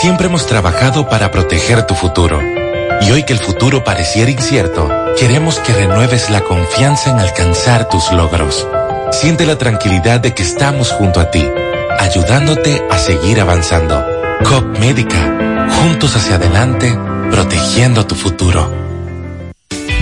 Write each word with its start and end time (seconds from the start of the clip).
Siempre 0.00 0.26
hemos 0.26 0.46
trabajado 0.46 1.08
para 1.08 1.30
proteger 1.30 1.86
tu 1.86 1.94
futuro. 1.94 2.38
Y 3.00 3.10
hoy 3.10 3.22
que 3.22 3.32
el 3.32 3.38
futuro 3.38 3.82
pareciera 3.82 4.30
incierto, 4.30 4.88
queremos 5.18 5.58
que 5.58 5.72
renueves 5.72 6.28
la 6.28 6.42
confianza 6.42 7.10
en 7.10 7.18
alcanzar 7.18 7.88
tus 7.88 8.12
logros. 8.12 8.68
Siente 9.10 9.46
la 9.46 9.56
tranquilidad 9.56 10.20
de 10.20 10.34
que 10.34 10.42
estamos 10.42 10.92
junto 10.92 11.18
a 11.18 11.30
ti, 11.30 11.44
ayudándote 11.98 12.82
a 12.90 12.98
seguir 12.98 13.40
avanzando. 13.40 14.04
COP 14.44 14.78
Médica, 14.78 15.66
juntos 15.80 16.14
hacia 16.14 16.36
adelante, 16.36 16.94
protegiendo 17.30 18.06
tu 18.06 18.14
futuro. 18.14 18.70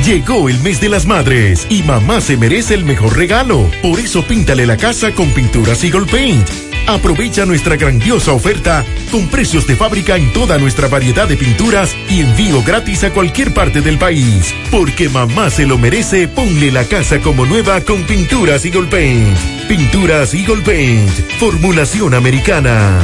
Llegó 0.04 0.48
el 0.48 0.58
mes 0.58 0.80
de 0.80 0.88
las 0.88 1.06
madres 1.06 1.66
y 1.70 1.82
mamá 1.82 2.20
se 2.20 2.36
merece 2.36 2.74
el 2.74 2.84
mejor 2.84 3.16
regalo. 3.16 3.70
Por 3.80 4.00
eso 4.00 4.22
píntale 4.22 4.66
la 4.66 4.76
casa 4.76 5.12
con 5.12 5.30
pinturas 5.30 5.82
Eagle 5.84 6.06
Paint. 6.06 6.63
Aprovecha 6.86 7.46
nuestra 7.46 7.76
grandiosa 7.76 8.32
oferta 8.32 8.84
con 9.10 9.28
precios 9.28 9.66
de 9.66 9.74
fábrica 9.74 10.16
en 10.16 10.32
toda 10.32 10.58
nuestra 10.58 10.88
variedad 10.88 11.26
de 11.26 11.36
pinturas 11.36 11.96
y 12.10 12.20
envío 12.20 12.62
gratis 12.62 13.04
a 13.04 13.10
cualquier 13.10 13.54
parte 13.54 13.80
del 13.80 13.98
país. 13.98 14.54
Porque 14.70 15.08
mamá 15.08 15.48
se 15.50 15.66
lo 15.66 15.78
merece, 15.78 16.28
ponle 16.28 16.70
la 16.70 16.84
casa 16.84 17.20
como 17.20 17.46
nueva 17.46 17.80
con 17.80 18.04
pinturas 18.04 18.64
Eagle 18.64 18.88
Paint. 18.88 19.36
Pinturas 19.68 20.34
Eagle 20.34 20.62
Paint, 20.62 21.10
formulación 21.38 22.12
americana. 22.12 23.00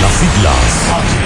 Las 0.00 0.12
siglas 0.12 1.25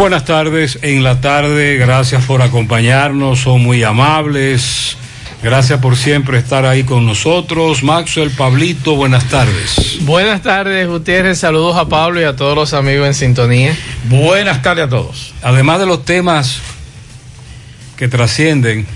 Buenas 0.00 0.24
tardes 0.24 0.78
en 0.80 1.04
la 1.04 1.20
tarde, 1.20 1.76
gracias 1.76 2.24
por 2.24 2.40
acompañarnos, 2.40 3.40
son 3.40 3.60
muy 3.60 3.84
amables. 3.84 4.96
Gracias 5.42 5.78
por 5.78 5.94
siempre 5.94 6.38
estar 6.38 6.64
ahí 6.64 6.84
con 6.84 7.04
nosotros. 7.04 7.82
Maxwell, 7.82 8.30
Pablito, 8.30 8.96
buenas 8.96 9.24
tardes. 9.26 9.98
Buenas 10.00 10.40
tardes, 10.40 10.88
Gutiérrez. 10.88 11.38
Saludos 11.38 11.76
a 11.76 11.86
Pablo 11.86 12.18
y 12.18 12.24
a 12.24 12.34
todos 12.34 12.56
los 12.56 12.72
amigos 12.72 13.08
en 13.08 13.12
sintonía. 13.12 13.76
Buenas 14.04 14.62
tardes 14.62 14.86
a 14.86 14.88
todos. 14.88 15.34
Además 15.42 15.80
de 15.80 15.84
los 15.84 16.02
temas 16.06 16.60
que 17.98 18.08
trascienden, 18.08 18.86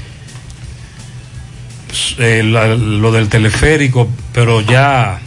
eh, 2.16 2.42
la, 2.42 2.68
lo 2.68 3.12
del 3.12 3.28
teleférico, 3.28 4.08
pero 4.32 4.62
ya 4.62 5.20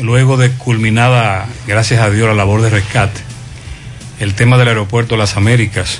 luego 0.00 0.36
de 0.36 0.50
culminada, 0.50 1.46
gracias 1.68 2.00
a 2.00 2.10
Dios, 2.10 2.26
la 2.26 2.34
labor 2.34 2.62
de 2.62 2.70
rescate 2.70 3.31
el 4.22 4.34
tema 4.34 4.56
del 4.56 4.68
aeropuerto 4.68 5.16
de 5.16 5.18
las 5.18 5.36
Américas, 5.36 5.98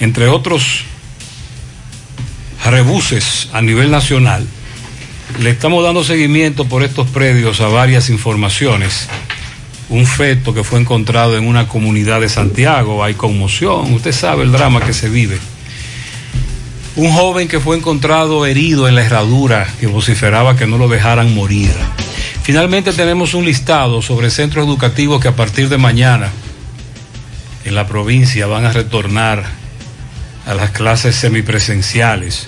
entre 0.00 0.28
otros 0.28 0.84
rebuses 2.62 3.48
a 3.54 3.62
nivel 3.62 3.90
nacional, 3.90 4.46
le 5.40 5.48
estamos 5.48 5.82
dando 5.82 6.04
seguimiento 6.04 6.66
por 6.66 6.82
estos 6.82 7.08
predios 7.08 7.62
a 7.62 7.68
varias 7.68 8.10
informaciones. 8.10 9.08
Un 9.88 10.04
feto 10.04 10.52
que 10.52 10.62
fue 10.62 10.78
encontrado 10.78 11.38
en 11.38 11.46
una 11.46 11.68
comunidad 11.68 12.20
de 12.20 12.28
Santiago, 12.28 13.02
hay 13.02 13.14
conmoción, 13.14 13.94
usted 13.94 14.12
sabe 14.12 14.42
el 14.42 14.52
drama 14.52 14.80
que 14.80 14.92
se 14.92 15.08
vive. 15.08 15.38
Un 16.96 17.12
joven 17.12 17.48
que 17.48 17.60
fue 17.60 17.78
encontrado 17.78 18.44
herido 18.44 18.88
en 18.88 18.94
la 18.94 19.02
herradura 19.02 19.66
que 19.80 19.86
vociferaba 19.86 20.54
que 20.56 20.66
no 20.66 20.76
lo 20.76 20.86
dejaran 20.86 21.34
morir. 21.34 21.72
Finalmente 22.42 22.92
tenemos 22.92 23.32
un 23.32 23.46
listado 23.46 24.02
sobre 24.02 24.28
centros 24.28 24.66
educativos 24.66 25.18
que 25.22 25.28
a 25.28 25.36
partir 25.36 25.70
de 25.70 25.78
mañana 25.78 26.30
en 27.66 27.74
la 27.74 27.86
provincia 27.86 28.46
van 28.46 28.64
a 28.64 28.72
retornar 28.72 29.44
a 30.46 30.54
las 30.54 30.70
clases 30.70 31.16
semipresenciales. 31.16 32.46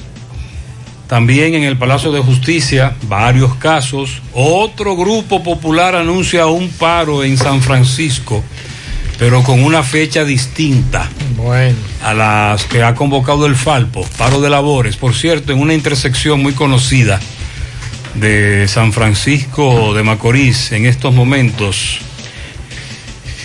También 1.08 1.54
en 1.54 1.64
el 1.64 1.76
Palacio 1.76 2.12
de 2.12 2.20
Justicia, 2.20 2.94
varios 3.02 3.56
casos. 3.56 4.22
Otro 4.32 4.96
grupo 4.96 5.42
popular 5.42 5.96
anuncia 5.96 6.46
un 6.46 6.68
paro 6.68 7.24
en 7.24 7.36
San 7.36 7.60
Francisco, 7.62 8.44
pero 9.18 9.42
con 9.42 9.64
una 9.64 9.82
fecha 9.82 10.24
distinta 10.24 11.08
bueno. 11.36 11.76
a 12.02 12.14
las 12.14 12.64
que 12.64 12.84
ha 12.84 12.94
convocado 12.94 13.46
el 13.46 13.56
Falpo, 13.56 14.06
paro 14.16 14.40
de 14.40 14.50
labores. 14.50 14.96
Por 14.96 15.14
cierto, 15.14 15.52
en 15.52 15.60
una 15.60 15.74
intersección 15.74 16.40
muy 16.40 16.52
conocida 16.52 17.18
de 18.14 18.68
San 18.68 18.92
Francisco 18.92 19.94
de 19.94 20.04
Macorís, 20.04 20.70
en 20.70 20.86
estos 20.86 21.12
momentos, 21.12 22.00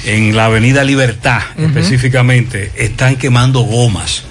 en 0.06 0.36
la 0.36 0.46
Avenida 0.46 0.84
Libertad 0.84 1.42
específicamente, 1.58 2.72
están 2.76 3.16
quemando 3.16 3.62
gomas. 3.62 4.24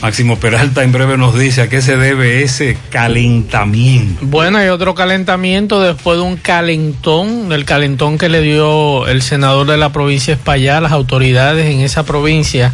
Máximo 0.00 0.38
Peralta 0.38 0.84
en 0.84 0.92
breve 0.92 1.18
nos 1.18 1.36
dice 1.36 1.62
a 1.62 1.68
qué 1.68 1.82
se 1.82 1.96
debe 1.96 2.42
ese 2.42 2.78
calentamiento. 2.90 4.24
Bueno, 4.26 4.58
hay 4.58 4.68
otro 4.68 4.94
calentamiento 4.94 5.80
después 5.82 6.18
de 6.18 6.22
un 6.22 6.36
calentón, 6.36 7.48
del 7.48 7.64
calentón 7.64 8.16
que 8.16 8.28
le 8.28 8.40
dio 8.40 9.08
el 9.08 9.22
senador 9.22 9.66
de 9.66 9.76
la 9.76 9.90
provincia 9.90 10.34
España 10.34 10.78
a 10.78 10.80
las 10.80 10.92
autoridades 10.92 11.66
en 11.66 11.80
esa 11.80 12.04
provincia. 12.04 12.72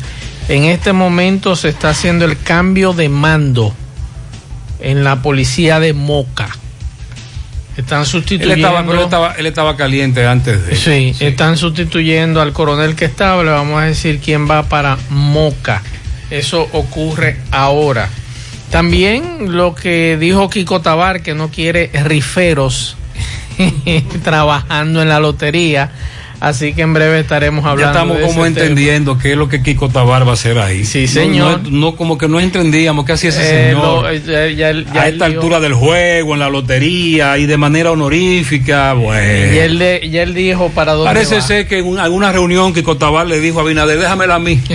En 0.49 0.65
este 0.65 0.93
momento 0.93 1.57
se 1.57 1.71
está 1.71 1.91
haciendo 1.91 2.27
el 2.27 2.39
cambio 2.39 2.93
de 2.93 3.09
mando 3.09 3.75
en 4.81 5.03
la 5.03 5.23
policía 5.23 5.81
de 5.81 5.95
Moca. 5.95 6.51
Están 7.77 8.07
sustituyendo. 8.07 8.55
Él 8.55 8.61
estaba, 8.61 8.81
él 8.81 9.01
estaba, 9.01 9.33
él 9.33 9.47
estaba 9.47 9.77
caliente 9.77 10.27
antes 10.27 10.67
de. 10.67 10.77
Sí, 10.77 11.15
sí, 11.17 11.25
están 11.25 11.57
sustituyendo 11.57 12.41
al 12.41 12.53
coronel 12.53 12.95
que 12.95 13.05
estaba. 13.05 13.43
Le 13.43 13.51
vamos 13.51 13.81
a 13.81 13.87
decir 13.87 14.21
quién 14.21 14.49
va 14.49 14.65
para 14.65 14.97
Moca. 15.11 15.83
Eso 16.31 16.69
ocurre 16.73 17.37
ahora. 17.51 18.09
También 18.71 19.57
lo 19.57 19.75
que 19.75 20.17
dijo 20.19 20.51
Kiko 20.51 20.81
Tabar, 20.81 21.23
que 21.23 21.35
no 21.35 21.49
quiere 21.51 21.91
riferos 22.05 22.97
trabajando 24.25 25.03
en 25.03 25.09
la 25.09 25.21
lotería. 25.21 25.91
Así 26.45 26.75
que 26.75 26.83
en 26.83 26.93
breve 26.93 27.21
estaremos 27.21 27.65
hablando. 27.65 27.95
Ya 27.95 28.03
estamos 28.03 28.19
como 28.21 28.45
entendiendo 28.45 29.13
tema. 29.13 29.23
qué 29.23 29.33
es 29.33 29.39
lo 29.39 29.49
que 29.49 29.63
Kiko 29.63 29.89
Tabar 29.89 30.27
va 30.27 30.33
a 30.33 30.35
hacer 30.35 30.59
ahí. 30.59 30.85
Sí, 30.85 31.09
señor. 31.09 31.63
No, 31.63 31.71
no, 31.71 31.79
no 31.79 31.97
como 31.97 32.19
que 32.19 32.29
no 32.29 32.39
entendíamos 32.39 33.07
qué 33.07 33.13
hacía 33.13 33.31
ese 33.31 33.45
eh, 33.45 33.71
señor. 33.71 34.03
Lo, 34.03 34.13
ya, 34.13 34.49
ya, 34.49 34.73
ya 34.73 35.01
a 35.01 35.09
esta 35.09 35.25
altura 35.25 35.59
del 35.59 35.73
juego, 35.73 36.35
en 36.35 36.41
la 36.41 36.51
lotería 36.51 37.39
y 37.39 37.47
de 37.47 37.57
manera 37.57 37.93
honorífica. 37.93 38.93
Bueno. 38.93 39.55
Y 39.55 39.59
él, 39.59 39.79
de, 39.79 40.01
y 40.03 40.19
él 40.19 40.35
dijo 40.35 40.69
para 40.69 40.93
dónde. 40.93 41.15
Parece 41.15 41.37
va? 41.37 41.41
ser 41.41 41.67
que 41.67 41.79
en 41.79 41.99
alguna 41.99 42.31
reunión 42.31 42.75
Kiko 42.75 42.99
Tabar 42.99 43.27
le 43.27 43.41
dijo 43.41 43.61
a 43.61 43.65
Binader, 43.65 43.99
déjamela 43.99 44.35
a 44.35 44.39
mí. 44.39 44.61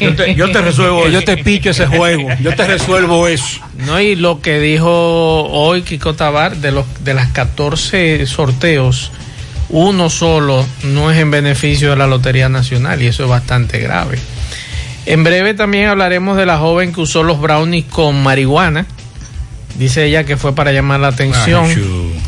Yo 0.00 0.14
te, 0.14 0.34
yo 0.36 0.52
te, 0.52 0.60
resuelvo 0.60 1.08
yo 1.08 1.24
te 1.24 1.38
picho 1.38 1.70
ese 1.70 1.86
juego 1.86 2.28
yo 2.40 2.54
te 2.54 2.64
resuelvo 2.68 3.26
eso 3.26 3.58
no 3.84 3.98
y 4.00 4.14
lo 4.14 4.40
que 4.40 4.60
dijo 4.60 4.88
hoy 4.88 5.82
Kiko 5.82 6.14
Tabar 6.14 6.56
de 6.58 6.70
los 6.70 6.86
de 7.02 7.14
las 7.14 7.32
14 7.32 8.24
sorteos 8.26 9.10
uno 9.70 10.10
solo 10.10 10.66
no 10.82 11.10
es 11.10 11.18
en 11.18 11.30
beneficio 11.30 11.90
de 11.90 11.96
la 11.96 12.06
Lotería 12.06 12.48
Nacional 12.48 13.02
y 13.02 13.06
eso 13.06 13.24
es 13.24 13.28
bastante 13.28 13.78
grave. 13.78 14.18
En 15.06 15.24
breve 15.24 15.54
también 15.54 15.88
hablaremos 15.88 16.36
de 16.36 16.46
la 16.46 16.58
joven 16.58 16.92
que 16.92 17.00
usó 17.00 17.22
los 17.22 17.40
brownies 17.40 17.86
con 17.86 18.22
marihuana. 18.22 18.86
Dice 19.78 20.04
ella 20.04 20.24
que 20.24 20.36
fue 20.36 20.54
para 20.54 20.72
llamar 20.72 21.00
la 21.00 21.08
atención. 21.08 21.64
Ay, 21.66 22.20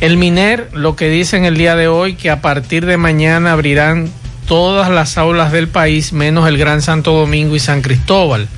el 0.00 0.16
MINER 0.16 0.68
lo 0.72 0.96
que 0.96 1.08
dice 1.08 1.36
en 1.36 1.44
el 1.44 1.56
día 1.56 1.76
de 1.76 1.88
hoy 1.88 2.14
que 2.14 2.30
a 2.30 2.40
partir 2.40 2.86
de 2.86 2.96
mañana 2.96 3.52
abrirán 3.52 4.10
todas 4.46 4.90
las 4.90 5.16
aulas 5.16 5.52
del 5.52 5.68
país 5.68 6.12
menos 6.12 6.48
el 6.48 6.58
Gran 6.58 6.82
Santo 6.82 7.12
Domingo 7.12 7.56
y 7.56 7.60
San 7.60 7.82
Cristóbal. 7.82 8.48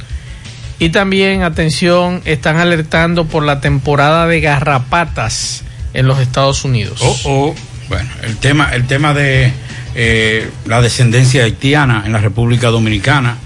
Y 0.78 0.90
también, 0.90 1.42
atención, 1.42 2.20
están 2.24 2.58
alertando 2.58 3.24
por 3.26 3.44
la 3.44 3.60
temporada 3.60 4.26
de 4.26 4.40
garrapatas 4.40 5.62
en 5.94 6.06
los 6.06 6.18
Estados 6.18 6.64
Unidos. 6.64 7.00
Oh, 7.02 7.16
oh. 7.24 7.54
Bueno, 7.88 8.08
el 8.22 8.36
tema, 8.36 8.74
el 8.74 8.86
tema 8.86 9.14
de 9.14 9.52
Eh, 9.98 10.50
la 10.66 10.82
descendencia 10.82 11.44
haitiana 11.44 12.02
en 12.04 12.12
la 12.12 12.18
República 12.18 12.68
Dominicana 12.68 13.38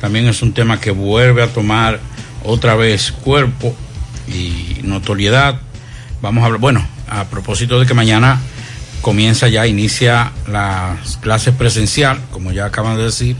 también 0.00 0.28
es 0.28 0.40
un 0.40 0.52
tema 0.52 0.80
que 0.80 0.92
vuelve 0.92 1.42
a 1.42 1.48
tomar 1.48 1.98
otra 2.44 2.76
vez 2.76 3.10
cuerpo 3.10 3.74
y 4.28 4.82
notoriedad. 4.84 5.58
Vamos 6.22 6.42
a 6.42 6.46
hablar, 6.46 6.60
bueno, 6.60 6.86
a 7.08 7.24
propósito 7.24 7.80
de 7.80 7.86
que 7.86 7.94
mañana 7.94 8.38
comienza 9.00 9.48
ya, 9.48 9.66
inicia 9.66 10.30
las 10.46 11.16
clases 11.16 11.56
presencial, 11.56 12.20
como 12.30 12.52
ya 12.52 12.66
acaban 12.66 12.96
de 12.96 13.02
decir, 13.02 13.34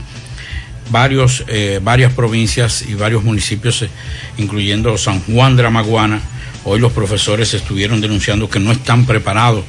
varios, 0.90 1.44
eh, 1.46 1.78
varias 1.80 2.12
provincias 2.14 2.82
y 2.82 2.94
varios 2.94 3.22
municipios, 3.22 3.82
eh, 3.82 3.90
incluyendo 4.38 4.98
San 4.98 5.20
Juan 5.20 5.54
de 5.54 5.62
la 5.62 5.70
Maguana. 5.70 6.20
Hoy 6.64 6.80
los 6.80 6.90
profesores 6.90 7.54
estuvieron 7.54 8.00
denunciando 8.00 8.50
que 8.50 8.58
no 8.58 8.72
están 8.72 9.06
preparados 9.06 9.64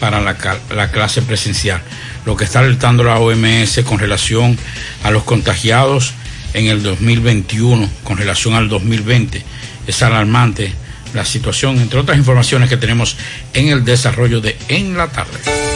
para 0.00 0.20
la, 0.20 0.36
la 0.74 0.90
clase 0.90 1.22
presencial. 1.22 1.80
Lo 2.24 2.36
que 2.36 2.44
está 2.44 2.60
alertando 2.60 3.04
la 3.04 3.18
OMS 3.18 3.80
con 3.84 3.98
relación 3.98 4.58
a 5.02 5.10
los 5.10 5.24
contagiados 5.24 6.14
en 6.54 6.66
el 6.66 6.82
2021, 6.82 7.88
con 8.04 8.16
relación 8.16 8.54
al 8.54 8.68
2020, 8.68 9.42
es 9.86 10.02
alarmante 10.02 10.72
la 11.14 11.24
situación, 11.24 11.78
entre 11.80 12.00
otras 12.00 12.18
informaciones 12.18 12.68
que 12.68 12.76
tenemos 12.76 13.16
en 13.54 13.68
el 13.68 13.84
desarrollo 13.84 14.40
de 14.40 14.56
En 14.68 14.96
la 14.96 15.08
tarde. 15.08 15.75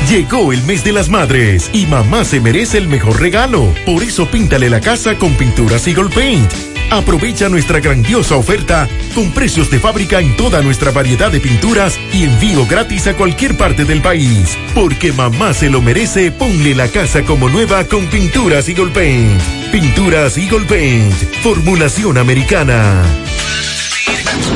Llegó 0.07 0.53
el 0.53 0.61
mes 0.63 0.83
de 0.83 0.91
las 0.91 1.09
madres 1.09 1.71
y 1.73 1.87
mamá 1.87 2.25
se 2.25 2.39
merece 2.39 2.77
el 2.77 2.87
mejor 2.87 3.19
regalo. 3.19 3.73
Por 3.87 4.03
eso 4.03 4.27
píntale 4.27 4.69
la 4.69 4.81
casa 4.81 5.17
con 5.17 5.33
pinturas 5.33 5.87
Eagle 5.87 6.09
Paint 6.13 6.74
Aprovecha 6.91 7.49
nuestra 7.49 7.79
grandiosa 7.79 8.35
oferta 8.35 8.87
con 9.13 9.31
precios 9.31 9.69
de 9.69 9.79
fábrica 9.79 10.19
en 10.19 10.35
toda 10.37 10.61
nuestra 10.61 10.91
variedad 10.91 11.31
de 11.31 11.39
pinturas 11.39 11.97
y 12.13 12.23
envío 12.23 12.65
gratis 12.65 13.07
a 13.07 13.15
cualquier 13.15 13.57
parte 13.57 13.85
del 13.85 14.01
país. 14.01 14.57
Porque 14.73 15.11
mamá 15.11 15.53
se 15.53 15.69
lo 15.69 15.81
merece, 15.81 16.31
ponle 16.31 16.75
la 16.75 16.87
casa 16.87 17.23
como 17.23 17.49
nueva 17.49 17.83
con 17.85 18.05
Pinturas 18.07 18.69
Eagle 18.69 18.91
Paint. 18.91 19.41
Pinturas 19.71 20.37
Eagle 20.37 20.65
Paint, 20.65 21.13
formulación 21.41 22.17
americana. 22.17 23.03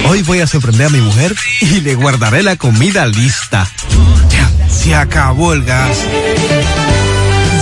Hoy 0.08 0.22
voy 0.24 0.40
a 0.40 0.48
sorprender 0.48 0.88
a 0.88 0.90
mi 0.90 1.02
mujer 1.02 1.36
y 1.62 1.81
le 1.81 1.96
guardaré 1.96 2.44
la 2.44 2.56
comida 2.56 3.06
lista. 3.06 3.70
se 4.70 4.96
acabó 4.96 5.54
el 5.54 5.64
gas. 5.64 6.06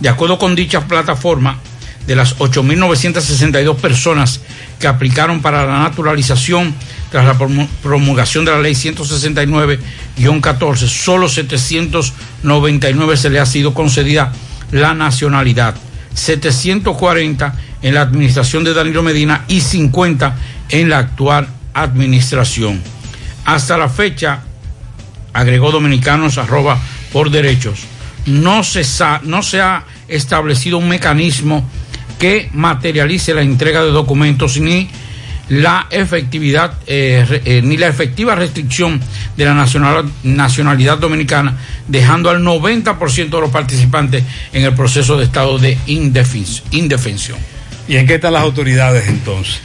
De 0.00 0.08
acuerdo 0.10 0.38
con 0.38 0.54
dicha 0.54 0.86
plataforma, 0.86 1.58
de 2.06 2.16
las 2.16 2.38
8.962 2.38 3.76
personas 3.76 4.40
que 4.78 4.86
aplicaron 4.86 5.42
para 5.42 5.66
la 5.66 5.80
naturalización 5.80 6.74
tras 7.10 7.24
la 7.24 7.36
promulgación 7.82 8.44
de 8.44 8.52
la 8.52 8.60
ley 8.60 8.74
169-14, 8.74 10.76
solo 10.86 11.28
799 11.28 13.16
se 13.16 13.30
le 13.30 13.40
ha 13.40 13.46
sido 13.46 13.74
concedida 13.74 14.32
la 14.72 14.94
nacionalidad, 14.94 15.74
740 16.14 17.54
en 17.82 17.94
la 17.94 18.02
administración 18.02 18.64
de 18.64 18.74
Danilo 18.74 19.02
Medina 19.02 19.44
y 19.48 19.60
50 19.60 20.36
en 20.70 20.88
la 20.88 20.98
actual 20.98 21.48
administración. 21.74 22.82
Hasta 23.44 23.76
la 23.76 23.88
fecha, 23.88 24.40
agregó 25.32 25.70
dominicanos 25.70 26.40
por 27.12 27.30
derechos, 27.30 27.84
no 28.26 28.64
se, 28.64 28.82
no 29.22 29.42
se 29.42 29.60
ha 29.60 29.84
establecido 30.08 30.78
un 30.78 30.88
mecanismo 30.88 31.68
que 32.18 32.48
materialice 32.52 33.34
la 33.34 33.42
entrega 33.42 33.84
de 33.84 33.90
documentos 33.90 34.58
ni 34.58 34.88
la 35.48 35.86
efectividad 35.90 36.74
eh, 36.86 37.42
eh, 37.44 37.62
ni 37.62 37.76
la 37.76 37.86
efectiva 37.86 38.34
restricción 38.34 39.00
de 39.36 39.44
la 39.44 39.66
nacionalidad 40.24 40.98
dominicana, 40.98 41.56
dejando 41.86 42.30
al 42.30 42.42
90% 42.42 43.30
de 43.30 43.40
los 43.40 43.50
participantes 43.50 44.24
en 44.52 44.64
el 44.64 44.74
proceso 44.74 45.16
de 45.16 45.24
estado 45.24 45.58
de 45.58 45.78
indefensión. 45.86 47.38
¿Y 47.88 47.96
en 47.96 48.06
qué 48.06 48.16
están 48.16 48.32
las 48.32 48.42
autoridades 48.42 49.08
entonces? 49.08 49.60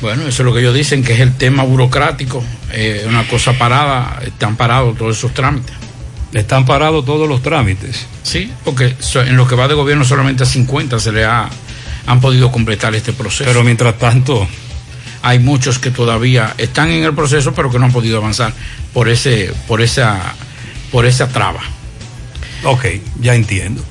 Bueno, 0.00 0.22
eso 0.22 0.42
es 0.42 0.46
lo 0.46 0.54
que 0.54 0.60
ellos 0.60 0.74
dicen, 0.74 1.04
que 1.04 1.12
es 1.12 1.20
el 1.20 1.34
tema 1.34 1.62
burocrático, 1.62 2.42
eh, 2.72 3.04
una 3.06 3.26
cosa 3.28 3.52
parada, 3.52 4.20
están 4.24 4.56
parados 4.56 4.96
todos 4.96 5.16
esos 5.16 5.32
trámites. 5.34 5.83
Están 6.34 6.66
parados 6.66 7.04
todos 7.04 7.28
los 7.28 7.42
trámites. 7.42 8.06
Sí, 8.22 8.52
porque 8.64 8.94
en 9.14 9.36
lo 9.36 9.46
que 9.46 9.54
va 9.54 9.68
de 9.68 9.74
gobierno 9.74 10.04
solamente 10.04 10.42
a 10.42 10.46
50 10.46 10.98
se 10.98 11.12
le 11.12 11.24
ha, 11.24 11.48
han 12.06 12.20
podido 12.20 12.50
completar 12.50 12.94
este 12.94 13.12
proceso. 13.12 13.44
Pero 13.44 13.62
mientras 13.62 13.96
tanto, 13.98 14.46
hay 15.22 15.38
muchos 15.38 15.78
que 15.78 15.90
todavía 15.90 16.52
están 16.58 16.90
en 16.90 17.04
el 17.04 17.14
proceso, 17.14 17.54
pero 17.54 17.70
que 17.70 17.78
no 17.78 17.86
han 17.86 17.92
podido 17.92 18.18
avanzar 18.18 18.52
por 18.92 19.08
ese, 19.08 19.52
por 19.68 19.80
esa, 19.80 20.34
por 20.90 21.06
esa 21.06 21.28
traba. 21.28 21.60
Ok, 22.64 22.84
ya 23.20 23.34
entiendo. 23.34 23.82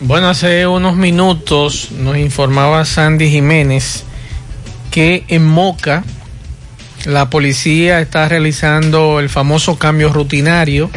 Bueno, 0.00 0.28
hace 0.28 0.66
unos 0.66 0.96
minutos 0.96 1.90
nos 1.90 2.16
informaba 2.16 2.84
Sandy 2.84 3.30
Jiménez 3.30 4.04
que 4.90 5.24
en 5.28 5.46
Moca 5.46 6.04
la 7.04 7.30
policía 7.30 8.00
está 8.00 8.28
realizando 8.28 9.20
el 9.20 9.28
famoso 9.28 9.78
cambio 9.78 10.12
rutinario. 10.12 10.90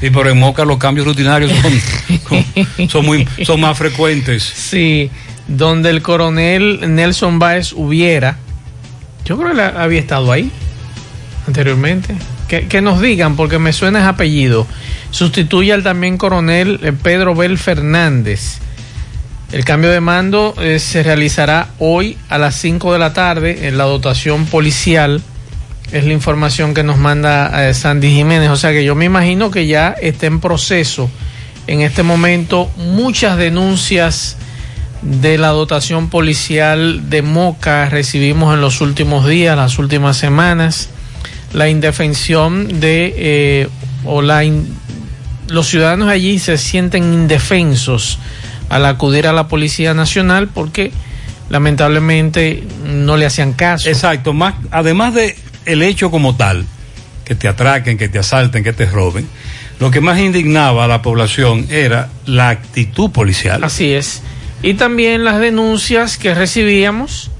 Sí, 0.00 0.10
pero 0.10 0.30
en 0.30 0.38
Moca 0.38 0.64
los 0.64 0.78
cambios 0.78 1.06
rutinarios 1.06 1.52
son, 1.52 2.88
son, 2.88 3.06
muy, 3.06 3.26
son 3.44 3.60
más 3.60 3.78
frecuentes. 3.78 4.42
Sí, 4.42 5.10
donde 5.48 5.90
el 5.90 6.02
coronel 6.02 6.94
Nelson 6.94 7.38
Báez 7.38 7.72
hubiera 7.72 8.38
yo 9.24 9.38
creo 9.38 9.54
que 9.54 9.62
había 9.62 10.00
estado 10.00 10.30
ahí 10.30 10.50
anteriormente. 11.46 12.14
Que, 12.48 12.80
nos 12.80 13.00
digan, 13.00 13.34
porque 13.34 13.58
me 13.58 13.72
suena 13.72 13.98
ese 13.98 14.08
apellido. 14.08 14.64
Sustituye 15.10 15.72
al 15.72 15.82
también 15.82 16.18
coronel 16.18 16.78
eh, 16.84 16.92
Pedro 16.92 17.34
Bel 17.34 17.58
Fernández. 17.58 18.58
El 19.50 19.64
cambio 19.64 19.90
de 19.90 20.00
mando 20.00 20.54
eh, 20.60 20.78
se 20.78 21.02
realizará 21.02 21.70
hoy 21.80 22.16
a 22.28 22.38
las 22.38 22.54
5 22.56 22.92
de 22.92 22.98
la 23.00 23.12
tarde 23.12 23.66
en 23.66 23.76
la 23.76 23.84
dotación 23.84 24.46
policial. 24.46 25.20
Es 25.92 26.04
la 26.04 26.12
información 26.12 26.74
que 26.74 26.82
nos 26.82 26.98
manda 26.98 27.68
eh, 27.68 27.74
Sandy 27.74 28.10
Jiménez. 28.10 28.50
O 28.50 28.56
sea 28.56 28.72
que 28.72 28.84
yo 28.84 28.94
me 28.94 29.04
imagino 29.04 29.50
que 29.50 29.66
ya 29.66 29.94
está 30.00 30.26
en 30.26 30.40
proceso 30.40 31.10
en 31.66 31.80
este 31.80 32.02
momento 32.02 32.70
muchas 32.76 33.38
denuncias 33.38 34.36
de 35.02 35.38
la 35.38 35.48
dotación 35.48 36.08
policial 36.08 37.10
de 37.10 37.22
Moca 37.22 37.88
recibimos 37.88 38.54
en 38.54 38.60
los 38.60 38.80
últimos 38.80 39.26
días, 39.26 39.56
las 39.56 39.78
últimas 39.78 40.16
semanas, 40.16 40.88
la 41.52 41.68
indefensión 41.68 42.80
de, 42.80 43.14
eh, 43.16 43.68
o 44.04 44.22
la 44.22 44.42
los 45.48 45.68
ciudadanos 45.68 46.08
allí 46.08 46.38
se 46.38 46.56
sienten 46.56 47.12
indefensos 47.12 48.18
al 48.70 48.86
acudir 48.86 49.26
a 49.26 49.32
la 49.34 49.46
Policía 49.46 49.92
Nacional 49.92 50.48
porque 50.48 50.90
lamentablemente 51.50 52.64
no 52.86 53.18
le 53.18 53.26
hacían 53.26 53.52
caso. 53.52 53.88
Exacto, 53.90 54.32
más, 54.32 54.54
además 54.70 55.14
de 55.14 55.36
el 55.66 55.82
hecho 55.82 56.10
como 56.10 56.36
tal, 56.36 56.66
que 57.24 57.34
te 57.34 57.48
atraquen, 57.48 57.96
que 57.96 58.08
te 58.08 58.18
asalten, 58.18 58.62
que 58.64 58.72
te 58.72 58.86
roben, 58.86 59.26
lo 59.80 59.90
que 59.90 60.00
más 60.00 60.18
indignaba 60.18 60.84
a 60.84 60.88
la 60.88 61.02
población 61.02 61.66
era 61.70 62.10
la 62.26 62.50
actitud 62.50 63.10
policial. 63.10 63.64
Así 63.64 63.92
es 63.92 64.22
y 64.64 64.72
también 64.74 65.24
las 65.24 65.40
denuncias 65.40 66.16
que 66.16 66.34
recibíamos, 66.34 67.30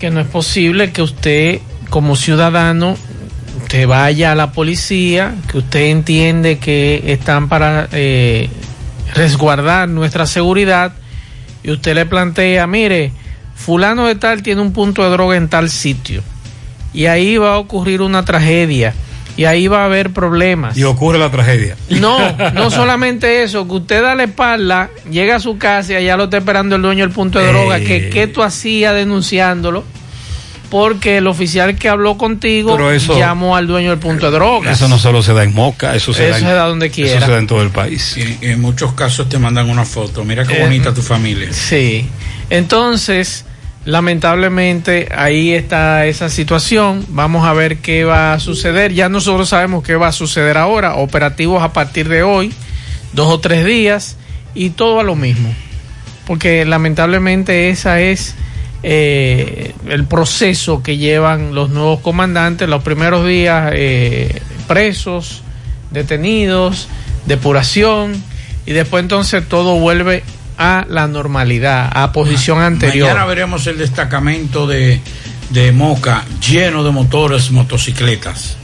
que 0.00 0.10
no 0.10 0.18
es 0.18 0.26
posible 0.26 0.90
que 0.90 1.00
usted 1.00 1.60
como 1.88 2.16
ciudadano, 2.16 2.96
usted 3.62 3.86
vaya 3.86 4.32
a 4.32 4.34
la 4.34 4.50
policía, 4.50 5.36
que 5.48 5.58
usted 5.58 5.82
entiende 5.82 6.58
que 6.58 7.00
están 7.06 7.48
para 7.48 7.88
eh, 7.92 8.50
resguardar 9.14 9.88
nuestra 9.88 10.26
seguridad, 10.26 10.94
y 11.62 11.70
usted 11.70 11.94
le 11.94 12.06
plantea, 12.06 12.66
mire, 12.66 13.12
fulano 13.54 14.08
de 14.08 14.16
tal 14.16 14.42
tiene 14.42 14.62
un 14.62 14.72
punto 14.72 15.04
de 15.04 15.10
droga 15.10 15.36
en 15.36 15.48
tal 15.48 15.70
sitio, 15.70 16.24
y 16.94 17.06
ahí 17.06 17.36
va 17.36 17.54
a 17.54 17.58
ocurrir 17.58 18.02
una 18.02 18.24
tragedia 18.24 18.94
y 19.36 19.44
ahí 19.44 19.66
va 19.66 19.82
a 19.82 19.84
haber 19.86 20.10
problemas. 20.10 20.76
Y 20.76 20.84
ocurre 20.84 21.18
la 21.18 21.30
tragedia. 21.30 21.76
No, 21.88 22.18
no 22.54 22.70
solamente 22.70 23.42
eso, 23.42 23.66
que 23.66 23.74
usted 23.74 24.02
da 24.02 24.14
la 24.14 24.24
espalda, 24.24 24.90
llega 25.10 25.36
a 25.36 25.40
su 25.40 25.58
casa 25.58 25.92
y 25.92 25.96
allá 25.96 26.16
lo 26.16 26.24
está 26.24 26.38
esperando 26.38 26.76
el 26.76 26.82
dueño 26.82 27.04
del 27.04 27.14
punto 27.14 27.38
de 27.38 27.46
droga, 27.48 27.80
que 27.80 28.10
qué 28.10 28.26
tú 28.26 28.42
hacías 28.42 28.94
denunciándolo, 28.94 29.84
porque 30.70 31.18
el 31.18 31.26
oficial 31.26 31.76
que 31.76 31.88
habló 31.88 32.16
contigo 32.16 32.78
llamó 33.16 33.56
al 33.56 33.66
dueño 33.66 33.90
del 33.90 33.98
punto 33.98 34.26
de 34.26 34.32
droga. 34.32 34.72
Eso 34.72 34.88
no 34.88 34.98
solo 34.98 35.22
se 35.22 35.32
da 35.32 35.44
en 35.44 35.54
Moca, 35.54 35.94
eso 35.94 36.12
se, 36.12 36.28
da, 36.28 36.66
donde 36.66 36.90
quiera. 36.90 37.16
Eso 37.18 37.26
se 37.26 37.32
da 37.32 37.38
en 37.38 37.46
todo 37.46 37.62
el 37.62 37.70
país. 37.70 38.16
Y, 38.16 38.46
en 38.46 38.60
muchos 38.60 38.92
casos 38.92 39.28
te 39.28 39.38
mandan 39.38 39.68
una 39.68 39.84
foto, 39.84 40.24
mira 40.24 40.44
qué 40.44 40.60
bonita 40.60 40.90
eh, 40.90 40.92
tu 40.92 41.02
familia. 41.02 41.52
Sí, 41.52 42.08
entonces 42.50 43.44
Lamentablemente 43.84 45.08
ahí 45.14 45.52
está 45.52 46.06
esa 46.06 46.28
situación. 46.28 47.04
Vamos 47.08 47.44
a 47.44 47.52
ver 47.52 47.78
qué 47.78 48.04
va 48.04 48.32
a 48.32 48.40
suceder. 48.40 48.92
Ya 48.92 49.08
nosotros 49.08 49.48
sabemos 49.48 49.82
qué 49.82 49.96
va 49.96 50.08
a 50.08 50.12
suceder 50.12 50.56
ahora. 50.56 50.94
Operativos 50.94 51.62
a 51.62 51.72
partir 51.72 52.08
de 52.08 52.22
hoy, 52.22 52.52
dos 53.12 53.28
o 53.28 53.40
tres 53.40 53.64
días 53.64 54.16
y 54.54 54.70
todo 54.70 55.00
a 55.00 55.02
lo 55.02 55.16
mismo. 55.16 55.52
Porque 56.26 56.64
lamentablemente 56.64 57.70
esa 57.70 58.00
es 58.00 58.36
eh, 58.84 59.74
el 59.88 60.04
proceso 60.04 60.82
que 60.84 60.96
llevan 60.96 61.54
los 61.54 61.70
nuevos 61.70 62.00
comandantes. 62.00 62.68
Los 62.68 62.84
primeros 62.84 63.26
días 63.26 63.72
eh, 63.74 64.40
presos, 64.68 65.42
detenidos, 65.90 66.88
depuración 67.26 68.22
y 68.64 68.72
después 68.72 69.02
entonces 69.02 69.46
todo 69.48 69.80
vuelve 69.80 70.22
a 70.62 70.86
la 70.88 71.08
normalidad, 71.08 71.90
a 71.92 72.12
posición 72.12 72.60
anterior. 72.60 73.08
Mañana 73.08 73.26
veremos 73.26 73.66
el 73.66 73.78
destacamento 73.78 74.66
de, 74.66 75.00
de 75.50 75.72
Moca 75.72 76.24
lleno 76.48 76.84
de 76.84 76.90
motores, 76.90 77.50
motocicletas. 77.50 78.56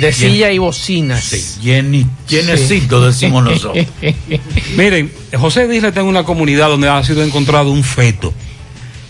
De 0.00 0.12
silla 0.12 0.50
y 0.50 0.58
bocinas. 0.58 1.22
Sí, 1.22 1.60
llenecito, 2.26 3.04
decimos 3.04 3.44
nosotros. 3.44 3.86
Miren, 4.76 5.12
José 5.38 5.68
Disla 5.68 5.88
está 5.88 6.00
en 6.00 6.06
una 6.06 6.24
comunidad 6.24 6.68
donde 6.68 6.88
ha 6.88 7.02
sido 7.04 7.22
encontrado 7.22 7.70
un 7.70 7.84
feto 7.84 8.34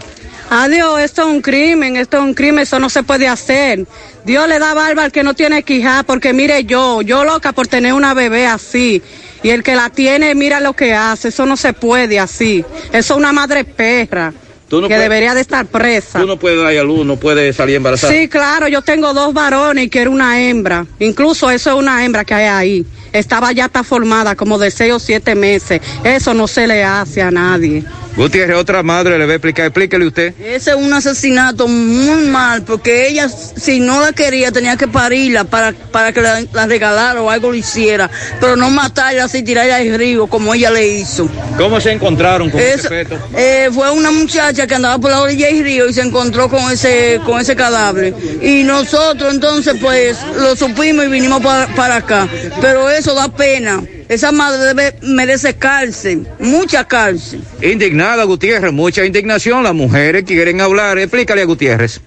Adiós, 0.48 1.00
esto 1.00 1.22
es 1.22 1.28
un 1.28 1.42
crimen, 1.42 1.96
esto 1.96 2.18
es 2.18 2.22
un 2.22 2.32
crimen, 2.34 2.60
eso 2.62 2.78
no 2.78 2.88
se 2.88 3.02
puede 3.02 3.26
hacer. 3.26 3.84
Dios 4.24 4.48
le 4.48 4.58
da 4.60 4.74
barba 4.74 5.02
al 5.04 5.12
que 5.12 5.24
no 5.24 5.34
tiene 5.34 5.62
quijá, 5.64 6.04
porque 6.04 6.32
mire 6.32 6.64
yo, 6.64 7.02
yo 7.02 7.24
loca 7.24 7.52
por 7.52 7.66
tener 7.66 7.92
una 7.94 8.14
bebé 8.14 8.46
así. 8.46 9.02
Y 9.42 9.50
el 9.50 9.62
que 9.62 9.74
la 9.74 9.90
tiene, 9.90 10.34
mira 10.34 10.60
lo 10.60 10.72
que 10.74 10.94
hace, 10.94 11.28
eso 11.28 11.46
no 11.46 11.56
se 11.56 11.72
puede 11.72 12.18
así. 12.20 12.64
Eso 12.92 13.14
es 13.14 13.18
una 13.18 13.32
madre 13.32 13.64
perra. 13.64 14.32
Tú 14.68 14.80
no 14.80 14.88
que 14.88 14.94
puedes- 14.94 15.02
debería 15.02 15.34
de 15.34 15.40
estar 15.40 15.66
presa. 15.66 16.20
Tú 16.20 16.26
no 16.26 16.36
puedes 16.38 16.58
dar 16.60 16.76
a 16.76 16.82
luz, 16.82 17.04
no 17.06 17.16
puedes 17.16 17.54
salir 17.54 17.76
embarazada. 17.76 18.12
Sí, 18.12 18.28
claro, 18.28 18.66
yo 18.68 18.82
tengo 18.82 19.14
dos 19.14 19.32
varones 19.34 19.84
y 19.84 19.90
quiero 19.90 20.10
una 20.10 20.40
hembra. 20.40 20.86
Incluso 21.00 21.50
eso 21.50 21.70
es 21.70 21.76
una 21.76 22.04
hembra 22.04 22.24
que 22.24 22.34
hay 22.34 22.46
ahí. 22.46 22.86
Estaba 23.12 23.52
ya 23.52 23.66
está 23.66 23.84
formada 23.84 24.34
como 24.34 24.58
de 24.58 24.70
seis 24.72 24.92
o 24.92 24.98
siete 24.98 25.34
meses. 25.36 25.80
Eso 26.02 26.34
no 26.34 26.48
se 26.48 26.66
le 26.66 26.82
hace 26.82 27.22
a 27.22 27.30
nadie. 27.30 27.84
Gutiérrez, 28.16 28.56
otra 28.56 28.82
madre 28.82 29.18
le 29.18 29.26
va 29.26 29.32
a 29.32 29.34
explicar, 29.36 29.66
explíquele 29.66 30.06
usted. 30.06 30.32
Ese 30.40 30.70
es 30.70 30.76
un 30.76 30.90
asesinato 30.92 31.68
muy 31.68 32.24
mal, 32.28 32.62
porque 32.62 33.08
ella, 33.08 33.28
si 33.28 33.78
no 33.78 34.00
la 34.00 34.12
quería, 34.12 34.50
tenía 34.50 34.76
que 34.76 34.88
parirla 34.88 35.44
para, 35.44 35.72
para 35.72 36.12
que 36.12 36.22
la, 36.22 36.42
la 36.52 36.66
regalara 36.66 37.20
o 37.20 37.28
algo 37.28 37.52
le 37.52 37.58
hiciera, 37.58 38.10
pero 38.40 38.56
no 38.56 38.70
matarla 38.70 39.24
así, 39.24 39.42
tirarla 39.42 39.76
al 39.76 39.98
río, 39.98 40.26
como 40.28 40.54
ella 40.54 40.70
le 40.70 40.86
hizo. 40.88 41.28
¿Cómo 41.58 41.78
se 41.80 41.92
encontraron 41.92 42.48
con 42.48 42.58
este 42.60 42.88
feto? 42.88 43.18
eh, 43.36 43.68
fue 43.72 43.90
una 43.90 44.10
muchacha 44.10 44.66
que 44.66 44.74
andaba 44.74 44.98
por 44.98 45.10
la 45.10 45.20
orilla 45.20 45.48
del 45.48 45.62
río 45.62 45.86
y 45.88 45.92
se 45.92 46.00
encontró 46.00 46.48
con 46.48 46.72
ese, 46.72 47.20
con 47.26 47.38
ese 47.38 47.54
cadáver. 47.54 48.14
Y 48.40 48.64
nosotros 48.64 49.34
entonces 49.34 49.76
pues 49.80 50.16
lo 50.36 50.56
supimos 50.56 51.04
y 51.04 51.08
vinimos 51.08 51.42
para, 51.42 51.66
para 51.74 51.96
acá. 51.96 52.28
Pero 52.62 52.88
eso 52.90 53.14
da 53.14 53.28
pena. 53.28 53.82
Esa 54.08 54.30
madre 54.30 54.94
merece 55.02 55.54
cárcel, 55.54 56.26
mucha 56.38 56.86
cárcel. 56.86 57.42
Indignada 57.60 58.24
Gutiérrez, 58.24 58.72
mucha 58.72 59.04
indignación. 59.04 59.64
Las 59.64 59.74
mujeres 59.74 60.24
quieren 60.24 60.60
hablar. 60.60 60.98
Explícale 60.98 61.42
a 61.42 61.44
Gutiérrez. 61.44 62.00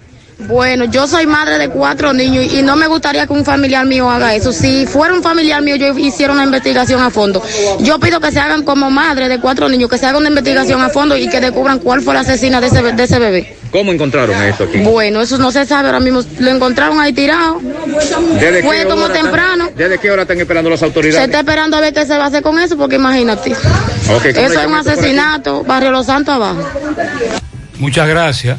Bueno, 0.48 0.86
yo 0.86 1.06
soy 1.06 1.28
madre 1.28 1.58
de 1.58 1.68
cuatro 1.70 2.14
niños 2.14 2.54
y 2.54 2.62
no 2.62 2.76
me 2.78 2.88
gustaría 2.88 3.28
que 3.28 3.34
un 3.34 3.44
familiar 3.44 3.86
mío 3.86 4.10
haga 4.10 4.34
eso. 4.36 4.54
Si 4.54 4.86
fuera 4.88 5.14
un 5.14 5.22
familiar 5.22 5.62
mío, 5.62 5.76
yo 5.76 5.98
hiciera 5.98 6.32
una 6.32 6.46
investigación 6.46 7.02
a 7.02 7.10
fondo. 7.10 7.44
Yo 7.82 8.00
pido 8.00 8.22
que 8.22 8.32
se 8.32 8.40
hagan 8.40 8.64
como 8.64 8.90
madre 8.90 9.28
de 9.28 9.40
cuatro 9.40 9.68
niños, 9.68 9.90
que 9.90 9.98
se 9.98 10.06
hagan 10.06 10.22
una 10.22 10.30
investigación 10.30 10.82
a 10.82 10.90
fondo 10.90 11.18
y 11.18 11.28
que 11.30 11.42
descubran 11.42 11.80
cuál 11.80 12.02
fue 12.02 12.14
la 12.14 12.22
asesina 12.22 12.62
de 12.62 12.68
ese, 12.68 12.82
de 12.82 13.04
ese 13.04 13.20
bebé. 13.20 13.58
¿Cómo 13.72 13.92
encontraron 13.92 14.42
esto 14.42 14.64
aquí? 14.64 14.80
Bueno, 14.80 15.22
eso 15.22 15.38
no 15.38 15.52
se 15.52 15.66
sabe 15.66 15.88
ahora 15.90 16.00
mismo. 16.00 16.24
Lo 16.40 16.50
encontraron 16.50 17.00
ahí 17.02 17.12
tirado. 17.14 17.60
¿Desde 18.40 18.64
Fue 18.64 18.78
qué 18.78 18.86
como 18.86 19.04
hora 19.04 19.14
están- 19.14 19.24
temprano. 19.24 19.70
¿Desde 19.76 19.98
qué 20.00 20.10
hora 20.10 20.22
están 20.24 20.40
esperando 20.40 20.70
las 20.70 20.80
Se 20.80 20.86
autoridades? 20.86 21.26
está 21.28 21.40
esperando 21.40 21.78
a 21.78 21.82
ver 21.82 21.94
qué 21.94 22.06
se 22.06 22.18
va 22.18 22.24
a 22.24 22.28
hacer 22.28 22.42
con 22.42 22.58
eso, 22.60 22.78
porque 22.78 22.96
imagínate. 22.96 23.52
Ok, 23.52 23.58
¿cómo 24.08 24.24
le 24.24 24.46
eso 24.46 24.60
es 24.62 24.68
un 24.68 24.74
asesinato, 24.76 25.64
Barrio 25.66 25.92
Los 25.92 26.06
Santos 26.08 26.34
abajo. 26.34 26.64
Muchas 27.78 28.08
gracias. 28.08 28.58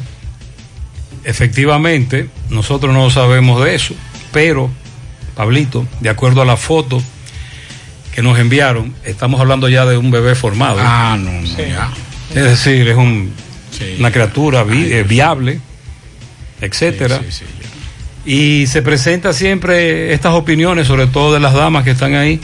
Efectivamente, 1.23 2.27
nosotros 2.49 2.93
no 2.93 3.09
sabemos 3.09 3.63
de 3.63 3.75
eso, 3.75 3.93
pero, 4.31 4.69
Pablito, 5.35 5.87
de 5.99 6.09
acuerdo 6.09 6.41
a 6.41 6.45
la 6.45 6.57
foto 6.57 7.01
que 8.13 8.21
nos 8.21 8.37
enviaron, 8.39 8.93
estamos 9.05 9.39
hablando 9.39 9.69
ya 9.69 9.85
de 9.85 9.97
un 9.97 10.11
bebé 10.11 10.35
formado. 10.35 10.79
Ah, 10.81 11.17
no, 11.19 11.31
no, 11.31 11.57
ya. 11.57 11.89
Es 12.29 12.43
decir, 12.43 12.87
es 12.87 12.97
un- 12.97 13.33
una 13.99 14.11
criatura 14.11 14.63
vi- 14.63 14.91
eh, 14.91 15.03
viable, 15.03 15.59
etcétera. 16.59 17.17
y 18.25 18.67
se 18.67 18.81
presenta 18.81 19.33
siempre 19.33 20.13
estas 20.13 20.33
opiniones, 20.33 20.87
sobre 20.87 21.07
todo 21.07 21.33
de 21.33 21.39
las 21.39 21.53
damas 21.53 21.83
que 21.83 21.91
están 21.91 22.13
ahí, 22.15 22.39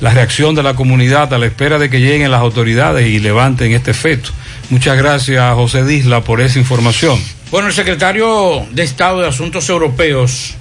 la 0.00 0.10
reacción 0.12 0.54
de 0.54 0.62
la 0.62 0.74
comunidad 0.74 1.32
a 1.32 1.38
la 1.38 1.46
espera 1.46 1.78
de 1.78 1.88
que 1.90 2.00
lleguen 2.00 2.30
las 2.30 2.40
autoridades 2.40 3.06
y 3.08 3.18
levanten 3.18 3.72
este 3.72 3.94
feto. 3.94 4.30
Muchas 4.70 4.96
gracias, 4.96 5.54
José 5.54 5.84
Disla, 5.84 6.22
por 6.22 6.40
esa 6.40 6.58
información. 6.58 7.18
Bueno, 7.50 7.68
el 7.68 7.74
secretario 7.74 8.66
de 8.72 8.82
Estado 8.82 9.20
de 9.20 9.28
Asuntos 9.28 9.68
Europeos, 9.68 10.54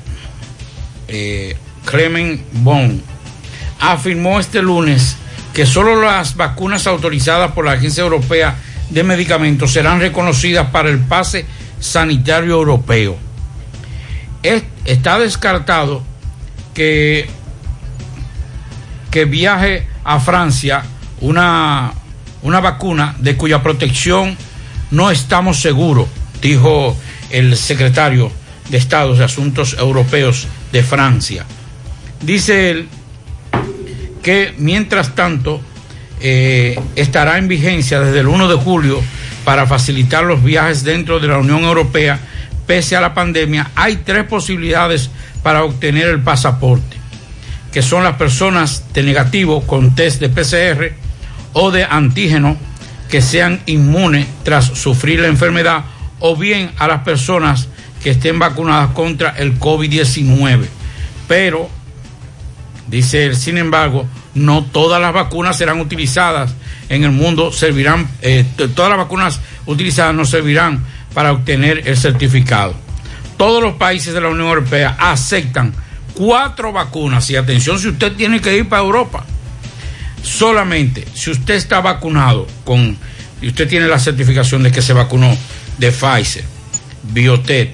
eh, 1.07 1.57
Clement 1.85 2.41
Bon, 2.53 3.01
afirmó 3.79 4.39
este 4.39 4.61
lunes 4.61 5.17
que 5.53 5.65
solo 5.65 6.01
las 6.01 6.35
vacunas 6.35 6.85
autorizadas 6.87 7.51
por 7.53 7.65
la 7.65 7.73
Agencia 7.73 8.03
Europea 8.03 8.55
de 8.89 9.03
Medicamentos 9.03 9.71
serán 9.73 9.99
reconocidas 9.99 10.67
para 10.69 10.89
el 10.89 10.99
pase 10.99 11.45
sanitario 11.79 12.53
europeo. 12.53 13.17
Es- 14.43 14.63
está 14.85 15.17
descartado 15.17 16.03
que, 16.75 17.27
que 19.09 19.25
viaje 19.25 19.87
a 20.03 20.19
Francia 20.19 20.83
una, 21.21 21.93
una 22.43 22.59
vacuna 22.59 23.15
de 23.17 23.35
cuya 23.37 23.63
protección 23.63 24.37
no 24.91 25.09
estamos 25.09 25.61
seguros, 25.61 26.07
dijo 26.45 26.95
el 27.31 27.57
secretario 27.57 28.31
de 28.69 28.77
Estado 28.77 29.15
de 29.15 29.23
Asuntos 29.23 29.75
Europeos 29.79 30.47
de 30.71 30.83
Francia. 30.83 31.43
Dice 32.21 32.69
él 32.69 32.87
que 34.21 34.53
mientras 34.57 35.15
tanto 35.15 35.59
eh, 36.21 36.79
estará 36.95 37.39
en 37.39 37.47
vigencia 37.47 37.99
desde 37.99 38.19
el 38.19 38.27
1 38.27 38.47
de 38.47 38.55
julio 38.55 39.01
para 39.43 39.65
facilitar 39.65 40.23
los 40.23 40.43
viajes 40.43 40.83
dentro 40.83 41.19
de 41.19 41.27
la 41.27 41.39
Unión 41.39 41.63
Europea 41.63 42.19
pese 42.67 42.95
a 42.95 43.01
la 43.01 43.13
pandemia. 43.13 43.71
Hay 43.75 43.97
tres 43.97 44.25
posibilidades 44.25 45.09
para 45.41 45.63
obtener 45.63 46.07
el 46.07 46.21
pasaporte, 46.21 46.97
que 47.71 47.81
son 47.81 48.03
las 48.03 48.17
personas 48.17 48.93
de 48.93 49.01
negativo 49.01 49.65
con 49.65 49.95
test 49.95 50.19
de 50.19 50.29
PCR 50.29 50.93
o 51.53 51.71
de 51.71 51.85
antígeno 51.85 52.57
que 53.09 53.21
sean 53.21 53.61
inmunes 53.65 54.27
tras 54.43 54.65
sufrir 54.65 55.19
la 55.19 55.27
enfermedad 55.27 55.85
o 56.27 56.35
bien 56.35 56.71
a 56.77 56.87
las 56.87 57.01
personas 57.01 57.67
que 58.03 58.11
estén 58.11 58.39
vacunadas 58.39 58.91
contra 58.91 59.31
el 59.37 59.59
COVID-19. 59.59 60.65
Pero 61.27 61.69
Dice 62.87 63.25
él, 63.25 63.35
sin 63.35 63.57
embargo, 63.57 64.07
no 64.35 64.63
todas 64.63 65.01
las 65.01 65.11
vacunas 65.11 65.57
serán 65.57 65.79
utilizadas 65.79 66.53
en 66.89 67.03
el 67.03 67.11
mundo, 67.11 67.51
servirán, 67.51 68.07
eh, 68.21 68.45
todas 68.75 68.89
las 68.89 68.99
vacunas 68.99 69.39
utilizadas 69.65 70.13
no 70.13 70.23
servirán 70.23 70.83
para 71.13 71.31
obtener 71.31 71.87
el 71.87 71.97
certificado. 71.97 72.75
Todos 73.37 73.61
los 73.61 73.73
países 73.73 74.13
de 74.13 74.21
la 74.21 74.29
Unión 74.29 74.47
Europea 74.47 74.95
aceptan 74.99 75.73
cuatro 76.13 76.71
vacunas 76.71 77.29
y 77.31 77.35
atención 77.35 77.79
si 77.79 77.87
usted 77.87 78.13
tiene 78.13 78.39
que 78.39 78.55
ir 78.55 78.69
para 78.69 78.83
Europa. 78.83 79.25
Solamente 80.21 81.05
si 81.13 81.31
usted 81.31 81.55
está 81.55 81.81
vacunado 81.81 82.45
con, 82.63 82.97
y 83.41 83.47
usted 83.47 83.67
tiene 83.67 83.87
la 83.87 83.99
certificación 83.99 84.61
de 84.61 84.71
que 84.71 84.83
se 84.83 84.93
vacunó 84.93 85.35
de 85.77 85.91
Pfizer, 85.91 86.43
Biotech, 87.03 87.73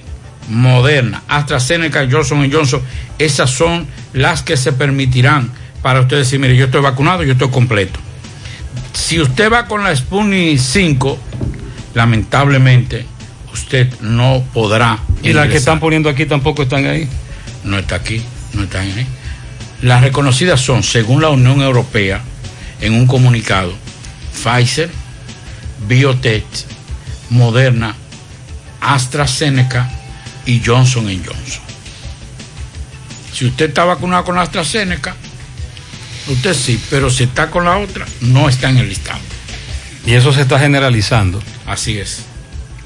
Moderna, 0.50 1.24
AstraZeneca, 1.28 2.08
Johnson 2.10 2.50
Johnson, 2.52 2.82
esas 3.20 3.50
son 3.50 3.88
las 4.14 4.42
que 4.42 4.58
se 4.58 4.74
permitirán 4.74 5.52
para 5.82 6.02
usted 6.02 6.18
decir, 6.18 6.40
mire, 6.40 6.56
yo 6.56 6.66
estoy 6.66 6.82
vacunado, 6.82 7.24
yo 7.24 7.34
estoy 7.34 7.50
completo. 7.50 8.00
Si 8.94 9.20
usted 9.20 9.52
va 9.52 9.68
con 9.68 9.84
la 9.84 9.96
Sputnik 9.96 10.60
5, 10.60 11.18
lamentablemente 11.94 13.06
usted 13.54 13.88
no 14.02 14.44
podrá. 14.54 15.00
Y 15.24 15.34
las 15.34 15.50
que 15.50 15.58
están 15.58 15.80
poniendo 15.80 16.10
aquí 16.10 16.26
tampoco 16.26 16.64
están 16.64 16.86
ahí. 16.86 17.08
No 17.64 17.78
está 17.78 17.96
aquí, 17.96 18.22
no 18.54 18.64
están 18.64 18.92
ahí. 18.92 19.08
Las 19.82 20.02
reconocidas 20.02 20.62
son, 20.62 20.84
según 20.84 21.22
la 21.22 21.30
Unión 21.30 21.62
Europea, 21.62 22.22
en 22.82 22.94
un 22.94 23.08
comunicado, 23.08 23.74
Pfizer, 24.44 24.90
Biotech, 25.88 26.44
Moderna, 27.32 27.96
AstraZeneca 28.82 29.90
y 30.46 30.62
Johnson 30.64 31.06
Johnson. 31.06 31.64
Si 33.34 33.46
usted 33.46 33.70
está 33.70 33.86
vacunado 33.86 34.26
con 34.26 34.36
la 34.36 34.42
AstraZeneca, 34.42 35.16
usted 36.28 36.54
sí, 36.54 36.80
pero 36.90 37.10
si 37.10 37.24
está 37.24 37.50
con 37.50 37.66
la 37.66 37.78
otra, 37.78 38.06
no 38.20 38.50
está 38.50 38.70
en 38.70 38.78
el 38.78 38.90
listado. 38.90 39.20
Y 40.06 40.14
eso 40.14 40.34
se 40.34 40.42
está 40.42 40.60
generalizando. 40.60 41.42
Así 41.66 41.98
es. 41.98 42.24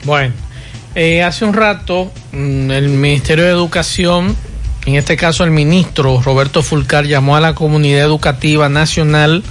Bueno, 0.04 0.34
eh, 0.94 1.24
hace 1.24 1.44
un 1.44 1.54
rato 1.54 2.14
mm, 2.32 2.72
el 2.72 2.90
Ministerio 2.90 3.46
de 3.46 3.52
Educación, 3.52 4.36
en 4.86 4.96
este 4.96 5.18
caso 5.18 5.44
el 5.44 5.52
ministro 5.52 6.22
Roberto 6.22 6.62
Fulcar, 6.62 7.06
llamó 7.06 7.36
a 7.36 7.42
la 7.42 7.56
comunidad 7.56 8.04
educativa 8.04 8.70
nacional 8.70 9.44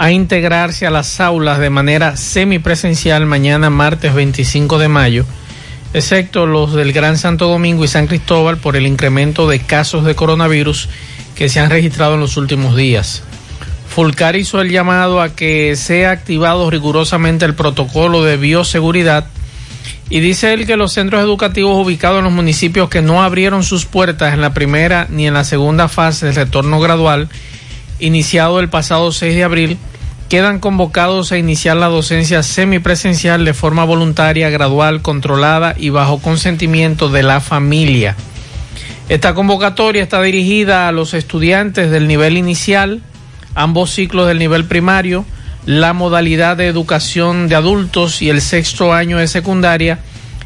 a 0.00 0.12
integrarse 0.12 0.86
a 0.86 0.90
las 0.90 1.20
aulas 1.20 1.58
de 1.58 1.68
manera 1.68 2.16
semipresencial 2.16 3.26
mañana 3.26 3.68
martes 3.68 4.14
25 4.14 4.78
de 4.78 4.88
mayo, 4.88 5.26
excepto 5.92 6.46
los 6.46 6.72
del 6.72 6.94
Gran 6.94 7.18
Santo 7.18 7.48
Domingo 7.48 7.84
y 7.84 7.88
San 7.88 8.06
Cristóbal 8.06 8.56
por 8.56 8.76
el 8.76 8.86
incremento 8.86 9.46
de 9.46 9.58
casos 9.58 10.06
de 10.06 10.14
coronavirus 10.14 10.88
que 11.34 11.50
se 11.50 11.60
han 11.60 11.68
registrado 11.68 12.14
en 12.14 12.20
los 12.20 12.38
últimos 12.38 12.76
días. 12.76 13.22
Fulcar 13.90 14.36
hizo 14.36 14.62
el 14.62 14.70
llamado 14.70 15.20
a 15.20 15.34
que 15.34 15.76
sea 15.76 16.12
activado 16.12 16.70
rigurosamente 16.70 17.44
el 17.44 17.54
protocolo 17.54 18.24
de 18.24 18.38
bioseguridad 18.38 19.26
y 20.08 20.20
dice 20.20 20.54
él 20.54 20.64
que 20.66 20.78
los 20.78 20.94
centros 20.94 21.22
educativos 21.22 21.76
ubicados 21.76 22.20
en 22.20 22.24
los 22.24 22.32
municipios 22.32 22.88
que 22.88 23.02
no 23.02 23.22
abrieron 23.22 23.64
sus 23.64 23.84
puertas 23.84 24.32
en 24.32 24.40
la 24.40 24.54
primera 24.54 25.08
ni 25.10 25.26
en 25.26 25.34
la 25.34 25.44
segunda 25.44 25.88
fase 25.88 26.24
del 26.24 26.36
retorno 26.36 26.80
gradual, 26.80 27.28
iniciado 27.98 28.60
el 28.60 28.70
pasado 28.70 29.12
6 29.12 29.34
de 29.34 29.44
abril, 29.44 29.78
quedan 30.30 30.60
convocados 30.60 31.32
a 31.32 31.38
iniciar 31.38 31.76
la 31.76 31.88
docencia 31.88 32.44
semipresencial 32.44 33.44
de 33.44 33.52
forma 33.52 33.84
voluntaria, 33.84 34.48
gradual, 34.48 35.02
controlada 35.02 35.74
y 35.76 35.90
bajo 35.90 36.20
consentimiento 36.20 37.08
de 37.08 37.24
la 37.24 37.40
familia. 37.40 38.14
Esta 39.08 39.34
convocatoria 39.34 40.04
está 40.04 40.22
dirigida 40.22 40.86
a 40.86 40.92
los 40.92 41.14
estudiantes 41.14 41.90
del 41.90 42.06
nivel 42.06 42.36
inicial, 42.36 43.02
ambos 43.56 43.90
ciclos 43.90 44.28
del 44.28 44.38
nivel 44.38 44.66
primario, 44.66 45.24
la 45.66 45.94
modalidad 45.94 46.56
de 46.56 46.68
educación 46.68 47.48
de 47.48 47.56
adultos 47.56 48.22
y 48.22 48.30
el 48.30 48.40
sexto 48.40 48.92
año 48.92 49.18
de 49.18 49.26
secundaria 49.26 49.98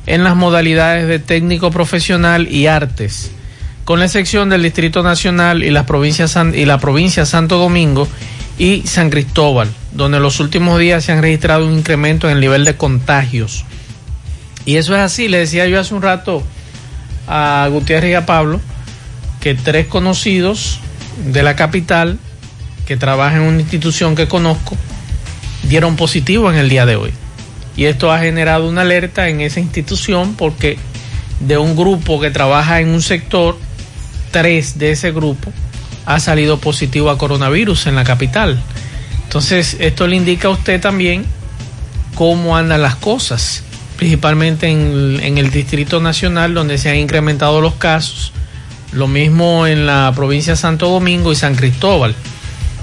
en 0.07 0.25
las 0.25 0.35
modalidades 0.35 1.07
de 1.09 1.19
técnico 1.19 1.71
profesional 1.71 2.49
y 2.51 2.69
artes, 2.69 3.33
con 3.85 3.99
la 3.99 4.07
excepción 4.07 4.49
del 4.49 4.63
Distrito 4.63 5.03
Nacional 5.03 5.63
y, 5.63 5.71
las 5.71 5.85
provincias, 5.85 6.39
y 6.55 6.65
la 6.65 6.79
provincia 6.79 7.27
Santo 7.27 7.59
Domingo 7.59 8.09
y 8.59 8.83
San 8.87 9.11
Cristóbal, 9.11 9.69
donde 9.93 10.19
en 10.19 10.23
los 10.23 10.41
últimos 10.41 10.79
días 10.79 11.05
se 11.05 11.13
han 11.13 11.23
registrado 11.23 11.67
un 11.67 11.75
incremento 11.75 12.29
en 12.29 12.35
el 12.35 12.41
nivel 12.41 12.65
de 12.65 12.77
contagios. 12.77 13.65
Y 14.65 14.77
eso 14.77 14.95
es 14.95 15.01
así, 15.01 15.29
le 15.29 15.39
decía 15.39 15.67
yo 15.67 15.81
hace 15.81 15.95
un 15.95 16.03
rato 16.03 16.43
a 17.27 17.69
Gutiérrez 17.71 18.13
y 18.13 18.15
a 18.15 18.27
Pablo 18.27 18.61
que 19.41 19.55
tres 19.55 19.87
conocidos 19.87 20.81
de 21.27 21.43
la 21.43 21.57
capital 21.57 22.19
que 22.87 22.97
trabajan 22.97 23.43
en 23.43 23.49
una 23.49 23.61
institución 23.61 24.15
que 24.15 24.29
conozco 24.29 24.77
dieron 25.69 25.97
positivo 25.97 26.51
en 26.51 26.57
el 26.57 26.69
día 26.69 26.87
de 26.87 26.97
hoy. 26.97 27.13
Y 27.77 27.87
esto 27.87 28.13
ha 28.13 28.21
generado 28.21 28.69
una 28.69 28.83
alerta 28.83 29.29
en 29.29 29.41
esa 29.41 29.61
institución 29.61 30.35
porque 30.35 30.79
de 31.41 31.59
un 31.59 31.77
grupo 31.77 32.21
que 32.21 32.31
trabaja 32.31 32.81
en 32.81 32.89
un 32.89 33.03
sector, 33.03 33.59
tres 34.31 34.79
de 34.79 34.93
ese 34.93 35.11
grupo 35.13 35.53
ha 36.07 36.21
salido 36.21 36.59
positivo 36.59 37.11
a 37.11 37.19
coronavirus 37.19 37.87
en 37.87 37.97
la 37.97 38.05
capital. 38.05 38.61
Entonces, 39.25 39.77
esto 39.81 40.07
le 40.07 40.17
indica 40.17 40.49
a 40.49 40.53
usted 40.53 40.81
también 40.81 41.25
cómo 42.15 42.57
andan 42.57 42.83
las 42.83 42.97
cosas, 42.97 43.65
principalmente 43.97 44.69
en, 44.69 45.39
el 45.39 45.51
Distrito 45.51 46.01
Nacional, 46.01 46.55
donde 46.55 46.79
se 46.79 46.91
han 46.91 46.97
incrementado 46.97 47.61
los 47.61 47.75
casos, 47.75 48.33
lo 48.93 49.09
mismo 49.09 49.67
en 49.67 49.87
la 49.87 50.13
provincia 50.15 50.53
de 50.53 50.57
Santo 50.57 50.89
Domingo 50.89 51.33
y 51.33 51.37
San 51.37 51.57
Cristóbal. 51.57 52.15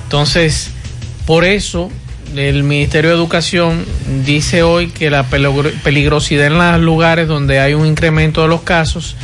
Entonces, 0.04 0.72
por 1.26 1.46
eso 1.46 1.90
el 2.36 2.64
Ministerio 2.64 3.12
de 3.12 3.16
Educación 3.16 3.86
dice 4.26 4.64
hoy 4.64 4.88
que 4.88 5.10
la 5.10 5.24
peligrosidad 5.24 6.48
en 6.48 6.58
los 6.58 6.82
lugares 6.82 7.28
donde 7.28 7.60
hay 7.60 7.74
un 7.74 7.86
incremento 7.86 8.42
de 8.42 8.48
los 8.48 8.62
casos 8.62 9.16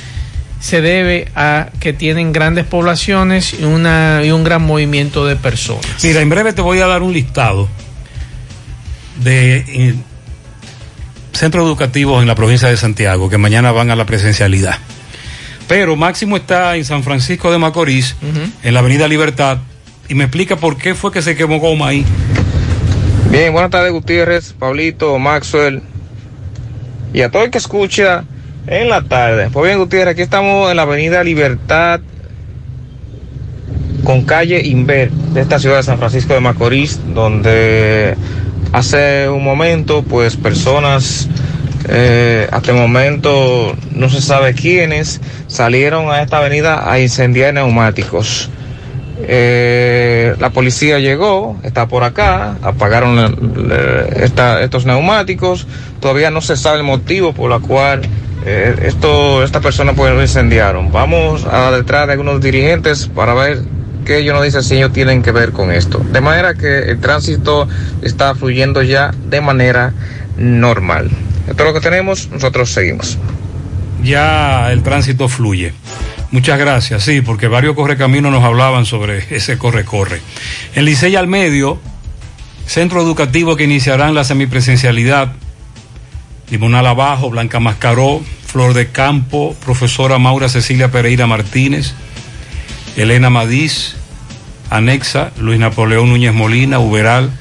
se 0.67 0.81
debe 0.81 1.31
a 1.33 1.69
que 1.79 1.93
tienen 1.93 2.33
grandes 2.33 2.65
poblaciones 2.65 3.55
y, 3.57 3.63
una, 3.63 4.19
y 4.25 4.31
un 4.31 4.43
gran 4.43 4.63
movimiento 4.63 5.25
de 5.25 5.37
personas. 5.37 6.03
Mira, 6.03 6.19
en 6.19 6.27
breve 6.27 6.51
te 6.51 6.61
voy 6.61 6.81
a 6.81 6.87
dar 6.87 7.03
un 7.03 7.13
listado 7.13 7.69
de 9.23 9.59
eh, 9.59 9.95
centros 11.31 11.65
educativos 11.65 12.21
en 12.21 12.27
la 12.27 12.35
provincia 12.35 12.67
de 12.67 12.75
Santiago 12.75 13.29
que 13.29 13.37
mañana 13.37 13.71
van 13.71 13.91
a 13.91 13.95
la 13.95 14.05
presencialidad. 14.05 14.77
Pero 15.69 15.95
Máximo 15.95 16.35
está 16.35 16.75
en 16.75 16.83
San 16.83 17.01
Francisco 17.01 17.49
de 17.49 17.59
Macorís, 17.59 18.17
en 18.61 18.73
la 18.73 18.81
Avenida 18.81 19.07
Libertad, 19.07 19.59
y 20.09 20.15
me 20.15 20.25
explica 20.25 20.57
por 20.57 20.75
qué 20.75 20.95
fue 20.95 21.13
que 21.13 21.21
se 21.21 21.37
quemó 21.37 21.61
goma 21.61 21.87
ahí. 21.87 22.05
Bien, 23.31 23.53
buenas 23.53 23.71
tardes 23.71 23.93
Gutiérrez, 23.93 24.51
Pablito, 24.51 25.17
Maxwell 25.17 25.81
y 27.13 27.21
a 27.21 27.31
todo 27.31 27.45
el 27.45 27.51
que 27.51 27.57
escucha 27.57 28.25
en 28.67 28.89
la 28.89 29.01
tarde. 29.01 29.49
Pues 29.51 29.65
bien 29.65 29.79
Gutiérrez, 29.79 30.13
aquí 30.13 30.21
estamos 30.21 30.69
en 30.69 30.77
la 30.77 30.83
avenida 30.83 31.23
Libertad 31.23 32.01
con 34.03 34.23
calle 34.23 34.61
Inver 34.65 35.09
de 35.11 35.41
esta 35.41 35.59
ciudad 35.59 35.77
de 35.77 35.83
San 35.83 35.97
Francisco 35.97 36.33
de 36.33 36.39
Macorís, 36.39 36.99
donde 37.13 38.15
hace 38.73 39.29
un 39.29 39.43
momento 39.43 40.03
pues 40.03 40.35
personas, 40.35 41.27
eh, 41.89 42.47
hasta 42.51 42.71
el 42.71 42.77
momento 42.77 43.75
no 43.91 44.09
se 44.09 44.21
sabe 44.21 44.53
quiénes, 44.53 45.21
salieron 45.47 46.11
a 46.11 46.21
esta 46.21 46.37
avenida 46.37 46.91
a 46.91 46.99
incendiar 46.99 47.53
neumáticos. 47.53 48.49
Eh, 49.19 50.35
la 50.39 50.51
policía 50.51 50.99
llegó, 50.99 51.59
está 51.63 51.87
por 51.87 52.03
acá, 52.03 52.57
apagaron 52.61 53.71
estos 54.61 54.85
neumáticos. 54.85 55.67
Todavía 55.99 56.31
no 56.31 56.41
se 56.41 56.55
sabe 56.55 56.77
el 56.77 56.83
motivo 56.83 57.33
por 57.33 57.49
la 57.49 57.59
cual 57.59 58.01
eh, 58.45 58.75
esto, 58.83 59.43
esta 59.43 59.59
persona 59.59 59.93
pues 59.93 60.13
lo 60.13 60.21
incendiaron. 60.21 60.91
Vamos 60.91 61.45
a 61.45 61.71
detrás 61.71 62.07
de 62.07 62.13
algunos 62.13 62.41
dirigentes 62.41 63.07
para 63.07 63.33
ver 63.33 63.61
qué 64.05 64.19
ellos 64.19 64.35
nos 64.35 64.43
dicen 64.43 64.63
si 64.63 64.75
ellos 64.75 64.93
tienen 64.93 65.21
que 65.21 65.31
ver 65.31 65.51
con 65.51 65.71
esto. 65.71 65.99
De 65.99 66.21
manera 66.21 66.53
que 66.53 66.79
el 66.79 66.99
tránsito 66.99 67.67
está 68.01 68.35
fluyendo 68.35 68.81
ya 68.83 69.11
de 69.25 69.41
manera 69.41 69.93
normal. 70.37 71.09
Esto 71.47 71.63
es 71.63 71.67
lo 71.67 71.73
que 71.73 71.81
tenemos, 71.81 72.29
nosotros 72.29 72.71
seguimos. 72.71 73.17
Ya 74.03 74.71
el 74.71 74.83
tránsito 74.83 75.27
fluye. 75.27 75.73
Muchas 76.29 76.59
gracias, 76.59 77.03
sí, 77.03 77.21
porque 77.21 77.47
varios 77.47 77.75
correcaminos 77.75 78.31
nos 78.31 78.43
hablaban 78.43 78.85
sobre 78.85 79.23
ese 79.29 79.57
corre-corre. 79.57 80.21
En 80.75 80.83
Licey 80.83 81.15
al 81.15 81.27
Medio, 81.27 81.79
centro 82.65 83.01
educativo 83.01 83.55
que 83.55 83.63
iniciarán 83.63 84.13
la 84.13 84.25
semipresencialidad, 84.25 85.33
Limonal 86.49 86.85
Abajo, 86.87 87.29
Blanca 87.29 87.59
Mascaró, 87.59 88.21
Flor 88.45 88.73
de 88.73 88.89
Campo, 88.89 89.55
profesora 89.63 90.17
Maura 90.17 90.49
Cecilia 90.49 90.91
Pereira 90.91 91.27
Martínez, 91.27 91.93
Elena 92.97 93.29
Madiz, 93.29 93.95
Anexa, 94.69 95.31
Luis 95.37 95.59
Napoleón 95.59 96.09
Núñez 96.09 96.33
Molina, 96.33 96.79
Uberal, 96.79 97.31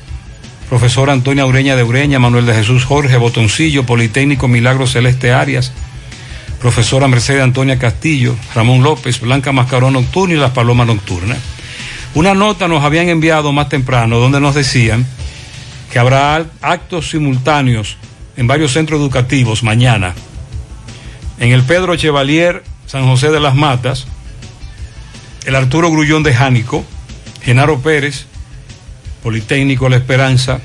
profesora 0.68 1.12
Antonia 1.12 1.46
Ureña 1.46 1.74
de 1.74 1.82
Ureña, 1.82 2.18
Manuel 2.20 2.46
de 2.46 2.54
Jesús 2.54 2.84
Jorge, 2.84 3.16
Botoncillo, 3.16 3.84
Politécnico 3.84 4.46
Milagro 4.46 4.86
Celeste 4.86 5.32
Arias, 5.32 5.72
profesora 6.60 7.08
Mercedes 7.08 7.42
Antonia 7.42 7.78
Castillo, 7.78 8.36
Ramón 8.54 8.82
López, 8.82 9.20
Blanca 9.20 9.52
Mascarón 9.52 9.92
Nocturna 9.92 10.34
y 10.34 10.38
Las 10.38 10.52
Palomas 10.52 10.86
Nocturnas. 10.86 11.38
Una 12.14 12.34
nota 12.34 12.66
nos 12.66 12.82
habían 12.82 13.08
enviado 13.08 13.52
más 13.52 13.68
temprano 13.68 14.18
donde 14.18 14.40
nos 14.40 14.54
decían 14.54 15.06
que 15.92 15.98
habrá 15.98 16.46
actos 16.62 17.10
simultáneos 17.10 17.98
en 18.36 18.46
varios 18.46 18.72
centros 18.72 19.00
educativos 19.00 19.62
mañana. 19.62 20.14
En 21.38 21.52
el 21.52 21.62
Pedro 21.62 21.96
Chevalier, 21.96 22.64
San 22.86 23.06
José 23.06 23.30
de 23.30 23.40
las 23.40 23.54
Matas, 23.54 24.06
el 25.44 25.54
Arturo 25.54 25.90
Grullón 25.90 26.22
de 26.22 26.34
Jánico, 26.34 26.84
Genaro 27.42 27.80
Pérez, 27.80 28.26
Politécnico 29.22 29.88
La 29.88 29.96
Esperanza, 29.96 30.60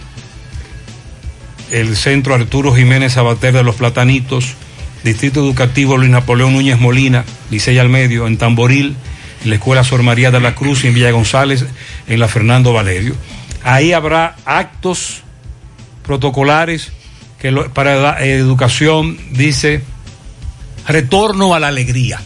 el 1.71 1.95
Centro 1.95 2.33
Arturo 2.33 2.73
Jiménez 2.73 3.13
Sabater 3.13 3.53
de 3.53 3.63
los 3.63 3.75
Platanitos, 3.75 4.55
Distrito 5.03 5.39
Educativo 5.39 5.97
Luis 5.97 6.11
Napoleón 6.11 6.53
Núñez 6.53 6.79
Molina, 6.79 7.25
Licey 7.49 7.79
al 7.79 7.89
Medio, 7.89 8.27
en 8.27 8.37
Tamboril, 8.37 8.95
en 9.43 9.49
la 9.49 9.55
Escuela 9.55 9.83
Sor 9.83 10.03
María 10.03 10.29
de 10.29 10.39
la 10.39 10.53
Cruz 10.53 10.83
y 10.83 10.87
en 10.87 10.93
Villa 10.93 11.11
González, 11.11 11.65
en 12.07 12.19
la 12.19 12.27
Fernando 12.27 12.71
Valerio. 12.71 13.15
Ahí 13.63 13.93
habrá 13.93 14.35
actos 14.45 15.21
protocolares 16.03 16.91
que 17.39 17.51
para 17.73 17.95
la 17.95 18.23
educación 18.23 19.17
dice 19.31 19.83
retorno 20.87 21.55
a 21.55 21.59
la 21.59 21.69
alegría. 21.69 22.21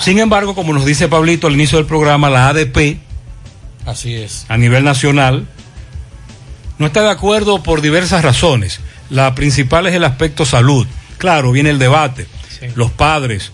Sin 0.00 0.18
embargo, 0.18 0.54
como 0.54 0.72
nos 0.72 0.84
dice 0.84 1.08
Pablito 1.08 1.46
al 1.46 1.54
inicio 1.54 1.78
del 1.78 1.86
programa, 1.86 2.30
la 2.30 2.48
ADP, 2.48 2.98
así 3.86 4.14
es, 4.14 4.46
a 4.48 4.56
nivel 4.56 4.82
nacional, 4.82 5.46
no 6.78 6.86
está 6.86 7.02
de 7.02 7.10
acuerdo 7.10 7.62
por 7.62 7.82
diversas 7.82 8.24
razones. 8.24 8.80
La 9.10 9.34
principal 9.34 9.86
es 9.86 9.94
el 9.94 10.04
aspecto 10.04 10.44
salud 10.44 10.86
Claro, 11.20 11.52
viene 11.52 11.68
el 11.68 11.78
debate. 11.78 12.26
Los 12.76 12.90
padres 12.90 13.52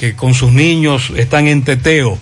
que 0.00 0.16
con 0.16 0.32
sus 0.32 0.50
niños 0.50 1.12
están 1.14 1.46
en 1.46 1.62
teteo, 1.62 2.18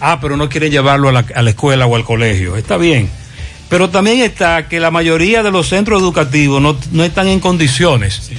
ah, 0.00 0.18
pero 0.18 0.38
no 0.38 0.48
quieren 0.48 0.72
llevarlo 0.72 1.10
a 1.10 1.12
la, 1.12 1.50
escuela 1.50 1.84
o 1.86 1.94
al 1.94 2.04
colegio. 2.04 2.56
Está 2.56 2.78
bien. 2.78 3.10
Pero 3.68 3.90
también 3.90 4.20
está 4.20 4.66
que 4.66 4.80
la 4.80 4.90
mayoría 4.90 5.42
de 5.42 5.50
los 5.50 5.68
centros 5.68 6.00
educativos 6.00 6.62
no, 6.90 7.04
están 7.04 7.28
en 7.28 7.38
condiciones. 7.38 8.30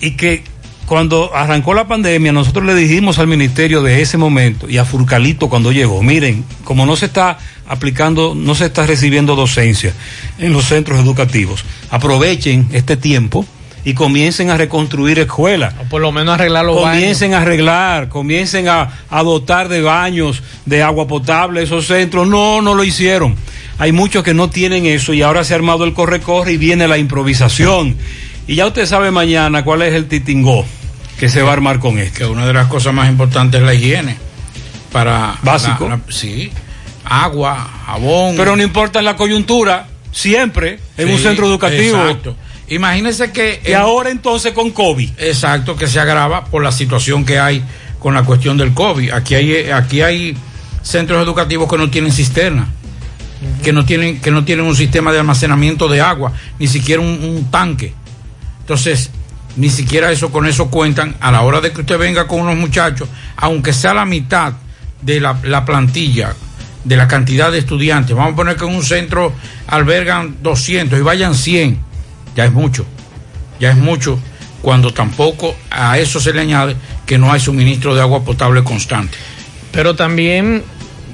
Y 0.00 0.12
que 0.12 0.44
cuando 0.86 1.34
arrancó 1.34 1.74
la 1.74 1.88
pandemia, 1.88 2.30
nosotros 2.30 2.64
le 2.64 2.76
dijimos 2.76 3.18
al 3.18 3.26
ministerio 3.26 3.82
de 3.82 4.02
ese 4.02 4.16
momento 4.16 4.70
y 4.70 4.78
a 4.78 4.84
Furcalito 4.84 5.48
cuando 5.48 5.72
llegó, 5.72 6.04
miren, 6.04 6.44
como 6.62 6.86
no 6.86 6.94
se 6.94 7.06
está 7.06 7.36
aplicando, 7.66 8.36
no 8.36 8.54
se 8.54 8.66
está 8.66 8.86
recibiendo 8.86 9.34
docencia 9.34 9.92
en 10.38 10.52
los 10.52 10.66
centros 10.66 11.00
educativos, 11.00 11.64
aprovechen 11.90 12.68
este 12.72 12.96
tiempo 12.96 13.44
y 13.84 13.94
comiencen 13.94 14.50
a 14.50 14.56
reconstruir 14.56 15.18
escuelas. 15.18 15.74
O 15.80 15.84
por 15.88 16.00
lo 16.02 16.12
menos 16.12 16.34
arreglar 16.34 16.64
los 16.64 16.76
comiencen 16.78 17.34
a 17.34 17.38
arreglar, 17.42 18.08
comiencen 18.08 18.68
a, 18.68 18.88
a 19.08 19.22
dotar 19.22 19.68
de 19.68 19.80
baños, 19.82 20.42
de 20.66 20.82
agua 20.82 21.06
potable 21.08 21.62
esos 21.62 21.86
centros. 21.86 22.26
No, 22.28 22.60
no 22.62 22.74
lo 22.74 22.84
hicieron. 22.84 23.36
Hay 23.78 23.92
muchos 23.92 24.22
que 24.22 24.34
no 24.34 24.50
tienen 24.50 24.84
eso 24.86 25.14
y 25.14 25.22
ahora 25.22 25.42
se 25.44 25.54
ha 25.54 25.56
armado 25.56 25.84
el 25.84 25.94
corre-corre 25.94 26.52
y 26.52 26.56
viene 26.58 26.86
la 26.86 26.98
improvisación. 26.98 27.96
Y 28.46 28.56
ya 28.56 28.66
usted 28.66 28.84
sabe 28.86 29.10
mañana 29.10 29.64
cuál 29.64 29.82
es 29.82 29.94
el 29.94 30.06
titingó 30.06 30.64
que 31.18 31.28
se 31.28 31.40
va 31.42 31.50
a 31.50 31.52
armar 31.54 31.78
con 31.78 31.98
esto. 31.98 32.18
Que 32.18 32.26
una 32.26 32.46
de 32.46 32.52
las 32.52 32.66
cosas 32.66 32.92
más 32.92 33.08
importantes 33.08 33.60
es 33.60 33.66
la 33.66 33.74
higiene. 33.74 34.16
Para 34.92 35.36
Básico. 35.42 35.88
la- 35.88 35.96
la- 35.96 36.02
sí. 36.12 36.50
Agua, 37.04 37.68
jabón. 37.86 38.34
Pero 38.36 38.56
no 38.56 38.62
importa 38.62 39.00
la 39.02 39.16
coyuntura, 39.16 39.86
siempre 40.12 40.78
en 40.96 41.10
un 41.10 41.18
centro 41.18 41.46
educativo. 41.46 41.96
Exacto. 41.98 42.36
Imagínese 42.70 43.32
que. 43.32 43.60
Y 43.66 43.72
ahora 43.72 44.10
entonces 44.10 44.52
con 44.52 44.70
COVID. 44.70 45.10
Exacto, 45.18 45.76
que 45.76 45.86
se 45.86 46.00
agrava 46.00 46.44
por 46.46 46.62
la 46.62 46.72
situación 46.72 47.24
que 47.24 47.38
hay 47.38 47.62
con 47.98 48.14
la 48.14 48.22
cuestión 48.22 48.56
del 48.56 48.72
COVID. 48.72 49.12
Aquí 49.12 49.34
hay, 49.34 49.70
aquí 49.70 50.00
hay 50.00 50.36
centros 50.82 51.22
educativos 51.22 51.68
que 51.68 51.76
no 51.76 51.90
tienen 51.90 52.12
cisterna, 52.12 52.68
que 53.62 53.72
no 53.72 53.84
tienen, 53.84 54.20
que 54.20 54.30
no 54.30 54.44
tienen 54.44 54.64
un 54.64 54.76
sistema 54.76 55.12
de 55.12 55.18
almacenamiento 55.18 55.88
de 55.88 56.00
agua, 56.00 56.32
ni 56.58 56.68
siquiera 56.68 57.02
un, 57.02 57.08
un 57.08 57.50
tanque. 57.50 57.92
Entonces, 58.60 59.10
ni 59.56 59.68
siquiera 59.68 60.12
eso 60.12 60.30
con 60.30 60.46
eso 60.46 60.70
cuentan 60.70 61.16
a 61.20 61.32
la 61.32 61.42
hora 61.42 61.60
de 61.60 61.72
que 61.72 61.80
usted 61.80 61.98
venga 61.98 62.26
con 62.26 62.40
unos 62.40 62.56
muchachos, 62.56 63.08
aunque 63.36 63.72
sea 63.72 63.94
la 63.94 64.04
mitad 64.04 64.54
de 65.02 65.20
la, 65.20 65.38
la 65.42 65.64
plantilla, 65.64 66.34
de 66.84 66.96
la 66.96 67.08
cantidad 67.08 67.50
de 67.50 67.58
estudiantes. 67.58 68.14
Vamos 68.14 68.34
a 68.34 68.36
poner 68.36 68.56
que 68.56 68.64
en 68.64 68.74
un 68.74 68.84
centro 68.84 69.32
albergan 69.66 70.36
200 70.40 70.98
y 70.98 71.02
vayan 71.02 71.34
100. 71.34 71.89
Ya 72.40 72.46
es 72.46 72.52
mucho. 72.52 72.86
Ya 73.60 73.68
es 73.68 73.76
mucho 73.76 74.18
cuando 74.62 74.94
tampoco 74.94 75.54
a 75.70 75.98
eso 75.98 76.20
se 76.20 76.32
le 76.32 76.40
añade 76.40 76.74
que 77.04 77.18
no 77.18 77.30
hay 77.30 77.38
suministro 77.38 77.94
de 77.94 78.00
agua 78.00 78.24
potable 78.24 78.64
constante. 78.64 79.18
Pero 79.72 79.94
también 79.94 80.62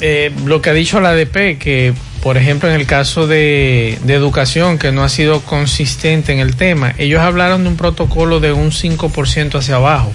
eh, 0.01 0.31
lo 0.45 0.63
que 0.63 0.71
ha 0.71 0.73
dicho 0.73 1.01
la 1.01 1.09
ADP, 1.09 1.59
que 1.59 1.95
por 2.23 2.37
ejemplo 2.37 2.69
en 2.69 2.77
el 2.77 2.87
caso 2.87 3.27
de, 3.27 3.99
de 4.05 4.15
educación, 4.15 4.79
que 4.79 4.93
no 4.93 5.03
ha 5.03 5.09
sido 5.09 5.41
consistente 5.41 6.33
en 6.33 6.39
el 6.39 6.55
tema, 6.55 6.95
ellos 6.97 7.21
hablaron 7.21 7.65
de 7.65 7.71
un 7.71 7.77
protocolo 7.77 8.39
de 8.39 8.53
un 8.53 8.71
5% 8.71 9.59
hacia 9.59 9.75
abajo. 9.75 10.13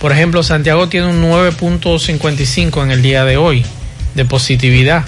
Por 0.00 0.12
ejemplo, 0.12 0.42
Santiago 0.42 0.88
tiene 0.88 1.08
un 1.08 1.22
9.55 1.22 2.82
en 2.84 2.90
el 2.90 3.02
día 3.02 3.26
de 3.26 3.36
hoy 3.36 3.66
de 4.14 4.24
positividad. 4.24 5.04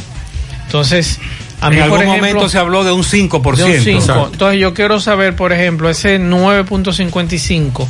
Entonces, 0.67 1.19
a 1.65 1.71
mí 1.71 1.77
en 1.77 1.83
algún 1.83 2.03
ejemplo, 2.03 2.17
momento 2.17 2.49
se 2.51 2.59
habló 2.59 2.85
de 2.85 2.93
un 2.93 3.03
5%. 3.03 3.57
de 3.57 3.65
un 3.65 3.85
5. 3.85 3.99
Exacto. 3.99 4.31
Entonces 4.33 4.61
yo 4.61 4.75
quiero 4.75 5.01
saber, 5.01 5.35
por 5.35 5.51
ejemplo, 5.51 5.89
ese 5.89 6.21
9.55, 6.21 7.87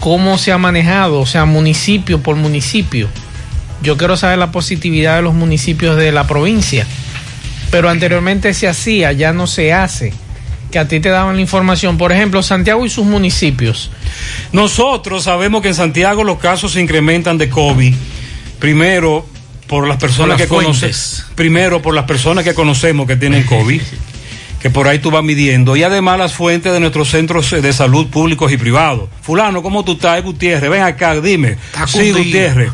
cómo 0.00 0.36
se 0.36 0.52
ha 0.52 0.58
manejado, 0.58 1.20
o 1.20 1.26
sea, 1.26 1.46
municipio 1.46 2.20
por 2.20 2.36
municipio. 2.36 3.08
Yo 3.82 3.96
quiero 3.96 4.18
saber 4.18 4.36
la 4.36 4.52
positividad 4.52 5.16
de 5.16 5.22
los 5.22 5.32
municipios 5.32 5.96
de 5.96 6.12
la 6.12 6.26
provincia. 6.26 6.86
Pero 7.70 7.88
anteriormente 7.88 8.52
se 8.52 8.68
hacía, 8.68 9.12
ya 9.12 9.32
no 9.32 9.46
se 9.46 9.72
hace. 9.72 10.12
Que 10.70 10.78
a 10.78 10.86
ti 10.86 11.00
te 11.00 11.08
daban 11.08 11.36
la 11.36 11.40
información. 11.40 11.96
Por 11.96 12.12
ejemplo, 12.12 12.42
Santiago 12.42 12.84
y 12.84 12.90
sus 12.90 13.06
municipios. 13.06 13.90
Nosotros 14.52 15.24
sabemos 15.24 15.62
que 15.62 15.68
en 15.68 15.74
Santiago 15.74 16.22
los 16.22 16.38
casos 16.38 16.72
se 16.72 16.82
incrementan 16.82 17.38
de 17.38 17.48
COVID. 17.48 17.94
Primero, 18.58 19.26
por 19.66 19.86
las 19.88 19.96
personas 19.98 20.18
Por 20.18 20.28
las 20.28 20.42
que 20.42 20.48
conocemos. 20.48 20.78
fuentes. 20.80 21.24
Primero, 21.34 21.80
por 21.82 21.94
las 21.94 22.04
personas 22.04 22.44
que 22.44 22.54
conocemos 22.54 23.06
que 23.06 23.16
tienen 23.16 23.44
COVID. 23.44 23.80
que 24.60 24.70
por 24.70 24.88
ahí 24.88 24.98
tú 24.98 25.10
vas 25.10 25.22
midiendo. 25.22 25.76
Y 25.76 25.82
además 25.82 26.18
las 26.18 26.32
fuentes 26.32 26.72
de 26.72 26.80
nuestros 26.80 27.08
centros 27.10 27.50
de 27.50 27.72
salud 27.74 28.06
públicos 28.08 28.50
y 28.50 28.56
privados. 28.56 29.10
Fulano, 29.20 29.62
¿cómo 29.62 29.84
tú 29.84 29.92
estás? 29.92 30.22
Gutiérrez, 30.22 30.70
ven 30.70 30.82
acá, 30.82 31.20
dime. 31.20 31.58
Sí. 31.86 32.12
Gutiérrez. 32.12 32.70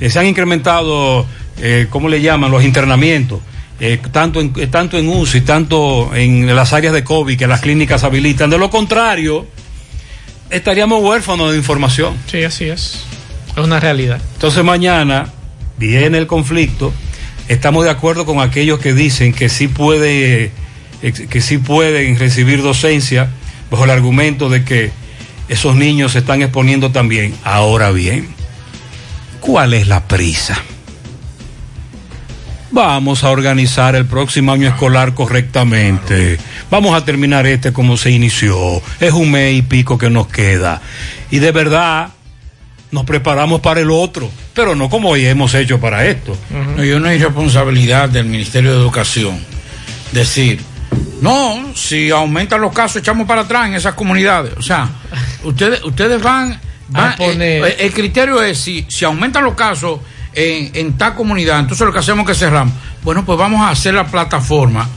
Eh, 0.00 0.08
se 0.08 0.18
han 0.20 0.26
incrementado, 0.26 1.26
eh, 1.60 1.86
¿cómo 1.90 2.08
le 2.08 2.20
llaman? 2.20 2.50
Los 2.50 2.62
internamientos. 2.64 3.40
eh, 3.80 3.98
tanto, 4.12 4.40
en, 4.40 4.52
eh, 4.56 4.68
tanto 4.68 4.96
en 4.96 5.08
UCI, 5.08 5.40
tanto 5.40 6.14
en 6.14 6.54
las 6.54 6.72
áreas 6.72 6.94
de 6.94 7.02
COVID 7.02 7.36
que 7.36 7.48
las 7.48 7.60
clínicas 7.60 8.04
habilitan. 8.04 8.48
De 8.48 8.56
lo 8.56 8.70
contrario, 8.70 9.44
estaríamos 10.50 11.02
huérfanos 11.02 11.50
de 11.50 11.56
información. 11.58 12.14
Sí, 12.30 12.44
así 12.44 12.66
es. 12.66 13.00
Es 13.56 13.64
una 13.64 13.80
realidad. 13.80 14.20
Entonces 14.34 14.62
mañana 14.62 15.26
viene 15.78 16.18
el 16.18 16.26
conflicto. 16.26 16.92
Estamos 17.48 17.84
de 17.84 17.90
acuerdo 17.90 18.24
con 18.24 18.40
aquellos 18.40 18.78
que 18.78 18.94
dicen 18.94 19.32
que 19.32 19.48
sí 19.48 19.68
puede, 19.68 20.52
que 21.00 21.40
sí 21.40 21.58
pueden 21.58 22.18
recibir 22.18 22.62
docencia 22.62 23.30
bajo 23.70 23.84
el 23.84 23.90
argumento 23.90 24.48
de 24.48 24.64
que 24.64 24.90
esos 25.48 25.76
niños 25.76 26.12
se 26.12 26.20
están 26.20 26.42
exponiendo 26.42 26.92
también. 26.92 27.34
Ahora 27.44 27.90
bien, 27.90 28.28
¿cuál 29.40 29.74
es 29.74 29.88
la 29.88 30.06
prisa? 30.06 30.62
Vamos 32.70 33.22
a 33.22 33.28
organizar 33.28 33.96
el 33.96 34.06
próximo 34.06 34.52
año 34.52 34.66
escolar 34.66 35.12
correctamente. 35.12 36.38
Vamos 36.70 36.94
a 36.96 37.04
terminar 37.04 37.46
este 37.46 37.70
como 37.70 37.98
se 37.98 38.10
inició. 38.10 38.80
Es 38.98 39.12
un 39.12 39.30
mes 39.30 39.54
y 39.58 39.60
pico 39.60 39.98
que 39.98 40.08
nos 40.08 40.26
queda. 40.28 40.80
Y 41.30 41.40
de 41.40 41.52
verdad, 41.52 42.08
nos 42.92 43.04
preparamos 43.04 43.60
para 43.60 43.80
el 43.80 43.90
otro, 43.90 44.30
pero 44.54 44.74
no 44.76 44.88
como 44.88 45.08
hoy 45.10 45.26
hemos 45.26 45.52
hecho 45.54 45.80
para 45.80 46.06
esto. 46.06 46.36
No, 46.76 46.84
yo 46.84 47.00
no 47.00 47.08
hay 47.08 47.18
responsabilidad 47.18 48.08
del 48.08 48.26
Ministerio 48.26 48.70
de 48.72 48.76
Educación 48.78 49.38
decir, 50.12 50.60
no, 51.20 51.72
si 51.74 52.10
aumentan 52.10 52.60
los 52.60 52.72
casos 52.72 52.96
echamos 52.98 53.26
para 53.26 53.42
atrás 53.42 53.66
en 53.68 53.74
esas 53.74 53.94
comunidades. 53.94 54.52
O 54.56 54.62
sea, 54.62 54.88
ustedes, 55.44 55.82
ustedes 55.84 56.22
van, 56.22 56.60
van- 56.88 57.16
poner- 57.16 57.64
eh, 57.66 57.76
el 57.80 57.92
criterio 57.92 58.42
es 58.42 58.58
si, 58.58 58.84
si 58.88 59.04
aumentan 59.04 59.44
los 59.44 59.54
casos 59.54 60.00
en, 60.34 60.70
en 60.74 60.92
tal 60.98 61.14
comunidad, 61.14 61.60
entonces 61.60 61.86
lo 61.86 61.92
que 61.92 61.98
hacemos 62.00 62.28
es 62.28 62.36
que 62.36 62.44
cerramos. 62.44 62.74
Bueno, 63.02 63.24
pues 63.24 63.38
vamos 63.38 63.60
a 63.62 63.70
hacer 63.70 63.94
la 63.94 64.06
plataforma 64.06 64.88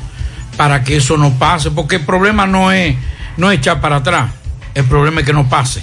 para 0.58 0.84
que 0.84 0.98
eso 0.98 1.18
no 1.18 1.32
pase, 1.40 1.72
porque 1.72 1.96
el 1.98 2.06
problema 2.06 2.46
no 2.46 2.72
es, 2.72 2.96
no 3.38 3.52
es 3.52 3.60
echar 3.60 3.80
para 3.82 3.98
atrás, 3.98 4.32
el 4.74 4.84
problema 4.86 5.22
es 5.22 5.26
que 5.26 5.34
no 5.34 5.48
pase. 5.50 5.82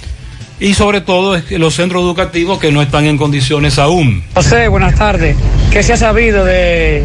Y 0.63 0.75
sobre 0.75 1.01
todo 1.01 1.37
los 1.49 1.75
centros 1.75 2.01
educativos 2.03 2.57
que 2.57 2.71
no 2.71 2.81
están 2.81 3.05
en 3.05 3.17
condiciones 3.17 3.77
aún. 3.77 4.23
José, 4.33 4.69
buenas 4.69 4.95
tardes. 4.95 5.35
¿Qué 5.69 5.83
se 5.83 5.91
ha 5.91 5.97
sabido 5.97 6.45
de 6.45 7.03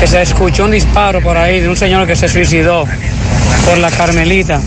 que 0.00 0.06
se 0.08 0.20
escuchó 0.20 0.64
un 0.64 0.72
disparo 0.72 1.20
por 1.20 1.36
ahí 1.36 1.60
de 1.60 1.68
un 1.68 1.76
señor 1.76 2.08
que 2.08 2.16
se 2.16 2.28
suicidó 2.28 2.84
por 3.66 3.78
la 3.78 3.88
Carmelita, 3.88 4.60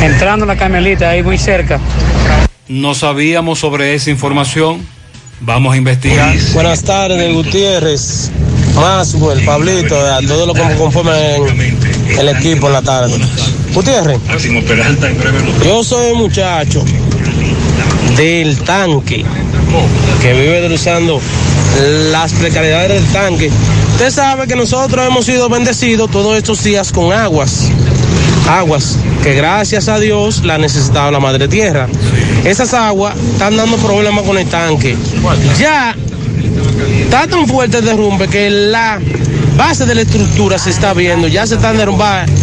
entrando 0.00 0.44
en 0.44 0.48
la 0.48 0.56
Carmelita 0.56 1.10
ahí 1.10 1.22
muy 1.22 1.38
cerca? 1.38 1.78
No 2.66 2.96
sabíamos 2.96 3.60
sobre 3.60 3.94
esa 3.94 4.10
información. 4.10 4.84
Vamos 5.40 5.74
a 5.74 5.76
investigar. 5.76 6.34
Buenas 6.54 6.82
tardes, 6.82 7.32
Gutiérrez, 7.32 8.32
Maxwell, 8.74 9.44
Pablito, 9.44 9.96
a 9.96 10.20
todos 10.20 10.48
los 10.48 10.56
que 10.56 10.74
conforman 10.74 11.16
el 12.18 12.28
equipo 12.28 12.66
en 12.66 12.72
la 12.72 12.82
tarde. 12.82 13.14
Gutiérrez, 13.72 14.18
yo 15.64 15.84
soy 15.84 16.10
un 16.10 16.18
muchacho 16.18 16.84
del 18.16 18.58
tanque 18.60 19.24
que 20.20 20.32
vive 20.32 20.60
denunciando 20.60 21.20
las 22.10 22.32
precariedades 22.32 23.02
del 23.02 23.12
tanque. 23.12 23.50
Usted 23.92 24.10
sabe 24.10 24.46
que 24.46 24.56
nosotros 24.56 25.06
hemos 25.06 25.26
sido 25.26 25.48
bendecidos 25.48 26.10
todos 26.10 26.36
estos 26.36 26.62
días 26.62 26.92
con 26.92 27.12
aguas. 27.12 27.70
Aguas 28.48 28.96
que 29.22 29.34
gracias 29.34 29.88
a 29.88 29.98
Dios 29.98 30.44
la 30.44 30.58
necesitaba 30.58 31.10
la 31.10 31.20
madre 31.20 31.48
tierra. 31.48 31.88
Esas 32.44 32.74
aguas 32.74 33.14
están 33.32 33.56
dando 33.56 33.76
problemas 33.76 34.24
con 34.24 34.36
el 34.36 34.46
tanque. 34.46 34.96
Ya 35.58 35.94
está 37.04 37.26
tan 37.26 37.46
fuerte 37.46 37.78
el 37.78 37.84
derrumbe 37.84 38.28
que 38.28 38.50
la 38.50 39.00
base 39.56 39.86
de 39.86 39.94
la 39.94 40.02
estructura 40.02 40.58
se 40.58 40.70
está 40.70 40.92
viendo. 40.92 41.28
Ya 41.28 41.46
se 41.46 41.54
están 41.54 41.76
derrumbando 41.76 42.41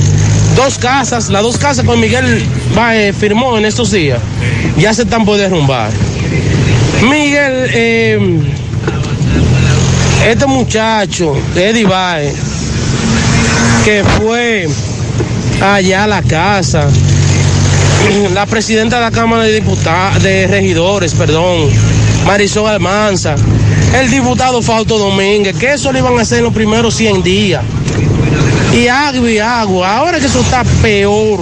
dos 0.60 0.78
casas, 0.78 1.30
las 1.30 1.42
dos 1.42 1.58
casas 1.58 1.86
que 1.86 1.96
Miguel 1.96 2.46
Bae 2.76 3.14
firmó 3.14 3.58
en 3.58 3.64
estos 3.64 3.92
días, 3.92 4.20
ya 4.78 4.94
se 4.94 5.04
están 5.04 5.24
por 5.24 5.38
derrumbar. 5.38 5.90
Miguel, 7.02 7.70
eh, 7.74 8.40
este 10.28 10.46
muchacho, 10.48 11.34
Eddie 11.56 11.86
Bae, 11.86 12.34
que 13.86 14.04
fue 14.18 14.68
allá 15.62 16.04
a 16.04 16.08
la 16.08 16.22
casa, 16.24 16.90
la 18.34 18.46
presidenta 18.46 18.98
de 18.98 19.04
la 19.04 19.12
Cámara 19.12 19.44
de 19.44 19.54
Diputados, 19.54 20.22
de 20.22 20.46
Regidores, 20.48 21.14
perdón, 21.14 21.70
Marisol 22.26 22.68
Almanza, 22.68 23.36
el 23.98 24.12
diputado 24.12 24.62
Fausto 24.62 24.98
Domínguez, 24.98 25.56
que 25.56 25.72
eso 25.72 25.94
lo 25.94 26.00
iban 26.00 26.20
a 26.20 26.24
hacer 26.24 26.40
en 26.40 26.44
los 26.44 26.54
primeros 26.54 26.96
100 26.96 27.24
días. 27.24 27.64
Y 28.74 28.88
agua 28.88 29.30
y 29.32 29.40
agua, 29.40 29.98
ahora 29.98 30.20
que 30.20 30.28
eso 30.28 30.42
está 30.42 30.64
peor. 30.82 31.40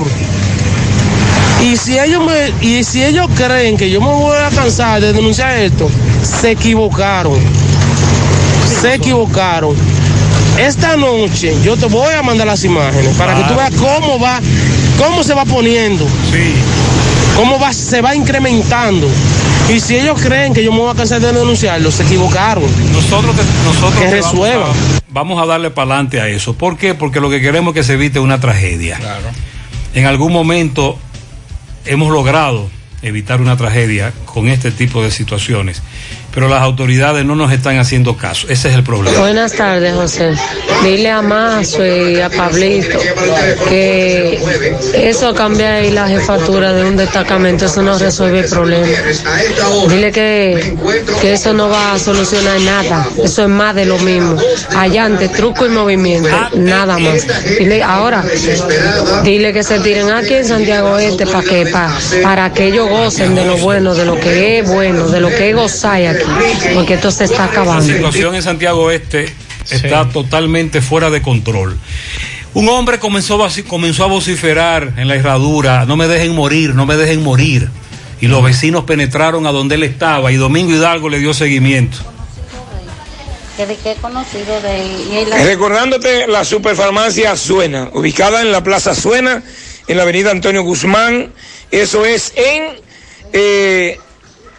Y 1.62 1.76
si 1.76 1.98
ellos 2.00 2.24
me, 2.24 2.54
y 2.66 2.84
si 2.84 3.04
ellos 3.04 3.28
creen 3.36 3.78
que 3.78 3.90
yo 3.90 4.00
me 4.00 4.08
voy 4.08 4.38
a 4.38 4.50
cansar 4.50 5.02
de 5.02 5.12
denunciar 5.12 5.58
esto, 5.58 5.90
se 6.24 6.52
equivocaron. 6.52 7.38
Se 8.82 8.94
equivocaron. 8.96 9.76
Esta 10.58 10.96
noche 10.96 11.56
yo 11.64 11.76
te 11.78 11.86
voy 11.88 12.14
a 12.14 12.24
mandar 12.24 12.48
las 12.48 12.64
imágenes 12.64 13.16
para 13.16 13.36
que 13.36 13.44
tú 13.44 13.56
veas 13.56 13.72
cómo 13.76 14.20
va 14.20 14.40
cómo 14.98 15.24
se 15.24 15.34
va 15.34 15.46
poniendo. 15.46 16.06
Sí. 16.32 16.54
Cómo 17.36 17.60
va, 17.60 17.72
se 17.74 18.02
va 18.02 18.16
incrementando. 18.16 19.08
Y 19.70 19.80
si 19.80 19.96
ellos 19.98 20.20
creen 20.22 20.54
que 20.54 20.64
yo 20.64 20.72
me 20.72 20.80
voy 20.80 20.92
a 20.92 20.96
cansar 20.96 21.20
de 21.22 21.32
denunciarlo, 21.34 21.92
se 21.92 22.04
equivocaron. 22.04 22.64
Nosotros, 22.94 23.36
te- 23.36 23.44
nosotros 23.66 23.94
Que 24.02 24.08
te 24.10 24.22
vamos 24.22 24.32
resuelvan. 24.32 24.70
a- 24.72 24.97
Vamos 25.18 25.42
a, 25.42 25.48
darle 25.48 25.72
para 25.72 25.94
adelante 25.94 26.22
a 26.22 26.28
eso. 26.28 26.56
¿Por 26.56 26.78
qué? 26.78 26.94
Porque 26.94 27.20
lo 27.20 27.28
que 27.32 27.42
queremos 27.42 27.72
es 27.72 27.80
que 27.80 27.84
se 27.84 27.94
evite 27.94 28.20
una 28.20 28.40
tragedia. 28.40 29.00
En 29.96 30.06
algún 30.06 30.32
momento 30.32 31.00
hemos 31.86 32.12
logrado 32.12 32.70
evitar 33.02 33.42
una 33.42 33.58
tragedia 33.58 34.14
con 34.38 34.50
este 34.50 34.70
tipo 34.70 35.02
de 35.04 35.10
situaciones, 35.10 35.82
pero 36.32 36.48
las 36.48 36.62
autoridades 36.62 37.26
no 37.26 37.34
nos 37.36 37.52
están 37.52 37.80
haciendo 37.80 38.18
caso. 38.18 38.46
Ese 38.50 38.70
es 38.70 38.76
el 38.76 38.84
problema. 38.84 39.18
Buenas 39.18 39.54
tardes, 39.54 39.96
José. 39.96 40.34
Dile 40.84 41.10
a 41.10 41.24
Mazo 41.24 41.84
y 41.84 42.20
a 42.22 42.30
Pablito 42.30 43.00
que 43.68 44.40
eso 44.94 45.34
cambia 45.34 45.76
ahí 45.78 45.90
la 45.90 46.08
jefatura 46.08 46.72
de 46.74 46.84
un 46.86 46.96
destacamento, 46.98 47.66
eso 47.66 47.82
no 47.82 47.98
resuelve 47.98 48.42
el 48.42 48.46
problema. 48.50 48.86
Dile 49.90 50.12
que, 50.12 50.76
que 51.20 51.34
eso 51.34 51.54
no 51.54 51.68
va 51.70 51.94
a 51.94 52.00
solucionar 52.00 52.60
nada, 52.62 53.08
eso 53.24 53.42
es 53.42 53.50
más 53.50 53.74
de 53.74 53.86
lo 53.86 53.98
mismo. 53.98 54.38
Allante, 54.76 55.30
truco 55.30 55.66
y 55.66 55.70
movimiento, 55.70 56.30
nada 56.58 57.00
más. 57.00 57.26
Dile, 57.58 57.82
ahora, 57.82 58.24
dile 59.24 59.52
que 59.52 59.64
se 59.64 59.80
tiren 59.80 60.12
aquí 60.12 60.36
en 60.36 60.46
Santiago 60.46 60.98
Este 61.00 61.26
para 61.26 61.44
que, 61.44 61.66
pa- 61.66 61.98
para 62.22 62.54
que 62.54 62.66
ellos 62.68 62.88
gocen 62.88 63.34
de 63.34 63.44
lo 63.46 63.58
bueno, 63.58 63.96
de 63.96 64.06
lo 64.06 64.20
que 64.20 64.27
es 64.28 64.70
bueno, 64.70 65.08
de 65.08 65.20
lo 65.20 65.30
que 65.30 65.50
es 65.50 65.56
gozar 65.56 66.06
aquí, 66.06 66.24
porque 66.74 66.96
esto 66.96 67.12
se 67.12 67.26
está 67.26 67.46
La 67.46 67.46
acabando. 67.46 67.86
situación 67.86 68.36
en 68.36 68.44
Santiago 68.44 68.92
Este 68.92 69.34
está 69.70 70.10
totalmente 70.10 70.82
fuera 70.82 71.10
de 71.10 71.22
control. 71.22 71.78
Un 72.54 72.70
hombre 72.70 73.00
comenzó, 73.00 73.40
comenzó 73.68 74.04
a 74.06 74.08
vociferar 74.08 74.94
en 74.98 75.08
la 75.08 75.16
herradura, 75.16 75.86
no 75.86 75.96
me 75.96 76.08
dejen 76.08 76.34
morir, 76.34 76.74
no 76.74 76.86
me 76.86 76.96
dejen 76.96 77.24
morir. 77.24 77.70
Y 78.20 78.28
los 78.28 78.44
vecinos 78.44 78.86
penetraron 78.86 79.46
a 79.46 79.52
donde 79.52 79.76
él 79.76 79.84
estaba 79.84 80.32
y 80.32 80.38
Domingo 80.38 80.72
Hidalgo 80.72 81.10
le 81.10 81.20
dio 81.20 81.34
seguimiento. 81.34 82.00
que 83.58 83.96
conocido 84.02 84.60
de 84.62 85.22
él. 85.22 85.30
Recordándote 85.46 86.28
la 86.28 86.44
superfarmacia 86.44 87.36
Suena, 87.36 87.90
ubicada 87.94 88.42
en 88.42 88.52
la 88.52 88.64
Plaza 88.64 88.96
Suena, 88.96 89.44
en 89.88 89.98
la 89.98 90.04
avenida 90.04 90.32
Antonio 90.32 90.64
Guzmán. 90.64 91.32
Eso 91.70 92.06
es 92.06 92.34
en 92.36 92.78
eh, 93.34 94.00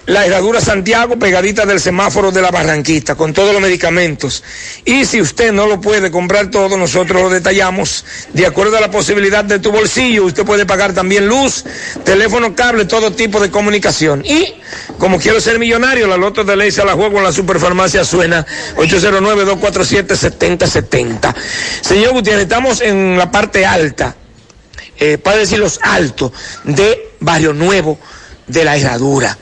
la 0.09 0.25
herradura 0.25 0.61
Santiago, 0.63 1.19
pegadita 1.19 1.67
del 1.67 1.81
semáforo 1.81 2.33
de 2.33 2.41
la 2.41 2.51
Barranquita, 2.51 3.15
con 3.15 3.35
todos 3.35 3.53
los 3.53 3.61
medicamentos. 3.61 4.43
Y 4.87 5.05
si 5.05 5.21
usted 5.21 5.53
no 5.53 5.67
lo 5.67 5.83
puede 5.83 6.11
comprar 6.11 6.51
todo, 6.51 6.79
nosotros 6.79 7.21
lo 7.21 7.29
detallamos 7.29 8.07
de 8.33 8.47
acuerdo 8.47 8.79
a 8.79 8.81
la 8.81 8.91
posibilidad 8.91 9.45
de 9.45 9.59
tu 9.59 9.71
bolsillo. 9.71 10.25
Usted 10.25 10.47
puede 10.47 10.65
pagar 10.65 10.95
también 10.95 11.29
luz, 11.29 11.63
teléfono, 12.05 12.57
cable, 12.57 12.87
todo 12.87 13.13
tipo 13.13 13.39
de 13.39 13.51
comunicación. 13.51 14.25
Y 14.25 14.55
como 14.97 15.19
quiero 15.19 15.43
ser 15.43 15.59
millonario, 15.59 16.07
la 16.07 16.17
loto 16.17 16.43
de 16.43 16.57
ley 16.57 16.71
se 16.71 16.87
la 16.87 16.95
juego 16.95 17.19
en 17.19 17.25
la 17.25 17.33
superfarmacia 17.33 18.03
Suena, 18.03 18.47
809-247-7070. 18.77 21.35
Señor 21.83 22.15
Gutiérrez, 22.15 22.45
estamos 22.45 22.81
en 22.81 23.19
la 23.19 23.31
parte 23.31 23.67
alta, 23.67 24.17
eh, 24.99 25.19
para 25.19 25.37
decir 25.37 25.59
los 25.59 25.79
altos, 25.83 26.33
de 26.65 27.11
Barrio 27.21 27.53
Nuevo 27.53 27.99
de 28.47 28.65
la 28.65 28.79
Herradura, 28.79 29.37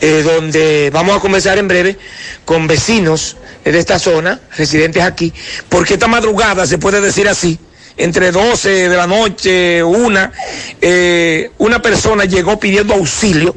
eh, 0.00 0.22
donde 0.22 0.90
vamos 0.92 1.16
a 1.16 1.20
conversar 1.20 1.58
en 1.58 1.68
breve 1.68 1.98
con 2.44 2.66
vecinos 2.66 3.36
de 3.64 3.78
esta 3.78 3.98
zona, 3.98 4.40
residentes 4.56 5.02
aquí, 5.02 5.32
porque 5.68 5.94
esta 5.94 6.08
madrugada, 6.08 6.66
se 6.66 6.78
puede 6.78 7.00
decir 7.00 7.28
así, 7.28 7.58
entre 7.96 8.32
12 8.32 8.88
de 8.88 8.96
la 8.96 9.06
noche, 9.06 9.82
una, 9.84 10.32
eh, 10.80 11.50
una 11.58 11.82
persona 11.82 12.24
llegó 12.24 12.58
pidiendo 12.58 12.94
auxilio 12.94 13.54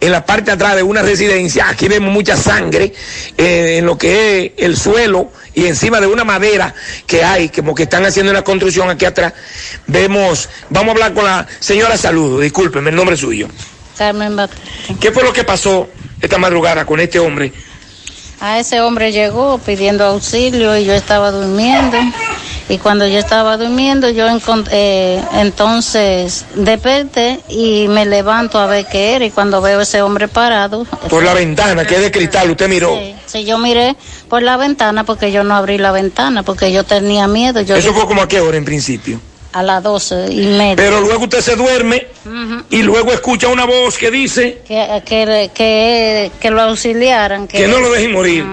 en 0.00 0.12
la 0.12 0.26
parte 0.26 0.46
de 0.46 0.52
atrás 0.52 0.76
de 0.76 0.82
una 0.82 1.02
residencia. 1.02 1.68
Aquí 1.68 1.88
vemos 1.88 2.12
mucha 2.12 2.36
sangre 2.36 2.92
eh, 3.38 3.76
en 3.78 3.86
lo 3.86 3.96
que 3.96 4.46
es 4.56 4.64
el 4.64 4.76
suelo 4.76 5.32
y 5.54 5.66
encima 5.66 6.00
de 6.00 6.06
una 6.06 6.24
madera 6.24 6.74
que 7.06 7.22
hay, 7.22 7.48
como 7.48 7.74
que 7.74 7.84
están 7.84 8.04
haciendo 8.04 8.32
una 8.32 8.42
construcción 8.42 8.90
aquí 8.90 9.04
atrás. 9.04 9.32
Vemos, 9.86 10.48
vamos 10.70 10.88
a 10.88 10.92
hablar 10.92 11.14
con 11.14 11.24
la 11.24 11.46
señora 11.60 11.96
Saludo, 11.96 12.40
discúlpeme, 12.40 12.90
el 12.90 12.96
nombre 12.96 13.16
suyo. 13.16 13.48
Carmen 13.96 14.36
Batista. 14.36 14.62
¿Qué 15.00 15.12
fue 15.12 15.22
lo 15.22 15.32
que 15.32 15.44
pasó 15.44 15.88
esta 16.20 16.38
madrugada 16.38 16.84
con 16.84 17.00
este 17.00 17.18
hombre? 17.18 17.52
A 18.40 18.58
ese 18.58 18.80
hombre 18.80 19.12
llegó 19.12 19.58
pidiendo 19.58 20.04
auxilio 20.04 20.76
y 20.76 20.84
yo 20.84 20.92
estaba 20.92 21.30
durmiendo. 21.30 21.96
Y 22.68 22.78
cuando 22.78 23.06
yo 23.06 23.18
estaba 23.18 23.56
durmiendo, 23.56 24.08
yo 24.08 24.26
eh, 24.70 25.22
entonces 25.34 26.46
desperté 26.54 27.40
y 27.48 27.88
me 27.88 28.06
levanto 28.06 28.58
a 28.58 28.66
ver 28.66 28.86
qué 28.90 29.14
era. 29.14 29.24
Y 29.24 29.30
cuando 29.30 29.60
veo 29.60 29.80
ese 29.82 30.00
hombre 30.02 30.28
parado, 30.28 30.86
Por 31.10 31.22
la 31.22 31.34
ventana, 31.34 31.86
que 31.86 31.94
es 31.96 32.00
de 32.00 32.10
cristal, 32.10 32.50
usted 32.50 32.68
miró. 32.68 32.98
sí, 33.26 33.44
yo 33.44 33.58
miré 33.58 33.96
por 34.28 34.42
la 34.42 34.56
ventana 34.56 35.04
porque 35.04 35.30
yo 35.30 35.44
no 35.44 35.54
abrí 35.54 35.78
la 35.78 35.92
ventana 35.92 36.42
porque 36.42 36.72
yo 36.72 36.84
tenía 36.84 37.28
miedo. 37.28 37.60
Yo 37.60 37.76
Eso 37.76 37.92
fue 37.92 38.06
como 38.06 38.22
a 38.22 38.28
qué 38.28 38.40
hora 38.40 38.56
en 38.56 38.64
principio. 38.64 39.20
A 39.54 39.62
las 39.62 39.82
doce 39.82 40.26
y 40.30 40.46
media. 40.46 40.74
Pero 40.76 41.00
luego 41.00 41.24
usted 41.24 41.40
se 41.40 41.54
duerme 41.56 42.06
y 42.70 42.82
luego 42.82 43.12
escucha 43.12 43.48
una 43.48 43.64
voz 43.64 43.96
que 43.96 44.10
dice 44.10 44.58
que, 44.66 45.02
que, 45.06 45.50
que, 45.54 46.30
que 46.40 46.50
lo 46.50 46.60
auxiliaran. 46.62 47.46
Que, 47.48 47.66
no 47.68 47.78
lo 47.80 47.90
dejen 47.92 48.12
morir. 48.12 48.44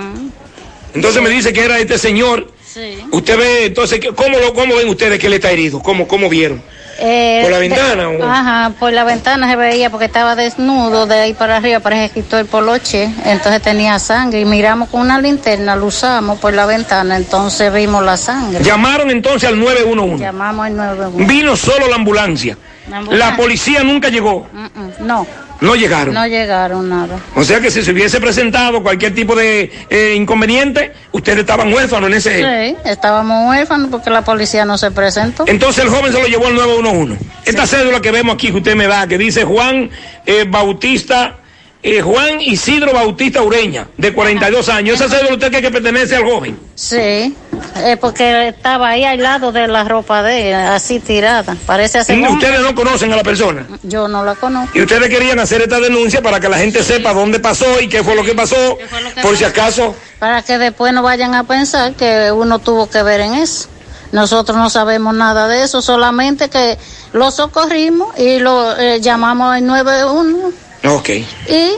Entonces 0.93 1.21
me 1.21 1.29
dice 1.29 1.51
que 1.53 1.63
era 1.65 1.79
este 1.79 1.97
señor. 1.97 2.51
Sí. 2.65 2.99
Usted 3.11 3.37
ve, 3.37 3.65
entonces, 3.65 3.99
¿qué- 3.99 4.13
¿cómo, 4.13 4.37
lo, 4.37 4.53
cómo 4.53 4.75
ven 4.75 4.87
ustedes 4.87 5.19
que 5.19 5.27
él 5.27 5.33
está 5.33 5.51
herido? 5.51 5.81
¿Cómo, 5.81 6.07
cómo 6.07 6.29
vieron? 6.29 6.61
Eh, 6.99 7.39
¿Por 7.43 7.51
la 7.51 7.59
ventana? 7.59 8.09
Ajá, 8.23 8.71
por 8.79 8.93
la 8.93 9.03
ventana 9.03 9.49
se 9.49 9.55
veía 9.55 9.89
porque 9.89 10.05
estaba 10.05 10.35
desnudo 10.35 11.05
de 11.07 11.19
ahí 11.19 11.33
para 11.33 11.57
arriba, 11.57 11.79
parece 11.79 12.09
que 12.09 12.21
quitó 12.21 12.37
el 12.37 12.45
poloche, 12.45 13.09
entonces 13.25 13.61
tenía 13.61 13.97
sangre 13.99 14.41
y 14.41 14.45
miramos 14.45 14.89
con 14.89 15.01
una 15.01 15.19
linterna, 15.19 15.75
lo 15.75 15.87
usamos 15.87 16.39
por 16.39 16.53
la 16.53 16.65
ventana, 16.65 17.17
entonces 17.17 17.73
vimos 17.73 18.03
la 18.03 18.17
sangre. 18.17 18.63
Llamaron 18.63 19.09
entonces 19.09 19.49
al 19.49 19.59
911. 19.59 20.23
Llamamos 20.23 20.65
al 20.67 20.75
911. 20.75 21.25
Vino 21.25 21.55
solo 21.55 21.87
la 21.87 21.95
ambulancia. 21.95 22.57
La 22.89 22.97
ambulancia. 22.97 23.29
La 23.31 23.37
policía 23.37 23.83
nunca 23.83 24.09
llegó. 24.09 24.47
Mm, 24.51 24.65
mm, 24.65 24.91
No, 25.07 25.25
No 25.61 25.75
llegaron. 25.75 26.15
no 26.15 26.25
llegaron 26.25 26.89
nada. 26.89 27.19
O 27.35 27.43
sea 27.43 27.59
que 27.61 27.69
si 27.69 27.83
se 27.83 27.91
hubiese 27.91 28.19
presentado 28.19 28.81
cualquier 28.81 29.13
tipo 29.13 29.35
de 29.35 29.71
eh, 29.91 30.15
inconveniente, 30.17 30.91
ustedes 31.11 31.39
estaban 31.39 31.71
huérfanos 31.71 32.09
en 32.09 32.15
ese. 32.15 32.37
Sí, 32.39 32.75
estábamos 32.83 33.47
huérfanos 33.47 33.89
porque 33.91 34.09
la 34.09 34.23
policía 34.23 34.65
no 34.65 34.79
se 34.79 34.89
presentó. 34.89 35.43
Entonces 35.45 35.83
el 35.83 35.91
joven 35.91 36.11
se 36.11 36.19
lo 36.19 36.27
llevó 36.27 36.47
al 36.47 36.55
911. 36.55 37.17
Esta 37.45 37.67
cédula 37.67 38.01
que 38.01 38.09
vemos 38.09 38.33
aquí 38.33 38.51
que 38.51 38.57
usted 38.57 38.75
me 38.75 38.87
da, 38.87 39.05
que 39.05 39.19
dice 39.19 39.43
Juan 39.43 39.91
eh, 40.25 40.45
Bautista, 40.49 41.37
eh, 41.83 42.01
Juan 42.01 42.39
Isidro 42.41 42.93
Bautista 42.93 43.41
Ureña, 43.41 43.87
de 43.97 44.13
42 44.13 44.69
años. 44.69 45.01
Esa 45.01 45.09
cédula 45.09 45.33
usted 45.33 45.51
que 45.51 45.71
pertenece 45.71 46.15
al 46.15 46.25
joven. 46.25 46.59
Sí, 46.75 47.35
eh, 47.75 47.97
porque 47.99 48.49
estaba 48.49 48.89
ahí 48.89 49.03
al 49.03 49.21
lado 49.21 49.51
de 49.51 49.67
la 49.67 49.83
ropa 49.83 50.21
de 50.21 50.53
así 50.53 50.99
tirada. 50.99 51.55
Parece 51.65 51.99
así. 51.99 52.13
Mm, 52.13 52.33
Ustedes 52.33 52.61
no 52.61 52.75
conocen 52.75 53.11
a 53.13 53.15
la 53.15 53.23
persona. 53.23 53.65
Yo 53.83 54.07
no 54.07 54.23
la 54.23 54.35
conozco. 54.35 54.77
Y 54.77 54.81
ustedes 54.81 55.09
querían 55.09 55.39
hacer 55.39 55.61
esta 55.61 55.79
denuncia 55.79 56.21
para 56.21 56.39
que 56.39 56.49
la 56.49 56.57
gente 56.57 56.83
sepa 56.83 57.13
dónde 57.13 57.39
pasó 57.39 57.79
y 57.81 57.87
qué 57.87 58.03
fue 58.03 58.15
lo 58.15 58.23
que 58.23 58.35
pasó, 58.35 58.77
por 59.21 59.35
si 59.35 59.43
acaso. 59.43 59.95
Para 60.19 60.43
que 60.43 60.59
después 60.59 60.93
no 60.93 61.01
vayan 61.01 61.33
a 61.33 61.45
pensar 61.45 61.93
que 61.93 62.31
uno 62.31 62.59
tuvo 62.59 62.89
que 62.89 63.01
ver 63.01 63.21
en 63.21 63.33
eso. 63.35 63.67
Nosotros 64.11 64.57
no 64.57 64.69
sabemos 64.69 65.15
nada 65.15 65.47
de 65.47 65.63
eso, 65.63 65.81
solamente 65.81 66.49
que 66.49 66.77
lo 67.13 67.31
socorrimos 67.31 68.17
y 68.19 68.39
lo 68.39 68.77
eh, 68.77 68.99
llamamos 68.99 69.55
al 69.55 69.65
91 69.65 70.51
Ok, 70.83 71.09
y, 71.09 71.71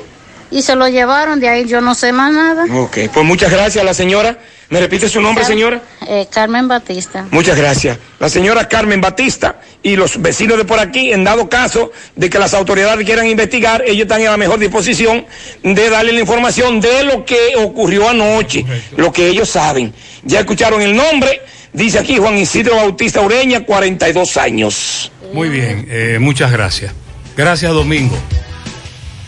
y 0.51 0.61
se 0.61 0.75
lo 0.75 0.87
llevaron, 0.87 1.39
de 1.39 1.49
ahí 1.49 1.65
yo 1.65 1.81
no 1.81 1.95
sé 1.95 2.11
más 2.11 2.31
nada. 2.31 2.65
ok. 2.73 2.97
Pues 3.13 3.25
muchas 3.25 3.51
gracias 3.51 3.81
a 3.81 3.85
la 3.85 3.93
señora. 3.93 4.37
¿Me 4.69 4.79
repite 4.79 5.07
su 5.07 5.21
nombre, 5.21 5.45
señora? 5.45 5.81
Eh, 6.07 6.25
Carmen 6.31 6.67
Batista. 6.67 7.27
Muchas 7.29 7.55
gracias. 7.55 7.99
La 8.19 8.27
señora 8.27 8.67
Carmen 8.67 9.01
Batista 9.01 9.59
y 9.83 9.95
los 9.95 10.19
vecinos 10.19 10.57
de 10.57 10.65
por 10.65 10.79
aquí, 10.79 11.11
en 11.13 11.23
dado 11.23 11.47
caso 11.47 11.91
de 12.15 12.27
que 12.27 12.39
las 12.39 12.55
autoridades 12.55 13.05
quieran 13.05 13.27
investigar, 13.27 13.83
ellos 13.85 14.03
están 14.03 14.21
en 14.21 14.31
la 14.31 14.37
mejor 14.37 14.57
disposición 14.57 15.27
de 15.61 15.89
darle 15.89 16.13
la 16.13 16.21
información 16.21 16.81
de 16.81 17.03
lo 17.03 17.23
que 17.23 17.55
ocurrió 17.57 18.09
anoche, 18.09 18.65
lo 18.97 19.11
que 19.11 19.27
ellos 19.27 19.49
saben. 19.49 19.93
Ya 20.23 20.39
escucharon 20.39 20.81
el 20.81 20.95
nombre, 20.95 21.43
dice 21.71 21.99
aquí 21.99 22.17
Juan 22.17 22.37
Isidro 22.37 22.77
Bautista 22.77 23.21
Ureña, 23.21 23.65
42 23.65 24.37
años. 24.37 25.11
Muy 25.33 25.49
bien, 25.49 25.85
eh, 25.91 26.17
muchas 26.19 26.51
gracias. 26.51 26.93
Gracias, 27.37 27.71
Domingo. 27.71 28.17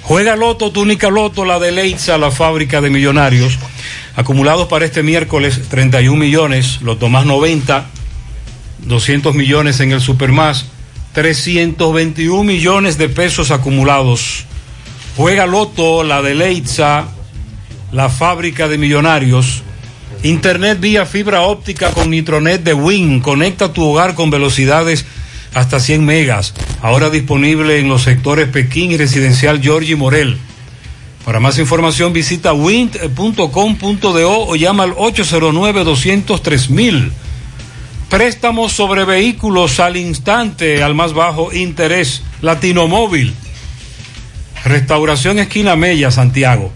Juega 0.07 0.35
Loto, 0.35 0.71
túnica 0.71 1.09
Loto, 1.09 1.45
la 1.45 1.57
de 1.57 1.71
Leitza, 1.71 2.19
la 2.19 2.29
fábrica 2.29 2.79
de 2.79 2.91
millonarios. 2.91 3.57
Acumulados 4.15 4.67
para 4.67 4.85
este 4.85 5.01
miércoles 5.01 5.63
31 5.67 6.15
millones, 6.15 6.79
Loto 6.83 7.09
más 7.09 7.25
90, 7.25 7.87
200 8.85 9.33
millones 9.33 9.79
en 9.79 9.91
el 9.91 10.01
Supermás, 10.01 10.67
321 11.13 12.43
millones 12.43 12.99
de 12.99 13.09
pesos 13.09 13.49
acumulados. 13.49 14.45
Juega 15.17 15.47
Loto, 15.47 16.03
la 16.03 16.21
de 16.21 16.35
Leitza, 16.35 17.07
la 17.91 18.07
fábrica 18.09 18.67
de 18.67 18.77
millonarios. 18.77 19.63
Internet 20.21 20.79
vía 20.79 21.07
fibra 21.07 21.41
óptica 21.41 21.89
con 21.93 22.11
Nitronet 22.11 22.61
de 22.61 22.75
Win. 22.75 23.21
Conecta 23.21 23.73
tu 23.73 23.83
hogar 23.83 24.13
con 24.13 24.29
velocidades 24.29 25.03
hasta 25.55 25.79
100 25.79 26.05
megas. 26.05 26.53
Ahora 26.81 27.09
disponible 27.09 27.79
en 27.79 27.87
los 27.87 28.03
sectores 28.03 28.49
Pekín 28.49 28.91
y 28.91 28.97
Residencial 28.97 29.61
Georgie 29.61 29.95
Morel. 29.95 30.37
Para 31.23 31.39
más 31.39 31.57
información 31.57 32.13
visita 32.13 32.53
wind.com.do 32.53 34.47
o 34.47 34.55
llama 34.55 34.83
al 34.83 34.93
809-203 34.93 37.09
Préstamos 38.09 38.73
sobre 38.73 39.05
vehículos 39.05 39.79
al 39.79 39.97
instante, 39.97 40.83
al 40.83 40.93
más 40.93 41.13
bajo 41.13 41.51
interés. 41.51 42.21
Latino 42.41 42.87
Móvil. 42.87 43.33
Restauración 44.63 45.39
Esquina 45.39 45.75
Mella, 45.75 46.11
Santiago. 46.11 46.71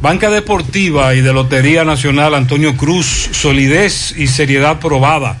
Banca 0.00 0.30
Deportiva 0.30 1.14
y 1.14 1.20
de 1.20 1.32
Lotería 1.32 1.84
Nacional 1.84 2.34
Antonio 2.34 2.76
Cruz, 2.76 3.30
solidez 3.32 4.14
y 4.16 4.28
seriedad 4.28 4.78
probada. 4.78 5.40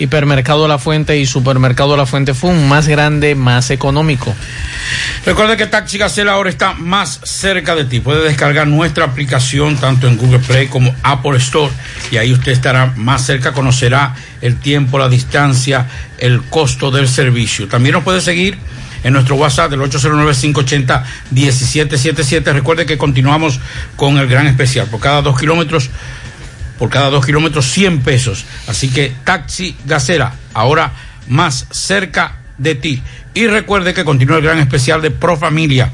Hipermercado 0.00 0.66
La 0.66 0.78
Fuente 0.78 1.18
y 1.18 1.26
Supermercado 1.26 1.96
La 1.96 2.06
Fuente 2.06 2.34
Fun, 2.34 2.68
más 2.68 2.88
grande, 2.88 3.34
más 3.34 3.70
económico. 3.70 4.34
Recuerda 5.24 5.56
que 5.56 5.66
Taxi 5.66 5.98
Gacela 5.98 6.32
ahora 6.32 6.50
está 6.50 6.72
más 6.72 7.20
cerca 7.22 7.76
de 7.76 7.84
ti. 7.84 8.00
Puede 8.00 8.24
descargar 8.24 8.66
nuestra 8.66 9.04
aplicación 9.04 9.76
tanto 9.76 10.08
en 10.08 10.16
Google 10.16 10.40
Play 10.40 10.68
como 10.68 10.94
Apple 11.02 11.36
Store 11.36 11.70
y 12.10 12.16
ahí 12.16 12.32
usted 12.32 12.52
estará 12.52 12.94
más 12.96 13.26
cerca, 13.26 13.52
conocerá 13.52 14.14
el 14.40 14.56
tiempo, 14.56 14.98
la 14.98 15.10
distancia, 15.10 15.86
el 16.18 16.42
costo 16.44 16.90
del 16.90 17.06
servicio. 17.06 17.68
También 17.68 17.92
nos 17.92 18.02
puede 18.02 18.22
seguir 18.22 18.58
en 19.04 19.12
nuestro 19.12 19.36
WhatsApp 19.36 19.70
del 19.70 19.80
809-580-1777. 19.80 22.52
Recuerde 22.52 22.86
que 22.86 22.96
continuamos 22.98 23.60
con 23.96 24.18
el 24.18 24.26
gran 24.26 24.46
especial. 24.46 24.86
Por 24.86 25.00
cada 25.00 25.22
dos 25.22 25.38
kilómetros 25.38 25.88
por 26.80 26.88
cada 26.88 27.10
dos 27.10 27.26
kilómetros 27.26 27.66
100 27.66 28.00
pesos. 28.00 28.46
Así 28.66 28.88
que 28.88 29.12
Taxi 29.24 29.76
Gacera, 29.84 30.34
ahora 30.54 30.92
más 31.28 31.66
cerca 31.70 32.38
de 32.56 32.74
ti. 32.74 33.02
Y 33.34 33.46
recuerde 33.46 33.92
que 33.92 34.02
continúa 34.02 34.38
el 34.38 34.42
gran 34.42 34.58
especial 34.58 35.02
de 35.02 35.10
Pro 35.10 35.36
Familia. 35.36 35.92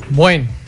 Bueno. 0.10 0.59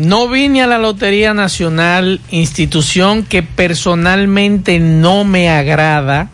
No 0.00 0.30
vine 0.30 0.62
a 0.62 0.66
la 0.66 0.78
Lotería 0.78 1.34
Nacional, 1.34 2.22
institución 2.30 3.22
que 3.22 3.42
personalmente 3.42 4.78
no 4.78 5.24
me 5.24 5.50
agrada, 5.50 6.30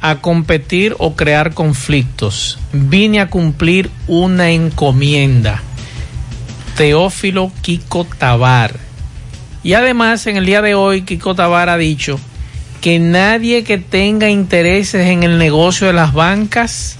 a 0.00 0.22
competir 0.22 0.96
o 0.98 1.14
crear 1.14 1.52
conflictos. 1.52 2.58
Vine 2.72 3.20
a 3.20 3.28
cumplir 3.28 3.90
una 4.06 4.52
encomienda. 4.52 5.60
Teófilo 6.78 7.52
Kiko 7.60 8.06
Tabar. 8.06 8.74
Y 9.62 9.74
además, 9.74 10.26
en 10.26 10.38
el 10.38 10.46
día 10.46 10.62
de 10.62 10.74
hoy, 10.74 11.02
Kiko 11.02 11.34
Tabar 11.34 11.68
ha 11.68 11.76
dicho 11.76 12.18
que 12.80 12.98
nadie 12.98 13.64
que 13.64 13.76
tenga 13.76 14.30
intereses 14.30 15.08
en 15.08 15.24
el 15.24 15.36
negocio 15.36 15.88
de 15.88 15.92
las 15.92 16.14
bancas 16.14 16.96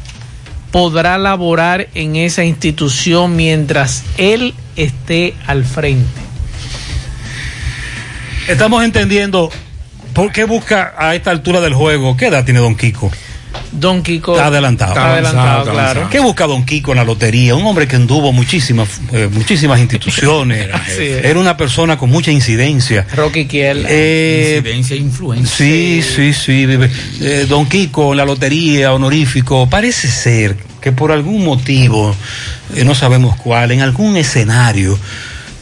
podrá 0.70 1.18
laborar 1.18 1.88
en 1.94 2.16
esa 2.16 2.44
institución 2.44 3.36
mientras 3.36 4.04
él 4.16 4.54
esté 4.76 5.34
al 5.46 5.64
frente. 5.64 6.20
Estamos 8.48 8.84
entendiendo 8.84 9.50
por 10.14 10.32
qué 10.32 10.44
busca 10.44 10.94
a 10.96 11.14
esta 11.14 11.30
altura 11.30 11.60
del 11.60 11.74
juego. 11.74 12.16
¿Qué 12.16 12.26
edad 12.26 12.44
tiene 12.44 12.60
Don 12.60 12.76
Kiko? 12.76 13.10
Don 13.78 14.02
Kiko 14.02 14.32
está 14.32 14.46
adelantado. 14.46 14.92
Está 14.92 15.12
adelantado, 15.12 15.72
claro. 15.72 16.08
¿Qué 16.10 16.20
busca 16.20 16.46
Don 16.46 16.64
Kiko 16.64 16.92
en 16.92 16.98
la 16.98 17.04
lotería? 17.04 17.54
Un 17.54 17.64
hombre 17.66 17.86
que 17.86 17.96
anduvo 17.96 18.32
muchísimas, 18.32 18.88
eh, 19.12 19.28
muchísimas 19.30 19.80
instituciones. 19.80 20.68
Era 20.98 21.38
una 21.38 21.56
persona 21.56 21.96
con 21.96 22.10
mucha 22.10 22.30
incidencia. 22.30 23.06
Rocky 23.14 23.46
Kiel. 23.46 23.86
Eh, 23.88 24.56
incidencia 24.58 24.96
e 24.96 24.98
influencia. 24.98 25.56
Sí, 25.56 26.02
sí, 26.02 26.32
sí. 26.32 26.66
Eh, 27.20 27.46
don 27.48 27.66
Kiko, 27.66 28.14
la 28.14 28.24
lotería, 28.24 28.92
honorífico, 28.92 29.68
parece 29.68 30.08
ser 30.08 30.56
que 30.80 30.92
por 30.92 31.12
algún 31.12 31.44
motivo, 31.44 32.14
eh, 32.74 32.84
no 32.84 32.94
sabemos 32.94 33.36
cuál, 33.36 33.72
en 33.72 33.80
algún 33.80 34.16
escenario, 34.16 34.98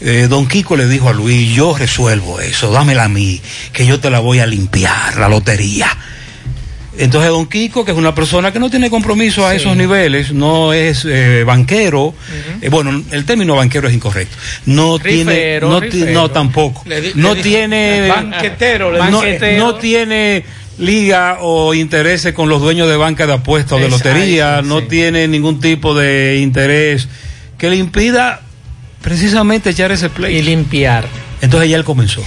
eh, 0.01 0.27
don 0.29 0.47
Kiko 0.47 0.77
le 0.77 0.87
dijo 0.89 1.09
a 1.09 1.13
Luis, 1.13 1.55
yo 1.55 1.77
resuelvo 1.77 2.41
eso, 2.41 2.71
dámela 2.71 3.05
a 3.05 3.09
mí, 3.09 3.41
que 3.73 3.87
yo 3.87 3.99
te 3.99 4.11
la 4.11 4.21
voy 4.21 4.41
a 4.41 4.47
limpiar, 4.47 5.17
la 5.17 5.29
lotería. 5.29 5.89
Entonces 6.99 7.31
don 7.31 7.47
Kiko, 7.47 7.85
que 7.85 7.93
es 7.93 7.97
una 7.97 8.15
persona 8.15 8.53
que 8.53 8.59
no 8.59 8.71
tiene 8.71 8.91
compromiso 8.91 9.47
a 9.47 9.55
esos 9.55 9.77
niveles, 9.77 10.33
no 10.33 10.73
es 10.73 11.05
eh, 11.05 11.45
banquero, 11.45 12.15
bueno, 12.71 13.03
el 13.11 13.25
término 13.25 13.57
banquero 13.57 13.89
es 13.89 13.95
incorrecto, 13.95 14.37
no 14.67 14.99
tiene, 14.99 15.61
no, 15.61 15.81
no 15.81 16.31
tampoco, 16.31 16.85
no 17.15 17.37
tiene, 17.37 18.09
banquetero, 18.09 18.93
no 19.59 19.75
tiene 19.77 20.45
liga 20.79 21.39
o 21.41 21.75
interés 21.75 22.31
con 22.35 22.49
los 22.49 22.61
dueños 22.61 22.89
de 22.89 22.97
banca 22.97 23.27
de 23.27 23.35
apuestas 23.35 23.73
o 23.73 23.79
de 23.79 23.89
lotería, 23.89 24.63
no 24.63 24.85
tiene 24.85 25.29
ningún 25.29 25.61
tipo 25.61 25.95
de 25.95 26.39
interés 26.41 27.09
que 27.59 27.71
le 27.71 27.77
impida 27.77 28.43
precisamente 29.03 29.71
echar 29.71 29.93
ese 29.93 30.11
play. 30.11 30.37
Y 30.37 30.43
limpiar. 30.43 31.07
Entonces 31.41 31.71
ya 31.71 31.77
él 31.77 31.85
comenzó. 31.85 32.23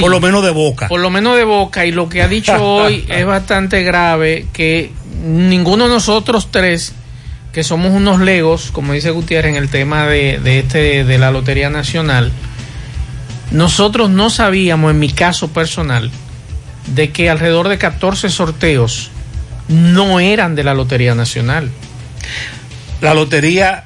Por 0.00 0.10
lo 0.10 0.20
menos 0.20 0.44
de 0.44 0.50
boca. 0.50 0.88
Por 0.88 1.00
lo 1.00 1.10
menos 1.10 1.36
de 1.36 1.44
boca. 1.44 1.86
Y 1.86 1.92
lo 1.92 2.08
que 2.08 2.22
ha 2.22 2.28
dicho 2.28 2.54
hoy 2.62 3.04
es 3.08 3.24
bastante 3.24 3.82
grave 3.82 4.46
que 4.52 4.92
ninguno 5.24 5.84
de 5.84 5.90
nosotros 5.90 6.50
tres, 6.50 6.92
que 7.52 7.64
somos 7.64 7.92
unos 7.92 8.20
legos, 8.20 8.70
como 8.70 8.92
dice 8.92 9.10
Gutiérrez 9.10 9.52
en 9.52 9.62
el 9.62 9.68
tema 9.68 10.06
de, 10.06 10.38
de 10.38 10.60
este, 10.60 11.04
de 11.04 11.18
la 11.18 11.30
Lotería 11.30 11.70
Nacional, 11.70 12.32
nosotros 13.50 14.10
no 14.10 14.30
sabíamos, 14.30 14.90
en 14.92 14.98
mi 14.98 15.10
caso 15.10 15.48
personal, 15.48 16.10
de 16.94 17.10
que 17.10 17.30
alrededor 17.30 17.68
de 17.68 17.78
14 17.78 18.30
sorteos 18.30 19.10
no 19.68 20.20
eran 20.20 20.54
de 20.54 20.64
la 20.64 20.74
Lotería 20.74 21.14
Nacional. 21.14 21.70
La 23.00 23.14
lotería 23.14 23.84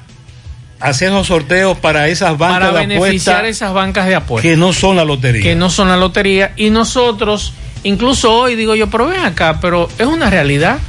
hace 0.85 1.07
esos 1.07 1.27
sorteos 1.27 1.77
para 1.77 2.07
esas 2.07 2.37
bancas 2.37 2.69
para 2.69 2.71
beneficiar 2.71 3.45
esas 3.45 3.73
bancas 3.73 4.07
de 4.07 4.15
apuestas. 4.15 4.49
que 4.49 4.57
no 4.57 4.73
son 4.73 4.95
la 4.95 5.05
lotería. 5.05 5.41
Que 5.41 5.55
no 5.55 5.69
son 5.69 5.89
la 5.89 5.97
lotería. 5.97 6.53
Y 6.55 6.69
nosotros 6.69 7.53
incluso 7.83 8.33
hoy 8.33 8.55
digo 8.55 8.75
yo 8.75 8.89
pero 8.89 9.07
ven 9.07 9.21
acá 9.21 9.59
pero 9.59 9.89
es 9.97 10.05
una 10.05 10.29
realidad. 10.29 10.79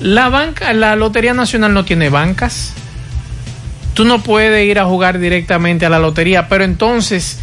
La 0.00 0.28
banca 0.28 0.72
la 0.72 0.96
lotería 0.96 1.34
nacional 1.34 1.72
no 1.74 1.84
tiene 1.84 2.08
bancas. 2.08 2.72
Tú 3.94 4.04
no 4.04 4.22
puedes 4.22 4.66
ir 4.68 4.78
a 4.78 4.84
jugar 4.84 5.18
directamente 5.18 5.86
a 5.86 5.88
la 5.88 5.98
lotería. 5.98 6.48
Pero 6.48 6.64
entonces 6.64 7.38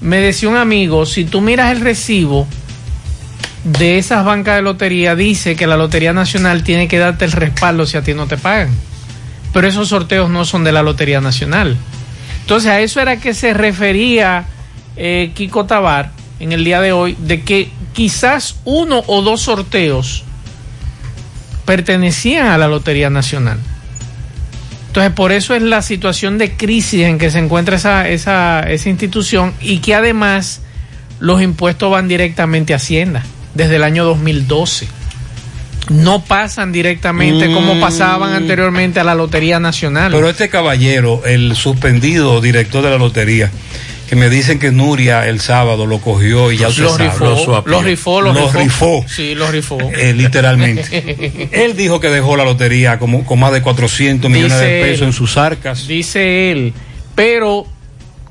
me 0.00 0.18
decía 0.18 0.48
un 0.48 0.56
amigo 0.56 1.06
si 1.06 1.24
tú 1.24 1.40
miras 1.40 1.72
el 1.72 1.80
recibo 1.80 2.46
de 3.64 3.98
esas 3.98 4.24
bancas 4.24 4.56
de 4.56 4.62
lotería 4.62 5.14
dice 5.14 5.56
que 5.56 5.66
la 5.66 5.76
Lotería 5.76 6.12
Nacional 6.12 6.62
tiene 6.62 6.88
que 6.88 6.98
darte 6.98 7.24
el 7.24 7.32
respaldo 7.32 7.86
si 7.86 7.96
a 7.96 8.02
ti 8.02 8.14
no 8.14 8.26
te 8.26 8.36
pagan. 8.36 8.70
Pero 9.58 9.66
esos 9.66 9.88
sorteos 9.88 10.30
no 10.30 10.44
son 10.44 10.62
de 10.62 10.70
la 10.70 10.84
Lotería 10.84 11.20
Nacional. 11.20 11.76
Entonces 12.42 12.70
a 12.70 12.78
eso 12.78 13.00
era 13.00 13.16
que 13.16 13.34
se 13.34 13.54
refería 13.54 14.44
eh, 14.96 15.32
Kiko 15.34 15.66
Tabar 15.66 16.12
en 16.38 16.52
el 16.52 16.62
día 16.62 16.80
de 16.80 16.92
hoy, 16.92 17.16
de 17.18 17.42
que 17.42 17.68
quizás 17.92 18.60
uno 18.64 19.02
o 19.08 19.20
dos 19.20 19.40
sorteos 19.40 20.22
pertenecían 21.64 22.46
a 22.46 22.56
la 22.56 22.68
Lotería 22.68 23.10
Nacional. 23.10 23.58
Entonces, 24.86 25.12
por 25.14 25.32
eso 25.32 25.56
es 25.56 25.62
la 25.62 25.82
situación 25.82 26.38
de 26.38 26.52
crisis 26.52 27.02
en 27.02 27.18
que 27.18 27.32
se 27.32 27.40
encuentra 27.40 27.74
esa, 27.74 28.08
esa, 28.08 28.60
esa 28.60 28.88
institución 28.88 29.54
y 29.60 29.78
que 29.78 29.96
además 29.96 30.60
los 31.18 31.42
impuestos 31.42 31.90
van 31.90 32.06
directamente 32.06 32.74
a 32.74 32.76
Hacienda 32.76 33.24
desde 33.54 33.74
el 33.74 33.82
año 33.82 34.04
2012. 34.04 34.97
No 35.90 36.22
pasan 36.24 36.72
directamente 36.72 37.52
como 37.52 37.74
Mm. 37.74 37.80
pasaban 37.80 38.32
anteriormente 38.34 39.00
a 39.00 39.04
la 39.04 39.14
Lotería 39.14 39.58
Nacional. 39.60 40.12
Pero 40.12 40.28
este 40.28 40.48
caballero, 40.48 41.22
el 41.24 41.56
suspendido 41.56 42.40
director 42.40 42.84
de 42.84 42.90
la 42.90 42.98
lotería, 42.98 43.50
que 44.08 44.16
me 44.16 44.30
dicen 44.30 44.58
que 44.58 44.70
Nuria 44.70 45.26
el 45.28 45.40
sábado 45.40 45.84
lo 45.86 46.00
cogió 46.00 46.50
y 46.52 46.56
ya 46.58 46.68
Los 46.68 46.98
rifó, 46.98 47.24
lo 47.24 47.36
suapió. 47.38 47.70
los 47.72 47.84
rifó, 47.84 48.20
los 48.22 48.34
Los 48.34 48.52
rifó. 48.54 49.02
rifó. 49.02 49.04
Sí, 49.08 49.34
los 49.34 49.50
rifó. 49.50 49.78
Eh, 49.80 50.12
literalmente. 50.14 51.48
Él 51.52 51.76
dijo 51.76 52.00
que 52.00 52.08
dejó 52.08 52.36
la 52.36 52.44
lotería 52.44 52.98
como, 52.98 53.24
con 53.24 53.38
más 53.38 53.52
de 53.52 53.60
400 53.62 54.30
millones 54.30 54.58
de 54.60 54.80
pesos 54.82 55.00
él. 55.02 55.06
en 55.08 55.12
sus 55.12 55.36
arcas. 55.36 55.86
Dice 55.86 56.50
él, 56.52 56.72
pero 57.14 57.66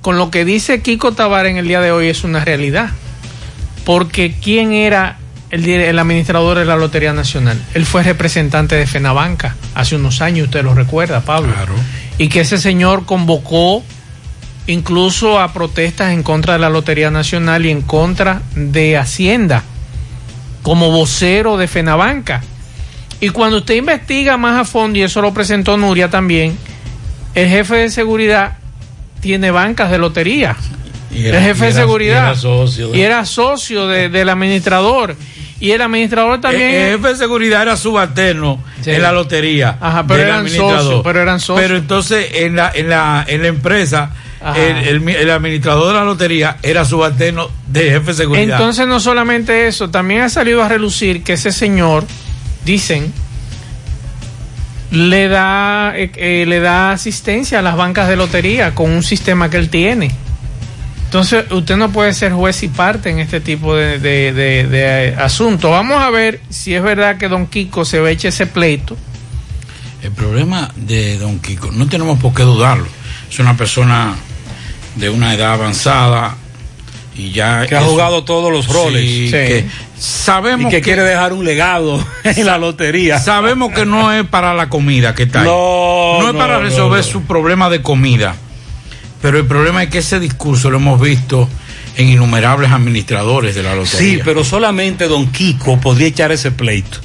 con 0.01 0.18
lo 0.18 0.32
que 0.32 0.45
dice 0.45 0.82
Kiko 0.82 1.12
Tabar 1.14 1.45
en 1.47 1.58
el 1.58 1.68
día 1.68 1.82
de 1.82 1.91
hoy 1.91 2.08
es 2.08 2.24
una 2.24 2.43
realidad. 2.45 2.89
Porque 3.86 4.34
¿quién 4.43 4.74
era 4.74 5.18
el, 5.52 5.68
el 5.68 6.00
administrador 6.00 6.58
de 6.60 6.66
la 6.66 6.76
Lotería 6.76 7.14
Nacional? 7.14 7.62
Él 7.74 7.86
fue 7.86 8.04
representante 8.04 8.76
de 8.76 8.86
Fenabanca 8.88 9.56
hace 9.76 9.95
unos 9.95 10.22
años, 10.22 10.45
usted 10.48 10.64
lo 10.64 10.74
recuerda, 10.74 11.22
Pablo. 11.22 11.54
Y 12.18 12.30
que 12.30 12.41
ese 12.41 12.58
señor 12.58 13.06
convocó 13.06 13.84
incluso 14.68 15.39
a 15.39 15.54
protestas 15.54 16.12
en 16.12 16.24
contra 16.24 16.54
de 16.54 16.60
la 16.60 16.70
Lotería 16.70 17.10
Nacional 17.12 17.66
y 17.66 17.70
en 17.72 17.82
contra 17.82 18.41
de 18.56 18.98
Hacienda 18.98 19.64
como 20.62 20.91
vocero 20.91 21.56
de 21.58 21.68
Fenabanca. 21.68 22.41
Y 23.22 23.30
cuando 23.30 23.58
usted 23.60 23.76
investiga 23.76 24.36
más 24.38 24.60
a 24.60 24.66
fondo, 24.66 25.00
y 25.00 25.04
eso 25.04 25.22
lo 25.22 25.34
presentó 25.34 25.78
Nuria 25.78 26.10
también, 26.10 26.58
el 27.36 27.48
jefe 27.50 27.76
de 27.78 27.89
seguridad 27.89 28.58
tiene 29.22 29.50
bancas 29.52 29.89
de 29.89 29.98
lotería. 29.98 30.56
era- 31.16 31.38
el 31.39 31.43
jefe 31.45 31.64
y 31.66 31.68
de 31.70 31.74
seguridad. 31.74 32.24
y 32.24 32.26
era 32.28 32.36
socio 32.36 32.89
de- 32.89 32.98
Y 32.98 33.02
era 33.02 33.26
socio 33.26 33.88
de- 33.88 34.10
del 34.10 34.30
administrador. 34.30 35.16
Y 35.60 35.72
el 35.72 35.82
administrador 35.82 36.39
también. 36.39 36.70
El, 36.74 36.91
jefe 36.97 37.08
de 37.10 37.16
seguridad 37.16 37.62
era 37.64 37.76
subalterno 37.78 38.62
Sí. 38.82 38.91
en 38.91 39.01
la 39.01 39.12
lotería. 39.12 39.78
Ajá, 39.82 40.05
pero 40.08 40.22
eran 40.24 40.47
socios, 40.47 41.01
pero 41.03 41.22
eran 41.22 41.39
socios. 41.39 41.62
Pero 41.66 41.78
entonces 41.78 42.28
en 42.34 42.55
la, 42.55 42.72
en 42.74 42.89
la, 42.89 43.26
en 43.28 43.41
la 43.41 43.47
empresa, 43.47 44.12
el, 44.55 44.78
el- 45.03 45.10
el 45.10 45.30
administrador 45.32 45.88
de 45.88 45.93
la 45.95 46.03
lotería 46.05 46.58
era 46.62 46.86
subalterno 46.86 47.49
del 47.68 47.89
jefe 47.89 48.05
de 48.05 48.14
seguridad. 48.14 48.58
Entonces 48.58 48.86
no 48.88 48.99
solamente 48.99 49.68
eso, 49.68 49.89
también 49.89 50.22
ha 50.22 50.30
salido 50.30 50.62
a 50.62 50.70
relucir 50.70 51.24
que 51.24 51.34
ese 51.34 51.51
señor, 51.51 52.05
dicen, 52.64 53.12
le 54.91 55.28
da, 55.28 55.93
eh, 55.97 56.12
eh, 56.16 56.45
le 56.47 56.60
da 56.60 56.91
asistencia 56.91 57.60
a 57.60 57.62
las 57.62 57.76
bancas 57.76 58.08
de 58.08 58.16
lotería 58.16 58.74
con 58.76 58.91
un 58.91 59.03
sistema 59.03 59.49
que 59.49 59.58
él 59.58 59.70
tiene. 59.70 60.12
Entonces 61.08 61.45
usted 61.51 61.78
no 61.78 61.89
puede 61.89 62.14
ser 62.14 62.34
juez 62.34 62.62
y 62.64 62.68
parte 62.68 63.10
en 63.10 63.20
este 63.20 63.39
tipo 63.39 63.74
de, 63.76 63.97
de, 63.97 64.34
de- 64.34 64.68
de, 64.68 65.08
eh, 65.10 65.16
asuntos. 65.18 65.72
Vamos 65.72 66.01
a 66.03 66.10
ver 66.10 66.41
si 66.49 66.76
es 66.76 66.84
verdad 66.84 67.18
que 67.18 67.30
don 67.30 67.47
Kiko 67.47 67.86
se 67.86 67.99
va 68.01 68.10
a 68.10 68.12
echar 68.12 68.30
ese 68.30 68.45
pleito. 68.45 68.97
El 70.03 70.12
problema 70.12 70.70
de 70.76 71.18
Don 71.18 71.39
Kiko, 71.39 71.72
no 71.72 71.88
tenemos 71.88 72.20
por 72.20 72.34
qué 72.34 72.43
dudarlo. 72.43 72.86
Es 73.32 73.39
una 73.39 73.55
persona 73.58 74.16
de 74.95 75.10
una 75.10 75.34
edad 75.34 75.53
avanzada 75.53 76.36
y 77.16 77.32
ya. 77.32 77.66
Que 77.68 77.76
ha 77.76 77.82
es- 77.82 77.86
jugado 77.88 78.24
todos 78.26 78.51
los 78.51 78.68
roles. 78.68 79.01
Sí, 79.01 79.26
Sí. 79.28 79.32
que 79.32 79.66
sabemos 79.97 80.72
Y 80.72 80.76
que 80.76 80.82
quiere 80.82 81.03
dejar 81.03 81.32
un 81.34 81.45
legado 81.45 82.05
en 82.26 82.45
la 82.45 82.58
lotería. 82.58 83.18
Sabemos 83.20 83.72
que 83.74 83.86
no 83.86 84.12
es 84.12 84.26
para 84.28 84.53
la 84.53 84.68
comida 84.70 85.16
que 85.16 85.24
está 85.24 85.39
ahí. 85.39 85.45
No, 85.47 86.18
No 86.20 86.28
es 86.28 86.34
no, 86.34 86.39
para 86.39 86.55
no, 86.58 86.64
resolver 86.64 86.99
no. 86.99 87.03
su 87.12 87.24
problema 87.24 87.70
de 87.70 87.82
comida. 87.82 88.36
Pero 89.22 89.39
el 89.39 89.45
problema 89.45 89.84
es 89.84 89.89
que 89.89 89.99
ese 89.99 90.20
discurso 90.20 90.70
lo 90.70 90.78
hemos 90.78 91.01
visto 91.01 91.49
en 91.95 92.09
innumerables 92.09 92.72
administradores 92.72 93.55
de 93.55 93.63
la 93.63 93.76
lotería. 93.76 93.99
Sí, 93.99 94.20
pero 94.24 94.43
solamente 94.43 95.07
don 95.07 95.32
Kiko 95.32 95.80
podría 95.80 96.07
echar 96.07 96.32
ese 96.32 96.51
pleito 96.51 96.99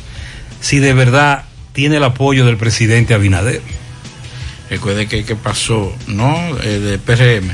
si 0.61 0.79
de 0.79 0.93
verdad 0.95 1.45
tiene 1.73 1.97
el 1.97 2.05
apoyo 2.05 2.47
del 2.47 2.57
presidente 2.57 3.15
Abinader. 3.15 3.63
Recuerde 4.71 5.07
que, 5.07 5.25
que 5.25 5.37
pasó, 5.37 5.95
no 6.07 6.35
eh, 6.63 6.79
de 6.79 6.99
PRM, 6.99 7.51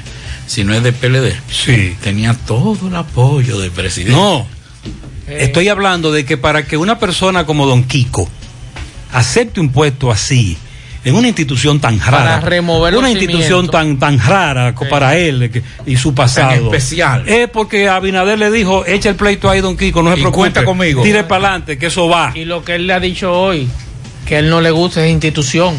sino 0.47 0.75
es 0.75 0.83
de 0.83 0.93
PLD. 0.93 1.35
Sí. 1.51 1.97
Tenía 2.03 2.35
todo 2.35 2.87
el 2.87 2.95
apoyo 2.95 3.59
del 3.59 3.71
presidente. 3.71 4.13
No, 4.13 4.47
estoy 5.27 5.69
hablando 5.69 6.13
de 6.13 6.25
que 6.25 6.37
para 6.37 6.65
que 6.65 6.77
una 6.77 6.99
persona 6.99 7.45
como 7.47 7.67
don 7.67 7.85
Kiko 7.85 8.29
acepte 9.13 9.61
un 9.61 9.71
puesto 9.71 10.13
así, 10.13 10.57
en 11.05 11.15
una 11.15 11.29
institución 11.29 11.81
tan 11.81 11.99
rara, 12.01 12.41
remover 12.41 12.97
una 12.97 13.11
institución 13.11 13.69
tan 13.69 13.99
tan 13.99 14.19
rara 14.19 14.75
para 14.91 15.17
él 15.17 15.51
que- 15.51 15.63
y 15.87 15.97
su 15.97 16.15
pasado, 16.15 16.51
Tan 16.51 16.65
especial. 16.65 17.29
es 17.29 17.49
porque 17.49 17.89
Abinader 17.89 18.39
le 18.39 18.51
dijo, 18.51 18.85
echa 18.87 19.09
el 19.11 19.15
pleito 19.17 19.49
ahí 19.49 19.61
don 19.61 19.77
Kiko, 19.77 20.03
no 20.03 20.11
se 20.11 20.19
Y 20.19 20.21
preocupe, 20.23 20.37
cuenta 20.41 20.65
conmigo. 20.65 21.03
tire 21.03 21.25
para 21.25 21.45
adelante, 21.49 21.79
que 21.79 21.87
eso 21.87 22.09
va. 22.09 22.33
Y 22.35 22.45
lo 22.45 22.65
que 22.65 22.75
él 22.75 22.87
le 22.87 22.93
ha 22.95 23.01
dicho 23.01 23.33
hoy, 23.33 23.69
que 24.27 24.37
a 24.37 24.39
él 24.41 24.51
no 24.51 24.61
le 24.61 24.71
gusta 24.71 25.01
esa 25.01 25.09
institución 25.09 25.75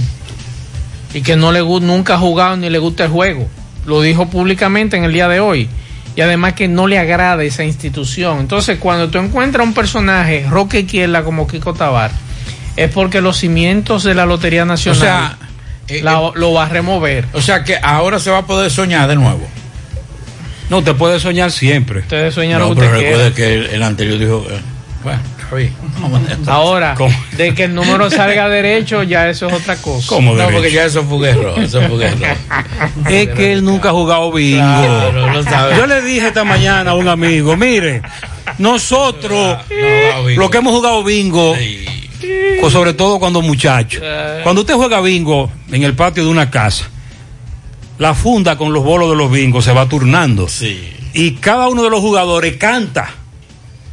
y 1.14 1.22
que 1.22 1.36
no 1.36 1.52
le 1.52 1.60
nunca 1.62 2.16
ha 2.16 2.18
jugado 2.18 2.56
ni 2.58 2.70
le 2.70 2.80
gusta 2.80 3.06
el 3.06 3.12
juego. 3.12 3.48
Lo 3.86 4.02
dijo 4.02 4.30
públicamente 4.30 4.98
en 4.98 5.04
el 5.04 5.14
día 5.14 5.28
de 5.28 5.40
hoy. 5.40 5.70
Y 6.16 6.22
además 6.22 6.54
que 6.54 6.68
no 6.68 6.88
le 6.88 7.00
agrada 7.00 7.44
esa 7.44 7.64
institución. 7.64 8.40
Entonces, 8.40 8.78
cuando 8.80 9.10
tú 9.10 9.20
encuentras 9.20 9.66
un 9.66 9.74
personaje, 9.74 10.46
Roque 10.50 10.82
Izquierda 10.82 11.24
como 11.24 11.48
Kiko 11.48 11.74
Tabar, 11.74 12.12
es 12.84 12.92
porque 12.92 13.22
los 13.22 13.38
cimientos 13.38 14.04
de 14.04 14.14
la 14.16 14.26
Lotería 14.26 14.66
Nacional 14.66 14.98
O 15.00 15.04
sea, 15.04 15.38
eh, 15.88 16.02
la- 16.04 16.32
lo 16.36 16.54
va 16.54 16.66
a 16.66 16.70
remover. 16.70 17.26
O 17.34 17.42
sea 17.42 17.64
que 17.64 17.78
ahora 17.82 18.20
se 18.20 18.30
va 18.32 18.40
a 18.40 18.46
poder 18.46 18.70
soñar 18.72 19.08
de 19.08 19.16
nuevo. 19.16 19.48
No, 20.70 20.84
te 20.84 20.94
puede 20.94 21.20
soñar 21.20 21.52
siempre. 21.52 22.00
Ustedes 22.02 22.34
sueñan 22.34 22.60
No, 22.60 22.70
lo 22.70 22.76
que 22.76 22.82
pero 22.82 22.94
usted 22.94 23.08
recuerde 23.10 23.34
que 23.34 23.54
el, 23.56 23.66
el 23.68 23.84
anterior 23.84 24.20
dijo, 24.20 24.46
eh, 24.50 24.60
bueno, 25.04 25.20
a- 26.48 26.52
Ahora, 26.54 26.96
de 27.36 27.56
que 27.56 27.64
el 27.64 27.74
número 27.74 28.10
salga 28.12 28.48
derecho, 28.50 29.02
ya 29.02 29.28
eso 29.30 29.48
es 29.48 29.54
otra 29.54 29.78
cosa. 29.78 30.06
¿Cómo 30.08 30.34
No, 30.34 30.38
derecho? 30.38 30.54
porque 30.54 30.72
ya 30.72 30.86
eso 30.86 31.04
fue 31.06 31.28
error, 31.32 31.58
eso 31.60 31.82
fue 31.82 32.06
error. 32.06 32.38
Es 33.10 33.30
que 33.30 33.52
él 33.54 33.64
nunca 33.66 33.90
ha 33.90 33.94
jugado 33.94 34.32
bingo. 34.32 34.60
Claro, 34.62 35.30
lo 35.34 35.44
sabe. 35.44 35.76
Yo 35.76 35.88
le 35.88 36.02
dije 36.04 36.28
esta 36.28 36.44
mañana 36.44 36.92
a 36.92 36.94
un 36.94 37.08
amigo, 37.08 37.58
mire, 37.58 38.04
nosotros, 38.60 39.58
lo 40.36 40.50
que 40.52 40.58
hemos 40.60 40.74
jugado 40.74 41.04
bingo, 41.04 41.56
sobre 42.70 42.94
todo 42.94 43.20
cuando 43.20 43.42
muchachos, 43.42 44.02
cuando 44.44 44.62
usted 44.62 44.76
juega 44.76 45.02
bingo 45.02 45.52
en 45.72 45.84
el 45.84 45.96
patio 45.96 46.24
de 46.24 46.30
una 46.30 46.50
casa, 46.50 46.90
la 47.98 48.14
funda 48.14 48.58
con 48.58 48.74
los 48.74 48.84
bolos 48.84 49.10
de 49.10 49.16
los 49.16 49.32
bingos 49.32 49.66
se 49.66 49.74
va 49.74 49.88
turnando. 49.88 50.48
Y 51.14 51.32
cada 51.34 51.68
uno 51.68 51.84
de 51.84 51.90
los 51.90 52.00
jugadores 52.00 52.58
canta 52.58 53.10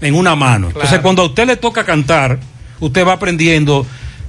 en 0.01 0.15
una 0.15 0.35
mano. 0.35 0.69
Entonces, 0.69 1.01
cuando 1.01 1.23
a 1.23 1.27
usted 1.27 1.47
le 1.47 1.57
toca 1.57 1.85
cantar, 1.85 2.39
usted 2.81 3.07
va 3.07 3.15
aprendiendo 3.15 3.87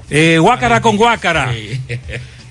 eh, 0.10 0.38
guácara 0.40 0.82
con 0.82 0.98
guácara, 0.98 1.54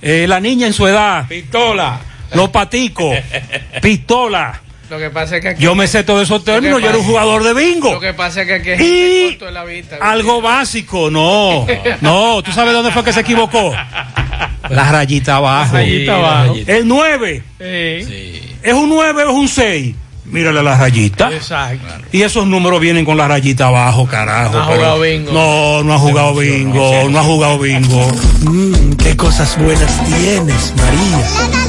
eh, 0.02 0.26
la 0.28 0.40
niña 0.40 0.66
en 0.66 0.72
su 0.72 0.86
edad, 0.86 1.26
pistola, 1.26 2.00
los 2.34 2.50
paticos, 2.50 3.16
pistola. 3.82 4.62
Lo 4.90 4.98
que 4.98 5.10
pasa 5.10 5.36
es 5.36 5.42
que 5.42 5.48
aquí- 5.48 5.62
Yo 5.62 5.74
me 5.74 5.86
sé 5.88 6.04
todos 6.04 6.22
esos 6.22 6.44
términos, 6.44 6.80
yo 6.80 6.88
era 6.88 6.98
un 6.98 7.04
jugador 7.04 7.42
de 7.42 7.54
bingo. 7.54 7.92
Lo 7.94 8.00
que 8.00 8.14
pasa 8.14 8.42
es 8.42 8.46
que 8.46 8.54
aquí 8.54 8.70
Y 8.70 8.76
gente 8.76 9.26
corto 9.30 9.44
de 9.46 9.52
la 9.52 9.64
vista. 9.64 9.96
Algo 10.00 10.40
básico, 10.40 11.10
no. 11.10 11.66
No, 12.00 12.42
¿tú 12.42 12.52
sabes 12.52 12.72
dónde 12.72 12.92
fue 12.92 13.02
que 13.04 13.12
se 13.12 13.20
equivocó? 13.20 13.72
La 14.70 14.90
rayita 14.92 15.36
abajo. 15.36 15.74
La 15.74 15.80
rayita 15.80 16.14
abajo. 16.16 16.54
El 16.66 16.86
9. 16.86 17.42
¿Es 18.62 18.74
un 18.74 18.88
9 18.88 19.24
o 19.24 19.30
es 19.30 19.34
un 19.36 19.48
6? 19.48 19.94
Mírale 20.26 20.60
la 20.60 20.76
rayita. 20.76 21.30
Exacto. 21.32 21.86
Y 22.10 22.22
esos 22.22 22.46
números 22.48 22.80
vienen 22.80 23.04
con 23.04 23.16
la 23.16 23.28
rayita 23.28 23.68
abajo, 23.68 24.06
carajo. 24.06 24.54
No 24.54 24.62
ha 24.62 24.64
jugado 24.66 25.00
bingo. 25.00 25.32
No, 25.32 25.82
no 25.84 25.94
ha 25.94 25.98
jugado 25.98 26.34
bingo, 26.34 27.08
no 27.08 27.18
ha 27.20 27.22
jugado 27.22 27.58
bingo. 27.60 28.10
Mmm, 28.42 28.94
qué 28.96 29.16
cosas 29.16 29.56
buenas 29.56 30.04
tienes, 30.04 30.72
María. 30.76 31.65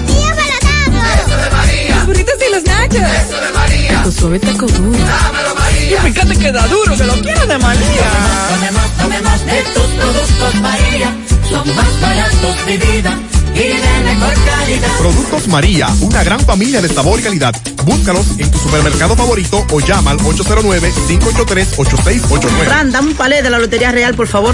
Nachos. 2.89 3.29
Eso 3.29 3.39
de 3.41 3.51
María. 3.53 4.03
Tu 4.03 4.11
suave 4.11 4.39
taco 4.39 4.65
duro. 4.67 4.97
Dámelo, 4.97 5.55
María. 5.55 5.97
Y 5.97 5.99
fíjate 6.11 6.35
que 6.37 6.51
da 6.51 6.67
duro, 6.67 6.95
que 6.95 7.03
lo 7.03 7.13
quiero 7.21 7.45
de 7.47 7.57
María. 7.57 8.11
Tomemos, 8.49 8.91
tomemos 8.97 9.45
de 9.45 9.61
tus 9.73 9.83
productos 9.83 10.55
María. 10.61 11.15
Son 11.49 11.75
más 11.75 12.01
baratos 12.01 12.65
de 12.65 12.77
vida 12.77 13.17
y 13.53 13.59
de 13.59 14.03
mejor 14.03 14.33
calidad. 14.45 14.87
Productos 14.99 15.47
María, 15.47 15.87
una 16.01 16.23
gran 16.23 16.39
familia 16.41 16.81
de 16.81 16.89
sabor 16.89 17.19
y 17.19 17.23
calidad. 17.23 17.55
Búscalos 17.85 18.25
en 18.37 18.51
tu 18.51 18.59
supermercado 18.59 19.15
favorito 19.15 19.65
o 19.71 19.79
llama 19.79 20.11
al 20.11 20.19
809-583-8689. 20.19 22.49
Fran, 22.65 22.91
dame 22.91 23.09
un 23.11 23.15
palé 23.15 23.41
de 23.41 23.49
la 23.49 23.57
Lotería 23.59 23.91
Real, 23.91 24.13
por 24.13 24.27
favor. 24.27 24.53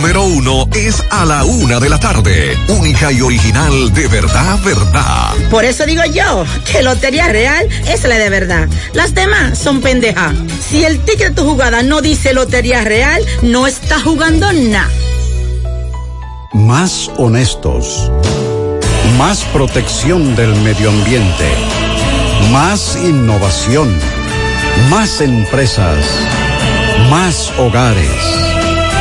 uno, 0.03 0.67
es 0.73 1.03
a 1.11 1.25
la 1.25 1.43
una 1.43 1.79
de 1.79 1.87
la 1.87 1.99
tarde. 1.99 2.57
Única 2.67 3.11
y 3.11 3.21
original 3.21 3.93
de 3.93 4.07
verdad, 4.07 4.59
verdad. 4.63 5.33
Por 5.51 5.63
eso 5.63 5.85
digo 5.85 6.03
yo 6.05 6.43
que 6.65 6.81
Lotería 6.81 7.27
Real 7.27 7.67
es 7.87 8.03
la 8.03 8.17
de 8.17 8.29
verdad. 8.29 8.67
Las 8.93 9.13
demás 9.13 9.57
son 9.59 9.79
pendejas. 9.79 10.33
Si 10.69 10.83
el 10.83 10.99
ticket 11.01 11.29
de 11.29 11.35
tu 11.35 11.43
jugada 11.43 11.83
no 11.83 12.01
dice 12.01 12.33
Lotería 12.33 12.83
Real, 12.83 13.23
no 13.43 13.67
está 13.67 13.99
jugando 13.99 14.51
nada. 14.51 14.89
Más 16.53 17.11
honestos. 17.17 18.11
Más 19.17 19.43
protección 19.53 20.35
del 20.35 20.55
medio 20.61 20.89
ambiente. 20.89 21.49
Más 22.51 22.97
innovación. 22.97 23.95
Más 24.89 25.21
empresas. 25.21 26.03
Más 27.09 27.53
hogares. 27.59 28.50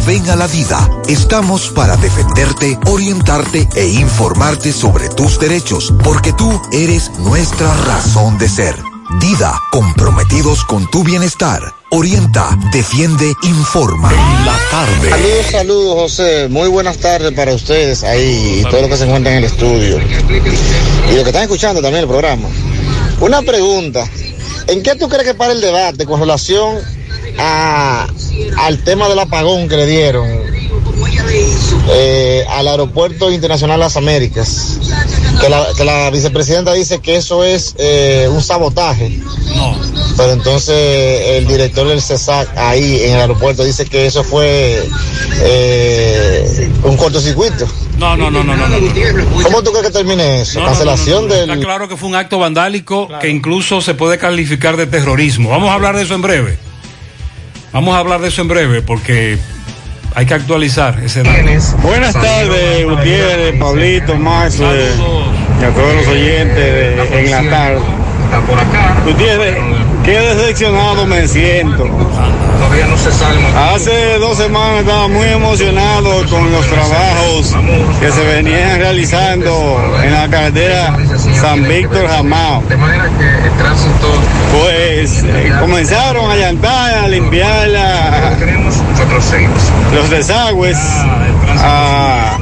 ven 0.00 0.28
a 0.30 0.36
la 0.36 0.46
vida. 0.46 0.88
Estamos 1.08 1.70
para 1.70 1.96
defenderte, 1.96 2.78
orientarte 2.86 3.68
e 3.76 3.86
informarte 3.86 4.72
sobre 4.72 5.08
tus 5.08 5.38
derechos, 5.38 5.92
porque 6.02 6.32
tú 6.32 6.60
eres 6.72 7.10
nuestra 7.18 7.72
razón 7.84 8.38
de 8.38 8.48
ser. 8.48 8.74
Dida, 9.20 9.60
comprometidos 9.70 10.64
con 10.64 10.90
tu 10.90 11.04
bienestar. 11.04 11.60
Orienta, 11.90 12.58
defiende, 12.72 13.32
informa. 13.42 14.10
En 14.10 14.46
la 14.46 14.58
tarde. 14.70 15.10
Saludos, 15.10 15.46
saludos, 15.50 15.94
José. 15.94 16.48
Muy 16.48 16.68
buenas 16.68 16.98
tardes 16.98 17.32
para 17.32 17.54
ustedes 17.54 18.02
ahí 18.02 18.60
y 18.60 18.62
todos 18.64 18.80
los 18.80 18.90
que 18.90 18.96
se 18.96 19.04
encuentran 19.04 19.36
en 19.36 19.44
el 19.44 19.50
estudio. 19.50 20.00
Y 20.00 21.14
los 21.14 21.22
que 21.22 21.28
están 21.28 21.42
escuchando 21.42 21.80
también 21.80 22.02
el 22.02 22.08
programa. 22.08 22.48
Una 23.20 23.42
pregunta. 23.42 24.04
¿En 24.66 24.82
qué 24.82 24.96
tú 24.96 25.08
crees 25.08 25.24
que 25.24 25.34
para 25.34 25.52
el 25.52 25.60
debate 25.60 26.06
con 26.06 26.18
relación 26.18 26.78
a, 27.38 28.06
al 28.58 28.78
tema 28.84 29.08
del 29.08 29.18
apagón 29.18 29.68
que 29.68 29.76
le 29.76 29.86
dieron 29.86 30.26
eh, 31.90 32.44
al 32.48 32.68
Aeropuerto 32.68 33.30
Internacional 33.30 33.80
Las 33.80 33.96
Américas? 33.96 34.78
Que 35.40 35.48
la, 35.48 35.66
que 35.76 35.84
la 35.84 36.10
vicepresidenta 36.10 36.72
dice 36.72 37.00
que 37.00 37.16
eso 37.16 37.42
es 37.44 37.74
eh, 37.78 38.28
un 38.30 38.40
sabotaje. 38.40 39.20
No. 39.56 39.76
Pero 40.16 40.32
entonces 40.32 40.74
el 41.36 41.46
director 41.46 41.88
del 41.88 42.00
CESAC 42.00 42.56
ahí 42.56 43.02
en 43.02 43.14
el 43.14 43.20
aeropuerto 43.20 43.64
dice 43.64 43.84
que 43.84 44.06
eso 44.06 44.22
fue 44.22 44.88
eh, 45.42 46.70
un 46.84 46.96
cortocircuito. 46.96 47.66
No, 47.98 48.16
no, 48.16 48.30
no, 48.30 48.44
no, 48.44 48.56
no. 48.56 48.66
¿Cómo 49.42 49.62
tú 49.62 49.72
crees 49.72 49.88
que 49.88 49.92
termine 49.92 50.42
eso? 50.42 50.64
Cancelación 50.64 51.28
del... 51.28 51.50
Está 51.50 51.62
claro 51.64 51.88
que 51.88 51.96
fue 51.96 52.08
un 52.08 52.14
acto 52.14 52.38
vandálico 52.38 53.08
que 53.20 53.28
incluso 53.28 53.80
se 53.80 53.94
puede 53.94 54.18
calificar 54.18 54.76
de 54.76 54.86
terrorismo. 54.86 55.50
Vamos 55.50 55.70
a 55.70 55.74
hablar 55.74 55.96
de 55.96 56.02
eso 56.02 56.14
en 56.14 56.22
breve. 56.22 56.58
Vamos 57.74 57.96
a 57.96 57.98
hablar 57.98 58.20
de 58.20 58.28
eso 58.28 58.40
en 58.40 58.46
breve 58.46 58.82
porque 58.82 59.36
hay 60.14 60.26
que 60.26 60.34
actualizar 60.34 61.00
ese 61.02 61.24
dato. 61.24 61.42
Buenas 61.82 62.14
tardes, 62.14 62.86
Gutiérrez, 62.86 63.58
Pablito, 63.58 64.14
Max, 64.14 64.60
eh, 64.60 64.94
y 65.60 65.64
a 65.64 65.70
todos 65.70 65.94
los 65.96 66.06
oyentes 66.06 66.54
de, 66.54 67.20
en 67.20 67.30
la 67.32 67.50
tarde. 67.50 67.80
Gutiérrez, 69.04 69.56
qué 70.04 70.18
decepcionado 70.18 71.06
me 71.06 71.26
siento. 71.28 71.84
Todavía 71.84 72.86
no 72.86 72.96
se 72.96 73.12
sale. 73.12 73.40
Hace 73.74 74.18
dos 74.18 74.36
semanas 74.38 74.80
estaba 74.80 75.08
muy 75.08 75.26
emocionado 75.28 76.24
con 76.28 76.50
los 76.50 76.66
trabajos 76.66 77.54
que 78.00 78.10
se 78.10 78.24
venían 78.24 78.78
realizando 78.78 79.80
en 80.02 80.12
la 80.12 80.28
carretera 80.28 80.96
San 81.40 81.62
Víctor 81.68 82.08
Jamao. 82.08 82.62
De 82.68 82.76
manera 82.76 83.04
que 83.18 83.46
el 83.46 83.52
tránsito. 83.52 84.08
Pues 84.60 85.22
eh, 85.24 85.52
comenzaron 85.60 86.30
a 86.30 86.36
llantar, 86.36 86.94
a 87.04 87.08
limpiar 87.08 87.68
la- 87.68 88.32
los 89.94 90.10
desagües, 90.10 90.78
a, 91.62 92.36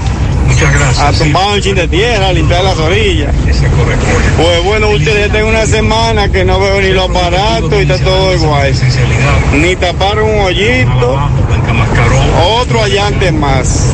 a 0.98 1.12
tumbar 1.12 1.54
un 1.54 1.60
chin 1.60 1.74
de 1.74 1.88
tierra, 1.88 2.28
a 2.28 2.32
limpiar 2.32 2.64
las 2.64 2.78
orillas. 2.78 3.34
Pues 4.36 4.64
bueno, 4.64 4.90
ustedes 4.90 5.30
tienen 5.30 5.48
una 5.48 5.66
semana 5.66 6.30
que 6.30 6.44
no 6.44 6.60
veo 6.60 6.80
ni 6.80 6.90
los 6.90 7.10
aparatos 7.10 7.72
y 7.72 7.82
está 7.82 7.98
todo 7.98 8.34
igual. 8.34 8.72
Ni 9.54 9.76
taparon 9.76 10.28
un 10.28 10.40
hoyito, 10.40 11.18
otro 12.60 12.82
allante 12.82 13.32
más. 13.32 13.92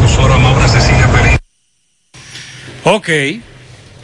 Ok, 2.84 3.08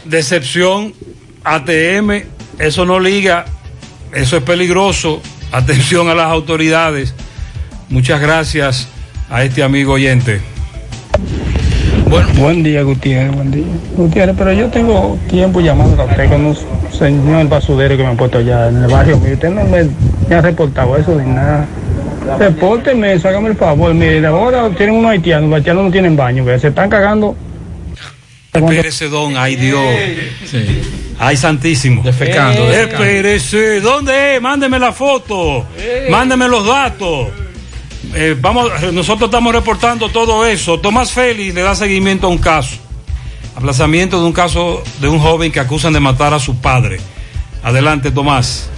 decepción, 0.04 0.94
ATM, 1.42 2.24
eso 2.58 2.84
no 2.84 3.00
liga, 3.00 3.46
eso 4.12 4.36
es 4.36 4.42
peligroso. 4.42 5.22
Atención 5.52 6.08
a 6.08 6.14
las 6.14 6.30
autoridades. 6.30 7.14
Muchas 7.88 8.20
gracias 8.20 8.88
a 9.30 9.44
este 9.44 9.62
amigo 9.62 9.92
oyente. 9.92 10.53
Buen 12.38 12.62
día, 12.62 12.82
Gutiérrez, 12.82 13.34
buen 13.34 13.50
día. 13.50 13.64
Gutiérrez, 13.96 14.36
pero 14.36 14.52
yo 14.52 14.68
tengo 14.68 15.18
tiempo 15.28 15.60
llamando 15.60 16.02
a 16.02 16.04
usted 16.04 16.28
con 16.28 16.44
un 16.46 16.56
señor 16.92 17.48
basurero 17.48 17.96
que 17.96 18.02
me 18.02 18.10
ha 18.10 18.14
puesto 18.14 18.38
allá 18.38 18.68
en 18.68 18.84
el 18.84 18.90
barrio 18.90 19.18
mío. 19.18 19.34
Usted 19.34 19.50
no 19.50 19.64
me, 19.64 19.88
me 20.28 20.34
ha 20.34 20.40
reportado 20.40 20.96
eso 20.96 21.14
ni 21.20 21.32
nada. 21.32 21.66
Repórteme 22.38 23.12
hágame 23.12 23.48
el 23.50 23.56
favor. 23.56 23.92
Mire, 23.94 24.24
ahora 24.26 24.70
tienen 24.70 24.96
unos 24.96 25.10
haitianos, 25.10 25.50
los 25.50 25.56
haitianos 25.56 25.84
no 25.84 25.90
tienen 25.90 26.16
baño, 26.16 26.44
se 26.58 26.68
están 26.68 26.88
cagando. 26.88 27.36
Espérese, 28.52 29.08
don, 29.08 29.36
ay 29.36 29.56
Dios. 29.56 29.84
Ay, 31.18 31.36
santísimo. 31.36 32.02
Defecando, 32.02 32.66
defecando. 32.66 33.04
Espérese, 33.04 33.80
¿dónde 33.80 34.36
es? 34.36 34.42
Mándeme 34.42 34.78
la 34.78 34.92
foto. 34.92 35.66
Mándeme 36.10 36.48
los 36.48 36.66
datos. 36.66 37.28
Eh, 38.14 38.36
vamos, 38.40 38.70
nosotros 38.92 39.28
estamos 39.28 39.52
reportando 39.52 40.08
todo 40.08 40.46
eso. 40.46 40.78
Tomás 40.78 41.12
Félix 41.12 41.54
le 41.54 41.62
da 41.62 41.74
seguimiento 41.74 42.26
a 42.28 42.30
un 42.30 42.38
caso. 42.38 42.76
Aplazamiento 43.56 44.20
de 44.20 44.26
un 44.26 44.32
caso 44.32 44.82
de 45.00 45.08
un 45.08 45.18
joven 45.18 45.50
que 45.50 45.60
acusan 45.60 45.92
de 45.92 46.00
matar 46.00 46.32
a 46.32 46.38
su 46.38 46.56
padre. 46.56 47.00
Adelante, 47.62 48.10
Tomás. 48.10 48.70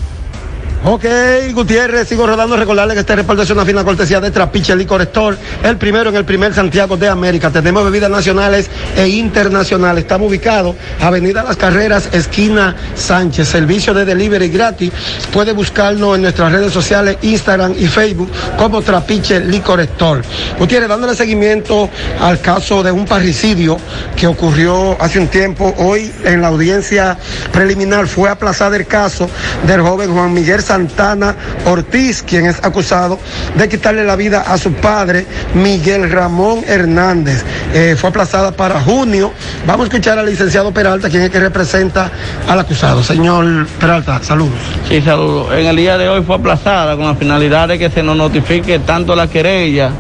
Ok, 0.89 1.05
Gutiérrez, 1.53 2.07
sigo 2.07 2.28
rodando. 2.28 2.57
Recordarle 2.57 2.95
que 2.95 3.01
este 3.01 3.16
reporte 3.16 3.43
es 3.43 3.51
una 3.51 3.64
fina 3.64 3.82
cortesía 3.82 4.20
de 4.20 4.30
Trapiche 4.30 4.76
Licor 4.76 5.03
Store, 5.03 5.37
el 5.64 5.78
primero 5.78 6.11
en 6.11 6.14
el 6.14 6.24
primer 6.24 6.55
Santiago 6.55 6.97
de 6.97 7.09
América. 7.09 7.51
Tenemos 7.51 7.82
bebidas 7.82 8.09
nacionales 8.09 8.70
e 8.97 9.09
internacionales. 9.09 10.05
Estamos 10.05 10.28
ubicados, 10.28 10.76
Avenida 11.01 11.43
Las 11.43 11.57
Carreras, 11.57 12.11
esquina 12.12 12.76
Sánchez. 12.95 13.49
Servicio 13.49 13.95
de 13.95 14.05
delivery 14.05 14.49
gratis. 14.49 14.93
Puede 15.32 15.53
buscarnos 15.55 16.14
en 16.14 16.22
nuestras 16.22 16.53
redes 16.53 16.72
sociales, 16.72 17.16
Instagram 17.20 17.74
y 17.76 17.89
Facebook, 17.89 18.30
como 18.57 18.80
Trapiche 18.80 19.41
Licor 19.41 19.80
Store. 19.80 20.22
Gutiérrez, 20.57 20.89
dándole 20.89 21.16
seguimiento 21.16 21.91
al 22.20 22.41
caso 22.41 22.84
de 22.84 22.93
un 22.93 23.07
parricidio 23.07 23.76
que 24.14 24.28
ocurrió 24.28 24.97
hace 25.03 25.18
un 25.18 25.26
tiempo. 25.26 25.74
Hoy 25.78 26.12
en 26.22 26.43
la 26.43 26.47
audiencia 26.47 27.18
preliminar 27.51 28.07
fue 28.07 28.30
aplazado 28.30 28.76
el 28.76 28.87
caso 28.87 29.28
del 29.66 29.80
joven 29.80 30.14
Juan 30.14 30.32
Miguel 30.32 30.62
Santana 30.77 31.35
Ortiz, 31.64 32.22
quien 32.22 32.45
es 32.45 32.62
acusado 32.62 33.18
de 33.57 33.66
quitarle 33.66 34.05
la 34.05 34.14
vida 34.14 34.43
a 34.43 34.59
su 34.59 34.74
padre, 34.74 35.27
Miguel 35.55 36.11
Ramón 36.11 36.64
Hernández. 36.66 37.43
Eh, 37.72 37.97
fue 37.99 38.11
aplazada 38.11 38.53
para 38.53 38.79
junio. 38.83 39.33
Vamos 39.66 39.85
a 39.85 39.89
escuchar 39.89 40.18
al 40.18 40.27
licenciado 40.27 40.72
Peralta, 40.72 41.09
quien 41.09 41.22
es 41.22 41.31
que 41.31 41.41
representa 41.41 42.11
al 42.47 42.61
acusado. 42.61 43.03
Señor 43.03 43.66
Peralta, 43.81 44.22
saludos. 44.22 44.59
Sí, 44.87 45.01
saludos. 45.01 45.55
En 45.55 45.64
el 45.64 45.77
día 45.77 45.97
de 45.97 46.11
hoy 46.11 46.22
fue 46.22 46.37
aplazada 46.37 46.95
con 46.95 47.07
la 47.07 47.14
finalidad 47.14 47.68
de 47.68 47.79
que 47.79 47.89
se 47.89 48.03
nos 48.03 48.18
notifique 48.18 48.79
tanto 48.81 49.16
la 49.16 49.29
querella 49.29 49.91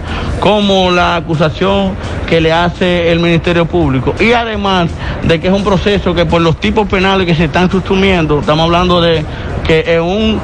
como 0.40 0.90
la 0.90 1.16
acusación 1.16 1.94
que 2.28 2.40
le 2.40 2.52
hace 2.52 3.10
el 3.10 3.20
Ministerio 3.20 3.64
Público. 3.64 4.14
Y 4.20 4.32
además 4.32 4.90
de 5.22 5.40
que 5.40 5.48
es 5.48 5.54
un 5.54 5.64
proceso 5.64 6.14
que 6.14 6.26
por 6.26 6.42
los 6.42 6.60
tipos 6.60 6.86
penales 6.86 7.26
que 7.26 7.34
se 7.34 7.44
están 7.44 7.70
sustumiendo, 7.70 8.40
estamos 8.40 8.64
hablando 8.64 9.00
de 9.00 9.24
que 9.66 9.84
en 9.86 10.02
un 10.02 10.40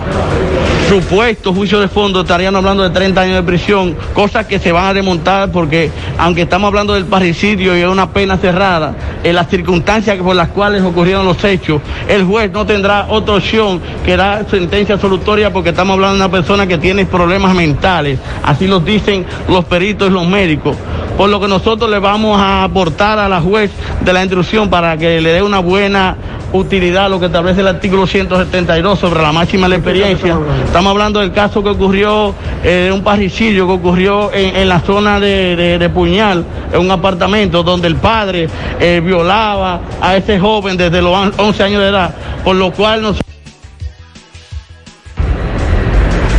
supuesto 0.89 1.55
juicio 1.55 1.81
de 1.81 1.89
fondo 1.89 2.21
estarían 2.21 2.55
hablando 2.55 2.83
de 2.83 2.91
30 2.91 3.21
años 3.21 3.37
de 3.37 3.43
prisión, 3.43 3.97
cosas 4.13 4.47
que 4.47 4.59
se 4.59 4.73
van 4.73 4.85
a 4.85 4.93
remontar 4.93 5.51
porque 5.51 5.91
aunque 6.19 6.43
estamos 6.43 6.69
hablando 6.69 6.93
del 6.93 7.07
parricidio 7.07 7.77
y 7.77 7.81
es 7.81 7.89
una 7.89 8.11
pena 8.11 8.37
cerrada, 8.37 8.95
en 9.23 9.35
las 9.35 9.49
circunstancias 9.49 10.19
por 10.19 10.37
las 10.37 10.49
cuales 10.49 10.83
ocurrieron 10.83 11.25
los 11.25 11.43
hechos, 11.45 11.81
el 12.09 12.25
juez 12.25 12.51
no 12.53 12.67
tendrá 12.67 13.07
otra 13.09 13.37
opción 13.37 13.81
que 14.05 14.17
dar 14.17 14.45
sentencia 14.51 14.97
absolutoria 14.97 15.53
porque 15.53 15.71
estamos 15.71 15.95
hablando 15.95 16.17
de 16.17 16.25
una 16.25 16.31
persona 16.31 16.67
que 16.67 16.77
tiene 16.77 17.07
problemas 17.07 17.55
mentales, 17.55 18.19
así 18.43 18.67
los 18.67 18.85
dicen 18.85 19.25
los 19.49 19.65
peritos 19.65 20.11
y 20.11 20.13
los 20.13 20.27
médicos, 20.27 20.77
por 21.17 21.31
lo 21.31 21.41
que 21.41 21.49
nosotros 21.49 21.89
le 21.89 22.01
vamos 22.01 22.39
a 22.39 22.65
aportar 22.65 23.19
a 23.19 23.29
la 23.29 23.41
juez 23.41 23.71
de 24.05 24.13
la 24.13 24.21
instrucción 24.21 24.69
para 24.69 24.97
que 24.99 25.21
le 25.21 25.33
dé 25.33 25.43
una 25.43 25.61
buena 25.61 26.17
utilidad 26.53 27.09
lo 27.11 27.19
que 27.19 27.27
establece 27.27 27.61
el 27.61 27.69
artículo 27.69 28.07
172 28.07 28.99
sobre 28.99 29.23
la 29.23 29.33
máxima 29.33 29.69
de 29.69 29.77
experiencia. 29.77 30.39
Estamos 30.67 30.91
hablando 30.91 31.21
del 31.21 31.33
caso 31.33 31.63
que 31.63 31.71
ocurrió, 31.71 32.35
eh, 32.63 32.91
un 32.93 33.03
parricidio 33.03 33.67
que 33.67 33.73
ocurrió 33.73 34.33
en, 34.33 34.57
en 34.57 34.69
la 34.69 34.81
zona 34.81 35.19
de, 35.21 35.79
de- 35.79 35.89
Puñal, 35.91 36.45
en 36.73 36.81
un 36.81 36.91
apartamento 36.91 37.63
donde 37.63 37.87
el 37.89 37.97
padre 37.97 38.49
eh, 38.81 39.01
violaba 39.05 39.81
a 40.01 40.17
ese 40.17 40.39
joven 40.41 40.77
desde 40.77 41.03
los 41.03 41.13
on- 41.15 41.33
11 41.37 41.63
años 41.63 41.83
de 41.83 41.89
edad, 41.89 42.15
por 42.45 42.57
lo 42.57 42.73
cual 42.73 43.03
nosotros... 43.03 43.32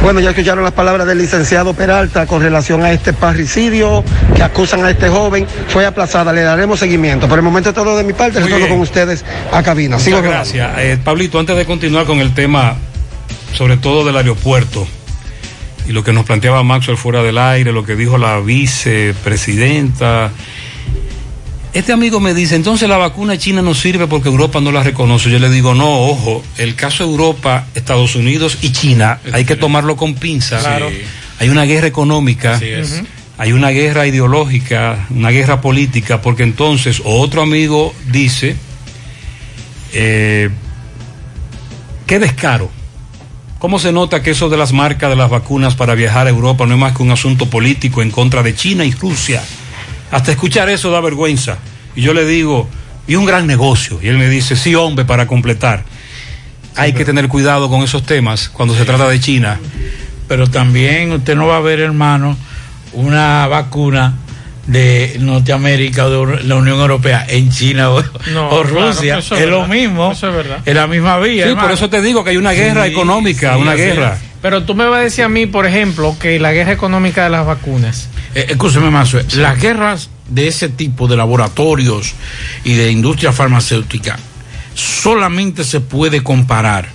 Bueno, 0.04 0.20
ya 0.20 0.32
escucharon 0.32 0.66
las 0.66 0.74
palabras 0.74 1.08
del 1.08 1.18
licenciado 1.18 1.74
Peralta 1.74 2.28
con 2.28 2.42
relación 2.42 2.84
a 2.84 2.92
este 2.92 3.14
parricidio 3.14 4.04
que 4.36 4.44
acusan 4.44 4.84
a 4.84 4.90
este 4.92 5.08
joven. 5.08 5.48
Fue 5.70 5.86
aplazada, 5.86 6.34
le 6.34 6.42
daremos 6.42 6.78
seguimiento. 6.80 7.30
Por 7.30 7.40
el 7.40 7.44
momento 7.44 7.70
es 7.70 7.76
todo 7.76 7.98
de 7.98 8.04
mi 8.04 8.12
parte, 8.12 8.42
retorno 8.42 8.68
con 8.68 8.82
ustedes 8.82 9.24
a 9.50 9.64
cabina. 9.64 9.96
Muchas 9.96 10.04
Sigo 10.04 10.18
grabando. 10.22 10.52
gracias. 10.52 10.78
Eh, 10.80 10.98
Pablito, 11.02 11.40
antes 11.40 11.56
de 11.56 11.66
continuar 11.66 12.06
con 12.06 12.20
el 12.20 12.34
tema, 12.34 12.76
sobre 13.54 13.78
todo 13.78 14.04
del 14.06 14.18
aeropuerto, 14.18 14.86
y 15.88 15.94
lo 15.94 16.04
que 16.04 16.12
nos 16.12 16.26
planteaba 16.26 16.64
Maxwell 16.64 16.98
fuera 16.98 17.24
del 17.24 17.38
aire, 17.38 17.72
lo 17.72 17.86
que 17.86 17.96
dijo 17.96 18.18
la 18.18 18.42
vicepresidenta. 18.42 20.32
Este 21.74 21.92
amigo 21.92 22.20
me 22.20 22.36
dice, 22.36 22.56
entonces 22.56 22.88
la 22.88 22.98
vacuna 22.98 23.36
china 23.40 23.64
no 23.64 23.74
sirve 23.74 24.06
porque 24.06 24.30
Europa 24.30 24.62
no 24.62 24.72
la 24.72 24.84
reconoce. 24.84 25.32
Yo 25.32 25.40
le 25.40 25.50
digo, 25.50 25.74
no, 25.74 26.04
ojo, 26.04 26.44
el 26.60 26.76
caso 26.76 27.04
Europa, 27.04 27.66
Estados 27.74 28.16
Unidos 28.16 28.60
y 28.62 28.72
China, 28.72 29.20
hay 29.32 29.44
que 29.44 29.56
tomarlo 29.56 29.98
con 29.98 30.14
pinzas. 30.14 30.62
Claro. 30.62 30.92
Hay 31.40 31.50
una 31.50 31.64
guerra 31.64 31.88
económica. 31.88 32.56
Así 32.56 32.68
es. 32.68 32.92
Ujú. 32.92 33.08
Hay 33.40 33.54
una 33.54 33.70
guerra 33.70 34.06
ideológica, 34.06 35.08
una 35.10 35.32
guerra 35.32 35.62
política, 35.62 36.22
porque 36.22 36.44
entonces 36.44 37.02
otro 37.04 37.42
amigo 37.42 37.96
dice, 38.12 38.56
eh, 39.94 40.52
qué 42.06 42.20
descaro. 42.20 42.70
¿Cómo 43.58 43.80
se 43.80 43.92
nota 43.92 44.22
que 44.22 44.32
eso 44.32 44.50
de 44.50 44.58
las 44.58 44.74
marcas 44.74 45.10
de 45.10 45.16
las 45.16 45.32
vacunas 45.32 45.74
para 45.74 45.96
viajar 45.96 46.28
a 46.28 46.30
Europa 46.30 46.68
no 46.68 46.76
es 46.76 46.80
más 46.80 46.96
que 46.96 47.02
un 47.02 47.10
asunto 47.10 47.50
político 47.50 48.04
en 48.04 48.12
contra 48.12 48.44
de 48.44 48.54
China 48.54 48.86
y 48.86 48.92
Rusia? 48.92 49.42
Hasta 50.14 50.32
escuchar 50.32 50.70
eso 50.70 50.92
da 50.92 51.02
vergüenza. 51.02 51.58
Y 51.96 52.02
yo 52.02 52.14
le 52.14 52.26
digo, 52.26 52.70
y 53.08 53.16
un 53.16 53.26
gran 53.26 53.48
negocio. 53.48 54.00
Y 54.02 54.08
él 54.08 54.18
me 54.18 54.30
dice, 54.30 54.56
sí, 54.56 54.76
hombre, 54.76 55.06
para 55.06 55.28
completar. 55.28 55.84
Hay 56.76 56.94
que 56.94 57.06
tener 57.06 57.28
cuidado 57.28 57.70
con 57.70 57.82
esos 57.84 58.04
temas 58.04 58.50
cuando 58.50 58.76
se 58.76 58.86
trata 58.86 59.08
de 59.08 59.20
China. 59.20 59.60
Pero 60.28 60.48
también 60.48 61.12
usted 61.12 61.36
no 61.36 61.48
va 61.48 61.58
a 61.58 61.62
ver, 61.62 61.80
hermano, 61.80 62.36
una 62.94 63.46
vacuna 63.48 64.14
de 64.68 65.18
Norteamérica 65.20 66.06
o 66.06 66.10
de 66.28 66.44
la 66.46 66.56
Unión 66.56 66.80
Europea 66.80 67.26
en 67.28 67.52
China 67.52 67.90
o, 67.92 68.02
No, 68.34 68.48
o 68.50 68.64
claro, 68.64 68.88
Rusia. 68.92 69.18
es 69.20 69.32
es 69.32 69.48
lo 69.50 69.68
mismo. 69.68 70.12
eso 70.14 70.30
es 70.30 70.36
verdad. 70.36 70.60
Es 70.66 70.74
la 70.74 70.88
misma 70.88 71.20
vía. 71.20 71.44
Sí, 71.44 71.50
hermano. 71.50 71.68
por 71.68 71.72
eso 71.74 71.90
te 71.90 72.02
digo 72.02 72.24
que 72.24 72.30
hay 72.32 72.38
una 72.38 72.54
guerra 72.54 72.86
Sí, 72.86 72.92
económica, 72.92 73.56
sí, 73.56 73.62
una 73.62 73.74
guerra. 73.74 74.14
es. 74.14 74.33
Pero 74.44 74.64
tú 74.64 74.76
me 74.76 74.86
vas 74.86 75.00
a 75.00 75.04
decir 75.04 75.24
a 75.24 75.30
mí, 75.30 75.46
por 75.46 75.66
ejemplo, 75.66 76.18
que 76.20 76.38
la 76.38 76.52
guerra 76.52 76.74
económica 76.74 77.24
de 77.24 77.30
las 77.30 77.46
vacunas. 77.46 78.10
Eh, 78.36 78.48
escúcheme 78.50 78.92
más, 78.92 79.14
las 79.38 79.58
guerras 79.58 80.10
de 80.28 80.50
ese 80.50 80.68
tipo 80.68 81.08
de 81.08 81.16
laboratorios 81.16 82.14
y 82.66 82.74
de 82.74 82.92
industria 82.92 83.32
farmacéutica 83.32 84.20
solamente 84.76 85.64
se 85.64 85.80
puede 85.80 86.24
comparar 86.24 86.90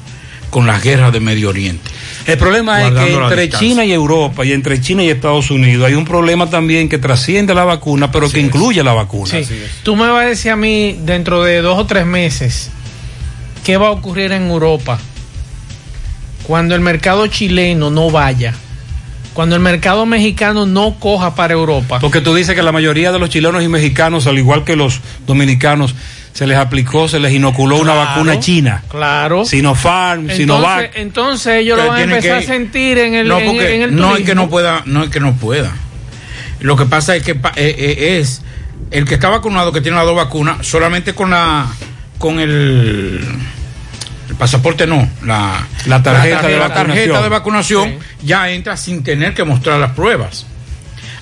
con 0.50 0.66
las 0.66 0.82
guerras 0.82 1.10
de 1.10 1.20
Medio 1.20 1.48
Oriente. 1.48 1.90
El 2.26 2.36
problema 2.36 2.86
es 2.86 2.92
que 2.92 3.14
entre. 3.14 3.48
China 3.48 3.82
y 3.82 3.92
Europa 3.92 4.44
y 4.44 4.52
entre 4.52 4.78
China 4.82 5.02
y 5.02 5.08
Estados 5.08 5.50
Unidos 5.50 5.86
hay 5.86 5.94
un 5.94 6.04
problema 6.04 6.50
también 6.50 6.90
que 6.90 6.98
trasciende 6.98 7.54
la 7.54 7.64
vacuna, 7.64 8.12
pero 8.12 8.28
que 8.30 8.40
incluye 8.40 8.84
la 8.84 8.92
vacuna. 8.92 9.30
Sí. 9.30 9.46
Tú 9.82 9.96
me 9.96 10.06
vas 10.08 10.24
a 10.24 10.28
decir 10.28 10.50
a 10.50 10.56
mí, 10.56 10.98
dentro 11.00 11.42
de 11.42 11.62
dos 11.62 11.78
o 11.78 11.86
tres 11.86 12.04
meses, 12.04 12.68
qué 13.64 13.78
va 13.78 13.86
a 13.86 13.92
ocurrir 13.92 14.32
en 14.32 14.50
Europa 14.50 14.98
cuando 16.48 16.74
el 16.74 16.80
mercado 16.80 17.26
chileno 17.28 17.90
no 17.90 18.10
vaya, 18.10 18.54
cuando 19.34 19.54
el 19.54 19.62
mercado 19.62 20.04
mexicano 20.06 20.66
no 20.66 20.96
coja 20.98 21.36
para 21.36 21.52
Europa. 21.54 22.00
Porque 22.00 22.20
tú 22.20 22.34
dices 22.34 22.56
que 22.56 22.62
la 22.64 22.72
mayoría 22.72 23.12
de 23.12 23.20
los 23.20 23.30
chilenos 23.30 23.62
y 23.62 23.68
mexicanos, 23.68 24.26
al 24.26 24.36
igual 24.38 24.64
que 24.64 24.74
los 24.74 25.00
dominicanos, 25.28 25.94
se 26.32 26.46
les 26.46 26.56
aplicó, 26.56 27.06
se 27.08 27.20
les 27.20 27.32
inoculó 27.32 27.76
una 27.76 27.94
vacuna 27.94 28.40
china. 28.40 28.82
Claro. 28.88 29.44
Sinopharm, 29.44 30.20
Entonces, 30.30 30.36
Sinovac. 30.38 30.90
entonces 30.96 31.54
ellos 31.58 31.78
lo 31.78 31.86
van 31.88 31.98
a 31.98 32.02
empezar 32.02 32.22
que- 32.40 32.44
a 32.44 32.48
sentir 32.48 32.98
en 32.98 33.14
el, 33.14 33.28
no, 33.28 33.38
en- 33.38 33.46
porque 33.46 33.74
en 33.76 33.82
el 33.82 33.94
no 33.96 34.16
es 34.16 34.24
que 34.24 34.34
no 34.34 34.48
pueda, 34.48 34.82
no 34.86 35.04
es 35.04 35.10
que 35.10 35.20
no 35.20 35.34
pueda. 35.36 35.70
Lo 36.60 36.76
que 36.76 36.86
pasa 36.86 37.14
es 37.14 37.22
que 37.22 37.32
eh, 37.32 37.36
eh, 37.56 38.18
es 38.20 38.42
el 38.90 39.04
que 39.04 39.14
está 39.14 39.28
vacunado, 39.28 39.70
que 39.72 39.80
tiene 39.82 39.96
las 39.98 40.06
dos 40.06 40.16
vacunas, 40.16 40.66
solamente 40.66 41.12
con 41.14 41.30
la 41.30 41.66
con 42.18 42.40
el, 42.40 43.20
el 44.28 44.34
pasaporte 44.36 44.86
no, 44.86 45.08
la, 45.24 45.66
La 45.86 46.02
tarjeta 46.02 46.46
de 46.48 46.58
la 46.58 46.68
tarjeta 46.72 47.20
vacunación. 47.20 47.22
de 47.22 47.28
vacunación 47.28 47.94
ya 48.22 48.50
entra 48.50 48.76
sin 48.76 49.02
tener 49.02 49.34
que 49.34 49.44
mostrar 49.44 49.78
las 49.80 49.92
pruebas. 49.92 50.46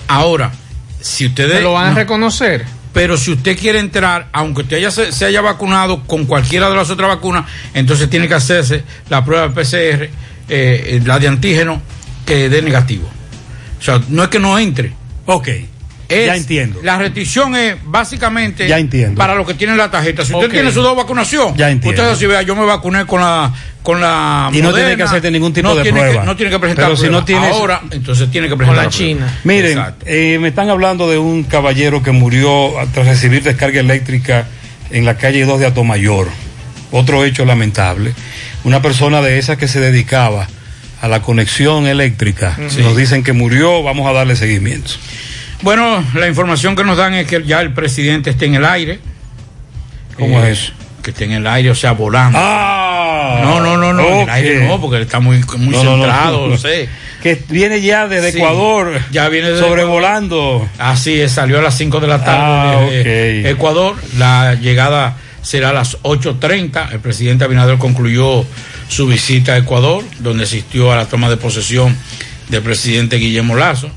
Ahora, 0.07 0.51
si 0.99 1.27
ustedes 1.27 1.57
¿Se 1.57 1.61
lo 1.61 1.73
van 1.73 1.87
a 1.87 1.89
no. 1.91 1.95
reconocer? 1.95 2.65
Pero 2.93 3.15
si 3.17 3.31
usted 3.31 3.57
quiere 3.57 3.79
entrar, 3.79 4.27
aunque 4.31 4.61
usted 4.63 4.77
haya, 4.77 4.89
se, 4.91 5.11
se 5.11 5.25
haya 5.25 5.41
vacunado 5.41 6.03
con 6.03 6.25
cualquiera 6.25 6.69
de 6.69 6.75
las 6.75 6.89
otras 6.89 7.07
vacunas, 7.09 7.45
entonces 7.73 8.09
tiene 8.09 8.27
que 8.27 8.33
hacerse 8.33 8.83
la 9.09 9.23
prueba 9.23 9.49
PCR, 9.53 9.73
eh, 9.73 10.09
eh, 10.49 11.01
la 11.05 11.19
de 11.19 11.27
antígeno, 11.27 11.81
que 12.25 12.49
dé 12.49 12.61
negativo. 12.61 13.07
O 13.79 13.83
sea, 13.83 14.01
no 14.09 14.23
es 14.23 14.29
que 14.29 14.39
no 14.39 14.57
entre. 14.57 14.93
Ok. 15.27 15.47
Es- 16.09 16.25
Ya 16.27 16.35
entiendo. 16.35 16.79
La 16.83 16.97
restricción 16.97 17.55
es 17.55 17.75
básicamente 17.83 18.67
Ya 18.67 18.77
entiendo. 18.79 19.17
para 19.17 19.35
los 19.35 19.45
que 19.45 19.53
tienen 19.55 19.77
la 19.77 19.91
tarjeta. 19.91 20.23
Si 20.23 20.33
usted 20.33 20.49
tiene 20.49 20.71
su 20.71 20.81
dos 20.81 20.95
vacunación, 20.95 21.55
Ya 21.57 21.69
entiendo. 21.69 22.01
usted 22.01 22.13
así 22.13 22.25
vea, 22.25 22.41
yo 22.43 22.55
me 22.55 22.65
vacuné 22.65 23.05
con 23.05 23.19
la 23.21 23.53
con 23.83 24.01
la 24.01 24.49
Y 24.53 24.57
no 24.57 24.69
Moderna, 24.69 24.87
tiene 24.89 24.97
que 24.97 25.03
hacerte 25.03 25.31
ningún 25.31 25.53
tipo 25.53 25.67
no 25.69 25.75
de 25.75 25.83
tiene 25.83 25.99
prueba. 25.99 26.21
Que, 26.21 26.25
no 26.25 26.35
tiene 26.35 26.51
que 26.51 26.59
presentar 26.59 26.85
Pero 26.87 26.97
si 26.97 27.03
prueba. 27.03 27.19
no 27.19 27.25
tienes- 27.25 27.51
Ahora, 27.51 27.81
entonces 27.91 28.29
tiene 28.31 28.49
que 28.49 28.57
presentar 28.57 28.83
la 28.85 28.89
prueba. 28.89 29.07
China. 29.07 29.39
Miren, 29.45 29.81
eh, 30.05 30.37
me 30.41 30.49
están 30.49 30.69
hablando 30.69 31.09
de 31.09 31.17
un 31.17 31.43
caballero 31.43 32.03
que 32.03 32.11
murió 32.11 32.73
tras 32.93 33.07
recibir 33.07 33.43
descarga 33.43 33.79
eléctrica 33.79 34.45
en 34.91 35.05
la 35.05 35.15
calle 35.17 35.45
2 35.45 35.59
de 35.61 35.67
Atomayor. 35.67 36.27
Otro 36.91 37.23
hecho 37.23 37.45
lamentable. 37.45 38.13
Una 38.65 38.81
persona 38.81 39.21
de 39.21 39.39
esas 39.39 39.57
que 39.57 39.69
se 39.69 39.79
dedicaba 39.79 40.47
a 41.01 41.07
la 41.07 41.21
conexión 41.21 41.87
eléctrica. 41.87 42.57
Sí. 42.69 42.81
Nos 42.81 42.97
dicen 42.97 43.23
que 43.23 43.31
murió, 43.31 43.83
vamos 43.83 44.05
a 44.07 44.11
darle 44.13 44.35
seguimiento. 44.35 44.91
Bueno, 45.61 46.03
la 46.13 46.27
información 46.27 46.75
que 46.75 46.83
nos 46.83 46.97
dan 46.97 47.13
es 47.13 47.27
que 47.27 47.43
ya 47.43 47.61
el 47.61 47.73
presidente 47.73 48.29
está 48.29 48.45
en 48.45 48.55
el 48.55 48.65
aire. 48.65 48.99
¿Cómo 50.17 50.39
Eh, 50.43 50.51
es 50.51 50.59
eso? 50.59 50.73
Que 51.03 51.11
esté 51.11 51.25
en 51.25 51.31
el 51.31 51.47
aire, 51.47 51.71
o 51.71 51.75
sea, 51.75 51.93
volando. 51.93 52.37
Ah, 52.41 53.41
no, 53.43 53.59
no, 53.61 53.77
no, 53.77 53.93
no, 53.93 54.03
en 54.07 54.21
el 54.21 54.29
aire 54.29 54.67
no, 54.67 54.79
porque 54.81 55.01
está 55.01 55.19
muy, 55.19 55.41
muy 55.57 55.69
No, 55.75 55.81
centrado, 55.81 56.41
no. 56.43 56.47
no 56.49 56.57
sé. 56.57 56.87
Que 57.21 57.41
viene 57.49 57.81
ya 57.81 58.07
desde 58.07 58.31
Sí, 58.31 58.37
Ecuador, 58.37 59.01
ya 59.11 59.27
viene 59.27 59.49
desde 59.49 59.63
sobrevolando. 59.67 60.69
Así 60.77 61.19
es, 61.19 61.31
salió 61.31 61.57
a 61.57 61.61
las 61.63 61.75
5 61.75 61.99
de 61.99 62.07
la 62.07 62.23
tarde 62.23 62.39
Ah, 62.39 62.87
de 62.91 63.39
ok. 63.41 63.47
Ecuador. 63.57 63.95
La 64.17 64.53
llegada 64.53 65.17
será 65.41 65.69
a 65.69 65.73
las 65.73 65.97
8.30. 66.03 66.91
El 66.91 66.99
presidente 66.99 67.43
Abinader 67.43 67.79
concluyó 67.79 68.45
su 68.87 69.07
visita 69.07 69.53
a 69.53 69.57
Ecuador, 69.57 70.03
donde 70.19 70.43
asistió 70.43 70.91
a 70.91 70.95
la 70.95 71.05
toma 71.07 71.27
de 71.27 71.37
posesión 71.37 71.97
del 72.49 72.61
presidente 72.61 73.15
Guillermo 73.17 73.55
Lazo. 73.55 73.89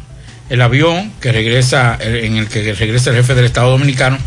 El 0.50 0.60
avión 0.62 1.12
que 1.20 1.32
regresa, 1.32 1.96
en 2.00 2.36
el 2.36 2.48
que 2.48 2.74
regresa 2.74 3.10
el 3.10 3.16
jefe 3.16 3.34
del 3.34 3.44
Estado 3.44 3.70
Dominicano 3.70 4.18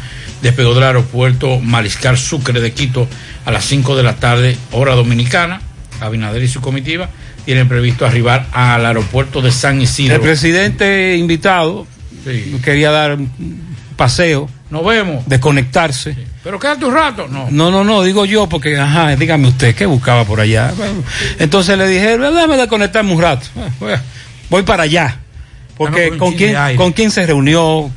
despegó 0.41 0.73
del 0.73 0.83
aeropuerto 0.83 1.59
Mariscal 1.59 2.17
Sucre 2.17 2.59
de 2.61 2.71
Quito 2.71 3.07
a 3.45 3.51
las 3.51 3.65
5 3.65 3.95
de 3.95 4.03
la 4.03 4.15
tarde, 4.15 4.57
hora 4.71 4.95
dominicana. 4.95 5.61
Abinader 6.01 6.41
y 6.43 6.47
su 6.47 6.59
comitiva 6.59 7.09
tienen 7.45 7.67
previsto 7.67 8.05
arribar 8.05 8.47
al 8.51 8.85
aeropuerto 8.85 9.41
de 9.41 9.51
San 9.51 9.81
Isidro. 9.81 10.15
El 10.15 10.21
presidente 10.21 11.15
invitado 11.17 11.87
quería 12.63 12.91
dar 12.91 13.15
un 13.15 13.75
paseo, 13.95 14.49
Nos 14.69 14.85
vemos. 14.85 15.23
desconectarse. 15.27 16.15
Pero 16.43 16.59
quédate 16.59 16.85
un 16.85 16.93
rato. 16.93 17.27
No. 17.29 17.47
No, 17.51 17.69
no, 17.71 17.83
no, 17.83 18.01
digo 18.03 18.25
yo 18.25 18.47
porque, 18.49 18.77
ajá, 18.77 19.15
dígame 19.15 19.47
usted, 19.47 19.75
¿qué 19.75 19.85
buscaba 19.85 20.25
por 20.25 20.39
allá? 20.39 20.73
Entonces 21.39 21.77
le 21.77 21.87
dije, 21.87 22.17
déjame 22.17 22.57
desconectarme 22.57 23.13
un 23.13 23.21
rato. 23.21 23.45
Voy 24.49 24.63
para 24.63 24.83
allá. 24.83 25.19
Porque 25.85 26.05
Vamos 26.09 26.17
con 26.19 26.33
quién, 26.33 26.55
aire. 26.57 26.75
con 26.77 26.91
quién 26.93 27.11
se 27.11 27.25
reunió, 27.25 27.89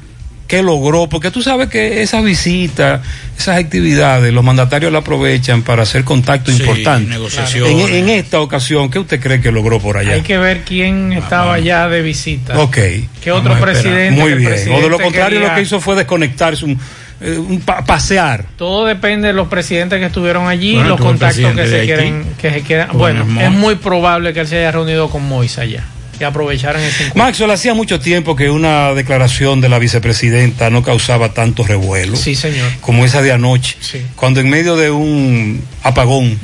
qué 0.47 0.62
logró, 0.62 1.09
porque 1.09 1.30
tú 1.32 1.43
sabes 1.43 1.68
que 1.68 2.03
esas 2.03 2.22
visitas, 2.22 3.01
esas 3.37 3.59
actividades, 3.59 4.32
los 4.32 4.45
mandatarios 4.45 4.93
la 4.93 4.99
aprovechan 5.01 5.62
para 5.62 5.82
hacer 5.82 6.05
contacto 6.05 6.53
Sí, 6.53 6.59
importante. 6.62 7.16
En, 7.57 7.80
en 7.80 8.09
esta 8.11 8.41
ocasión, 8.41 8.89
¿qué 8.91 9.01
usted 9.01 9.20
cree 9.20 9.41
que 9.41 9.51
logró 9.51 9.80
por 9.80 9.97
allá? 9.99 10.12
Hay 10.12 10.22
que 10.22 10.39
ver 10.39 10.62
quién 10.64 11.12
estaba 11.12 11.55
allá 11.55 11.89
de 11.89 12.01
visita. 12.03 12.59
Ok. 12.61 12.76
¿Qué 13.20 13.32
otro 13.32 13.51
Vamos 13.55 13.61
presidente? 13.68 14.20
Muy 14.20 14.34
bien. 14.34 14.53
O 14.72 14.80
de 14.80 14.89
lo 14.89 14.99
contrario, 15.01 15.39
quería- 15.41 15.49
lo 15.49 15.55
que 15.57 15.62
hizo 15.62 15.80
fue 15.80 15.97
desconectarse, 15.97 16.64
un, 16.64 16.78
eh, 17.20 17.37
un 17.39 17.61
pa- 17.62 17.84
pasear. 17.84 18.45
Todo 18.57 18.87
depende 18.87 19.26
de 19.28 19.32
los 19.34 19.49
presidentes 19.49 19.99
que 19.99 20.07
estuvieron 20.07 20.47
allí, 20.47 20.74
Bueno, 20.74 20.91
los 20.91 21.01
contactos 21.01 21.55
que 21.57 21.66
se 21.66 21.84
quieren, 21.87 22.24
que 22.41 22.51
se 22.53 22.61
quieran. 22.62 22.91
Bueno, 22.93 23.26
es 23.41 23.51
muy 23.51 23.74
probable 23.74 24.32
que 24.32 24.41
él 24.43 24.47
se 24.47 24.59
haya 24.59 24.70
reunido 24.70 25.11
con 25.11 25.26
Mois 25.26 25.59
allá 25.59 25.82
y 26.19 26.25
aprovecharan 26.25 26.83
ese 26.83 27.05
encuentro. 27.05 27.25
Maxwell, 27.25 27.51
hacía 27.51 27.75
mucho 27.75 28.01
tiempo 28.01 28.37
que 28.37 28.51
una 28.51 28.95
declaración 28.95 29.61
de 29.61 29.69
la 29.69 29.79
vicepresidenta 29.79 30.71
no 30.71 30.83
causaba 30.83 31.33
tanto 31.33 31.64
revuelo. 31.64 32.17
Sí, 32.17 32.35
señor. 32.35 32.71
Como 32.81 33.05
esa 33.05 33.23
de 33.23 33.33
anoche. 33.33 33.77
Cuando 34.14 34.41
en 34.41 34.49
medio 34.51 34.77
de 34.77 34.91
un 34.91 35.62
apagón. 35.83 36.39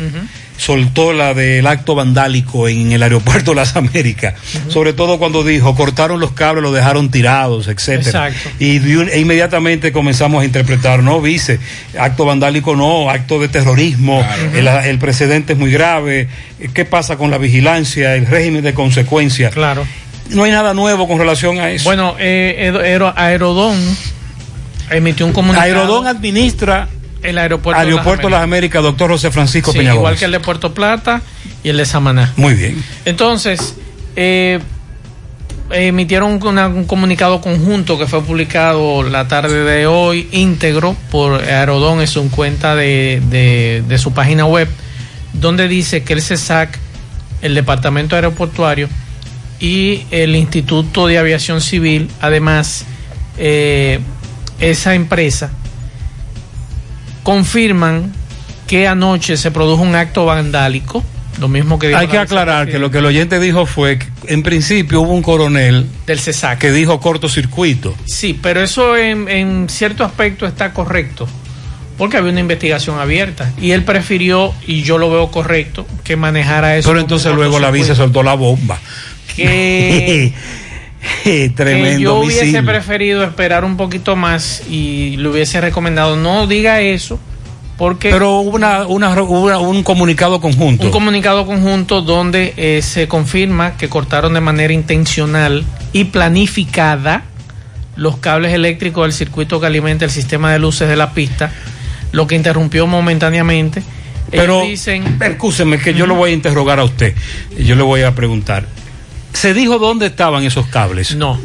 Soltó 0.56 1.12
la 1.12 1.34
del 1.34 1.66
acto 1.66 1.94
vandálico 1.94 2.68
en 2.68 2.92
el 2.92 3.02
aeropuerto 3.02 3.50
de 3.52 3.56
las 3.56 3.74
Américas. 3.76 4.34
Sobre 4.68 4.92
todo 4.92 5.18
cuando 5.18 5.42
dijo, 5.42 5.74
cortaron 5.74 6.20
los 6.20 6.32
cables, 6.32 6.62
los 6.62 6.74
dejaron 6.74 7.10
tirados, 7.10 7.68
etcétera. 7.68 8.28
Exacto. 8.28 8.50
Y 8.58 8.76
e 9.10 9.20
inmediatamente 9.20 9.92
comenzamos 9.92 10.42
a 10.42 10.44
interpretar, 10.44 11.02
no, 11.02 11.20
vice, 11.20 11.58
acto 11.98 12.24
vandálico 12.24 12.76
no, 12.76 13.10
acto 13.10 13.40
de 13.40 13.48
terrorismo, 13.48 14.24
el, 14.54 14.68
el 14.68 14.98
precedente 14.98 15.54
es 15.54 15.58
muy 15.58 15.70
grave, 15.70 16.28
¿qué 16.74 16.84
pasa 16.84 17.16
con 17.16 17.30
la 17.30 17.38
vigilancia, 17.38 18.14
el 18.14 18.26
régimen 18.26 18.62
de 18.62 18.74
consecuencias? 18.74 19.52
Claro. 19.52 19.86
No 20.30 20.44
hay 20.44 20.50
nada 20.50 20.72
nuevo 20.74 21.08
con 21.08 21.18
relación 21.18 21.58
a 21.58 21.70
eso. 21.70 21.84
Bueno, 21.84 22.14
eh, 22.18 22.72
Aerodón 23.16 23.78
emitió 24.90 25.26
un 25.26 25.32
comunicado. 25.32 25.66
Aerodón 25.66 26.06
administra 26.06 26.88
el 27.22 27.38
aeropuerto, 27.38 27.80
Aeropuerto 27.80 28.26
de 28.26 28.30
las 28.32 28.42
Américas, 28.42 28.82
doctor 28.82 29.10
José 29.10 29.30
Francisco 29.30 29.72
Sí, 29.72 29.78
Peña 29.78 29.94
igual 29.94 30.16
que 30.16 30.24
el 30.24 30.32
de 30.32 30.40
Puerto 30.40 30.74
Plata 30.74 31.22
y 31.62 31.68
el 31.68 31.76
de 31.76 31.86
Samaná. 31.86 32.32
Muy 32.36 32.54
bien. 32.54 32.82
Entonces, 33.04 33.74
eh, 34.16 34.58
emitieron 35.70 36.38
una- 36.44 36.66
un 36.68 36.84
comunicado 36.84 37.40
conjunto 37.40 37.98
que 37.98 38.06
fue 38.06 38.22
publicado 38.22 39.02
la 39.04 39.26
tarde 39.28 39.64
de 39.64 39.86
hoy, 39.86 40.28
íntegro, 40.32 40.96
por 41.10 41.42
Aerodón 41.42 42.00
en 42.00 42.06
su 42.06 42.28
cuenta 42.30 42.74
de, 42.74 43.22
de- 43.30 43.82
de 43.88 43.98
su 43.98 44.12
página 44.12 44.44
web, 44.44 44.68
donde 45.32 45.68
dice 45.68 46.02
que 46.02 46.12
el 46.12 46.20
CESAC, 46.22 46.78
el 47.40 47.54
Departamento 47.54 48.16
Aeroportuario 48.16 48.88
y 49.60 50.02
el 50.10 50.36
Instituto 50.36 51.06
de 51.06 51.18
Aviación 51.18 51.60
Civil, 51.60 52.10
además, 52.20 52.84
eh, 53.38 54.00
esa 54.60 54.94
empresa, 54.94 55.50
confirman 57.22 58.12
que 58.66 58.86
anoche 58.86 59.36
se 59.36 59.50
produjo 59.50 59.82
un 59.82 59.94
acto 59.94 60.24
vandálico, 60.24 61.04
lo 61.40 61.48
mismo 61.48 61.78
que 61.78 61.88
dijo 61.88 61.98
Hay 61.98 62.08
que 62.08 62.18
aclarar 62.18 62.68
que 62.68 62.78
lo 62.78 62.90
que 62.90 62.98
el 62.98 63.06
oyente 63.06 63.40
dijo 63.40 63.66
fue 63.66 63.98
que 63.98 64.06
en 64.26 64.42
principio 64.42 65.00
hubo 65.00 65.12
un 65.12 65.22
coronel 65.22 65.86
del 66.06 66.20
CESAC 66.20 66.58
que 66.58 66.72
dijo 66.72 67.00
cortocircuito. 67.00 67.94
Sí, 68.04 68.38
pero 68.40 68.62
eso 68.62 68.96
en, 68.96 69.28
en 69.28 69.68
cierto 69.68 70.04
aspecto 70.04 70.46
está 70.46 70.72
correcto, 70.72 71.26
porque 71.98 72.16
había 72.16 72.30
una 72.30 72.40
investigación 72.40 72.98
abierta 72.98 73.52
y 73.60 73.72
él 73.72 73.84
prefirió, 73.84 74.54
y 74.66 74.82
yo 74.82 74.98
lo 74.98 75.10
veo 75.10 75.30
correcto, 75.30 75.86
que 76.04 76.16
manejara 76.16 76.76
eso. 76.76 76.88
Pero 76.88 77.00
entonces 77.00 77.34
luego 77.34 77.58
la 77.58 77.70
vice 77.70 77.94
soltó 77.94 78.22
la 78.22 78.34
bomba. 78.34 78.78
Que, 79.34 80.32
Tremendo 81.54 81.96
que 81.98 82.00
yo 82.02 82.14
hubiese 82.16 82.44
misil. 82.46 82.64
preferido 82.64 83.24
esperar 83.24 83.64
un 83.64 83.76
poquito 83.76 84.16
más 84.16 84.62
y 84.68 85.16
le 85.16 85.28
hubiese 85.28 85.60
recomendado 85.60 86.16
no 86.16 86.46
diga 86.46 86.80
eso, 86.80 87.18
porque 87.76 88.10
Pero 88.10 88.38
hubo 88.40 88.50
una, 88.56 88.86
una- 88.86 89.20
hubo 89.22 89.58
un 89.68 89.82
comunicado 89.82 90.40
conjunto. 90.40 90.84
un 90.86 90.90
comunicado 90.92 91.44
conjunto 91.46 92.02
donde 92.02 92.54
eh, 92.56 92.80
se 92.82 93.08
confirma 93.08 93.76
que 93.76 93.88
cortaron 93.88 94.34
de 94.34 94.40
manera 94.40 94.72
intencional 94.72 95.64
y 95.92 96.04
planificada 96.04 97.24
los 97.96 98.16
cables 98.18 98.52
eléctricos 98.52 99.04
del 99.04 99.12
circuito 99.12 99.60
que 99.60 99.66
alimenta 99.66 100.04
el 100.04 100.10
sistema 100.10 100.52
de 100.52 100.58
luces 100.58 100.88
de 100.88 100.96
la 100.96 101.12
pista, 101.12 101.52
lo 102.12 102.26
que 102.26 102.36
interrumpió 102.36 102.86
momentáneamente. 102.86 103.82
Pero, 104.30 104.60
Ellos 104.60 104.68
dicen, 104.70 105.18
escúcheme 105.20 105.78
que 105.78 105.92
yo 105.92 106.06
lo 106.06 106.14
voy 106.14 106.30
a 106.30 106.32
interrogar 106.34 106.78
a 106.78 106.84
usted. 106.84 107.14
Yo 107.58 107.74
le 107.74 107.82
voy 107.82 108.00
a 108.02 108.14
preguntar. 108.14 108.64
¿Se 109.32 109.54
dijo 109.54 109.78
dónde 109.78 110.06
estaban 110.06 110.44
esos 110.44 110.66
cables? 110.66 111.14
No. 111.16 111.40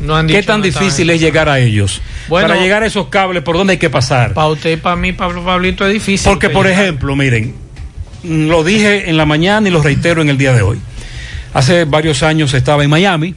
No 0.00 0.16
han 0.16 0.26
¿Qué 0.26 0.42
tan 0.42 0.62
difícil 0.62 1.10
es 1.10 1.20
llegar 1.20 1.48
a 1.48 1.60
ellos? 1.60 2.00
Bueno, 2.28 2.48
Para 2.48 2.60
llegar 2.60 2.82
a 2.82 2.86
esos 2.86 3.06
cables, 3.08 3.42
¿por 3.42 3.56
dónde 3.56 3.74
hay 3.74 3.78
que 3.78 3.90
pasar? 3.90 4.34
Para 4.34 4.48
usted 4.48 4.72
y 4.72 4.76
para 4.76 4.96
mí, 4.96 5.12
Pablo 5.12 5.44
Pablito, 5.44 5.86
es 5.86 5.92
difícil. 5.92 6.28
Porque, 6.28 6.50
por 6.50 6.66
llegar. 6.66 6.82
ejemplo, 6.82 7.14
miren, 7.14 7.54
lo 8.24 8.64
dije 8.64 9.08
en 9.08 9.16
la 9.16 9.26
mañana 9.26 9.68
y 9.68 9.70
lo 9.70 9.80
reitero 9.80 10.20
en 10.22 10.28
el 10.28 10.38
día 10.38 10.52
de 10.52 10.62
hoy. 10.62 10.80
Hace 11.54 11.84
varios 11.84 12.22
años 12.24 12.52
estaba 12.54 12.82
en 12.82 12.90
Miami, 12.90 13.34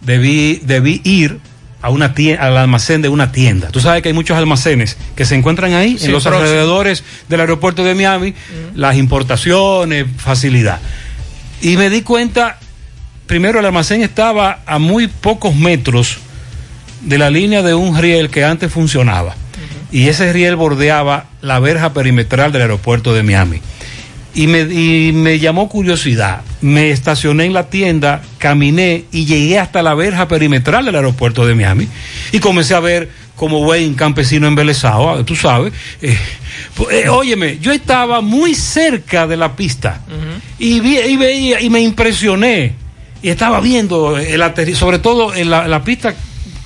debí, 0.00 0.60
debí 0.64 1.00
ir 1.04 1.38
a 1.82 1.90
una 1.90 2.14
tienda, 2.14 2.44
al 2.46 2.56
almacén 2.56 3.02
de 3.02 3.08
una 3.08 3.32
tienda. 3.32 3.68
Tú 3.68 3.80
sabes 3.80 4.02
que 4.02 4.08
hay 4.08 4.14
muchos 4.14 4.36
almacenes 4.38 4.96
que 5.16 5.24
se 5.24 5.34
encuentran 5.34 5.74
ahí, 5.74 5.98
Sí, 5.98 6.06
en 6.06 6.12
los 6.12 6.22
próximo. 6.22 6.44
alrededores 6.46 7.04
del 7.28 7.40
aeropuerto 7.40 7.82
de 7.84 7.94
Miami, 7.94 8.34
las 8.74 8.96
importaciones, 8.96 10.06
facilidad. 10.16 10.80
Y 11.60 11.76
me 11.76 11.90
di 11.90 12.02
cuenta, 12.02 12.58
primero 13.32 13.60
el 13.60 13.64
almacén 13.64 14.02
estaba 14.02 14.58
a 14.66 14.78
muy 14.78 15.06
pocos 15.06 15.54
metros 15.56 16.18
de 17.00 17.16
la 17.16 17.30
línea 17.30 17.62
de 17.62 17.72
un 17.72 17.96
riel 17.96 18.28
que 18.28 18.44
antes 18.44 18.70
funcionaba. 18.70 19.34
Y 19.90 20.08
ese 20.08 20.30
riel 20.34 20.54
bordeaba 20.54 21.24
la 21.40 21.58
verja 21.58 21.94
perimetral 21.94 22.52
del 22.52 22.60
aeropuerto 22.60 23.14
de 23.14 23.22
Miami. 23.22 23.62
Y 24.34 24.48
me, 24.48 24.60
y 24.60 25.12
me 25.14 25.38
llamó 25.38 25.70
curiosidad. 25.70 26.42
Me 26.60 26.90
estacioné 26.90 27.46
en 27.46 27.54
la 27.54 27.70
tienda, 27.70 28.20
caminé 28.36 29.04
y 29.12 29.24
llegué 29.24 29.58
hasta 29.58 29.80
la 29.82 29.94
verja 29.94 30.28
perimetral 30.28 30.84
del 30.84 30.96
aeropuerto 30.96 31.46
de 31.46 31.54
Miami. 31.54 31.88
Y 32.32 32.38
comencé 32.38 32.74
a 32.74 32.80
ver 32.80 33.08
como 33.34 33.64
buen 33.64 33.94
campesino 33.94 34.46
embelesado, 34.46 35.08
ah, 35.08 35.24
tú 35.24 35.36
sabes. 35.36 35.72
Eh, 36.02 36.14
pues, 36.74 37.06
eh, 37.06 37.08
óyeme, 37.08 37.58
yo 37.62 37.72
estaba 37.72 38.20
muy 38.20 38.54
cerca 38.54 39.26
de 39.26 39.38
la 39.38 39.56
pista 39.56 40.02
y, 40.58 40.80
vi- 40.80 40.98
y 41.00 41.16
veía 41.16 41.62
y 41.62 41.70
me 41.70 41.80
impresioné. 41.80 42.81
Y 43.22 43.28
estaba 43.30 43.60
viendo 43.60 44.18
el 44.18 44.42
aterri- 44.42 44.74
sobre 44.74 44.98
todo 44.98 45.34
en 45.34 45.48
la, 45.50 45.68
la 45.68 45.84
pista 45.84 46.14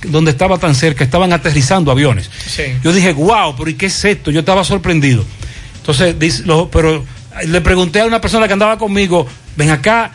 donde 0.07 0.31
estaba 0.31 0.57
tan 0.57 0.73
cerca, 0.75 1.03
estaban 1.03 1.31
aterrizando 1.33 1.91
aviones. 1.91 2.29
Sí. 2.47 2.63
Yo 2.83 2.91
dije, 2.93 3.13
wow, 3.13 3.55
pero 3.57 3.69
¿y 3.69 3.75
qué 3.75 3.87
es 3.87 4.05
esto? 4.05 4.31
Yo 4.31 4.39
estaba 4.41 4.63
sorprendido. 4.63 5.23
Entonces, 5.77 6.17
dice, 6.17 6.43
lo- 6.45 6.69
pero 6.69 7.03
le 7.45 7.61
pregunté 7.61 8.01
a 8.01 8.05
una 8.05 8.19
persona 8.21 8.47
que 8.47 8.53
andaba 8.53 8.77
conmigo, 8.77 9.27
ven 9.55 9.69
acá, 9.69 10.11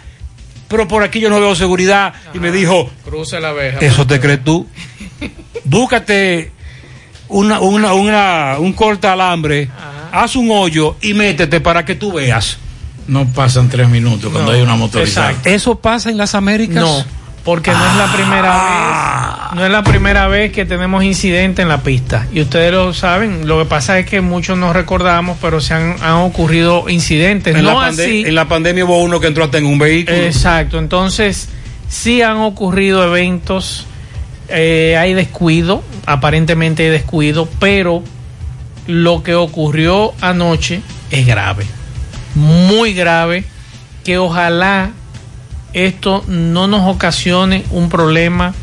pero 0.68 0.88
por 0.88 1.02
aquí 1.02 1.20
yo 1.20 1.30
no 1.30 1.38
veo 1.40 1.54
seguridad. 1.54 2.12
Y 2.34 2.38
me 2.38 2.50
dijo, 2.50 2.90
Cruce 3.04 3.38
la 3.40 3.52
verja. 3.52 3.78
¿eso 3.80 4.06
te 4.06 4.18
crees 4.20 4.42
tú? 4.42 4.66
Búscate 5.64 6.50
una, 7.28 7.60
una, 7.60 7.94
una, 7.94 8.56
un 8.58 8.72
corta 8.72 9.12
alambre, 9.12 9.68
haz 10.12 10.36
un 10.36 10.50
hoyo 10.50 10.96
y 11.00 11.14
métete 11.14 11.60
para 11.60 11.84
que 11.84 11.94
tú 11.94 12.12
veas. 12.12 12.58
No 13.08 13.26
pasan 13.26 13.68
tres 13.68 13.88
minutos 13.88 14.30
cuando 14.32 14.50
No, 14.52 14.56
hay 14.56 14.62
una 14.62 14.76
motorizada. 14.76 15.30
exacto. 15.30 15.48
¿Eso 15.50 15.78
pasa 15.78 16.10
en 16.10 16.16
las 16.18 16.34
Américas? 16.34 16.76
No, 16.82 17.04
porque 17.44 17.70
no 17.72 17.84
es 17.90 17.96
la 17.96 18.12
primera 18.12 18.50
Ah. 18.54 19.48
vez, 19.50 19.58
no 19.58 19.66
es 19.66 19.70
la 19.72 19.82
primera 19.82 20.28
vez 20.28 20.52
que 20.52 20.64
tenemos 20.64 21.02
incidente 21.04 21.62
en 21.62 21.68
la 21.68 21.82
pista. 21.82 22.26
Y 22.32 22.40
ustedes 22.40 22.72
lo 22.72 22.94
saben, 22.94 23.46
lo 23.48 23.58
que 23.58 23.64
pasa 23.64 23.98
es 23.98 24.06
que 24.06 24.20
muchos 24.20 24.56
no 24.56 24.72
recordamos, 24.72 25.36
pero 25.42 25.60
se 25.60 25.74
han, 25.74 25.96
han 26.02 26.14
ocurrido 26.14 26.88
incidentes. 26.88 27.54
En, 27.56 27.64
no 27.64 27.80
la 27.80 27.88
así. 27.88 28.22
en 28.26 28.34
la 28.34 28.46
pandemia 28.48 28.84
hubo 28.84 29.02
uno 29.02 29.18
que 29.20 29.26
entró 29.26 29.44
hasta 29.44 29.58
en 29.58 29.66
un 29.66 29.78
vehículo. 29.78 30.16
Exacto, 30.16 30.78
entonces 30.78 31.48
sí 31.88 32.22
han 32.22 32.36
ocurrido 32.38 33.04
eventos, 33.04 33.86
eh, 34.48 34.96
hay 34.98 35.12
descuido, 35.14 35.82
aparentemente 36.06 36.84
hay 36.84 36.90
descuido, 36.90 37.48
pero 37.58 38.02
lo 38.86 39.22
que 39.22 39.34
ocurrió 39.34 40.12
anoche 40.20 40.80
es 41.10 41.26
grave, 41.26 41.66
muy 42.34 42.94
grave, 42.94 43.44
que 44.04 44.18
ojalá 44.18 44.90
esto 45.72 46.24
no 46.26 46.66
nos 46.66 46.82
ocasione 46.88 47.64
un 47.70 47.88
problema 47.88 48.54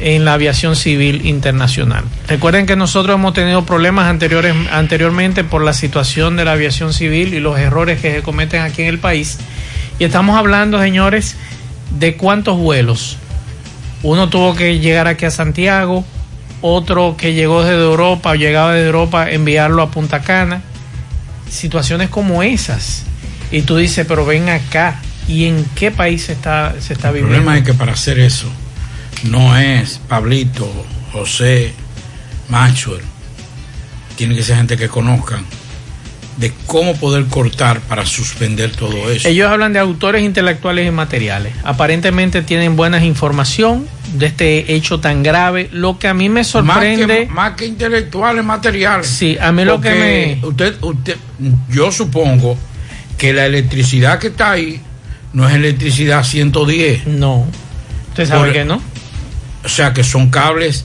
en 0.00 0.24
la 0.24 0.34
aviación 0.34 0.76
civil 0.76 1.26
internacional. 1.26 2.04
Recuerden 2.28 2.66
que 2.66 2.76
nosotros 2.76 3.14
hemos 3.14 3.32
tenido 3.34 3.64
problemas 3.64 4.06
anteriores, 4.08 4.54
anteriormente 4.70 5.42
por 5.44 5.62
la 5.64 5.72
situación 5.72 6.36
de 6.36 6.44
la 6.44 6.52
aviación 6.52 6.92
civil 6.92 7.34
y 7.34 7.40
los 7.40 7.58
errores 7.58 8.00
que 8.00 8.12
se 8.12 8.22
cometen 8.22 8.62
aquí 8.62 8.82
en 8.82 8.88
el 8.88 8.98
país. 8.98 9.38
Y 9.98 10.04
estamos 10.04 10.36
hablando, 10.36 10.80
señores, 10.80 11.36
de 11.98 12.16
cuántos 12.16 12.58
vuelos. 12.58 13.16
Uno 14.02 14.28
tuvo 14.28 14.54
que 14.54 14.78
llegar 14.78 15.08
aquí 15.08 15.24
a 15.24 15.30
Santiago, 15.30 16.04
otro 16.60 17.16
que 17.16 17.32
llegó 17.32 17.62
desde 17.62 17.82
Europa 17.82 18.30
o 18.30 18.34
llegaba 18.34 18.74
desde 18.74 18.86
Europa, 18.86 19.30
enviarlo 19.30 19.82
a 19.82 19.90
Punta 19.90 20.20
Cana. 20.20 20.62
Situaciones 21.50 22.08
como 22.10 22.42
esas. 22.42 23.02
Y 23.50 23.62
tú 23.62 23.76
dices, 23.76 24.04
pero 24.08 24.26
ven 24.26 24.48
acá. 24.48 25.00
¿Y 25.28 25.46
en 25.46 25.64
qué 25.74 25.90
país 25.90 26.22
se 26.26 26.32
está, 26.32 26.74
se 26.80 26.92
está 26.92 27.08
El 27.08 27.14
viviendo? 27.14 27.36
problema 27.36 27.58
es 27.58 27.64
que 27.64 27.74
para 27.74 27.92
hacer 27.92 28.18
eso 28.20 28.48
no 29.24 29.56
es 29.58 29.98
Pablito 30.08 30.70
José, 31.12 31.72
Maxwell, 32.48 33.02
tiene 34.16 34.36
que 34.36 34.42
ser 34.44 34.56
gente 34.56 34.76
que 34.76 34.88
conozcan 34.88 35.44
de 36.36 36.52
cómo 36.66 36.94
poder 36.96 37.26
cortar 37.26 37.80
para 37.80 38.04
suspender 38.04 38.70
todo 38.72 39.10
eso. 39.10 39.28
Ellos 39.28 39.50
hablan 39.50 39.72
de 39.72 39.78
autores 39.78 40.22
intelectuales 40.22 40.86
y 40.86 40.90
materiales. 40.90 41.54
Aparentemente 41.64 42.42
tienen 42.42 42.76
buena 42.76 43.02
información 43.04 43.86
de 44.14 44.26
este 44.26 44.74
hecho 44.74 45.00
tan 45.00 45.22
grave. 45.22 45.68
Lo 45.72 45.98
que 45.98 46.08
a 46.08 46.14
mí 46.14 46.28
me 46.28 46.44
sorprende. 46.44 47.06
Más 47.06 47.16
que, 47.16 47.26
más 47.26 47.52
que 47.52 47.66
intelectuales, 47.66 48.44
materiales. 48.44 49.06
Sí, 49.06 49.36
a 49.40 49.50
mí 49.52 49.64
lo 49.64 49.80
que 49.80 49.90
me. 50.40 50.46
Usted, 50.46 50.74
usted, 50.82 51.16
yo 51.70 51.90
supongo 51.90 52.56
que 53.16 53.32
la 53.32 53.46
electricidad 53.46 54.18
que 54.18 54.28
está 54.28 54.52
ahí 54.52 54.80
no 55.32 55.48
es 55.48 55.54
electricidad 55.54 56.22
110. 56.22 57.06
No. 57.06 57.46
¿Usted 58.10 58.26
sabe 58.26 58.52
que 58.52 58.64
no? 58.64 58.80
O 59.64 59.68
sea, 59.68 59.92
que 59.92 60.04
son 60.04 60.30
cables 60.30 60.84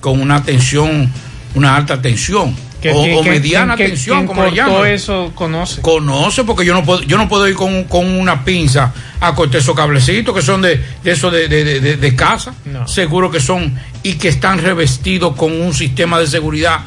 con 0.00 0.20
una 0.20 0.42
tensión, 0.42 1.10
una 1.54 1.76
alta 1.76 2.00
tensión. 2.00 2.54
O, 2.88 3.22
mediana 3.30 3.76
tensión, 3.76 4.26
como 4.26 4.44
le 4.44 4.56
llaman. 4.56 4.86
eso 4.86 5.32
conoce. 5.34 5.82
Conoce, 5.82 6.44
porque 6.44 6.64
yo 6.64 6.72
no 6.72 6.82
puedo, 6.84 7.02
yo 7.02 7.18
no 7.18 7.28
puedo 7.28 7.46
ir 7.46 7.54
con, 7.54 7.84
con 7.84 8.06
una 8.06 8.44
pinza 8.44 8.92
a 9.20 9.34
cortar 9.34 9.60
esos 9.60 9.76
cablecitos 9.76 10.34
que 10.34 10.40
son 10.42 10.62
de, 10.62 10.80
de 11.04 11.10
eso 11.12 11.30
de, 11.30 11.46
de, 11.48 11.62
de- 11.64 11.80
de- 11.80 11.96
de 11.96 12.16
casa. 12.16 12.54
No. 12.64 12.88
Seguro 12.88 13.30
que 13.30 13.40
son 13.40 13.78
y 14.02 14.14
que 14.14 14.28
están 14.28 14.58
revestidos 14.58 15.36
con 15.36 15.52
un 15.60 15.74
sistema 15.74 16.18
de 16.18 16.26
seguridad 16.26 16.78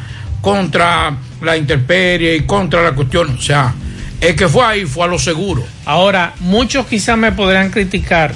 contra 0.42 1.16
la 1.42 1.56
intemperie 1.58 2.36
y 2.38 2.42
contra 2.42 2.82
la 2.82 2.92
cuestión. 2.94 3.38
O 3.38 3.42
sea, 3.42 3.74
el 4.20 4.36
que 4.36 4.48
fue 4.48 4.66
ahí 4.66 4.86
fue 4.86 5.06
a 5.06 5.08
lo 5.08 5.20
seguro. 5.20 5.64
Ahora, 5.86 6.34
muchos 6.40 6.86
quizás 6.88 7.18
me 7.18 7.32
podrán 7.32 7.70
criticar 7.70 8.34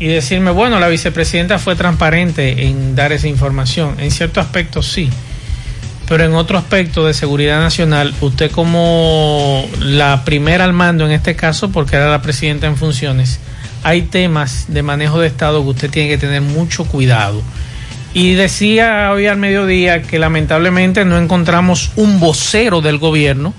y 0.00 0.06
decirme, 0.06 0.50
bueno, 0.50 0.80
la 0.80 0.88
vicepresidenta 0.88 1.58
fue 1.58 1.76
transparente 1.76 2.66
en 2.66 2.96
dar 2.96 3.12
esa 3.12 3.28
información. 3.28 3.96
En 4.00 4.10
cierto 4.10 4.40
aspecto 4.40 4.82
sí. 4.82 5.08
Pero 6.08 6.24
en 6.24 6.34
otro 6.34 6.58
aspecto 6.58 7.06
de 7.06 7.14
seguridad 7.14 7.60
nacional, 7.60 8.14
usted 8.20 8.50
como 8.50 9.66
la 9.80 10.24
primera 10.24 10.64
al 10.64 10.72
mando 10.72 11.06
en 11.06 11.12
este 11.12 11.34
caso, 11.34 11.70
porque 11.70 11.96
era 11.96 12.10
la 12.10 12.20
presidenta 12.20 12.66
en 12.66 12.76
funciones, 12.76 13.40
hay 13.82 14.02
temas 14.02 14.66
de 14.68 14.82
manejo 14.82 15.20
de 15.20 15.28
Estado 15.28 15.62
que 15.62 15.70
usted 15.70 15.90
tiene 15.90 16.08
que 16.08 16.18
tener 16.18 16.42
mucho 16.42 16.84
cuidado. 16.84 17.42
Y 18.12 18.34
decía 18.34 19.10
hoy 19.12 19.26
al 19.26 19.38
mediodía 19.38 20.02
que 20.02 20.18
lamentablemente 20.18 21.04
no 21.04 21.18
encontramos 21.18 21.90
un 21.96 22.20
vocero 22.20 22.80
del 22.80 22.98
gobierno 22.98 23.54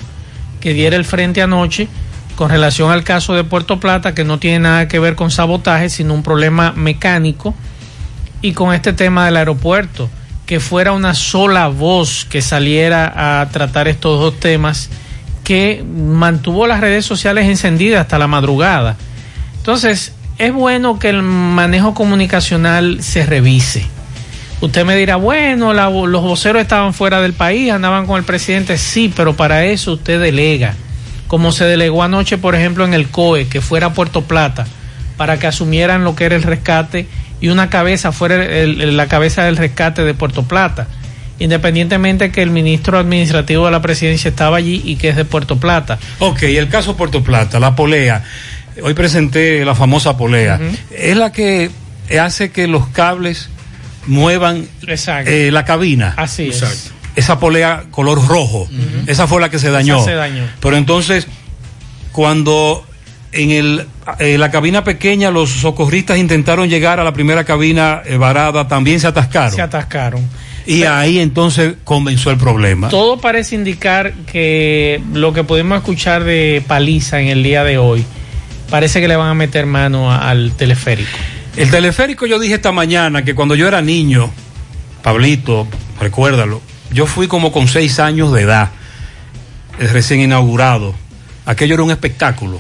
que 0.62 0.74
diera 0.74 0.96
el 0.96 1.06
frente 1.06 1.42
anoche 1.42 1.88
con 2.36 2.50
relación 2.50 2.92
al 2.92 3.04
caso 3.04 3.34
de 3.34 3.44
Puerto 3.44 3.80
Plata, 3.80 4.14
que 4.14 4.24
no 4.24 4.40
tiene 4.40 4.60
nada 4.60 4.88
que 4.88 5.00
ver 5.00 5.16
con 5.16 5.32
sabotaje, 5.32 5.90
sino 5.90 6.14
un 6.14 6.24
problema 6.24 6.74
mecánico, 6.74 7.54
y 8.42 8.54
con 8.54 8.74
este 8.74 8.94
tema 8.94 9.26
del 9.26 9.38
aeropuerto, 9.38 10.10
que 10.46 10.60
fuera 10.60 10.92
una 10.92 11.14
sola 11.14 11.68
voz 11.68 12.26
que 12.30 12.42
saliera 12.42 13.42
a 13.42 13.50
tratar 13.50 13.88
estos 13.88 14.20
dos 14.20 14.40
temas, 14.40 14.90
que 15.44 15.84
mantuvo 15.84 16.68
las 16.68 16.82
redes 16.82 17.06
sociales 17.06 17.46
encendidas 17.46 18.02
hasta 18.02 18.20
la 18.20 18.28
madrugada. 18.28 18.96
Entonces, 19.58 20.14
es 20.38 20.54
bueno 20.54 21.00
que 21.00 21.10
el 21.10 21.24
manejo 21.24 21.94
comunicacional 21.94 23.02
se 23.02 23.26
revise. 23.26 23.88
Usted 24.62 24.86
me 24.86 24.96
dirá, 24.96 25.16
bueno, 25.16 25.74
los 25.74 26.22
voceros 26.22 26.62
estaban 26.62 26.94
fuera 26.94 27.22
del 27.22 27.34
país, 27.34 27.72
andaban 27.72 28.06
con 28.06 28.18
el 28.18 28.24
presidente, 28.24 28.78
sí, 28.78 29.12
pero 29.16 29.36
para 29.36 29.66
eso 29.66 29.94
usted 29.94 30.20
delega. 30.20 30.76
Como 31.28 31.52
se 31.52 31.66
delegó 31.66 32.04
anoche, 32.04 32.38
por 32.38 32.56
ejemplo, 32.56 32.86
en 32.86 32.94
el 32.94 33.10
COE, 33.10 33.48
que 33.48 33.62
fuera 33.62 33.88
a 33.88 33.94
Puerto 33.94 34.22
Plata, 34.22 34.66
para 35.18 35.40
que 35.40 35.48
asumieran 35.48 36.04
lo 36.04 36.16
que 36.16 36.26
era 36.26 36.36
el 36.36 36.44
rescate 36.44 37.08
y 37.42 37.50
una 37.50 37.70
cabeza 37.70 38.12
fuera 38.12 38.36
el- 38.44 38.82
el- 38.82 38.98
la 38.98 39.08
cabeza 39.08 39.44
del 39.44 39.58
rescate 39.58 40.04
de 40.04 40.14
Puerto 40.14 40.44
Plata. 40.44 40.88
Independientemente 41.38 42.32
que 42.32 42.42
el 42.42 42.50
ministro 42.50 42.98
administrativo 42.98 43.66
de 43.66 43.72
la 43.72 43.82
presidencia 43.82 44.30
estaba 44.30 44.58
allí 44.58 44.82
y 44.86 44.96
que 44.96 45.10
es 45.10 45.16
de 45.18 45.26
Puerto 45.26 45.58
Plata. 45.58 46.00
Ok, 46.20 46.44
el 46.44 46.70
caso 46.70 46.96
Puerto 46.96 47.22
Plata, 47.24 47.60
la 47.60 47.76
polea. 47.76 48.24
Hoy 48.82 48.94
presenté 48.94 49.64
la 49.66 49.76
famosa 49.76 50.16
polea. 50.18 50.60
Es 50.92 51.16
la 51.18 51.32
que 51.32 51.72
hace 52.22 52.52
que 52.52 52.68
los 52.68 52.88
cables 52.88 53.50
muevan 54.08 54.68
Exacto. 54.88 55.30
eh, 55.30 55.52
la 55.52 55.66
cabina. 55.66 56.14
Así 56.18 56.48
es. 56.50 56.62
Exacto. 56.62 56.92
Esa 57.16 57.40
polea 57.40 57.84
color 57.92 58.26
rojo. 58.28 58.68
Esa 59.08 59.28
fue 59.28 59.40
la 59.42 59.50
que 59.50 59.60
se 59.60 59.72
dañó. 59.72 59.98
Esa 59.98 60.06
se 60.06 60.16
dañó. 60.16 60.44
Pero 60.62 60.76
entonces, 60.78 61.28
cuando 62.12 62.86
en 63.36 63.52
el, 63.52 63.86
eh, 64.20 64.38
la 64.38 64.50
cabina 64.52 64.84
pequeña 64.84 65.30
los 65.32 65.50
socorristas 65.50 66.18
intentaron 66.18 66.70
llegar 66.70 67.00
a 67.00 67.04
la 67.04 67.14
primera 67.14 67.44
cabina 67.44 68.02
eh, 68.06 68.18
varada, 68.18 68.68
también 68.68 69.00
se 69.00 69.08
atascaron. 69.08 69.52
Se 69.56 69.62
atascaron. 69.62 70.22
y 70.66 70.84
ahí 70.84 71.20
entonces 71.20 71.76
comenzó 71.84 72.32
el 72.32 72.38
problema. 72.38 72.90
Todo 72.90 73.20
parece 73.20 73.56
indicar 73.56 74.14
que 74.32 75.02
lo 75.14 75.32
que 75.34 75.44
pudimos 75.44 75.78
escuchar 75.78 76.24
de 76.24 76.64
Paliza 76.66 77.22
en 77.22 77.28
el 77.28 77.44
día 77.44 77.64
de 77.64 77.78
hoy, 77.78 78.04
parece 78.70 79.00
que 79.02 79.08
le 79.08 79.16
van 79.16 79.30
a 79.30 79.34
meter 79.36 79.66
mano 79.68 80.12
a- 80.12 80.30
al 80.30 80.54
teleférico. 80.58 81.10
El 81.56 81.70
teleférico 81.70 82.26
yo 82.26 82.40
dije 82.40 82.56
esta 82.56 82.72
mañana 82.72 83.24
que 83.24 83.36
cuando 83.36 83.54
yo 83.56 83.68
era 83.68 83.82
niño, 83.82 84.30
Pablito, 85.04 85.68
recuérdalo, 86.02 86.62
yo 86.92 87.06
fui 87.06 87.28
como 87.28 87.52
con 87.52 87.68
seis 87.68 88.00
años 88.00 88.34
de 88.34 88.42
edad, 88.42 88.72
eh, 89.80 89.88
recién 89.88 90.20
inaugurado. 90.22 90.96
Aquello 91.48 91.76
era 91.76 91.84
un 91.84 91.92
espectáculo. 91.92 92.60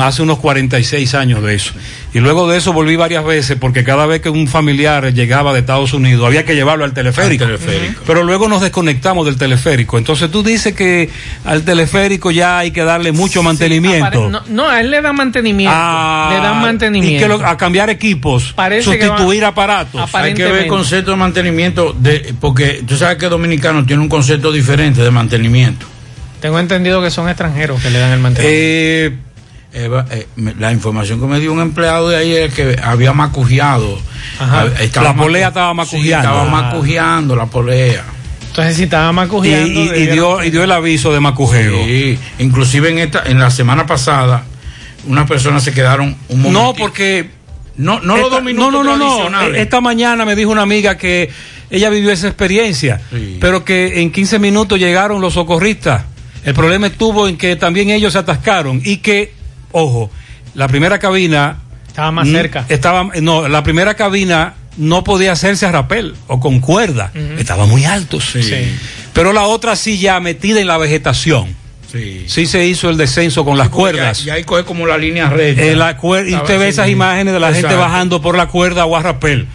Hace 0.00 0.22
unos 0.22 0.38
46 0.38 1.14
años 1.14 1.42
de 1.42 1.54
eso. 1.54 1.72
Y 2.14 2.20
luego 2.20 2.48
de 2.48 2.56
eso 2.58 2.72
volví 2.72 2.96
varias 2.96 3.24
veces 3.24 3.58
porque 3.60 3.84
cada 3.84 4.06
vez 4.06 4.20
que 4.22 4.30
un 4.30 4.46
familiar 4.48 5.12
llegaba 5.12 5.52
de 5.52 5.58
Estados 5.60 5.92
Unidos 5.92 6.26
había 6.26 6.44
que 6.44 6.54
llevarlo 6.54 6.84
al 6.84 6.94
teleférico. 6.94 7.44
Al 7.44 7.58
teleférico. 7.58 8.02
Pero 8.06 8.22
luego 8.22 8.48
nos 8.48 8.60
desconectamos 8.62 9.26
del 9.26 9.36
teleférico. 9.36 9.98
Entonces 9.98 10.30
tú 10.30 10.42
dices 10.42 10.74
que 10.74 11.10
al 11.44 11.62
teleférico 11.64 12.30
ya 12.30 12.58
hay 12.58 12.70
que 12.70 12.82
darle 12.84 13.12
mucho 13.12 13.42
mantenimiento. 13.42 14.30
No, 14.30 14.42
no, 14.48 14.68
a 14.70 14.80
él 14.80 14.90
le 14.90 15.02
dan 15.02 15.16
mantenimiento. 15.16 15.74
Ah, 15.76 16.30
le 16.34 16.40
dan 16.40 16.62
mantenimiento. 16.62 17.16
Y 17.16 17.18
que 17.18 17.28
lo- 17.28 17.46
a 17.46 17.56
cambiar 17.56 17.90
equipos, 17.90 18.52
Parece 18.54 18.84
sustituir 18.84 19.44
aparatos. 19.44 20.00
Hay 20.14 20.34
que 20.34 20.44
ver 20.44 20.62
el 20.62 20.68
concepto 20.68 21.10
de 21.10 21.16
mantenimiento, 21.16 21.94
de, 21.98 22.34
porque 22.40 22.82
tú 22.86 22.96
sabes 22.96 23.18
que 23.18 23.26
Dominicano 23.28 23.84
tiene 23.84 24.02
un 24.02 24.08
concepto 24.08 24.50
diferente 24.52 25.02
de 25.02 25.10
mantenimiento. 25.10 25.86
Tengo 26.44 26.58
entendido 26.58 27.00
que 27.00 27.10
son 27.10 27.26
extranjeros 27.26 27.80
que 27.82 27.88
le 27.88 27.98
dan 27.98 28.12
el 28.12 28.20
mantenimiento. 28.20 28.54
Eh, 28.54 29.16
Eva, 29.72 30.04
eh, 30.10 30.26
la 30.58 30.72
información 30.72 31.18
que 31.18 31.26
me 31.26 31.40
dio 31.40 31.50
un 31.54 31.60
empleado 31.60 32.10
de 32.10 32.16
ahí 32.18 32.34
es 32.36 32.52
que 32.52 32.78
había 32.84 33.14
macujeado. 33.14 33.98
Ajá. 34.38 34.66
La 35.02 35.16
polea 35.16 35.48
estaba 35.48 35.70
Sí, 35.70 35.76
macujeando. 35.96 36.28
estaba 36.28 36.42
Ah. 36.42 36.62
macujeando 36.62 37.34
la 37.34 37.46
polea. 37.46 38.04
Entonces, 38.48 38.76
si 38.76 38.82
estaba 38.82 39.10
macujeando. 39.10 39.66
y- 39.94 40.06
dio, 40.06 40.44
y 40.44 40.50
dio 40.50 40.62
el 40.64 40.72
aviso 40.72 41.14
de 41.14 41.20
macujeo. 41.20 41.82
Sí, 41.82 42.18
inclusive 42.38 42.90
en 42.90 42.98
esta, 42.98 43.22
en 43.24 43.38
la 43.38 43.50
semana 43.50 43.86
pasada, 43.86 44.44
unas 45.06 45.26
personas 45.26 45.64
se 45.64 45.72
quedaron 45.72 46.14
un 46.28 46.42
momento. 46.42 46.60
No, 46.62 46.74
porque. 46.74 47.30
No, 47.78 48.00
no 48.00 48.16
los 48.18 48.26
esta- 48.26 48.34
dos 48.36 48.44
minutos 48.44 48.70
no, 48.70 48.84
no, 48.84 48.96
no, 48.98 49.30
no. 49.30 49.40
Esta 49.54 49.80
mañana 49.80 50.26
me 50.26 50.36
dijo 50.36 50.50
una 50.50 50.60
amiga 50.60 50.98
que 50.98 51.30
ella 51.70 51.88
vivió 51.88 52.10
esa 52.12 52.26
experiencia, 52.28 53.00
pero 53.40 53.64
que 53.64 54.02
en 54.02 54.12
15 54.12 54.38
minutos 54.38 54.78
llegaron 54.78 55.22
los 55.22 55.32
socorristas. 55.32 56.02
El 56.44 56.54
problema 56.54 56.86
estuvo 56.88 57.26
en 57.28 57.36
que 57.36 57.56
también 57.56 57.90
ellos 57.90 58.12
se 58.12 58.18
atascaron 58.18 58.80
y 58.84 58.98
que, 58.98 59.32
ojo, 59.72 60.10
la 60.54 60.68
primera 60.68 60.98
cabina. 60.98 61.58
Estaba 61.88 62.10
más 62.10 62.28
mm, 62.28 62.32
cerca. 62.32 62.66
Estaba, 62.68 63.08
no, 63.22 63.48
la 63.48 63.62
primera 63.62 63.94
cabina 63.94 64.54
no 64.76 65.04
podía 65.04 65.32
hacerse 65.32 65.64
a 65.66 65.72
rapel 65.72 66.14
o 66.26 66.40
con 66.40 66.60
cuerda. 66.60 67.12
Estaba 67.38 67.66
muy 67.66 67.84
alto. 67.84 68.20
Sí. 68.20 68.42
Pero 69.12 69.32
la 69.32 69.42
otra 69.44 69.76
sí 69.76 69.98
ya 69.98 70.18
metida 70.20 70.60
en 70.60 70.66
la 70.66 70.76
vegetación. 70.78 71.54
Sí. 71.90 72.24
Sí 72.26 72.46
se 72.46 72.66
hizo 72.66 72.90
el 72.90 72.96
descenso 72.96 73.44
con 73.44 73.56
las 73.56 73.68
cuerdas. 73.68 74.26
Y 74.26 74.30
ahí 74.30 74.42
coge 74.42 74.64
como 74.64 74.84
la 74.86 74.98
línea 74.98 75.30
recta. 75.30 75.62
Eh, 75.62 75.76
la 75.76 75.96
cuer- 75.96 76.28
y 76.28 76.34
usted 76.34 76.58
ve 76.58 76.68
esas 76.68 76.88
imágenes 76.88 77.32
de 77.32 77.38
la 77.40 77.52
gente 77.54 77.74
bajando 77.76 78.20
por 78.20 78.36
la 78.36 78.48
cuerda 78.48 78.84
o 78.84 78.96
a 78.96 79.02
rapel. 79.02 79.46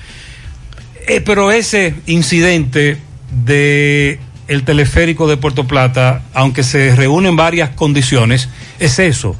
Eh, 1.08 1.20
pero 1.22 1.52
ese 1.52 1.96
incidente 2.06 2.98
de 3.32 4.20
el 4.50 4.64
teleférico 4.64 5.28
de 5.28 5.38
Puerto 5.38 5.66
Plata, 5.68 6.22
aunque 6.34 6.64
se 6.64 6.96
reúnen 6.96 7.36
varias 7.36 7.70
condiciones, 7.70 8.50
es 8.80 9.00
eso, 9.00 9.36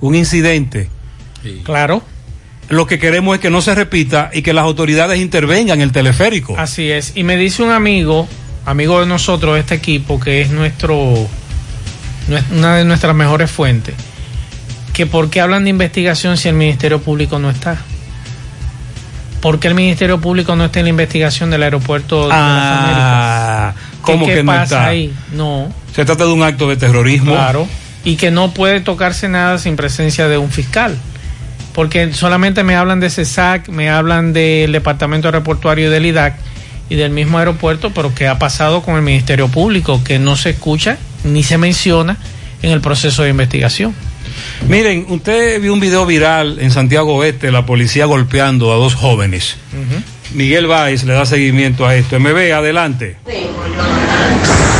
un 0.00 0.14
incidente. 0.14 0.88
Claro. 1.62 2.02
Lo 2.70 2.86
que 2.86 2.98
queremos 2.98 3.34
es 3.36 3.40
que 3.42 3.50
no 3.50 3.60
se 3.60 3.74
repita 3.74 4.30
y 4.32 4.40
que 4.42 4.52
las 4.54 4.64
autoridades 4.64 5.20
intervengan 5.20 5.78
en 5.78 5.82
el 5.82 5.92
teleférico. 5.92 6.56
Así 6.58 6.90
es. 6.90 7.12
Y 7.14 7.22
me 7.22 7.36
dice 7.36 7.62
un 7.62 7.70
amigo, 7.70 8.26
amigo 8.64 9.00
de 9.00 9.06
nosotros, 9.06 9.54
de 9.54 9.60
este 9.60 9.74
equipo, 9.74 10.18
que 10.18 10.40
es 10.40 10.50
nuestro, 10.50 10.96
nues- 12.28 12.44
una 12.50 12.76
de 12.76 12.84
nuestras 12.86 13.14
mejores 13.14 13.50
fuentes, 13.50 13.94
que 14.94 15.04
por 15.06 15.28
qué 15.28 15.42
hablan 15.42 15.64
de 15.64 15.70
investigación 15.70 16.38
si 16.38 16.48
el 16.48 16.54
Ministerio 16.54 17.02
Público 17.02 17.38
no 17.38 17.50
está. 17.50 17.76
¿Por 19.42 19.60
qué 19.60 19.68
el 19.68 19.74
Ministerio 19.74 20.18
Público 20.22 20.56
no 20.56 20.64
está 20.64 20.78
en 20.80 20.86
la 20.86 20.90
investigación 20.90 21.50
del 21.50 21.62
aeropuerto 21.64 22.22
de 22.22 22.28
las 22.28 22.38
Ah, 22.40 23.68
Américas? 23.68 23.93
¿Qué- 24.06 24.12
¿cómo 24.12 24.26
qué 24.26 24.34
que 24.36 24.42
no 24.42 24.52
pasa 24.52 24.86
ahí? 24.86 25.12
No. 25.32 25.72
Se 25.94 26.04
trata 26.04 26.24
de 26.24 26.32
un 26.32 26.42
acto 26.42 26.68
de 26.68 26.76
terrorismo. 26.76 27.32
Claro. 27.32 27.68
Y 28.04 28.16
que 28.16 28.30
no 28.30 28.52
puede 28.52 28.80
tocarse 28.80 29.28
nada 29.28 29.58
sin 29.58 29.76
presencia 29.76 30.28
de 30.28 30.36
un 30.38 30.50
fiscal. 30.50 30.96
Porque 31.72 32.12
solamente 32.12 32.62
me 32.62 32.76
hablan 32.76 33.00
de 33.00 33.10
CESAC, 33.10 33.68
me 33.68 33.90
hablan 33.90 34.32
del 34.32 34.70
Departamento 34.72 35.28
Aeroportuario 35.28 35.90
del 35.90 36.06
IDAC, 36.06 36.34
y 36.90 36.96
del 36.96 37.10
mismo 37.10 37.38
aeropuerto, 37.38 37.90
pero 37.94 38.14
¿qué 38.14 38.28
ha 38.28 38.38
pasado 38.38 38.82
con 38.82 38.96
el 38.96 39.02
Ministerio 39.02 39.48
Público? 39.48 40.02
Que 40.04 40.18
no 40.18 40.36
se 40.36 40.50
escucha 40.50 40.98
ni 41.24 41.42
se 41.42 41.56
menciona 41.56 42.18
en 42.62 42.70
el 42.72 42.80
proceso 42.82 43.22
de 43.22 43.30
investigación. 43.30 43.94
Miren, 44.68 45.06
usted 45.08 45.60
vio 45.60 45.72
un 45.72 45.80
video 45.80 46.04
viral 46.06 46.58
en 46.60 46.70
Santiago 46.70 47.14
Oeste, 47.16 47.50
la 47.50 47.64
policía 47.66 48.04
golpeando 48.04 48.72
a 48.72 48.76
dos 48.76 48.94
jóvenes. 48.94 49.56
Miguel 50.34 50.66
Valls 50.66 51.04
le 51.04 51.14
da 51.14 51.24
seguimiento 51.24 51.86
a 51.86 51.94
esto. 51.94 52.18
MB, 52.18 52.52
adelante. 52.52 53.16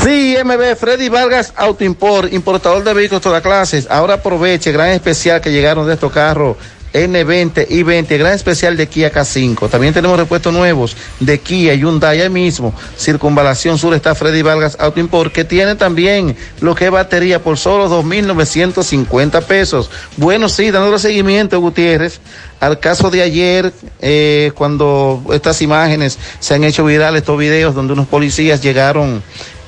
Sí, 0.04 0.36
MB, 0.44 0.76
Freddy 0.76 1.08
Vargas 1.08 1.54
Autoimport, 1.56 2.32
importador 2.32 2.84
de 2.84 2.92
vehículos 2.92 3.22
de 3.22 3.24
todas 3.24 3.42
clases. 3.42 3.86
Ahora 3.90 4.14
aproveche, 4.14 4.70
gran 4.70 4.90
especial 4.90 5.40
que 5.40 5.50
llegaron 5.50 5.86
de 5.86 5.94
estos 5.94 6.12
carros 6.12 6.56
N20 6.94 7.66
y 7.68 7.82
20, 7.82 8.16
gran 8.18 8.32
especial 8.32 8.76
de 8.76 8.86
Kia 8.86 9.12
K5. 9.12 9.68
También 9.68 9.92
tenemos 9.92 10.16
repuestos 10.18 10.52
nuevos 10.52 10.96
de 11.18 11.40
Kia, 11.40 11.74
Hyundai, 11.74 12.20
ahí 12.22 12.30
mismo. 12.30 12.72
Circunvalación 12.96 13.76
Sur 13.78 13.94
está 13.94 14.14
Freddy 14.14 14.42
Vargas 14.42 14.76
Auto 14.78 15.00
Import, 15.00 15.32
que 15.32 15.44
tiene 15.44 15.74
también 15.74 16.36
lo 16.60 16.74
que 16.74 16.86
es 16.86 16.90
batería 16.90 17.42
por 17.42 17.58
solo 17.58 17.88
2.950 17.90 19.42
pesos. 19.42 19.90
Bueno, 20.16 20.48
sí, 20.48 20.70
dándole 20.70 21.00
seguimiento, 21.00 21.60
Gutiérrez, 21.60 22.20
al 22.60 22.78
caso 22.78 23.10
de 23.10 23.22
ayer, 23.22 23.72
eh, 24.00 24.52
cuando 24.54 25.22
estas 25.32 25.60
imágenes 25.62 26.18
se 26.38 26.54
han 26.54 26.62
hecho 26.62 26.84
virales, 26.84 27.22
estos 27.22 27.38
videos 27.38 27.74
donde 27.74 27.92
unos 27.92 28.06
policías 28.06 28.62
llegaron 28.62 29.22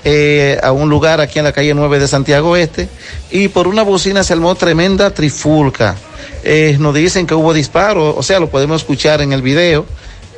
eh, 0.04 0.60
a 0.62 0.70
un 0.70 0.88
lugar 0.88 1.20
aquí 1.20 1.40
en 1.40 1.44
la 1.44 1.52
calle 1.52 1.74
9 1.74 1.98
de 1.98 2.06
Santiago 2.06 2.56
Este 2.56 2.88
y 3.32 3.48
por 3.48 3.66
una 3.66 3.82
bocina 3.82 4.22
se 4.22 4.34
armó 4.34 4.54
tremenda 4.54 5.10
trifulca. 5.10 5.96
Eh, 6.44 6.76
nos 6.78 6.94
dicen 6.94 7.26
que 7.26 7.34
hubo 7.34 7.52
disparos, 7.52 8.14
o 8.16 8.22
sea, 8.22 8.40
lo 8.40 8.48
podemos 8.48 8.82
escuchar 8.82 9.20
en 9.20 9.32
el 9.32 9.42
video. 9.42 9.86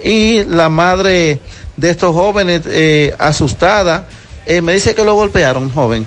Y 0.03 0.45
la 0.45 0.69
madre 0.69 1.41
de 1.77 1.91
estos 1.91 2.15
jóvenes, 2.15 2.63
eh, 2.67 3.15
asustada, 3.19 4.07
eh, 4.47 4.61
me 4.61 4.73
dice 4.73 4.95
que 4.95 5.05
lo 5.05 5.15
golpearon, 5.15 5.71
joven. 5.71 6.07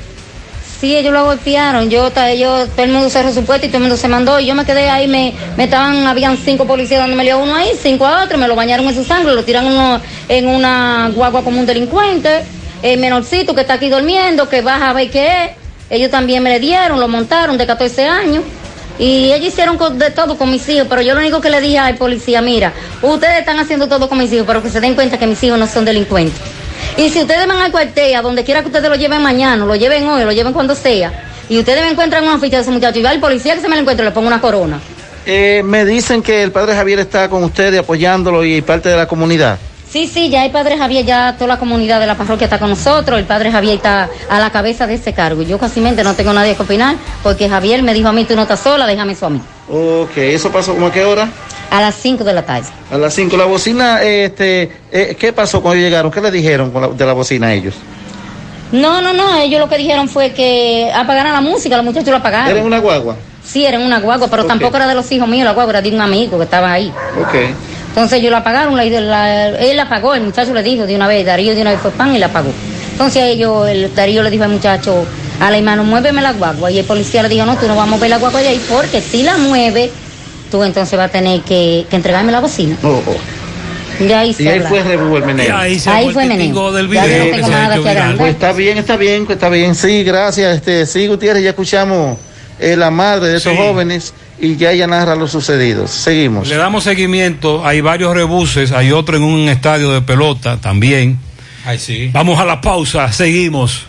Sí, 0.81 0.97
ellos 0.97 1.13
lo 1.13 1.25
golpearon. 1.25 1.91
Yo, 1.91 2.11
ellos, 2.27 2.69
todo 2.69 2.85
el 2.85 2.91
mundo 2.91 3.09
cerró 3.11 3.31
su 3.31 3.43
puerta 3.43 3.67
y 3.67 3.69
todo 3.69 3.77
el 3.77 3.83
mundo 3.83 3.97
se 3.97 4.07
mandó. 4.07 4.39
Y 4.39 4.47
yo 4.47 4.55
me 4.55 4.65
quedé 4.65 4.89
ahí, 4.89 5.07
me, 5.07 5.31
me 5.55 5.65
estaban, 5.65 6.07
habían 6.07 6.37
cinco 6.37 6.65
policías 6.65 7.01
dándome 7.01 7.29
a 7.29 7.37
uno 7.37 7.53
ahí, 7.53 7.69
cinco 7.79 8.07
a 8.07 8.23
otro, 8.23 8.39
me 8.39 8.47
lo 8.47 8.55
bañaron 8.55 8.87
en 8.87 8.95
su 8.95 9.03
sangre, 9.03 9.35
lo 9.35 9.43
tiran 9.43 9.67
uno 9.67 10.01
en 10.27 10.47
una 10.47 11.11
guagua 11.13 11.43
como 11.43 11.59
un 11.59 11.67
delincuente. 11.67 12.43
El 12.81 12.99
menorcito 12.99 13.53
que 13.53 13.61
está 13.61 13.75
aquí 13.75 13.89
durmiendo, 13.89 14.49
que 14.49 14.61
baja 14.61 14.89
a 14.89 14.93
ver 14.93 15.11
qué 15.11 15.45
es. 15.45 15.51
Ellos 15.91 16.09
también 16.09 16.41
me 16.41 16.49
le 16.49 16.59
dieron, 16.59 16.99
lo 16.99 17.07
montaron 17.07 17.59
de 17.59 17.67
14 17.67 18.07
años. 18.07 18.43
Y 18.99 19.31
ellos 19.31 19.47
hicieron 19.47 19.77
de 19.97 20.11
todo 20.11 20.37
con 20.37 20.51
mis 20.51 20.67
hijos, 20.69 20.87
pero 20.89 21.01
yo 21.01 21.13
lo 21.13 21.19
único 21.19 21.41
que 21.41 21.49
le 21.49 21.59
dije 21.61 21.79
al 21.79 21.95
policía, 21.95 22.41
mira, 22.41 22.73
ustedes 23.01 23.39
están 23.39 23.59
haciendo 23.59 23.87
todo 23.87 24.07
con 24.07 24.17
mis 24.17 24.31
hijos, 24.31 24.45
pero 24.45 24.61
que 24.61 24.69
se 24.69 24.79
den 24.79 24.95
cuenta 24.95 25.17
que 25.17 25.27
mis 25.27 25.41
hijos 25.43 25.57
no 25.57 25.67
son 25.67 25.85
delincuentes. 25.85 26.39
Y 26.97 27.09
si 27.09 27.21
ustedes 27.21 27.47
van 27.47 27.57
al 27.57 27.71
cuartel, 27.71 28.15
a 28.15 28.21
donde 28.21 28.43
quiera 28.43 28.61
que 28.61 28.67
ustedes 28.67 28.89
lo 28.89 28.95
lleven 28.95 29.21
mañana, 29.21 29.65
lo 29.65 29.75
lleven 29.75 30.07
hoy, 30.07 30.23
lo 30.23 30.31
lleven 30.31 30.53
cuando 30.53 30.75
sea, 30.75 31.11
y 31.49 31.57
ustedes 31.57 31.81
me 31.81 31.89
encuentran 31.89 32.23
una 32.23 32.37
ficha 32.37 32.57
de 32.57 32.63
ese 32.63 32.71
muchacho 32.71 32.99
y 32.99 33.01
va 33.01 33.11
el 33.11 33.19
policía 33.19 33.55
que 33.55 33.61
se 33.61 33.67
me 33.67 33.75
lo 33.75 33.81
encuentre, 33.81 34.05
le 34.05 34.11
pongo 34.11 34.27
una 34.27 34.41
corona. 34.41 34.79
Eh, 35.25 35.61
me 35.63 35.85
dicen 35.85 36.21
que 36.21 36.43
el 36.43 36.51
padre 36.51 36.75
Javier 36.75 36.99
está 36.99 37.29
con 37.29 37.43
ustedes 37.43 37.79
apoyándolo 37.79 38.43
y 38.43 38.61
parte 38.61 38.89
de 38.89 38.97
la 38.97 39.07
comunidad. 39.07 39.59
Sí, 39.91 40.07
sí, 40.07 40.29
ya 40.29 40.45
el 40.45 40.51
padre 40.51 40.77
Javier, 40.77 41.05
ya 41.05 41.35
toda 41.37 41.47
la 41.49 41.59
comunidad 41.59 41.99
de 41.99 42.07
la 42.07 42.15
parroquia 42.15 42.45
está 42.45 42.57
con 42.57 42.69
nosotros, 42.69 43.19
el 43.19 43.25
padre 43.25 43.51
Javier 43.51 43.75
está 43.75 44.09
a 44.29 44.39
la 44.39 44.49
cabeza 44.49 44.87
de 44.87 44.93
ese 44.93 45.11
cargo. 45.13 45.41
Yo 45.41 45.57
casi 45.57 45.81
no 45.81 46.13
tengo 46.15 46.31
nadie 46.31 46.55
que 46.55 46.61
opinar, 46.63 46.95
porque 47.23 47.49
Javier 47.49 47.83
me 47.83 47.93
dijo 47.93 48.07
a 48.07 48.13
mí, 48.13 48.23
tú 48.23 48.33
no 48.35 48.43
estás 48.43 48.61
sola, 48.61 48.87
déjame 48.87 49.13
eso 49.13 49.25
a 49.25 49.29
mí. 49.31 49.41
Ok, 49.69 50.15
¿eso 50.17 50.49
pasó 50.49 50.73
como 50.73 50.87
a 50.87 50.91
qué 50.93 51.03
hora? 51.03 51.27
A 51.71 51.81
las 51.81 51.95
5 51.95 52.23
de 52.23 52.31
la 52.33 52.41
tarde. 52.45 52.67
A 52.89 52.97
las 52.97 53.13
5. 53.13 53.35
La 53.35 53.43
bocina, 53.45 54.01
este, 54.01 54.71
eh, 54.93 55.15
¿qué 55.19 55.33
pasó 55.33 55.61
cuando 55.61 55.81
llegaron? 55.81 56.09
¿Qué 56.09 56.21
le 56.21 56.31
dijeron 56.31 56.71
con 56.71 56.81
la- 56.81 56.87
de 56.89 57.05
la 57.05 57.13
bocina 57.13 57.47
a 57.47 57.53
ellos? 57.53 57.75
No, 58.71 59.01
no, 59.01 59.11
no, 59.11 59.35
ellos 59.35 59.59
lo 59.59 59.67
que 59.67 59.77
dijeron 59.77 60.07
fue 60.07 60.31
que 60.31 60.89
apagaran 60.95 61.33
la 61.33 61.41
música, 61.41 61.75
los 61.75 61.83
muchachos 61.85 62.09
lo 62.11 62.17
apagaron. 62.17 62.49
¿Era 62.49 62.59
en 62.61 62.65
una 62.65 62.79
guagua? 62.79 63.17
Sí, 63.43 63.65
era 63.65 63.75
en 63.77 63.83
una 63.85 63.99
guagua, 63.99 64.29
pero 64.29 64.45
tampoco 64.45 64.77
era 64.77 64.87
de 64.87 64.95
los 64.95 65.11
hijos 65.11 65.27
míos, 65.27 65.43
la 65.43 65.51
guagua 65.51 65.71
era 65.73 65.81
de 65.81 65.89
un 65.93 65.99
amigo 65.99 66.37
que 66.37 66.45
estaba 66.45 66.71
ahí. 66.71 66.93
Ok. 67.21 67.35
Entonces 67.91 68.19
ellos 68.19 68.31
la 68.31 68.37
apagaron, 68.37 68.75
la, 68.77 68.83
la- 68.85 69.49
él 69.59 69.75
la 69.77 69.83
apagó, 69.83 70.15
el 70.15 70.21
muchacho 70.23 70.53
le 70.53 70.63
dijo 70.63 70.85
de 70.85 70.95
una 70.95 71.07
vez, 71.07 71.25
Darío 71.25 71.53
de 71.53 71.61
una 71.61 71.71
vez 71.71 71.79
fue 71.81 71.91
pan 71.91 72.15
y 72.15 72.19
la 72.19 72.27
apagó. 72.27 72.51
Entonces 72.93 73.23
ellos, 73.23 73.67
el 73.67 73.93
Darío 73.93 74.23
le 74.23 74.29
dijo 74.29 74.43
al 74.45 74.49
muchacho, 74.51 75.05
a 75.39 75.51
la 75.51 75.57
hermano, 75.57 75.83
muéveme 75.83 76.21
la 76.21 76.33
guagua. 76.33 76.71
Y 76.71 76.79
el 76.79 76.85
policía 76.85 77.21
le 77.23 77.29
dijo, 77.29 77.45
no, 77.45 77.57
tú 77.57 77.67
no 77.67 77.75
vas 77.75 77.87
a 77.87 77.89
mover 77.91 78.09
la 78.09 78.17
guagua 78.17 78.41
de 78.41 78.47
ahí, 78.49 78.61
porque 78.69 79.01
si 79.01 79.23
la 79.23 79.37
mueve, 79.37 79.91
tú 80.49 80.63
entonces 80.63 80.97
vas 80.97 81.09
a 81.09 81.11
tener 81.11 81.41
que, 81.41 81.85
que 81.89 81.95
entregarme 81.97 82.31
la 82.31 82.39
bocina. 82.39 82.77
Oh, 82.83 83.01
oh. 83.05 83.15
Y 84.03 84.11
ahí, 84.13 84.33
se 84.33 84.43
Y 84.43 84.47
ahí 84.47 84.59
fue 84.61 84.79
el 84.79 85.23
meneo. 85.25 85.55
ahí 85.57 85.77
se 85.77 85.89
Ahí 85.89 86.09
fue 86.11 86.25
Meneo. 86.25 86.71
del 86.71 86.89
Ya 86.89 87.01
no 87.01 87.07
video 87.07 87.25
que 87.25 87.31
tengo 87.33 87.49
nada 87.49 87.75
que. 87.75 88.17
Pues 88.17 88.31
está 88.33 88.51
bien, 88.53 88.77
está 88.77 88.95
bien, 88.97 89.25
pues 89.25 89.35
está 89.35 89.49
bien. 89.49 89.75
Sí, 89.75 90.03
gracias. 90.03 90.55
Este, 90.55 90.85
sí, 90.87 91.07
Gutiérrez, 91.07 91.43
ya 91.43 91.49
escuchamos 91.49 92.17
eh, 92.59 92.75
la 92.75 92.89
madre 92.89 93.27
de 93.29 93.37
esos 93.37 93.51
Sí. 93.51 93.57
jóvenes 93.59 94.13
y 94.41 94.55
ya 94.57 94.71
ella 94.71 94.87
narra 94.87 95.15
lo 95.15 95.27
sucedido. 95.27 95.87
Seguimos. 95.87 96.47
Le 96.47 96.57
damos 96.57 96.83
seguimiento. 96.83 97.65
Hay 97.65 97.79
varios 97.81 98.13
rebuses. 98.15 98.71
Hay 98.71 98.91
otro 98.91 99.15
en 99.15 99.23
un 99.23 99.47
estadio 99.47 99.91
de 99.91 100.01
pelota 100.01 100.57
también. 100.57 101.19
Ay, 101.63 101.77
sí. 101.77 102.09
Vamos 102.11 102.39
a 102.39 102.45
la 102.45 102.59
pausa. 102.59 103.11
Seguimos. 103.11 103.85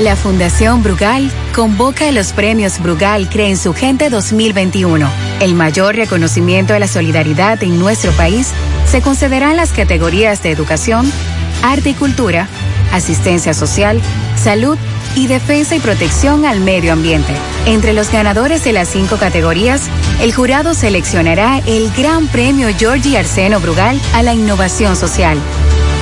La 0.00 0.16
Fundación 0.16 0.82
Brugal 0.82 1.30
convoca 1.54 2.08
a 2.08 2.12
los 2.12 2.32
premios 2.32 2.82
Brugal 2.82 3.28
Cree 3.28 3.50
en 3.50 3.58
su 3.58 3.74
Gente 3.74 4.08
2021. 4.08 5.08
El 5.40 5.54
mayor 5.54 5.94
reconocimiento 5.94 6.74
a 6.74 6.78
la 6.78 6.88
solidaridad 6.88 7.62
en 7.62 7.78
nuestro 7.78 8.10
país 8.12 8.48
se 8.86 9.02
concederá 9.02 9.50
en 9.50 9.58
las 9.58 9.72
categorías 9.72 10.42
de 10.42 10.50
educación, 10.50 11.12
arte 11.62 11.90
y 11.90 11.94
cultura, 11.94 12.48
asistencia 12.92 13.54
social, 13.54 14.00
salud 14.36 14.76
y 15.14 15.26
defensa 15.26 15.76
y 15.76 15.80
protección 15.80 16.44
al 16.44 16.60
medio 16.60 16.92
ambiente. 16.92 17.32
Entre 17.66 17.92
los 17.92 18.10
ganadores 18.10 18.64
de 18.64 18.72
las 18.72 18.88
cinco 18.88 19.16
categorías, 19.16 19.82
el 20.20 20.34
jurado 20.34 20.74
seleccionará 20.74 21.60
el 21.66 21.92
Gran 21.92 22.26
Premio 22.28 22.68
Georgie 22.76 23.18
Arseno 23.18 23.60
Brugal 23.60 24.00
a 24.14 24.22
la 24.22 24.34
innovación 24.34 24.96
social. 24.96 25.38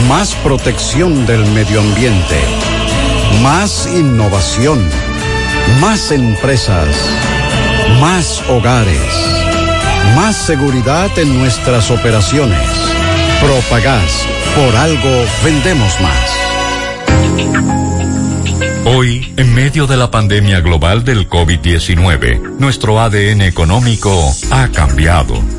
Más 0.07 0.33
protección 0.35 1.25
del 1.25 1.45
medio 1.47 1.81
ambiente. 1.81 2.39
Más 3.41 3.89
innovación. 3.93 4.79
Más 5.79 6.11
empresas. 6.11 6.87
Más 7.99 8.43
hogares. 8.49 9.48
Más 10.15 10.35
seguridad 10.35 11.09
en 11.17 11.37
nuestras 11.37 11.91
operaciones. 11.91 12.59
Propagás. 13.41 14.25
Por 14.55 14.75
algo 14.75 15.25
vendemos 15.43 15.93
más. 16.01 16.29
Hoy, 18.85 19.33
en 19.37 19.53
medio 19.53 19.87
de 19.87 19.97
la 19.97 20.09
pandemia 20.09 20.61
global 20.61 21.03
del 21.03 21.29
COVID-19, 21.29 22.57
nuestro 22.57 22.99
ADN 22.99 23.41
económico 23.41 24.33
ha 24.51 24.67
cambiado 24.69 25.58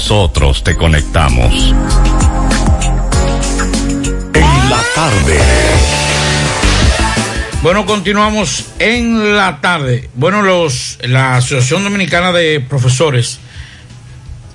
nosotros 0.00 0.64
te 0.64 0.76
conectamos. 0.76 1.74
En 4.32 4.70
la 4.70 4.82
tarde. 4.94 5.38
Bueno, 7.62 7.84
continuamos 7.84 8.64
en 8.78 9.36
la 9.36 9.60
tarde. 9.60 10.08
Bueno, 10.14 10.40
los 10.40 10.98
la 11.02 11.36
Asociación 11.36 11.84
Dominicana 11.84 12.32
de 12.32 12.60
Profesores 12.60 13.40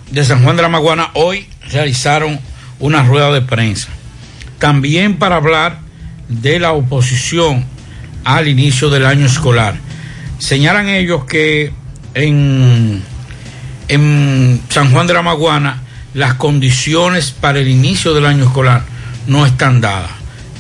de 0.10 0.26
San 0.26 0.44
Juan 0.44 0.56
de 0.56 0.64
la 0.64 0.70
Maguana 0.70 1.12
hoy 1.14 1.48
realizaron 1.70 2.40
una 2.80 3.04
rueda 3.04 3.32
de 3.32 3.42
prensa. 3.44 3.90
También 4.58 5.20
para 5.20 5.36
hablar 5.36 5.78
de 6.28 6.58
la 6.58 6.72
oposición 6.72 7.66
al 8.24 8.48
inicio 8.48 8.90
del 8.90 9.06
año 9.06 9.28
escolar. 9.28 9.76
Señalan 10.40 10.90
ellos 10.90 11.26
que 11.26 11.72
en, 12.16 13.04
en 13.88 14.62
San 14.70 14.92
Juan 14.92 15.08
de 15.08 15.14
la 15.14 15.22
Maguana 15.22 15.82
las 16.14 16.36
condiciones 16.36 17.32
para 17.32 17.60
el 17.60 17.68
inicio 17.68 18.14
del 18.14 18.26
año 18.26 18.46
escolar 18.46 18.84
no 19.28 19.46
están 19.46 19.82
dadas 19.82 20.12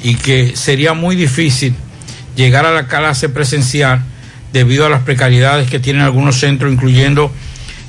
y 0.04 0.16
que 0.16 0.56
sería 0.56 0.94
muy 0.94 1.16
difícil 1.16 1.74
llegar 2.36 2.66
a 2.66 2.72
la 2.72 2.88
clase 2.88 3.30
presencial 3.30 4.02
debido 4.52 4.86
a 4.86 4.90
las 4.90 5.04
precariedades 5.04 5.70
que 5.70 5.80
tienen 5.80 6.02
algunos 6.02 6.40
centros, 6.40 6.72
incluyendo 6.72 7.32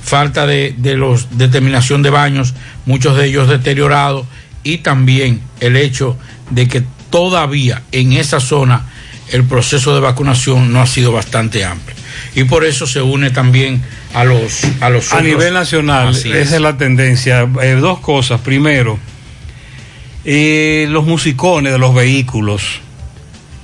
falta 0.01 0.47
de, 0.47 0.73
de 0.77 0.95
los 0.95 1.37
determinación 1.37 2.01
de 2.01 2.09
baños, 2.09 2.53
muchos 2.85 3.17
de 3.17 3.25
ellos 3.25 3.49
deteriorados, 3.49 4.25
y 4.63 4.79
también 4.79 5.41
el 5.59 5.75
hecho 5.75 6.17
de 6.49 6.67
que 6.67 6.83
todavía 7.09 7.83
en 7.91 8.13
esa 8.13 8.39
zona 8.39 8.85
el 9.31 9.43
proceso 9.43 9.93
de 9.93 10.01
vacunación 10.01 10.71
no 10.71 10.81
ha 10.81 10.87
sido 10.87 11.11
bastante 11.11 11.65
amplio. 11.65 11.95
Y 12.35 12.45
por 12.45 12.65
eso 12.65 12.87
se 12.87 13.01
une 13.01 13.29
también 13.29 13.81
a 14.17 14.23
los 14.23 14.63
a 14.81 14.89
los 14.89 15.13
A 15.13 15.21
nivel 15.21 15.53
nacional, 15.53 16.09
Así 16.09 16.31
esa 16.31 16.55
es. 16.55 16.61
la 16.61 16.77
tendencia. 16.77 17.47
Eh, 17.61 17.77
dos 17.79 17.99
cosas. 17.99 18.41
Primero, 18.41 18.97
eh, 20.25 20.87
los 20.89 21.05
musicones 21.05 21.71
de 21.71 21.79
los 21.79 21.93
vehículos 21.93 22.81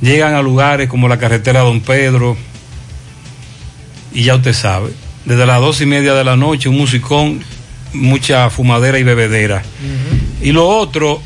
llegan 0.01 0.35
a 0.35 0.41
lugares 0.41 0.89
como 0.89 1.07
la 1.07 1.17
carretera 1.17 1.61
Don 1.61 1.81
Pedro, 1.81 2.37
y 4.13 4.23
ya 4.23 4.35
usted 4.35 4.53
sabe, 4.53 4.91
desde 5.25 5.45
las 5.45 5.59
dos 5.59 5.81
y 5.81 5.85
media 5.85 6.13
de 6.13 6.23
la 6.23 6.35
noche, 6.35 6.69
un 6.69 6.77
musicón, 6.77 7.41
mucha 7.93 8.49
fumadera 8.49 8.99
y 8.99 9.03
bebedera. 9.03 9.63
Y 10.41 10.51
lo 10.51 10.67
otro, 10.67 11.21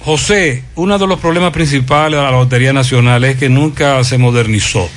José, 0.00 0.64
uno 0.74 0.98
de 0.98 1.06
los 1.06 1.20
problemas 1.20 1.52
principales 1.52 2.18
de 2.18 2.24
la 2.24 2.30
Lotería 2.30 2.72
Nacional 2.72 3.24
es 3.24 3.36
que 3.36 3.48
nunca 3.48 4.02
se 4.04 4.18
modernizó. 4.18 4.88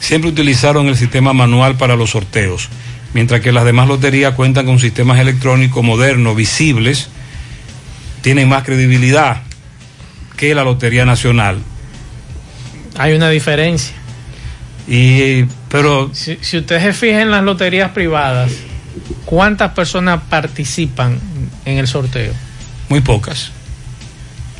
Siempre 0.00 0.30
utilizaron 0.30 0.86
el 0.88 0.96
sistema 0.96 1.32
manual 1.32 1.76
para 1.76 1.94
los 1.96 2.10
sorteos, 2.10 2.68
mientras 3.14 3.40
que 3.40 3.52
las 3.52 3.64
demás 3.64 3.88
loterías 3.88 4.34
cuentan 4.34 4.66
con 4.66 4.78
sistemas 4.78 5.18
electrónicos 5.18 5.82
modernos, 5.84 6.36
visibles, 6.36 7.08
tienen 8.22 8.48
más 8.48 8.64
credibilidad 8.64 9.42
que 10.36 10.54
la 10.54 10.64
Lotería 10.64 11.04
Nacional. 11.04 11.58
Hay 12.98 13.12
una 13.14 13.30
diferencia. 13.30 13.94
Y, 14.88 15.44
pero 15.68 16.10
si, 16.12 16.38
si 16.40 16.58
usted 16.58 16.80
se 16.82 16.92
fija 16.92 17.22
en 17.22 17.30
las 17.30 17.42
loterías 17.44 17.90
privadas, 17.92 18.50
¿cuántas 19.24 19.72
personas 19.72 20.20
participan 20.28 21.18
en 21.64 21.78
el 21.78 21.86
sorteo? 21.86 22.32
Muy 22.88 23.00
pocas. 23.00 23.52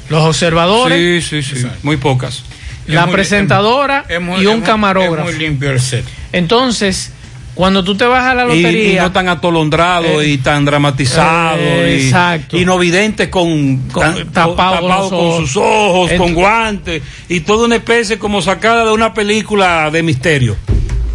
Los 0.09 0.23
observadores, 0.25 1.25
Sí, 1.27 1.43
sí, 1.43 1.57
sí, 1.61 1.67
muy 1.83 1.97
pocas. 1.97 2.43
la 2.87 3.07
presentadora 3.09 4.05
es 4.09 4.21
muy- 4.21 4.43
y 4.43 4.47
un 4.47 4.53
es 4.55 4.59
muy- 4.59 4.67
camarógrafo. 4.67 5.29
es 5.31 5.37
muy 5.37 5.45
limpio 5.47 5.71
el 5.71 5.81
set. 5.81 6.05
Entonces, 6.33 7.13
cuando 7.55 7.85
tú 7.85 7.95
te 7.97 8.05
vas 8.07 8.25
a 8.25 8.35
la 8.35 8.45
Y- 8.45 8.63
lotería, 8.63 8.93
Y, 8.93 8.97
no 8.97 9.13
tan 9.13 9.29
atolondrado 9.29 10.21
Eh, 10.23 10.29
y 10.31 10.39
tan 10.39 10.65
dramatizado. 10.65 11.59
eh, 11.59 11.99
y, 12.01 12.07
exacto. 12.07 12.57
Y 12.57 12.65
no 12.65 12.79
vidente 12.79 13.29
con, 13.29 13.89
tan- 13.89 14.31
tapado 14.33 15.09
con 15.11 15.41
sus 15.47 15.57
ojos, 15.57 16.11
con 16.17 16.33
guantes. 16.35 17.03
Y 17.29 17.41
toda 17.41 17.67
una 17.67 17.77
especie 17.77 18.19
como 18.19 18.41
sacada 18.41 18.85
de 18.85 18.93
una 18.93 19.13
película 19.15 19.91
de 19.91 20.03
misterio. 20.03 20.57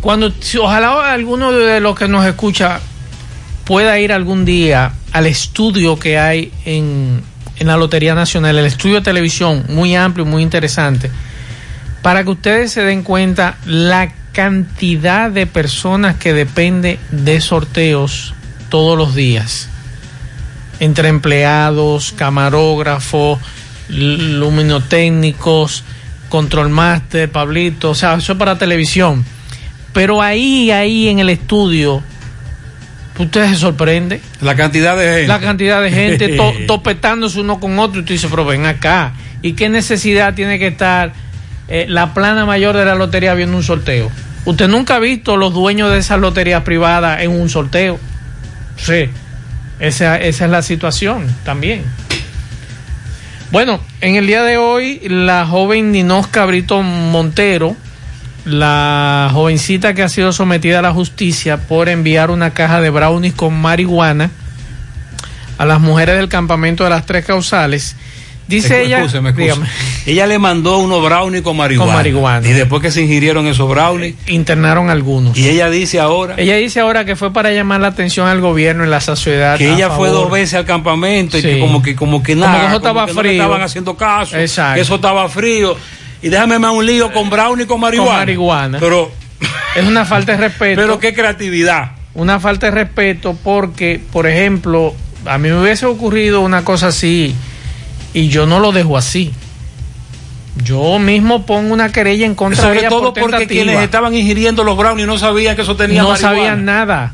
cuando 0.02 0.32
ojalá 0.62 1.12
alguno 1.12 1.52
de 1.52 1.80
los 1.80 1.98
que 1.98 2.08
nos 2.08 2.24
escucha 2.28 2.80
pueda 3.64 3.98
ir 4.00 4.12
algún 4.14 4.46
día 4.46 4.92
al 5.14 5.26
estudio 5.26 5.98
que 5.98 6.20
hay 6.20 6.52
en, 6.66 7.22
en 7.58 7.66
la 7.68 7.76
Lotería 7.76 8.14
Nacional, 8.14 8.56
el 8.60 8.66
estudio 8.68 8.96
de 8.98 9.02
televisión, 9.02 9.66
muy 9.70 9.96
amplio, 9.96 10.24
muy 10.26 10.44
interesante, 10.44 11.10
para 12.04 12.24
que 12.24 12.30
ustedes 12.30 12.72
se 12.72 12.84
den 12.84 13.02
cuenta 13.02 13.58
la 13.66 14.14
cantidad 14.36 15.32
de 15.32 15.48
personas 15.48 16.18
que 16.18 16.34
depende 16.34 17.00
de 17.12 17.40
sorteos 17.42 18.34
todos 18.70 18.98
los 18.98 19.16
días. 19.16 19.70
Entre 20.80 21.08
empleados, 21.08 22.12
camarógrafos, 22.12 23.40
luminotécnicos, 23.90 25.84
control 26.30 26.70
master, 26.70 27.32
Pablito, 27.32 27.92
o 27.92 27.96
sea, 27.96 28.16
eso 28.16 28.34
es 28.34 28.38
para 28.38 28.58
televisión. 28.58 29.24
Pero 29.94 30.22
ahí, 30.22 30.72
ahí 30.72 31.08
en 31.08 31.20
el 31.20 31.30
estudio, 31.30 32.04
usted 33.18 33.50
se 33.50 33.56
sorprende. 33.56 34.20
La 34.42 34.56
cantidad 34.56 34.98
de 34.98 35.06
gente. 35.06 35.28
La 35.28 35.40
cantidad 35.40 35.82
de 35.82 35.92
gente 35.92 36.30
to- 36.36 36.54
topetándose 36.68 37.40
uno 37.40 37.60
con 37.60 37.80
otro 37.80 38.02
y 38.02 38.04
tú 38.04 38.12
dices, 38.14 38.30
pero 38.30 38.46
ven 38.46 38.66
acá. 38.66 39.14
¿Y 39.42 39.54
qué 39.54 39.70
necesidad 39.70 40.34
tiene 40.34 40.60
que 40.60 40.68
estar 40.68 41.14
eh, 41.70 41.86
la 41.88 42.14
plana 42.14 42.46
mayor 42.46 42.76
de 42.76 42.84
la 42.86 42.96
lotería 42.96 43.34
viendo 43.34 43.56
un 43.56 43.64
sorteo? 43.64 44.12
Usted 44.46 44.68
nunca 44.68 44.96
ha 44.96 45.00
visto 45.00 45.38
los 45.38 45.54
dueños 45.54 45.92
de 45.92 45.98
esas 45.98 46.20
loterías 46.20 46.64
privadas 46.64 47.22
en 47.22 47.32
un 47.32 47.50
sorteo. 47.50 48.00
Sí, 48.78 49.10
esa, 49.80 50.18
esa 50.18 50.46
es 50.46 50.52
la 50.52 50.62
situación 50.62 51.28
también. 51.44 51.84
Bueno, 53.52 53.80
en 54.02 54.16
el 54.16 54.28
día 54.28 54.44
de 54.44 54.58
hoy, 54.58 55.00
la 55.08 55.46
joven 55.46 55.92
Ninosca 55.92 56.46
Brito 56.46 56.82
Montero, 56.82 57.76
la 58.44 59.30
jovencita 59.34 59.94
que 59.94 60.04
ha 60.04 60.10
sido 60.10 60.32
sometida 60.32 60.80
a 60.80 60.82
la 60.82 60.94
justicia 60.94 61.58
por 61.58 61.90
enviar 61.90 62.32
una 62.32 62.54
caja 62.54 62.82
de 62.82 62.90
brownies 62.90 63.34
con 63.34 63.60
marihuana 63.60 64.30
a 65.58 65.66
las 65.66 65.80
mujeres 65.80 66.18
del 66.18 66.30
campamento 66.30 66.84
de 66.84 66.90
las 66.90 67.06
tres 67.06 67.26
causales, 67.26 67.96
dice 68.48 68.84
ella, 68.84 69.06
dígame, 69.36 69.66
Ella 70.06 70.28
le 70.28 70.40
mandó 70.40 70.78
unos 70.78 71.04
brownies 71.04 71.42
con 71.42 71.58
marihuana. 71.58 71.92
Con 71.92 71.96
marihuana. 71.96 72.48
Y 72.48 72.54
después 72.54 72.82
que 72.82 72.92
se 72.92 73.02
ingirieron 73.02 73.48
esos 73.48 73.68
brownies. 73.70 74.16
internaron 74.28 74.90
algunos. 74.90 75.38
Y 75.38 75.50
ella 75.50 75.70
dice 75.70 76.00
ahora 76.00 76.36
Ella 76.38 76.56
dice 76.56 76.80
ahora 76.80 77.06
que 77.06 77.16
fue 77.16 77.32
para 77.34 77.52
llamar 77.52 77.82
la 77.82 77.88
atención 77.88 78.28
al 78.28 78.42
gobierno 78.42 78.84
en 78.84 78.92
la 78.92 79.02
sociedad. 79.02 79.58
que 79.58 79.72
ella 79.74 79.90
fue 79.90 80.10
dos 80.10 80.30
veces 80.30 80.56
al 80.56 80.66
campamento 80.66 81.38
y 81.38 81.42
que 81.42 81.60
como 81.60 81.82
que 81.82 81.96
como 81.96 82.22
que 82.24 82.34
Como 82.34 82.46
nada, 82.46 82.60
que 82.62 82.68
eso 82.68 82.78
estaba 82.78 83.06
que 83.06 83.14
no 83.14 83.22
le 83.24 83.30
frío. 83.30 83.42
estaban 83.42 83.62
haciendo 83.62 83.96
caso, 83.98 84.38
Exacto. 84.38 84.76
que 84.76 84.82
eso 84.82 84.96
estaba 84.96 85.28
frío. 85.30 85.76
Y 86.22 86.30
déjame 86.30 86.60
más 86.60 86.72
un 86.72 86.86
lío 86.86 87.12
con 87.12 87.30
brownie 87.30 87.66
con 87.66 87.80
marihuana. 87.80 88.10
Con 88.12 88.20
marihuana. 88.20 88.78
Pero 88.80 89.12
es 89.76 89.86
una 89.86 90.06
falta 90.06 90.32
de 90.34 90.38
respeto. 90.40 90.82
Pero 90.82 91.00
qué 91.00 91.14
creatividad. 91.14 91.92
Una 92.14 92.40
falta 92.40 92.68
de 92.68 92.72
respeto 92.72 93.38
porque, 93.44 94.00
por 94.12 94.26
ejemplo, 94.26 94.96
a 95.26 95.38
mí 95.38 95.50
me 95.50 95.60
hubiese 95.62 95.86
ocurrido 95.86 96.42
una 96.42 96.64
cosa 96.64 96.88
así 96.88 97.36
y 98.16 98.30
yo 98.30 98.46
no 98.48 98.60
lo 98.60 98.72
dejo 98.72 98.98
así. 98.98 99.34
Yo 100.64 101.00
mismo 101.00 101.46
pongo 101.46 101.74
una 101.74 101.92
querella 101.92 102.26
en 102.26 102.34
contra 102.34 102.62
de 102.62 102.68
Sobre 102.68 102.80
ella 102.80 102.90
todo 102.90 103.14
por 103.14 103.30
porque 103.30 103.46
quienes 103.46 103.78
estaban 103.82 104.16
ingiriendo 104.16 104.64
los 104.64 104.78
brownies 104.78 105.06
no 105.06 105.18
sabían 105.18 105.58
que 105.58 105.64
eso 105.64 105.76
tenía 105.76 106.02
no 106.02 106.10
marihuana. 106.12 106.36
sabían 106.38 106.66
nada. 106.66 107.14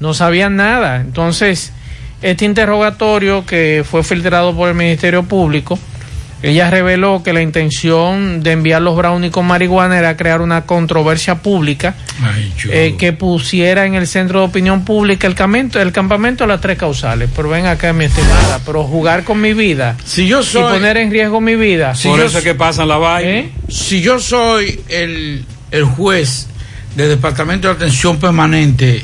No 0.00 0.12
sabían 0.12 0.56
nada. 0.56 0.96
Entonces, 0.96 1.72
este 2.20 2.44
interrogatorio 2.44 3.46
que 3.46 3.86
fue 3.90 4.04
filtrado 4.04 4.54
por 4.54 4.68
el 4.68 4.74
Ministerio 4.74 5.22
Público 5.22 5.78
Ella 6.40 6.70
reveló 6.70 7.22
que 7.24 7.32
la 7.32 7.42
intención 7.42 8.42
de 8.44 8.52
enviar 8.52 8.80
los 8.80 8.96
brownies 8.96 9.32
con 9.32 9.46
marihuana 9.46 9.98
era 9.98 10.16
crear 10.16 10.40
una 10.40 10.66
controversia 10.66 11.36
pública 11.42 11.94
eh, 12.70 12.94
que 12.96 13.12
pusiera 13.12 13.86
en 13.86 13.94
el 13.94 14.06
centro 14.06 14.40
de 14.40 14.46
opinión 14.46 14.84
pública 14.84 15.26
el 15.26 15.34
campamento, 15.34 15.80
el 15.80 15.90
campamento 15.90 16.44
de 16.44 16.48
las 16.48 16.60
tres 16.60 16.78
causales. 16.78 17.28
Pero 17.34 17.48
ven 17.48 17.66
acá, 17.66 17.92
mi 17.92 18.04
estimada, 18.04 18.60
pero 18.64 18.84
jugar 18.84 19.24
con 19.24 19.40
mi 19.40 19.52
vida 19.52 19.96
Si 20.04 20.28
yo 20.28 20.42
soy- 20.44 20.62
y 20.62 20.74
poner 20.78 20.96
en 20.98 21.10
riesgo 21.10 21.40
mi 21.40 21.56
vida. 21.56 21.94
Por 22.04 22.20
eso 22.20 22.38
es 22.38 22.44
que 22.44 22.54
pasan 22.54 22.86
la 22.88 22.98
vaina. 22.98 23.30
¿Eh? 23.30 23.50
Si 23.68 24.00
yo 24.00 24.20
soy 24.20 24.80
el, 24.88 25.44
el 25.72 25.84
juez 25.84 26.46
del 26.94 27.08
Departamento 27.08 27.66
de 27.68 27.74
Atención 27.74 28.18
Permanente 28.18 29.02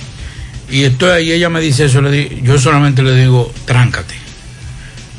y 0.70 0.84
estoy 0.84 1.10
ahí, 1.10 1.32
ella 1.32 1.50
me 1.50 1.60
dice 1.60 1.86
eso, 1.86 2.00
le 2.00 2.10
di- 2.10 2.40
yo 2.42 2.58
solamente 2.58 3.02
le 3.02 3.14
digo, 3.16 3.52
tráncate, 3.64 4.14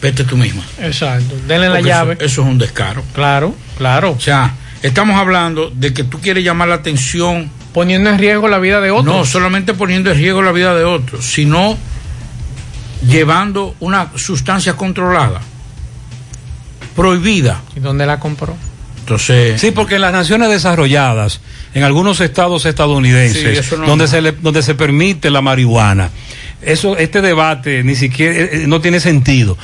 vete 0.06 0.24
tú 0.24 0.38
misma. 0.38 0.64
Exacto, 0.82 1.36
denle 1.48 1.70
la 1.70 1.82
llave. 1.82 2.14
Eso, 2.14 2.24
eso 2.26 2.42
es 2.44 2.48
un 2.48 2.58
descaro. 2.58 3.04
Claro, 3.14 3.54
claro. 3.78 4.12
O 4.12 4.20
sea, 4.20 4.54
estamos 4.84 5.16
hablando 5.18 5.70
de 5.76 5.94
que 5.94 6.04
tú 6.04 6.20
quieres 6.22 6.44
llamar 6.44 6.68
la 6.68 6.76
atención. 6.76 7.50
Poniendo 7.74 8.10
en 8.10 8.18
riesgo 8.18 8.48
la 8.48 8.58
vida 8.60 8.80
de 8.80 8.90
otros. 8.92 9.06
No, 9.14 9.26
solamente 9.26 9.74
poniendo 9.74 10.10
en 10.10 10.18
riesgo 10.18 10.42
la 10.42 10.54
vida 10.54 10.74
de 10.76 10.86
otros, 10.86 11.26
sino 11.26 11.78
llevando 13.06 13.76
una 13.82 14.12
sustancia 14.16 14.74
controlada, 14.78 15.42
prohibida. 16.96 17.62
¿Y 17.76 17.80
dónde 17.82 18.06
la 18.06 18.20
compró? 18.20 18.56
Entonces. 19.00 19.60
Sí, 19.60 19.72
porque 19.72 19.96
en 19.96 20.02
las 20.02 20.14
naciones 20.14 20.50
desarrolladas, 20.50 21.42
en 21.74 21.84
algunos 21.84 22.22
estados 22.22 22.66
estadounidenses, 22.66 23.78
no- 23.78 23.86
donde, 23.86 24.08
se 24.08 24.22
le- 24.22 24.32
donde 24.32 24.62
se 24.64 24.74
permite 24.76 25.30
la 25.30 25.42
marihuana, 25.42 26.10
eso, 26.62 26.98
este 26.98 27.22
debate 27.22 27.84
ni 27.84 27.96
siquiera 27.96 28.34
eh, 28.36 28.50
eh, 28.54 28.64
no 28.68 28.82
tiene 28.82 29.00
sentido. 29.00 29.58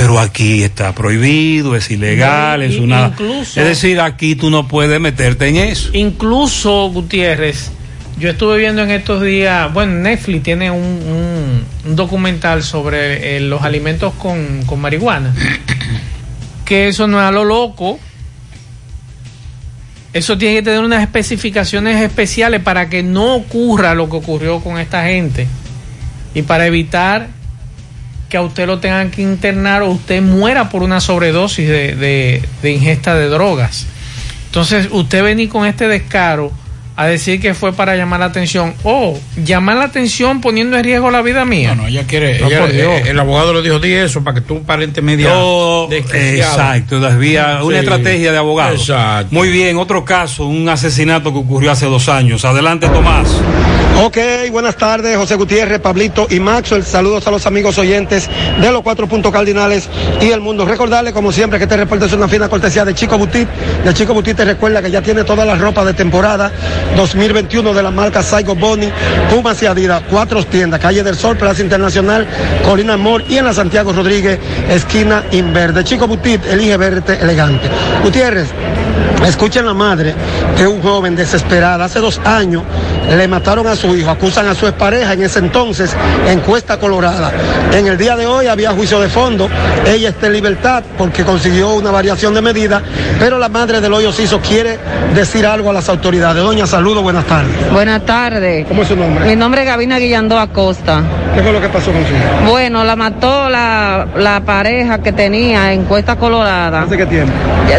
Pero 0.00 0.18
aquí 0.18 0.62
está 0.62 0.94
prohibido, 0.94 1.76
es 1.76 1.90
ilegal, 1.90 2.62
es 2.62 2.76
una. 2.78 3.08
incluso- 3.08 3.60
es 3.60 3.66
decir, 3.66 4.00
aquí 4.00 4.34
tú 4.34 4.48
no 4.48 4.66
puedes 4.66 4.98
meterte 5.00 5.48
en 5.48 5.56
eso. 5.56 5.90
Incluso, 5.92 6.88
Gutiérrez, 6.90 7.70
yo 8.18 8.30
estuve 8.30 8.56
viendo 8.58 8.82
en 8.82 8.90
estos 8.92 9.22
días, 9.22 9.70
bueno, 9.74 9.92
Netflix 10.00 10.42
tiene 10.42 10.70
un, 10.70 10.82
un- 10.82 11.64
un 11.84 11.96
documental 11.96 12.62
sobre 12.62 13.36
eh, 13.36 13.40
los 13.40 13.62
alimentos 13.62 14.14
con, 14.14 14.62
con 14.64 14.80
marihuana. 14.80 15.34
Que 16.64 16.86
eso 16.88 17.08
no 17.08 17.18
es 17.18 17.24
a 17.26 17.32
lo 17.32 17.44
loco. 17.44 17.98
Eso 20.12 20.38
tiene 20.38 20.56
que 20.56 20.62
tener 20.62 20.80
unas 20.80 21.02
especificaciones 21.02 22.00
especiales 22.02 22.60
para 22.62 22.88
que 22.88 23.02
no 23.02 23.34
ocurra 23.34 23.94
lo 23.94 24.08
que 24.08 24.16
ocurrió 24.16 24.60
con 24.60 24.78
esta 24.78 25.04
gente. 25.04 25.46
Y 26.34 26.42
para 26.42 26.66
evitar 26.66 27.28
que 28.30 28.38
a 28.38 28.42
usted 28.42 28.66
lo 28.66 28.78
tengan 28.78 29.10
que 29.10 29.20
internar 29.20 29.82
o 29.82 29.90
usted 29.90 30.22
muera 30.22 30.70
por 30.70 30.82
una 30.82 31.00
sobredosis 31.00 31.68
de, 31.68 31.94
de- 31.96 32.42
de 32.62 32.70
ingesta 32.70 33.14
de 33.14 33.28
drogas. 33.28 33.86
Entonces, 34.46 34.88
usted 34.90 35.22
venir 35.22 35.48
con 35.50 35.66
este 35.66 35.86
descaro 35.88 36.50
a 36.96 37.06
decir 37.06 37.40
que 37.40 37.54
fue 37.54 37.72
para 37.72 37.96
llamar 37.96 38.20
la 38.20 38.26
atención, 38.26 38.74
o 38.82 39.18
llamar 39.44 39.76
la 39.76 39.84
atención 39.84 40.40
poniendo 40.42 40.76
en 40.76 40.84
riesgo 40.84 41.10
la 41.10 41.22
vida 41.22 41.44
mía. 41.46 41.74
No, 41.74 41.82
no, 41.82 41.88
ella 41.88 42.04
quiere. 42.06 42.38
No, 42.40 42.48
ella- 42.48 42.60
por 42.60 42.72
Dios. 42.72 42.92
eh, 42.92 43.02
el 43.06 43.18
abogado 43.18 43.54
le 43.54 43.62
dijo, 43.62 43.78
di 43.78 43.92
eso 43.92 44.22
para 44.22 44.34
que 44.34 44.40
tú 44.42 44.62
parentes 44.64 45.02
media. 45.02 45.30
Oh, 45.32 45.86
desquiciado". 45.88 46.34
exacto, 46.52 47.00
desvía 47.00 47.60
una 47.62 47.76
Sí. 47.78 47.84
estrategia 47.84 48.32
de 48.32 48.38
abogado. 48.38 48.74
Exacto. 48.74 49.28
Muy 49.34 49.48
bien, 49.50 49.76
otro 49.78 50.04
caso, 50.04 50.46
un 50.46 50.68
asesinato 50.68 51.32
que 51.32 51.38
ocurrió 51.38 51.70
hace 51.72 51.86
dos 51.86 52.08
años. 52.08 52.44
Adelante, 52.44 52.86
Tomás. 52.88 53.28
Ok, 53.98 54.16
buenas 54.50 54.76
tardes, 54.76 55.14
José 55.16 55.34
Gutiérrez, 55.34 55.78
Pablito 55.78 56.26
y 56.30 56.40
Maxwell. 56.40 56.84
Saludos 56.84 57.26
a 57.26 57.30
los 57.30 57.46
amigos 57.46 57.76
oyentes 57.76 58.30
de 58.60 58.72
los 58.72 58.80
cuatro 58.82 59.06
puntos 59.06 59.30
cardinales 59.30 59.90
y 60.22 60.30
el 60.30 60.40
mundo. 60.40 60.64
Recordarle, 60.64 61.12
como 61.12 61.32
siempre, 61.32 61.58
que 61.58 61.64
este 61.64 61.76
reporte 61.76 62.06
es 62.06 62.12
una 62.14 62.26
fina 62.26 62.48
cortesía 62.48 62.84
de 62.86 62.94
Chico 62.94 63.18
Butit. 63.18 63.46
De 63.84 63.92
Chico 63.92 64.14
Butit 64.14 64.38
te 64.38 64.44
recuerda 64.46 64.80
que 64.80 64.90
ya 64.90 65.02
tiene 65.02 65.22
toda 65.24 65.44
la 65.44 65.54
ropa 65.54 65.84
de 65.84 65.92
temporada 65.92 66.50
2021 66.96 67.74
de 67.74 67.82
la 67.82 67.90
marca 67.90 68.22
Saigo 68.22 68.54
Boni, 68.54 68.90
Pumas 69.28 69.62
y 69.62 69.66
Adidas. 69.66 70.02
Cuatro 70.08 70.42
tiendas, 70.44 70.80
Calle 70.80 71.02
del 71.02 71.16
Sol, 71.16 71.36
Plaza 71.36 71.62
Internacional, 71.62 72.26
Colina 72.64 72.96
Mall 72.96 73.24
y 73.28 73.36
en 73.36 73.44
la 73.44 73.52
Santiago 73.52 73.92
Rodríguez, 73.92 74.38
esquina 74.70 75.24
Inverde. 75.32 75.84
Chico 75.84 76.06
Butit, 76.06 76.46
elige 76.46 76.76
verte 76.78 77.18
elegante. 77.20 77.68
Gutiérrez, 78.02 78.48
Escuchen 79.26 79.66
la 79.66 79.74
madre 79.74 80.14
de 80.56 80.66
un 80.66 80.80
joven 80.80 81.14
desesperada. 81.14 81.84
Hace 81.84 82.00
dos 82.00 82.18
años 82.24 82.62
le 83.08 83.28
mataron 83.28 83.66
a 83.66 83.76
su 83.76 83.94
hijo, 83.96 84.10
acusan 84.10 84.46
a 84.46 84.54
su 84.54 84.66
expareja 84.66 85.12
en 85.12 85.22
ese 85.22 85.40
entonces 85.40 85.94
en 86.26 86.40
Cuesta 86.40 86.78
Colorada. 86.78 87.32
En 87.72 87.86
el 87.86 87.98
día 87.98 88.16
de 88.16 88.26
hoy 88.26 88.46
había 88.46 88.70
juicio 88.70 89.00
de 89.00 89.08
fondo. 89.08 89.48
Ella 89.86 90.10
está 90.10 90.26
en 90.28 90.34
libertad 90.34 90.82
porque 90.96 91.24
consiguió 91.24 91.74
una 91.74 91.90
variación 91.90 92.34
de 92.34 92.42
medida, 92.42 92.82
pero 93.18 93.38
la 93.38 93.48
madre 93.48 93.80
del 93.80 93.92
hoyo 93.92 94.12
Ciso 94.12 94.40
quiere 94.40 94.78
decir 95.14 95.46
algo 95.46 95.70
a 95.70 95.72
las 95.72 95.88
autoridades. 95.88 96.42
Doña, 96.42 96.66
saludo, 96.66 97.02
buenas 97.02 97.24
tardes. 97.24 97.72
Buenas 97.72 98.04
tardes. 98.04 98.66
¿Cómo 98.66 98.82
es 98.82 98.88
su 98.88 98.96
nombre? 98.96 99.24
Mi 99.24 99.36
nombre 99.36 99.62
es 99.62 99.66
Gabina 99.66 99.98
Guillandó 99.98 100.38
Acosta. 100.38 101.02
¿Qué 101.34 101.42
fue 101.42 101.52
lo 101.52 101.60
que 101.60 101.68
pasó 101.68 101.92
con 101.92 102.04
su 102.04 102.12
hijo? 102.12 102.50
Bueno, 102.50 102.84
la 102.84 102.96
mató 102.96 103.48
la, 103.48 104.06
la 104.16 104.40
pareja 104.40 104.98
que 104.98 105.12
tenía 105.12 105.72
en 105.72 105.84
Cuesta 105.84 106.16
Colorada. 106.16 106.82
¿Hace 106.82 106.96
qué 106.96 107.06
tiempo? 107.06 107.32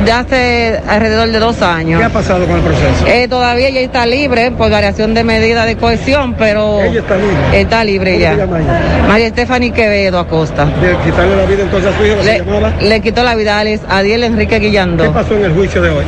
De 0.03 0.11
hace 0.11 0.81
alrededor 0.87 1.29
de 1.29 1.39
dos 1.39 1.61
años. 1.61 1.99
¿Qué 1.99 2.05
ha 2.05 2.09
pasado 2.09 2.45
con 2.45 2.55
el 2.57 2.61
proceso? 2.63 3.05
Eh, 3.05 3.27
todavía 3.27 3.67
ella 3.67 3.81
está 3.81 4.05
libre 4.05 4.51
por 4.51 4.69
variación 4.69 5.10
de 5.13 5.23
medida 5.23 5.65
de 5.65 5.75
cohesión, 5.77 6.33
pero... 6.35 6.81
Ella 6.81 6.99
está 7.01 7.15
libre. 7.15 7.59
Está 7.61 7.83
libre 7.83 8.11
¿Cómo 8.13 8.21
ya. 8.21 8.33
ella? 8.33 8.47
María 9.07 9.29
Stephanie 9.29 9.71
Quevedo 9.71 10.19
Acosta. 10.19 10.65
De 10.65 10.95
quitarle 11.03 11.35
la 11.35 11.45
vida 11.45 11.63
entonces 11.63 11.93
a 11.93 11.97
su 11.97 12.05
hijo. 12.05 12.15
Le, 12.81 12.87
le 12.89 13.01
quitó 13.01 13.23
la 13.23 13.35
vida 13.35 13.57
a 13.57 13.61
Alex- 13.61 13.81
a 13.89 13.97
Adiel 13.97 14.23
Enrique 14.23 14.59
Guillandó. 14.59 15.03
¿Qué 15.05 15.09
pasó 15.09 15.35
en 15.35 15.45
el 15.45 15.53
juicio 15.53 15.81
de 15.81 15.89
hoy? 15.89 16.03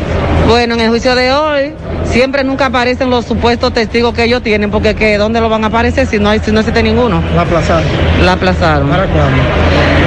Bueno, 0.47 0.75
en 0.75 0.81
el 0.81 0.89
juicio 0.89 1.15
de 1.15 1.31
hoy 1.31 1.73
siempre 2.05 2.43
nunca 2.43 2.67
aparecen 2.67 3.09
los 3.09 3.25
supuestos 3.25 3.73
testigos 3.73 4.13
que 4.13 4.25
ellos 4.25 4.43
tienen, 4.43 4.69
porque 4.71 4.93
que, 4.95 5.17
¿dónde 5.17 5.39
lo 5.41 5.49
van 5.49 5.63
a 5.63 5.67
aparecer 5.67 6.05
si 6.05 6.19
no, 6.19 6.29
hay, 6.29 6.39
si 6.39 6.51
no 6.51 6.59
existe 6.59 6.83
ninguno? 6.83 7.21
La 7.35 7.41
aplazaron. 7.41 7.83
La 8.23 8.33
aplazaron. 8.33 8.89
¿Para 8.89 9.05
cuándo? 9.05 9.41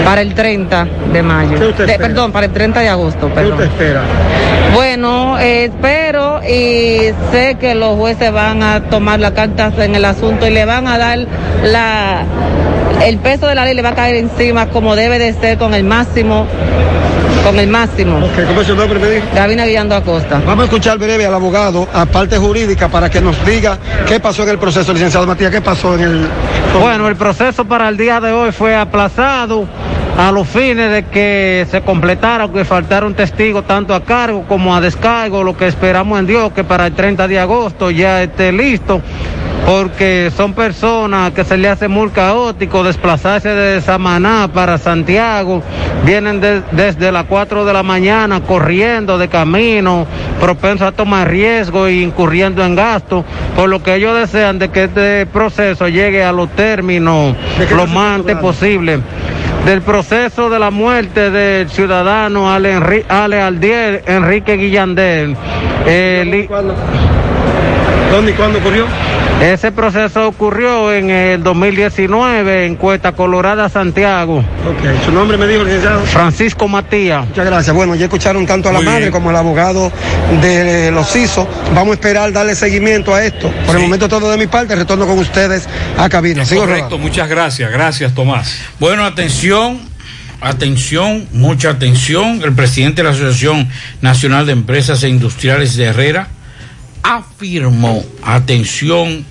Para 0.04 0.20
el 0.20 0.34
30 0.34 0.86
de 1.12 1.22
mayo. 1.22 1.58
¿Qué 1.58 1.66
usted 1.66 1.86
De- 1.86 1.92
espera? 1.92 2.08
perdón, 2.08 2.32
para 2.32 2.46
el 2.46 2.52
30 2.52 2.80
de 2.80 2.88
agosto, 2.88 3.28
¿Qué 3.28 3.34
perdón. 3.34 3.52
usted 3.54 3.64
espera? 3.66 4.02
Bueno, 4.74 5.38
eh, 5.38 5.64
espero 5.64 6.40
y 6.44 7.12
sé 7.32 7.56
que 7.58 7.74
los 7.74 7.96
jueces 7.96 8.30
van 8.30 8.62
a 8.62 8.82
tomar 8.90 9.18
las 9.18 9.32
cartas 9.32 9.74
en 9.78 9.94
el 9.94 10.04
asunto 10.04 10.46
y 10.46 10.50
le 10.50 10.64
van 10.64 10.86
a 10.86 10.98
dar 10.98 11.18
la 11.64 12.22
el 13.04 13.18
peso 13.18 13.46
de 13.46 13.54
la 13.54 13.64
ley 13.66 13.74
le 13.74 13.82
va 13.82 13.90
a 13.90 13.94
caer 13.94 14.16
encima 14.16 14.66
como 14.68 14.96
debe 14.96 15.18
de 15.18 15.32
ser 15.34 15.58
con 15.58 15.74
el 15.74 15.84
máximo 15.84 16.46
con 17.44 17.58
el 17.60 17.68
máximo. 17.68 18.18
¿Cómo 18.48 18.60
es 18.60 18.66
su 18.66 18.74
nombre? 18.74 19.22
Gabina 19.34 19.66
Guillando 19.66 19.94
Acosta. 19.94 20.25
Vamos 20.30 20.60
a 20.60 20.64
escuchar 20.64 20.98
breve 20.98 21.24
al 21.24 21.34
abogado, 21.34 21.88
a 21.92 22.04
parte 22.04 22.36
jurídica, 22.36 22.88
para 22.88 23.08
que 23.08 23.20
nos 23.20 23.44
diga 23.46 23.78
qué 24.06 24.18
pasó 24.18 24.42
en 24.42 24.50
el 24.50 24.58
proceso, 24.58 24.92
licenciado 24.92 25.26
Matías, 25.26 25.50
qué 25.50 25.60
pasó 25.60 25.94
en 25.94 26.00
el... 26.00 26.28
Bueno, 26.80 27.08
el 27.08 27.16
proceso 27.16 27.64
para 27.64 27.88
el 27.88 27.96
día 27.96 28.20
de 28.20 28.32
hoy 28.32 28.50
fue 28.50 28.74
aplazado 28.74 29.66
a 30.18 30.32
los 30.32 30.48
fines 30.48 30.90
de 30.90 31.04
que 31.04 31.66
se 31.70 31.82
completara, 31.82 32.48
que 32.48 32.64
faltara 32.64 33.06
un 33.06 33.14
testigo 33.14 33.62
tanto 33.62 33.94
a 33.94 34.02
cargo 34.02 34.44
como 34.48 34.74
a 34.74 34.80
descargo, 34.80 35.44
lo 35.44 35.56
que 35.56 35.68
esperamos 35.68 36.18
en 36.18 36.26
Dios 36.26 36.52
que 36.52 36.64
para 36.64 36.86
el 36.86 36.94
30 36.94 37.28
de 37.28 37.38
agosto 37.38 37.90
ya 37.90 38.22
esté 38.22 38.50
listo, 38.50 39.00
porque 39.66 40.30
son 40.36 40.52
personas 40.54 41.32
que 41.32 41.42
se 41.44 41.56
le 41.56 41.68
hace 41.68 41.88
muy 41.88 42.10
caótico 42.10 42.84
desplazarse 42.84 43.48
de 43.48 43.80
Samaná 43.80 44.48
para 44.54 44.78
Santiago, 44.78 45.60
vienen 46.04 46.40
de- 46.40 46.62
desde 46.70 47.10
las 47.10 47.24
4 47.24 47.64
de 47.64 47.72
la 47.72 47.82
mañana 47.82 48.40
corriendo 48.42 49.18
de 49.18 49.26
camino, 49.28 50.06
propensos 50.40 50.86
a 50.86 50.92
tomar 50.92 51.28
riesgo 51.28 51.88
e 51.88 51.94
incurriendo 51.94 52.64
en 52.64 52.76
gasto, 52.76 53.24
por 53.56 53.68
lo 53.68 53.82
que 53.82 53.96
ellos 53.96 54.16
desean 54.16 54.60
de 54.60 54.68
que 54.70 54.84
este 54.84 55.26
proceso 55.26 55.88
llegue 55.88 56.22
a 56.22 56.30
los 56.30 56.48
términos 56.50 57.34
lo 57.74 57.86
más 57.88 58.14
antes 58.20 58.36
posible. 58.36 59.00
Del 59.64 59.82
proceso 59.82 60.48
de 60.48 60.60
la 60.60 60.70
muerte 60.70 61.28
del 61.32 61.68
ciudadano 61.70 62.52
Ale, 62.52 62.78
Enri- 62.78 63.04
Ale 63.08 63.40
Aldier, 63.40 64.04
Enrique 64.06 64.56
Guillandel. 64.56 65.36
eh, 65.88 66.46
¿Dónde 68.10 68.30
y 68.32 68.34
cuándo 68.34 68.58
ocurrió? 68.58 68.86
Ese 69.42 69.70
proceso 69.70 70.28
ocurrió 70.28 70.94
en 70.94 71.10
el 71.10 71.42
2019 71.42 72.64
en 72.66 72.76
Cuesta 72.76 73.12
Colorada, 73.12 73.68
Santiago. 73.68 74.38
Ok, 74.38 75.04
su 75.04 75.12
nombre 75.12 75.36
me 75.36 75.46
dijo, 75.46 75.62
licenciado. 75.62 76.00
Francisco 76.04 76.66
Matías. 76.68 77.26
Muchas 77.28 77.44
gracias. 77.44 77.76
Bueno, 77.76 77.94
ya 77.94 78.04
escucharon 78.06 78.46
tanto 78.46 78.70
a 78.70 78.72
la 78.72 78.78
Muy 78.78 78.86
madre 78.86 79.00
bien. 79.00 79.12
como 79.12 79.28
al 79.30 79.36
abogado 79.36 79.92
de 80.40 80.90
los 80.90 81.10
CISO. 81.12 81.46
Vamos 81.74 81.90
a 81.90 81.94
esperar 81.94 82.32
darle 82.32 82.54
seguimiento 82.54 83.14
a 83.14 83.22
esto. 83.24 83.50
Por 83.66 83.76
el 83.76 83.82
momento 83.82 84.08
todo 84.08 84.30
de 84.30 84.38
mi 84.38 84.46
parte, 84.46 84.74
retorno 84.74 85.06
con 85.06 85.18
ustedes 85.18 85.68
a 85.98 86.08
cabina. 86.08 86.46
Sigo 86.46 86.62
Correcto, 86.62 86.84
rodando. 86.84 86.98
muchas 86.98 87.28
gracias. 87.28 87.70
Gracias, 87.70 88.14
Tomás. 88.14 88.56
Bueno, 88.80 89.04
atención, 89.04 89.80
atención, 90.40 91.26
mucha 91.32 91.70
atención. 91.70 92.40
El 92.42 92.54
presidente 92.54 93.02
de 93.02 93.08
la 93.08 93.14
Asociación 93.14 93.68
Nacional 94.00 94.46
de 94.46 94.52
Empresas 94.52 95.02
e 95.02 95.08
Industriales 95.10 95.76
de 95.76 95.84
Herrera 95.84 96.28
afirmó, 97.06 98.04
atención, 98.22 99.24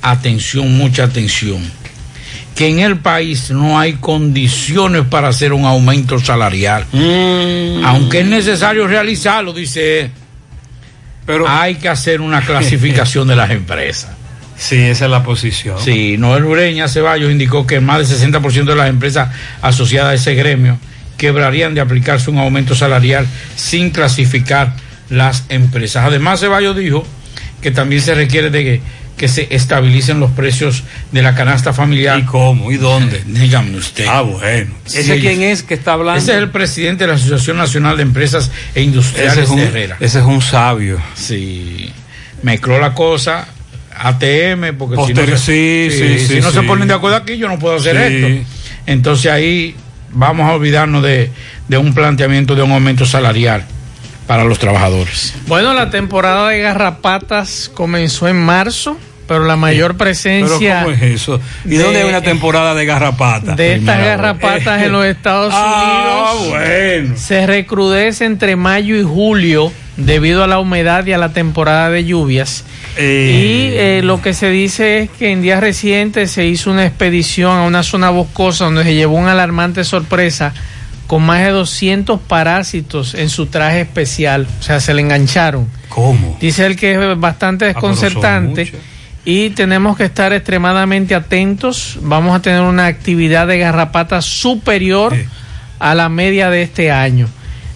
atención, 0.00 0.76
mucha 0.76 1.04
atención. 1.04 1.60
que 2.56 2.68
en 2.68 2.80
el 2.80 2.98
país 2.98 3.50
no 3.50 3.78
hay 3.78 3.94
condiciones 3.94 5.06
para 5.06 5.28
hacer 5.28 5.54
un 5.54 5.64
aumento 5.64 6.18
salarial. 6.18 6.84
Mm. 6.92 7.82
Aunque 7.82 8.20
es 8.20 8.26
necesario 8.26 8.86
realizarlo, 8.86 9.54
dice, 9.54 10.10
pero 11.24 11.48
hay 11.48 11.76
que 11.76 11.88
hacer 11.88 12.20
una 12.20 12.40
clasificación 12.46 13.26
de 13.28 13.36
las 13.36 13.50
empresas. 13.50 14.10
Sí, 14.56 14.76
esa 14.76 15.06
es 15.06 15.10
la 15.10 15.22
posición. 15.22 15.78
Sí, 15.80 16.16
Noel 16.18 16.44
Ureña 16.44 16.88
Ceballos 16.88 17.32
indicó 17.32 17.66
que 17.66 17.80
más 17.80 18.06
del 18.06 18.32
60% 18.32 18.64
de 18.64 18.76
las 18.76 18.90
empresas 18.90 19.30
asociadas 19.62 20.10
a 20.10 20.14
ese 20.14 20.34
gremio 20.34 20.78
quebrarían 21.16 21.74
de 21.74 21.80
aplicarse 21.80 22.30
un 22.30 22.38
aumento 22.38 22.74
salarial 22.74 23.26
sin 23.56 23.90
clasificar 23.90 24.74
las 25.12 25.44
empresas. 25.50 26.04
Además, 26.06 26.40
Ceballos 26.40 26.76
dijo 26.76 27.06
que 27.60 27.70
también 27.70 28.00
se 28.02 28.14
requiere 28.14 28.50
de 28.50 28.64
que, 28.64 28.80
que 29.16 29.28
se 29.28 29.46
estabilicen 29.54 30.18
los 30.18 30.30
precios 30.32 30.82
de 31.12 31.22
la 31.22 31.34
canasta 31.34 31.72
familiar. 31.72 32.18
¿Y 32.18 32.22
cómo? 32.24 32.72
¿Y 32.72 32.76
dónde? 32.78 33.22
Dígame 33.26 33.76
usted. 33.76 34.06
Ah, 34.08 34.22
bueno. 34.22 34.72
¿Ese 34.86 35.02
Sí, 35.04 35.20
quién 35.20 35.42
es 35.42 35.62
que 35.62 35.74
está 35.74 35.92
hablando? 35.92 36.18
Ese 36.20 36.32
es 36.32 36.38
el 36.38 36.48
presidente 36.50 37.04
de 37.04 37.08
la 37.08 37.14
Asociación 37.14 37.58
Nacional 37.58 37.96
de 37.98 38.02
Empresas 38.04 38.50
e 38.74 38.82
Industriales 38.82 39.34
Ese 39.34 39.42
es 39.42 39.48
un- 39.50 39.56
de 39.58 39.64
Herrera. 39.64 39.96
ese 40.00 40.18
es 40.18 40.24
un 40.24 40.40
sabio. 40.42 40.98
Sí. 41.14 41.92
Mezcló 42.42 42.80
la 42.80 42.94
cosa. 42.94 43.46
ATM, 43.94 44.74
porque 44.78 44.96
si 45.06 45.12
no, 45.14 45.26
se, 45.26 45.36
sí, 45.36 45.88
sí, 45.96 46.18
si 46.18 46.26
sí, 46.36 46.40
no 46.40 46.50
se 46.50 46.62
ponen 46.62 46.88
de 46.88 46.94
acuerdo 46.94 47.18
aquí, 47.18 47.36
yo 47.36 47.46
no 47.46 47.58
puedo 47.58 47.76
hacer 47.76 47.94
Sí. 48.08 48.14
esto. 48.24 48.50
Entonces 48.86 49.30
ahí 49.30 49.76
vamos 50.10 50.48
a 50.48 50.54
olvidarnos 50.54 51.02
de, 51.02 51.30
de 51.68 51.76
un 51.78 51.92
planteamiento 51.94 52.54
de 52.54 52.62
un 52.62 52.72
aumento 52.72 53.04
salarial 53.04 53.64
para 54.32 54.44
los 54.44 54.58
trabajadores. 54.58 55.34
Bueno, 55.46 55.74
la 55.74 55.90
temporada 55.90 56.48
de 56.48 56.58
garrapatas 56.60 57.70
comenzó 57.74 58.28
en 58.28 58.42
marzo, 58.42 58.96
pero 59.28 59.44
la 59.44 59.56
mayor 59.56 59.88
Pero 59.88 59.98
presencia 59.98 60.84
¿cómo 60.84 60.94
es 60.94 61.02
eso? 61.02 61.38
¿Y 61.66 61.68
de- 61.76 61.82
dónde 61.82 62.00
hay 62.00 62.08
una 62.08 62.22
temporada 62.22 62.74
de 62.74 62.86
garrapata? 62.86 63.54
de 63.56 63.74
estas 63.74 63.94
Primera 63.94 63.98
vez. 63.98 64.06
garrapatas 64.08 64.82
en 64.84 64.92
los 64.92 65.04
Estados 65.04 65.52
Ah, 65.54 66.32
Unidos 66.34 66.48
bueno. 66.48 67.14
se 67.18 67.46
recrudece 67.46 68.24
entre 68.24 68.56
mayo 68.56 68.96
y 68.96 69.02
julio 69.02 69.70
debido 69.98 70.42
a 70.42 70.46
la 70.46 70.58
humedad 70.60 71.04
y 71.04 71.12
a 71.12 71.18
la 71.18 71.34
temporada 71.34 71.90
de 71.90 72.06
lluvias. 72.06 72.64
Y 72.96 73.68
eh, 73.74 74.00
lo 74.02 74.22
que 74.22 74.32
se 74.32 74.48
dice 74.48 75.00
es 75.02 75.10
que 75.10 75.30
en 75.30 75.42
días 75.42 75.60
recientes 75.60 76.30
se 76.30 76.46
hizo 76.46 76.70
una 76.70 76.86
expedición 76.86 77.58
a 77.58 77.62
una 77.64 77.82
zona 77.82 78.08
boscosa 78.08 78.64
donde 78.64 78.84
se 78.84 78.94
llevó 78.94 79.16
una 79.16 79.32
alarmante 79.32 79.84
sorpresa 79.84 80.54
con 81.12 81.24
más 81.24 81.40
de 81.40 81.50
200 81.50 82.20
parásitos 82.20 83.12
en 83.12 83.28
su 83.28 83.44
traje 83.44 83.82
especial. 83.82 84.48
O 84.60 84.62
sea, 84.62 84.80
se 84.80 84.94
le 84.94 85.02
engancharon. 85.02 85.68
¿Cómo? 85.90 86.38
Dice 86.40 86.64
él 86.64 86.74
que 86.74 86.94
es 86.94 87.20
bastante 87.20 87.66
son 87.66 87.74
desconcertante 87.74 88.72
y 89.22 89.50
tenemos 89.50 89.98
que 89.98 90.04
estar 90.04 90.32
extremadamente 90.32 91.14
atentos. 91.14 91.98
Vamos 92.00 92.34
a 92.34 92.40
tener 92.40 92.62
una 92.62 92.86
actividad 92.86 93.46
de 93.46 93.58
garrapata 93.58 94.22
superior 94.22 95.14
a 95.78 95.94
la 95.94 96.08
media 96.08 96.48
de 96.48 96.62
este 96.62 96.90
año. 96.90 97.28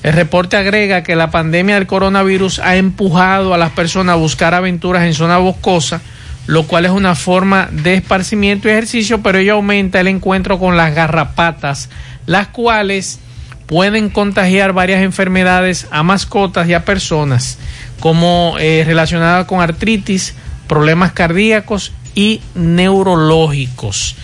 El 0.03 0.15
reporte 0.15 0.57
agrega 0.57 1.03
que 1.03 1.15
la 1.15 1.31
pandemia 1.31 1.75
del 1.75 1.87
coronavirus 1.87 2.61
ha 2.61 2.77
empujado 2.77 3.53
a 3.53 3.59
las 3.59 3.73
personas 3.73 4.15
a 4.15 4.17
buscar 4.17 4.55
aventuras 4.55 5.05
en 5.05 5.13
zona 5.13 5.37
boscosa, 5.37 6.01
lo 6.47 6.63
cual 6.63 6.87
es 6.87 6.91
una 6.91 7.15
forma 7.15 7.69
de 7.71 7.97
esparcimiento 7.97 8.67
y 8.67 8.71
ejercicio, 8.71 9.21
pero 9.21 9.37
ello 9.37 9.53
aumenta 9.53 10.01
el 10.01 10.07
encuentro 10.07 10.59
con 10.59 10.79
las 10.79 10.95
garrapatas, 10.95 11.91
las 12.25 12.49
cuales 12.49 13.21
pueden 13.67 14.09
contagiar 14.11 14.73
varias 14.73 15.03
enfermedades 15.03 15.87
a 15.91 16.03
mascotas 16.03 16.69
y 16.69 16.75
a 16.75 16.85
personas, 16.85 17.59
como 18.01 18.57
eh, 18.59 18.85
relacionadas 18.87 19.47
con 19.47 19.61
artritis, 19.61 20.35
problemas 20.69 21.13
cardíacos 21.13 21.93
y 22.15 22.41
neurológicos. 22.55 24.17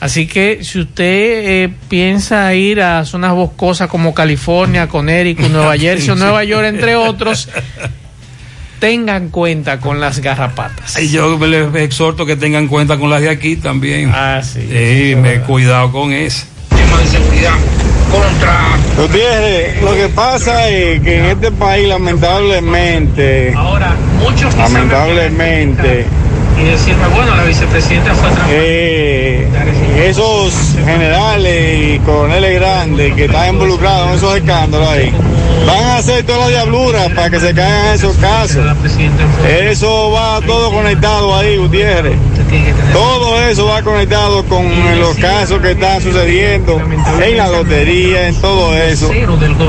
Así 0.00 0.28
que 0.28 0.60
si 0.62 0.80
usted 0.80 1.64
eh, 1.64 1.72
piensa 1.88 2.54
ir 2.54 2.80
a 2.80 3.04
zonas 3.04 3.32
boscosas 3.32 3.88
como 3.88 4.14
California, 4.14 4.88
Connecticut, 4.88 5.48
Nueva 5.48 5.76
Jersey 5.78 6.10
o 6.10 6.14
Nueva 6.14 6.44
York, 6.44 6.66
entre 6.66 6.94
otros, 6.94 7.48
tengan 8.78 9.30
cuenta 9.30 9.80
con 9.80 9.98
las 9.98 10.20
garrapatas. 10.20 11.00
Y 11.00 11.10
yo 11.10 11.36
les 11.46 11.74
exhorto 11.74 12.26
que 12.26 12.36
tengan 12.36 12.68
cuenta 12.68 12.96
con 12.96 13.10
las 13.10 13.22
de 13.22 13.30
aquí 13.30 13.56
también. 13.56 14.12
Ah, 14.14 14.40
sí. 14.42 14.60
Sí, 14.60 15.16
me 15.16 15.40
cuidado 15.40 15.90
con 15.90 16.12
eso. 16.12 16.46
Tema 16.70 16.98
de 16.98 17.06
seguridad 17.06 17.54
contra. 18.10 18.78
Gutiérrez, 18.96 19.82
lo 19.82 19.94
que 19.94 20.08
pasa 20.08 20.68
es 20.68 21.00
que 21.00 21.18
en 21.18 21.24
este 21.26 21.50
país 21.52 21.88
lamentablemente, 21.88 23.54
Ahora, 23.56 23.94
muchos 24.20 24.54
lamentablemente, 24.56 26.06
y 26.60 26.64
decirme, 26.64 27.06
bueno, 27.08 27.36
la 27.36 27.44
vicepresidenta 27.44 28.14
fue 28.14 28.30
eh, 28.50 29.46
esos 30.08 30.74
generales 30.84 31.94
y 31.94 31.98
coroneles 32.00 32.60
grandes 32.60 33.14
que 33.14 33.26
están 33.26 33.50
involucrados 33.50 34.08
en 34.08 34.14
esos 34.16 34.36
escándalos 34.36 34.88
ahí, 34.88 35.12
van 35.66 35.84
a 35.84 35.96
hacer 35.98 36.24
todas 36.24 36.40
las 36.40 36.48
diabluras 36.50 37.08
para 37.12 37.30
que 37.30 37.40
se 37.40 37.54
caigan 37.54 37.94
esos 37.94 38.16
casos. 38.16 38.64
Eso 39.48 40.10
va 40.10 40.40
todo 40.46 40.70
conectado 40.70 41.34
ahí, 41.36 41.56
Gutiérrez. 41.56 42.16
Todo 42.92 43.42
eso 43.42 43.66
va 43.66 43.82
conectado 43.82 44.44
con 44.44 44.64
los 44.98 45.16
casos 45.16 45.60
que 45.60 45.72
están 45.72 46.00
sucediendo 46.00 46.80
en 47.22 47.36
la 47.36 47.48
lotería, 47.48 48.28
en 48.28 48.40
todo 48.40 48.74
eso. 48.74 49.10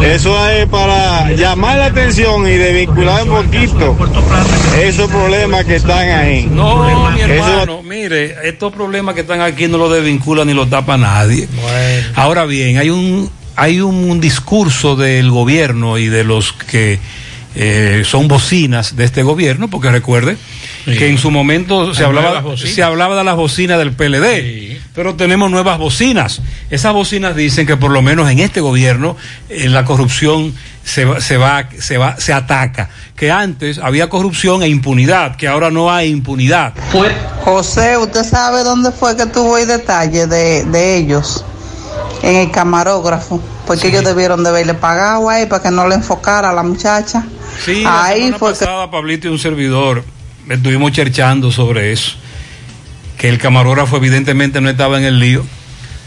Eso 0.04 0.50
es 0.50 0.66
para 0.68 1.32
llamar 1.32 1.78
la 1.78 1.86
atención 1.88 2.48
y 2.48 2.52
desvincular 2.52 3.24
un 3.24 3.30
poquito 3.30 3.98
esos 4.82 5.10
problemas 5.10 5.66
que 5.66 5.76
están 5.76 6.10
ahí. 6.10 6.48
No, 6.50 7.10
mi 7.12 7.22
hermano, 7.22 7.84
mire, 7.84 8.36
estos 8.48 8.72
problemas 8.72 9.16
que 9.16 9.22
están 9.22 9.42
aquí 9.42 9.68
no 9.68 9.78
los 9.78 9.92
desvincula 9.92 10.46
ni 10.46 10.54
los 10.54 10.70
tapa 10.70 10.98
nadie. 10.98 11.48
Ahora 12.16 12.46
bien, 12.46 12.78
hay 12.78 12.90
un 12.90 13.30
hay 13.60 13.82
un, 13.82 14.20
discurso 14.22 14.96
del 14.96 15.30
gobierno 15.32 15.98
y 15.98 16.08
de 16.08 16.24
los 16.24 16.54
que 16.54 17.00
eh, 17.56 18.04
son 18.06 18.28
bocinas 18.28 18.96
de 18.96 19.06
este 19.06 19.24
gobierno, 19.24 19.70
porque 19.70 19.90
recuerde 19.92 20.38
que 20.86 21.08
en 21.10 21.18
su 21.18 21.30
momento 21.30 21.94
se 21.94 22.02
Hay 22.02 22.08
hablaba, 22.08 22.58
se 22.58 22.82
hablaba 22.84 23.16
de 23.16 23.24
las 23.24 23.36
bocinas 23.36 23.78
del 23.78 23.92
PLD, 23.92 24.80
pero 24.96 25.16
tenemos 25.16 25.52
nuevas 25.52 25.78
bocinas. 25.78 26.42
Esas 26.72 26.94
bocinas 26.94 27.36
dicen 27.36 27.68
que 27.68 27.78
por 27.78 27.92
lo 27.92 28.02
menos 28.02 28.30
en 28.32 28.40
este 28.40 28.60
gobierno 28.62 29.16
eh, 29.50 29.70
la 29.70 29.84
corrupción 29.86 30.54
se, 30.84 31.06
va- 31.06 31.22
se 31.22 31.38
va, 31.38 31.70
se 31.80 31.98
va, 31.98 32.16
se 32.20 32.34
ataca. 32.34 32.90
Que 33.16 33.30
antes 33.32 33.78
había 33.78 34.10
corrupción 34.10 34.64
e 34.64 34.68
impunidad, 34.70 35.36
que 35.36 35.48
ahora 35.48 35.70
no 35.70 35.92
hay 35.92 36.10
impunidad. 36.10 36.74
José, 37.44 37.98
¿usted 37.98 38.24
sabe 38.24 38.64
dónde 38.64 38.92
fue 38.92 39.16
que 39.16 39.26
tuvo 39.26 39.58
el 39.58 39.68
detalle 39.68 40.26
de, 40.28 40.64
de 40.66 40.98
ellos? 40.98 41.46
En 42.24 42.36
el 42.36 42.52
camarógrafo. 42.52 43.42
Porque 43.66 43.90
ellos 43.90 44.04
debieron 44.04 44.44
de 44.44 44.50
haberle 44.50 44.74
pagado 44.74 45.30
ahí 45.30 45.46
para 45.46 45.62
que 45.62 45.72
no 45.72 45.88
le 45.88 45.96
enfocara 45.96 46.50
a 46.50 46.54
la 46.54 46.64
muchacha. 46.64 47.26
Sí, 47.64 47.84
la 47.84 48.06
ahí 48.06 48.18
semana 48.18 48.38
fue 48.38 48.54
que... 48.54 48.60
pasada 48.60 48.92
Pablito 48.92 49.28
y 49.28 49.32
un 49.32 49.40
servidor 49.40 50.04
estuvimos 50.50 50.92
cherchando 50.92 51.52
sobre 51.52 51.92
eso. 51.92 52.14
Que 53.18 53.30
el 53.30 53.38
camarógrafo 53.38 53.98
evidentemente 53.98 54.62
no 54.62 54.70
estaba 54.70 54.98
en 54.98 55.04
el 55.04 55.20
lío. 55.20 55.46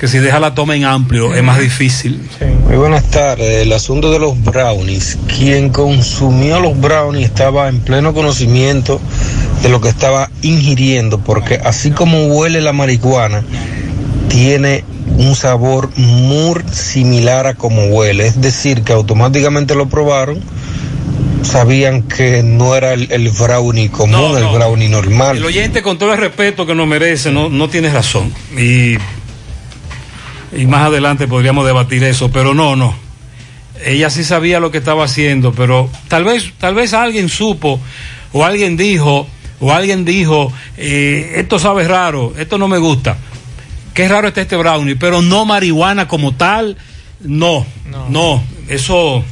Que 0.01 0.09
si 0.09 0.19
deja 0.19 0.41
la 0.41 0.53
toma 0.53 0.75
en 0.75 0.85
amplio 0.85 1.33
es 1.33 1.45
más 1.45 1.61
difícil. 1.61 2.29
Muy 2.67 2.75
buenas 2.75 3.05
tardes. 3.11 3.63
El 3.63 3.73
asunto 3.73 4.11
de 4.11 4.19
los 4.19 4.43
brownies. 4.43 5.17
Quien 5.29 5.71
consumió 5.71 6.59
los 6.59 6.81
brownies 6.81 7.27
estaba 7.27 7.69
en 7.69 7.79
pleno 7.79 8.13
conocimiento 8.13 9.01
de 9.63 9.69
lo 9.69 9.81
que 9.81 9.89
estaba 9.89 10.29
ingiriendo, 10.43 11.19
porque 11.19 11.61
así 11.63 11.93
como 11.93 12.27
huele 12.27 12.61
la 12.61 12.73
marihuana, 12.73 13.45
tiene 14.29 14.85
un 15.17 15.35
sabor 15.35 15.91
muy 15.97 16.63
similar 16.73 17.47
a 17.47 17.55
como 17.55 17.87
huele. 17.87 18.27
Es 18.27 18.41
decir, 18.41 18.83
que 18.83 18.93
automáticamente 18.93 19.75
lo 19.75 19.89
probaron, 19.89 20.41
sabían 21.43 22.03
que 22.03 22.43
no 22.43 22.75
era 22.75 22.93
el, 22.93 23.11
el 23.11 23.31
brownie 23.31 23.91
común, 23.91 24.37
el 24.37 24.47
brownie 24.47 24.89
normal. 24.89 25.37
El 25.37 25.45
oyente, 25.45 25.83
con 25.83 25.99
todo 25.99 26.13
el 26.13 26.19
respeto 26.19 26.67
que 26.67 26.75
nos 26.75 26.87
merece, 26.87 27.31
no, 27.31 27.49
no 27.49 27.69
tiene 27.69 27.91
razón. 27.91 28.33
Y, 28.57 28.97
y 30.57 30.67
más 30.67 30.87
adelante 30.87 31.27
podríamos 31.29 31.67
debatir 31.67 32.05
eso, 32.05 32.31
pero 32.31 32.55
no, 32.55 32.77
no. 32.77 32.95
Ella 33.85 34.11
sí 34.11 34.23
sabía 34.23 34.61
lo 34.61 34.71
que 34.71 34.79
estaba 34.79 35.05
haciendo, 35.05 35.53
pero 35.53 35.91
tal 36.09 36.25
vez, 36.25 36.53
tal 36.59 36.75
vez 36.75 36.95
alguien 36.95 37.29
supo, 37.29 37.81
o 38.33 38.45
alguien 38.45 38.77
dijo, 38.77 39.27
o 39.61 39.73
alguien 39.73 40.05
dijo, 40.05 40.53
eh, 40.77 41.35
esto 41.37 41.59
sabe 41.59 41.87
raro, 41.87 42.33
esto 42.39 42.59
no 42.59 42.69
me 42.69 42.79
gusta. 42.79 43.17
Qué 43.95 44.09
raro 44.09 44.29
está 44.29 44.41
este 44.41 44.57
brownie, 44.57 44.97
pero 44.97 45.21
no 45.23 45.45
marihuana 45.45 46.09
como 46.09 46.35
tal, 46.35 46.77
no, 47.21 47.67
no, 48.09 48.43
eso 48.69 49.23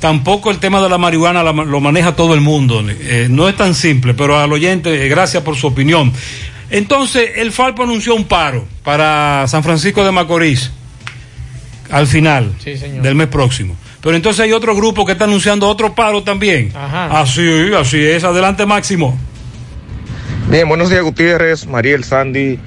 tampoco 0.00 0.50
el 0.50 0.58
tema 0.58 0.80
de 0.80 0.88
la 0.88 0.98
marihuana 0.98 1.42
la- 1.42 1.52
lo 1.52 1.80
maneja 1.80 2.16
todo 2.16 2.34
el 2.34 2.40
mundo. 2.40 2.82
Eh, 2.88 3.28
no 3.30 3.48
es 3.48 3.56
tan 3.56 3.74
simple, 3.74 4.14
pero 4.14 4.38
al 4.38 4.52
oyente, 4.52 5.04
eh, 5.04 5.08
gracias 5.08 5.42
por 5.42 5.56
su 5.56 5.66
opinión. 5.66 6.12
Entonces, 6.70 7.30
el 7.36 7.52
Falpo 7.52 7.82
anunció 7.84 8.14
un 8.14 8.24
paro 8.24 8.66
para 8.82 9.46
San 9.48 9.62
Francisco 9.62 10.02
de 10.04 10.10
Macorís 10.12 10.70
al 11.90 12.06
final 12.06 12.52
Sí, 12.62 12.76
señor. 12.76 13.02
del 13.02 13.14
mes 13.14 13.28
próximo. 13.28 13.76
Pero 14.00 14.16
entonces 14.16 14.40
hay 14.40 14.52
otro 14.52 14.74
grupo 14.74 15.04
que 15.06 15.12
está 15.12 15.24
anunciando 15.24 15.68
otro 15.68 15.94
paro 15.94 16.22
también. 16.22 16.72
Ajá. 16.74 17.20
Así, 17.20 17.46
así 17.78 17.98
es. 18.04 18.24
Adelante, 18.24 18.66
Máximo. 18.66 19.16
Bien, 20.50 20.68
buenos 20.68 20.90
días 20.90 21.02
Gutiérrez, 21.02 21.66
Mariel, 21.66 22.04
Sandy 22.04 22.58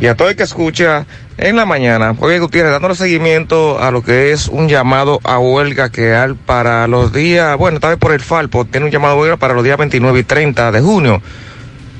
y 0.00 0.06
a 0.06 0.16
todo 0.16 0.28
el 0.28 0.36
que 0.36 0.42
escucha 0.42 1.06
en 1.36 1.56
la 1.56 1.66
mañana. 1.66 2.14
Oye, 2.20 2.38
Gutiérrez, 2.38 2.72
dándole 2.72 2.94
seguimiento 2.94 3.78
a 3.80 3.90
lo 3.90 4.02
que 4.02 4.32
es 4.32 4.48
un 4.48 4.68
llamado 4.68 5.20
a 5.24 5.38
huelga 5.38 5.90
que 5.90 6.14
hay 6.14 6.34
para 6.34 6.86
los 6.86 7.12
días, 7.12 7.56
bueno, 7.56 7.80
tal 7.80 7.90
vez 7.90 7.98
por 7.98 8.12
el 8.12 8.20
Falpo, 8.20 8.64
tiene 8.64 8.86
un 8.86 8.92
llamado 8.92 9.14
a 9.14 9.16
huelga 9.18 9.36
para 9.36 9.54
los 9.54 9.64
días 9.64 9.78
29 9.78 10.20
y 10.20 10.24
30 10.24 10.72
de 10.72 10.80
junio. 10.80 11.22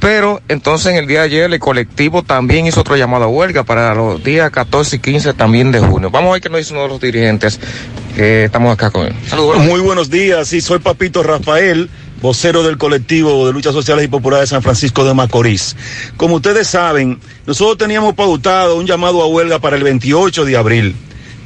Pero 0.01 0.41
entonces 0.49 0.93
en 0.93 0.99
el 0.99 1.07
día 1.07 1.21
de 1.21 1.27
ayer 1.27 1.53
el 1.53 1.59
colectivo 1.59 2.23
también 2.23 2.67
hizo 2.67 2.81
otro 2.81 2.97
llamado 2.97 3.25
a 3.25 3.29
huelga 3.29 3.65
para 3.65 3.95
los 3.95 4.23
días 4.23 4.51
14 4.51 4.97
y 4.97 4.99
15 5.01 5.35
también 5.35 5.73
de 5.73 5.81
junio. 5.81 6.11
Vamos 6.11 6.31
a 6.31 6.33
ver 6.35 6.43
qué 6.43 6.49
nos 6.49 6.59
dice 6.59 6.73
uno 6.73 6.83
de 6.83 6.89
los 6.89 7.01
dirigentes 7.01 7.59
que 8.15 8.45
estamos 8.45 8.73
acá 8.73 8.91
con 8.91 9.07
él. 9.07 9.15
Saludos. 9.27 9.59
Muy 9.59 9.81
buenos 9.81 10.09
días, 10.09 10.49
sí, 10.49 10.61
soy 10.61 10.79
Papito 10.79 11.23
Rafael, 11.25 11.91
vocero 12.21 12.63
del 12.63 12.79
colectivo 12.79 13.47
de 13.47 13.53
luchas 13.53 13.73
sociales 13.73 14.05
y 14.05 14.09
populares 14.09 14.49
de 14.49 14.55
San 14.55 14.63
Francisco 14.63 15.05
de 15.05 15.15
Macorís. 15.15 15.77
Como 16.17 16.37
ustedes 16.37 16.69
saben, 16.69 17.21
nosotros 17.47 17.79
teníamos 17.79 18.15
pautado 18.15 18.77
un 18.77 18.87
llamado 18.87 19.23
a 19.23 19.27
huelga 19.27 19.59
para 19.59 19.77
el 19.77 19.85
28 19.85 20.45
de 20.45 20.57
abril, 20.57 20.97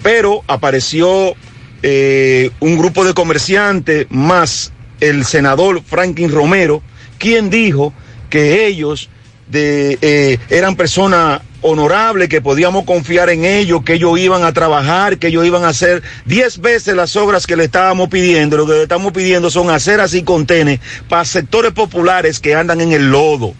pero 0.02 0.42
apareció 0.46 1.34
eh, 1.82 2.50
un 2.60 2.78
grupo 2.78 3.04
de 3.04 3.14
comerciantes 3.14 4.06
más 4.10 4.72
el 5.00 5.24
senador 5.24 5.82
Franklin 5.84 6.30
Romero, 6.30 6.82
quien 7.18 7.50
dijo 7.50 7.92
que 8.30 8.66
ellos 8.66 9.08
de, 9.48 9.98
eh, 10.00 10.38
eran 10.48 10.76
personas 10.76 11.42
honorables, 11.62 12.28
que 12.28 12.43
podíamos 12.43 12.84
confiar 12.84 13.30
en 13.30 13.44
ellos, 13.44 13.82
que 13.84 13.94
ellos 13.94 14.18
iban 14.18 14.44
a 14.44 14.52
trabajar, 14.52 15.18
que 15.18 15.28
ellos 15.28 15.47
iban 15.47 15.64
a 15.64 15.68
hacer 15.68 16.02
diez 16.26 16.60
veces 16.60 16.94
las 16.94 17.16
obras 17.16 17.47
que 17.47 17.56
le 17.56 17.64
estábamos 17.64 18.09
pidiendo. 18.09 18.56
Lo 18.56 18.66
que 18.66 18.72
le 18.72 18.82
estamos 18.82 19.12
pidiendo 19.12 19.51
son 19.51 19.70
aceras 19.70 20.14
y 20.14 20.22
contenes 20.22 20.80
para 21.09 21.24
sectores 21.24 21.72
populares 21.72 22.40
que 22.40 22.55
andan 22.55 22.80
en 22.80 22.93
el 22.93 23.10
lodo. 23.10 23.55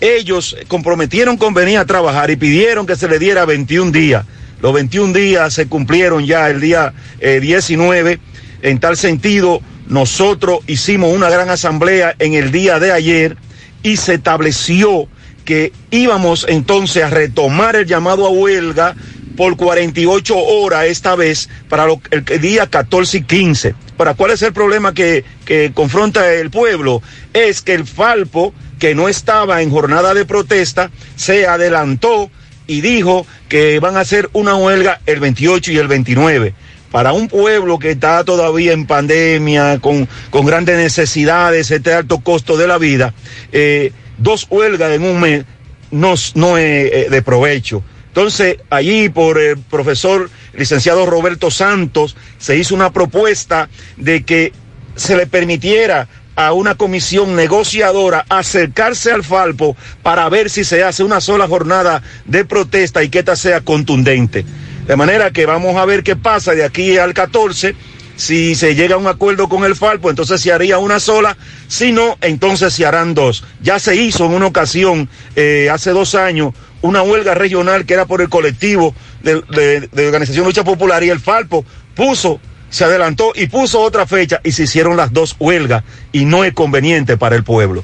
Ellos 0.00 0.56
comprometieron 0.68 1.36
con 1.36 1.52
venir 1.52 1.78
a 1.78 1.84
trabajar 1.84 2.30
y 2.30 2.36
pidieron 2.36 2.86
que 2.86 2.96
se 2.96 3.08
le 3.08 3.18
diera 3.18 3.44
21 3.44 3.90
días. 3.90 4.24
Los 4.62 4.72
21 4.72 5.12
días 5.12 5.54
se 5.54 5.66
cumplieron 5.66 6.24
ya 6.26 6.48
el 6.48 6.60
día 6.60 6.92
eh, 7.18 7.40
19. 7.40 8.18
En 8.62 8.78
tal 8.78 8.96
sentido, 8.96 9.60
nosotros 9.88 10.60
hicimos 10.66 11.14
una 11.14 11.30
gran 11.30 11.48
asamblea 11.48 12.14
en 12.18 12.34
el 12.34 12.52
día 12.52 12.78
de 12.78 12.92
ayer 12.92 13.36
y 13.82 13.96
se 13.96 14.14
estableció 14.14 15.08
que 15.50 15.72
íbamos 15.90 16.46
entonces 16.48 17.02
a 17.02 17.10
retomar 17.10 17.74
el 17.74 17.84
llamado 17.84 18.24
a 18.24 18.30
huelga 18.30 18.94
por 19.36 19.56
48 19.56 20.38
horas 20.38 20.84
esta 20.84 21.16
vez 21.16 21.48
para 21.68 21.88
el, 22.12 22.40
día 22.40 22.68
14 22.68 23.18
y 23.18 23.22
15. 23.22 23.74
¿Para 23.96 24.14
cuál 24.14 24.30
es 24.30 24.42
el 24.42 24.52
problema 24.52 24.94
que, 24.94 25.24
que 25.44 25.72
confronta 25.74 26.32
el 26.32 26.50
pueblo? 26.50 27.02
Es 27.32 27.62
que 27.62 27.74
el 27.74 27.84
Falpo, 27.84 28.54
que 28.78 28.94
no 28.94 29.08
estaba 29.08 29.60
en 29.60 29.72
jornada 29.72 30.14
de 30.14 30.24
protesta, 30.24 30.92
se 31.16 31.48
adelantó 31.48 32.30
y 32.68 32.80
dijo 32.80 33.26
que 33.48 33.80
van 33.80 33.96
a 33.96 34.02
hacer 34.02 34.30
una 34.32 34.54
huelga 34.54 35.00
el 35.04 35.18
28 35.18 35.72
y 35.72 35.78
el 35.78 35.88
29 35.88 36.54
para 36.92 37.12
un 37.12 37.26
pueblo 37.26 37.80
que 37.80 37.90
está 37.90 38.22
todavía 38.22 38.72
en 38.72 38.86
pandemia, 38.86 39.80
con, 39.80 40.08
con 40.30 40.46
grandes 40.46 40.76
necesidades, 40.76 41.72
este 41.72 41.92
alto 41.92 42.20
costo 42.20 42.56
de 42.56 42.68
la 42.68 42.78
vida, 42.78 43.14
eh, 43.50 43.92
dos 44.20 44.46
huelgas 44.48 44.92
en 44.92 45.02
un 45.02 45.20
mes 45.20 45.44
no, 45.90 46.14
no 46.34 46.56
es 46.56 46.92
eh, 46.92 47.06
de 47.10 47.22
provecho. 47.22 47.82
Entonces, 48.08 48.58
allí 48.70 49.08
por 49.08 49.38
el 49.38 49.58
profesor 49.58 50.30
licenciado 50.52 51.06
Roberto 51.06 51.50
Santos 51.50 52.16
se 52.38 52.56
hizo 52.56 52.74
una 52.74 52.92
propuesta 52.92 53.68
de 53.96 54.24
que 54.24 54.52
se 54.96 55.16
le 55.16 55.26
permitiera 55.26 56.08
a 56.36 56.52
una 56.52 56.74
comisión 56.74 57.36
negociadora 57.36 58.24
acercarse 58.28 59.12
al 59.12 59.24
Falpo 59.24 59.76
para 60.02 60.28
ver 60.28 60.50
si 60.50 60.64
se 60.64 60.82
hace 60.82 61.04
una 61.04 61.20
sola 61.20 61.46
jornada 61.46 62.02
de 62.24 62.44
protesta 62.44 63.02
y 63.02 63.10
que 63.10 63.20
esta 63.20 63.36
sea 63.36 63.60
contundente. 63.60 64.44
De 64.86 64.96
manera 64.96 65.30
que 65.30 65.46
vamos 65.46 65.76
a 65.76 65.84
ver 65.84 66.02
qué 66.02 66.16
pasa 66.16 66.52
de 66.52 66.64
aquí 66.64 66.98
al 66.98 67.14
14. 67.14 67.74
Si 68.20 68.54
se 68.54 68.74
llega 68.74 68.96
a 68.96 68.98
un 68.98 69.06
acuerdo 69.06 69.48
con 69.48 69.64
el 69.64 69.74
Falpo, 69.74 70.10
entonces 70.10 70.42
se 70.42 70.52
haría 70.52 70.76
una 70.76 71.00
sola. 71.00 71.38
Si 71.68 71.90
no, 71.90 72.18
entonces 72.20 72.74
se 72.74 72.84
harán 72.84 73.14
dos. 73.14 73.44
Ya 73.62 73.78
se 73.78 73.96
hizo 73.96 74.26
en 74.26 74.32
una 74.34 74.46
ocasión, 74.46 75.08
eh, 75.36 75.70
hace 75.72 75.90
dos 75.92 76.14
años, 76.14 76.52
una 76.82 77.00
huelga 77.02 77.32
regional 77.32 77.86
que 77.86 77.94
era 77.94 78.04
por 78.04 78.20
el 78.20 78.28
colectivo 78.28 78.94
de, 79.22 79.40
de- 79.50 79.88
de 79.90 80.06
Organización 80.06 80.44
Lucha 80.44 80.64
Popular 80.64 81.02
y 81.02 81.08
el 81.08 81.18
Falpo 81.18 81.64
puso, 81.94 82.40
se 82.68 82.84
adelantó 82.84 83.32
y 83.34 83.46
puso 83.46 83.80
otra 83.80 84.06
fecha 84.06 84.38
y 84.44 84.52
se 84.52 84.64
hicieron 84.64 84.98
las 84.98 85.14
dos 85.14 85.34
huelgas 85.40 85.82
y 86.12 86.26
no 86.26 86.44
es 86.44 86.52
conveniente 86.52 87.16
para 87.16 87.36
el 87.36 87.42
pueblo. 87.42 87.82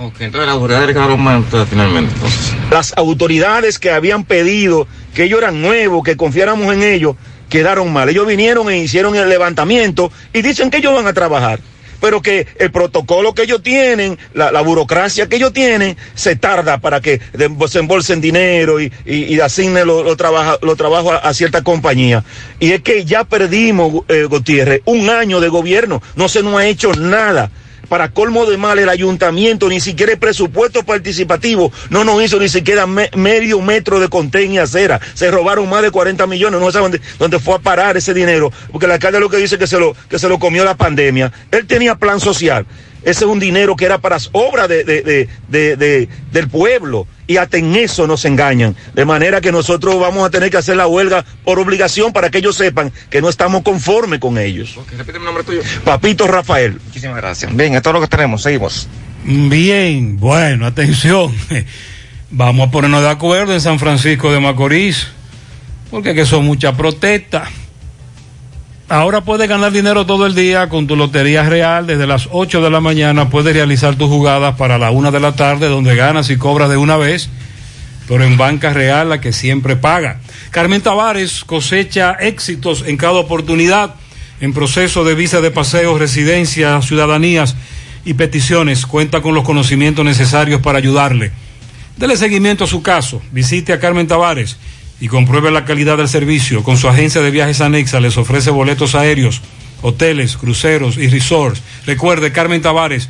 Ok, 0.00 0.20
entonces 0.20 0.46
las 0.46 0.54
autoridades 0.54 0.88
quedaron 0.88 1.20
mal 1.22 1.44
finalmente. 1.68 2.12
Entonces. 2.14 2.52
Las 2.70 2.92
autoridades 2.98 3.78
que 3.78 3.90
habían 3.90 4.24
pedido 4.24 4.86
que 5.14 5.24
ellos 5.24 5.38
eran 5.40 5.62
nuevos, 5.62 6.04
que 6.04 6.16
confiáramos 6.18 6.72
en 6.74 6.82
ellos, 6.82 7.16
quedaron 7.48 7.92
mal. 7.92 8.08
Ellos 8.08 8.26
vinieron 8.26 8.70
e 8.70 8.78
hicieron 8.78 9.16
el 9.16 9.28
levantamiento 9.28 10.12
y 10.32 10.42
dicen 10.42 10.70
que 10.70 10.78
ellos 10.78 10.94
van 10.94 11.06
a 11.06 11.12
trabajar. 11.12 11.60
Pero 12.00 12.22
que 12.22 12.46
el 12.60 12.70
protocolo 12.70 13.34
que 13.34 13.42
ellos 13.42 13.60
tienen, 13.60 14.18
la, 14.32 14.60
burocracia 14.60 15.28
que 15.28 15.34
ellos 15.34 15.52
tienen, 15.52 15.96
se 16.14 16.36
tarda 16.36 16.78
para 16.78 17.00
que 17.00 17.20
desembolsen 17.32 18.20
dinero 18.20 18.80
y, 18.80 19.40
asignen 19.40 19.84
los 19.86 20.04
lo 20.04 20.76
trabajos 20.76 21.12
a, 21.12 21.28
a 21.28 21.34
cierta 21.34 21.64
compañía. 21.64 22.22
Y 22.60 22.70
es 22.70 22.82
que 22.82 23.04
ya 23.04 23.24
perdimos, 23.24 24.04
eh, 24.06 24.24
Gutiérrez, 24.24 24.82
un 24.84 25.10
año 25.10 25.40
de 25.40 25.48
gobierno. 25.48 26.00
No 26.14 26.28
se 26.28 26.42
nos 26.44 26.54
ha 26.60 26.66
hecho 26.66 26.92
nada. 26.94 27.50
Para 27.88 28.10
colmo 28.10 28.44
de 28.46 28.56
mal, 28.58 28.78
el 28.78 28.88
ayuntamiento 28.88 29.68
ni 29.68 29.80
siquiera 29.80 30.12
el 30.12 30.18
presupuesto 30.18 30.82
participativo 30.82 31.72
no 31.90 32.04
nos 32.04 32.22
hizo 32.22 32.38
ni 32.38 32.48
siquiera 32.48 32.86
me- 32.86 33.10
medio 33.16 33.60
metro 33.60 33.98
de 33.98 34.08
contén 34.08 34.52
y 34.52 34.58
acera. 34.58 35.00
Se 35.14 35.30
robaron 35.30 35.68
más 35.70 35.82
de 35.82 35.90
40 35.90 36.26
millones, 36.26 36.60
no 36.60 36.70
saben 36.70 36.92
dónde, 36.92 37.06
dónde 37.18 37.38
fue 37.38 37.54
a 37.54 37.58
parar 37.58 37.96
ese 37.96 38.12
dinero, 38.12 38.52
porque 38.70 38.86
el 38.86 38.92
alcalde 38.92 39.20
lo 39.20 39.30
que 39.30 39.38
dice 39.38 39.58
que 39.58 39.66
se 39.66 39.78
lo, 39.78 39.96
que 40.08 40.18
se 40.18 40.28
lo 40.28 40.38
comió 40.38 40.64
la 40.64 40.76
pandemia. 40.76 41.32
Él 41.50 41.66
tenía 41.66 41.94
plan 41.94 42.20
social. 42.20 42.66
Ese 43.02 43.24
es 43.24 43.30
un 43.30 43.38
dinero 43.38 43.74
que 43.76 43.84
era 43.86 43.98
para 43.98 44.16
las 44.16 44.28
obras 44.32 44.68
de- 44.68 44.84
de- 44.84 45.28
de- 45.48 46.08
del 46.32 46.48
pueblo. 46.48 47.06
Y 47.28 47.36
hasta 47.36 47.58
en 47.58 47.76
eso 47.76 48.06
nos 48.06 48.24
engañan. 48.24 48.74
De 48.94 49.04
manera 49.04 49.40
que 49.40 49.52
nosotros 49.52 50.00
vamos 50.00 50.26
a 50.26 50.30
tener 50.30 50.50
que 50.50 50.56
hacer 50.56 50.76
la 50.76 50.86
huelga 50.88 51.24
por 51.44 51.60
obligación 51.60 52.12
para 52.12 52.30
que 52.30 52.38
ellos 52.38 52.56
sepan 52.56 52.90
que 53.10 53.20
no 53.20 53.28
estamos 53.28 53.62
conformes 53.62 54.18
con 54.18 54.38
ellos. 54.38 54.74
Repite 54.96 55.18
el 55.18 55.24
nombre 55.24 55.44
tuyo. 55.44 55.60
Papito 55.84 56.26
Rafael. 56.26 56.80
Muchísimas 56.86 57.18
gracias. 57.18 57.54
Bien, 57.54 57.74
esto 57.74 57.90
es 57.90 57.94
lo 57.94 58.00
que 58.00 58.08
tenemos. 58.08 58.42
Seguimos. 58.42 58.88
Bien, 59.24 60.18
bueno, 60.18 60.64
atención. 60.66 61.34
Vamos 62.30 62.68
a 62.68 62.70
ponernos 62.70 63.02
de 63.02 63.10
acuerdo 63.10 63.52
en 63.52 63.60
San 63.60 63.78
Francisco 63.78 64.32
de 64.32 64.40
Macorís, 64.40 65.08
porque 65.90 66.14
que 66.14 66.24
son 66.24 66.46
muchas 66.46 66.74
protestas. 66.74 67.48
Ahora 68.90 69.20
puedes 69.20 69.46
ganar 69.50 69.70
dinero 69.70 70.06
todo 70.06 70.24
el 70.24 70.34
día 70.34 70.70
con 70.70 70.86
tu 70.86 70.96
Lotería 70.96 71.42
Real. 71.42 71.86
Desde 71.86 72.06
las 72.06 72.30
8 72.32 72.62
de 72.62 72.70
la 72.70 72.80
mañana 72.80 73.28
puedes 73.28 73.52
realizar 73.52 73.96
tus 73.96 74.08
jugadas 74.08 74.56
para 74.56 74.78
la 74.78 74.90
1 74.90 75.12
de 75.12 75.20
la 75.20 75.36
tarde, 75.36 75.68
donde 75.68 75.94
ganas 75.94 76.30
y 76.30 76.38
cobras 76.38 76.70
de 76.70 76.78
una 76.78 76.96
vez, 76.96 77.28
pero 78.08 78.24
en 78.24 78.38
Banca 78.38 78.72
Real, 78.72 79.10
la 79.10 79.20
que 79.20 79.34
siempre 79.34 79.76
paga. 79.76 80.20
Carmen 80.50 80.80
Tavares 80.80 81.44
cosecha 81.44 82.12
éxitos 82.12 82.82
en 82.86 82.96
cada 82.96 83.18
oportunidad 83.18 83.94
en 84.40 84.54
proceso 84.54 85.04
de 85.04 85.14
visa 85.14 85.42
de 85.42 85.50
paseo, 85.50 85.98
residencia, 85.98 86.80
ciudadanías 86.80 87.56
y 88.06 88.14
peticiones. 88.14 88.86
Cuenta 88.86 89.20
con 89.20 89.34
los 89.34 89.44
conocimientos 89.44 90.02
necesarios 90.02 90.62
para 90.62 90.78
ayudarle. 90.78 91.30
Dele 91.98 92.16
seguimiento 92.16 92.64
a 92.64 92.66
su 92.66 92.80
caso. 92.80 93.20
Visite 93.32 93.74
a 93.74 93.80
Carmen 93.80 94.06
Tavares 94.06 94.56
y 95.00 95.08
compruebe 95.08 95.50
la 95.50 95.64
calidad 95.64 95.96
del 95.96 96.08
servicio. 96.08 96.62
Con 96.62 96.76
su 96.76 96.88
agencia 96.88 97.20
de 97.20 97.30
viajes 97.30 97.60
anexa 97.60 98.00
les 98.00 98.16
ofrece 98.16 98.50
boletos 98.50 98.94
aéreos, 98.94 99.40
hoteles, 99.82 100.36
cruceros 100.36 100.96
y 100.96 101.08
resorts. 101.08 101.62
Recuerde, 101.86 102.32
Carmen 102.32 102.62
Tavares, 102.62 103.08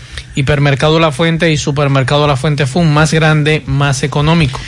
Hipermercado 0.35 0.99
La 0.99 1.11
Fuente 1.11 1.51
y 1.51 1.57
Supermercado 1.57 2.27
La 2.27 2.37
Fuente 2.37 2.65
Fun, 2.65 2.93
más 2.93 3.13
grande, 3.13 3.63
más 3.65 4.03
económico. 4.03 4.59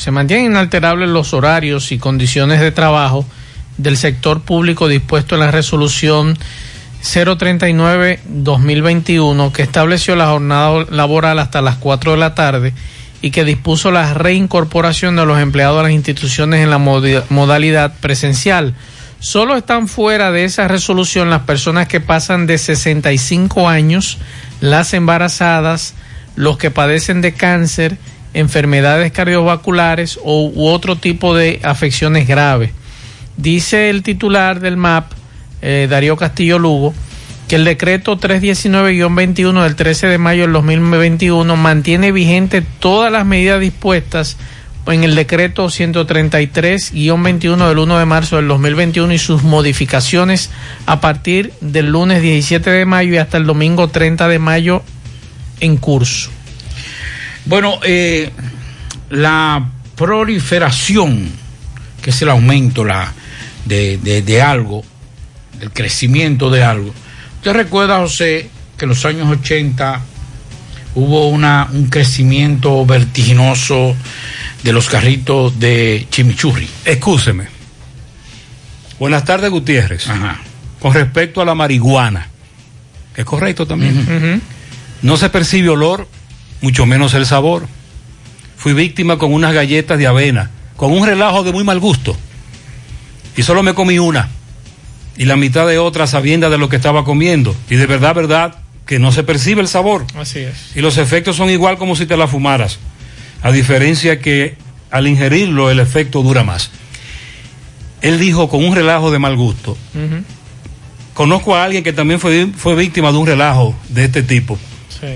se 0.03 0.11
mantienen 0.11 0.47
inalterables 0.47 1.09
los 1.09 1.33
horarios 1.33 1.93
y 1.93 1.99
condiciones 1.99 2.59
de 2.59 2.73
trabajo 2.73 3.25
del 3.79 3.97
sector 3.97 4.43
público 4.43 4.89
dispuesto 4.89 5.37
en 5.37 5.43
la 5.43 5.53
resolución 5.53 6.37
039-2021 7.05 9.53
que 9.53 9.63
estableció 9.63 10.17
la 10.17 10.27
jornada 10.27 10.87
laboral 10.91 11.39
hasta 11.39 11.63
las 11.63 11.77
4 11.77 12.11
de 12.11 12.19
la 12.19 12.35
tarde 12.35 12.73
y 13.21 13.31
que 13.31 13.45
dispuso 13.45 13.93
la 13.93 14.13
reincorporación 14.13 15.15
de 15.15 15.25
los 15.25 15.39
empleados 15.39 15.79
a 15.79 15.85
las 15.85 15.93
instituciones 15.93 16.65
en 16.65 16.71
la 16.71 16.79
modalidad 16.79 17.95
presencial. 18.01 18.75
Solo 19.21 19.57
están 19.57 19.87
fuera 19.87 20.33
de 20.33 20.45
esa 20.45 20.67
resolución 20.67 21.31
las 21.31 21.43
personas 21.43 21.87
que 21.87 22.01
pasan 22.01 22.49
de 22.49 22.59
65 22.59 23.69
años, 23.69 24.19
las 24.61 24.95
embarazadas, 24.95 25.95
los 26.35 26.59
que 26.59 26.73
padecen 26.73 27.21
de 27.21 27.35
cáncer, 27.35 27.99
enfermedades 28.35 29.13
cardiovasculares 29.13 30.19
o, 30.23 30.51
u 30.55 30.67
otro 30.67 30.97
tipo 30.97 31.35
de 31.35 31.61
afecciones 31.63 32.27
graves. 32.27 32.71
Dice 33.37 33.91
el 33.91 34.03
titular 34.03 34.61
del 34.61 34.77
MAP, 34.77 35.13
eh, 35.63 35.87
Darío 35.89 36.17
Castillo 36.17 36.59
Lugo, 36.59 36.95
que 37.49 37.57
el 37.57 37.65
decreto 37.65 38.19
319-21 38.19 39.63
del 39.63 39.77
13 39.77 40.07
de 40.07 40.19
mayo 40.19 40.43
del 40.43 40.53
2021 40.53 41.57
mantiene 41.57 42.13
vigente 42.13 42.63
todas 42.63 43.13
las 43.13 43.27
medidas 43.27 43.61
dispuestas 43.61 44.37
en 44.87 45.05
el 45.05 45.15
decreto 45.15 45.67
133-21 45.67 47.69
del 47.69 47.79
1 47.79 47.99
de 47.99 48.07
marzo 48.07 48.37
del 48.37 48.49
2021 48.49 49.13
y 49.13 49.19
sus 49.19 49.43
modificaciones 49.43 50.51
a 50.87 51.01
partir 51.01 51.53
del 51.61 51.91
lunes 51.91 52.23
17 52.23 52.71
de 52.71 52.85
mayo 52.85 53.15
y 53.15 53.19
hasta 53.19 53.37
el 53.37 53.47
domingo 53.47 53.89
30 53.89 54.29
de 54.29 54.39
mayo 54.39 54.83
en 55.61 55.77
curso. 55.77 56.31
Bueno, 57.45 57.81
eh, 57.83 58.31
la 59.11 59.69
proliferación, 59.97 61.29
que 62.01 62.11
es 62.11 62.23
el 62.23 62.31
aumento 62.31 62.85
la, 62.85 63.13
de, 63.65 63.99
de, 63.99 64.43
algo, 64.43 64.85
el 65.61 65.71
crecimiento 65.71 66.51
de 66.51 66.63
algo. 66.63 66.95
Usted 67.37 67.53
recuerda, 67.53 67.99
José, 67.99 68.49
que 68.77 68.85
en 68.85 68.89
los 68.91 69.05
años 69.05 69.29
80 69.29 70.01
hubo 70.95 71.29
una, 71.29 71.69
un 71.73 71.87
crecimiento 71.87 72.85
vertiginoso 72.87 73.97
de 74.63 74.73
los 74.73 74.89
carritos 74.89 75.59
de 75.59 76.07
chimichurri. 76.11 76.69
Excúseme. 76.85 77.47
Buenas 78.99 79.25
tardes, 79.25 79.51
Gutiérrez. 79.51 80.07
Con 80.79 80.95
respecto 80.95 81.41
a 81.41 81.45
la 81.45 81.55
marihuana, 81.55 82.29
que 83.15 83.23
es 83.23 83.27
correcto 83.27 83.67
también. 83.67 84.41
No 85.03 85.17
se 85.17 85.29
percibe 85.29 85.71
olor 85.71 86.07
mucho 86.63 86.87
menos 86.87 87.13
el 87.13 87.27
sabor. 87.27 87.67
Fui 88.57 88.73
víctima 88.73 89.19
con 89.19 89.35
unas 89.35 89.53
galletas 89.53 89.99
de 89.99 90.07
avena, 90.07 90.51
con 90.77 90.93
un 90.93 91.07
relajo 91.07 91.43
de 91.43 91.53
muy 91.53 91.65
mal 91.65 91.81
gusto. 91.81 92.17
Y 93.37 93.43
solo 93.43 93.63
me 93.63 93.75
comí 93.75 93.99
una. 93.99 94.31
Y 95.19 95.27
la 95.27 95.37
mitad 95.37 95.67
de 95.67 95.79
otra 95.79 96.07
sabiendo 96.07 96.49
de 96.49 96.57
lo 96.57 96.69
que 96.69 96.77
estaba 96.77 97.05
comiendo. 97.05 97.55
Y 97.69 97.77
de 97.77 97.87
verdad, 97.87 98.15
verdad, 98.15 98.57
que 98.87 98.99
no 98.99 99.13
se 99.13 99.25
percibe 99.25 99.61
el 99.61 99.69
sabor. 99.69 100.07
Así 100.17 100.39
es. 100.39 100.73
Y 100.75 100.81
los 100.81 100.97
efectos 100.97 101.37
son 101.37 101.51
igual 101.51 101.77
como 101.77 101.97
si 101.97 102.07
te 102.07 102.17
la 102.17 102.29
fumaras. 102.29 102.79
A 103.43 103.51
diferencia 103.53 104.21
que 104.21 104.57
al 104.91 105.07
ingerirlo 105.07 105.71
el 105.71 105.81
efecto 105.81 106.23
dura 106.23 106.45
más. 106.45 106.71
Él 108.01 108.19
dijo 108.19 108.49
con 108.49 108.65
un 108.65 108.75
relajo 108.75 109.11
de 109.11 109.19
mal 109.19 109.37
gusto. 109.37 109.77
Conozco 111.15 111.57
a 111.57 111.65
alguien 111.65 111.85
que 111.85 111.93
también 111.93 112.21
fue, 112.21 112.49
fue 112.57 112.75
víctima 112.75 113.13
de 113.13 113.19
un 113.19 113.27
relajo 113.27 113.75
de 113.89 114.05
este 114.05 114.23
tipo. 114.23 114.59
Sí. 114.89 115.07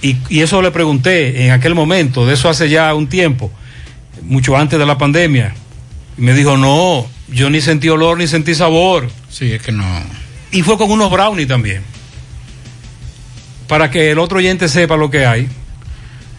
Y, 0.00 0.40
eso 0.40 0.62
le 0.62 0.70
pregunté 0.70 1.44
en 1.44 1.50
aquel 1.50 1.74
momento, 1.74 2.26
de 2.26 2.34
eso 2.34 2.48
hace 2.48 2.68
ya 2.68 2.94
un 2.94 3.08
tiempo, 3.08 3.50
mucho 4.22 4.56
antes 4.56 4.78
de 4.78 4.86
la 4.86 4.96
pandemia. 4.98 5.54
Y 6.16 6.22
me 6.22 6.34
dijo, 6.34 6.56
no, 6.56 7.06
yo 7.28 7.50
ni 7.50 7.60
sentí 7.60 7.88
olor 7.88 8.18
ni 8.18 8.26
sentí 8.26 8.54
sabor. 8.54 9.08
Sí, 9.28 9.52
es 9.52 9.62
que 9.62 9.72
no. 9.72 9.84
Y 10.52 10.62
fue 10.62 10.78
con 10.78 10.90
unos 10.90 11.10
brownies 11.10 11.48
también. 11.48 11.82
Para 13.66 13.90
que 13.90 14.10
el 14.10 14.18
otro 14.18 14.38
oyente 14.38 14.68
sepa 14.68 14.96
lo 14.96 15.10
que 15.10 15.26
hay. 15.26 15.48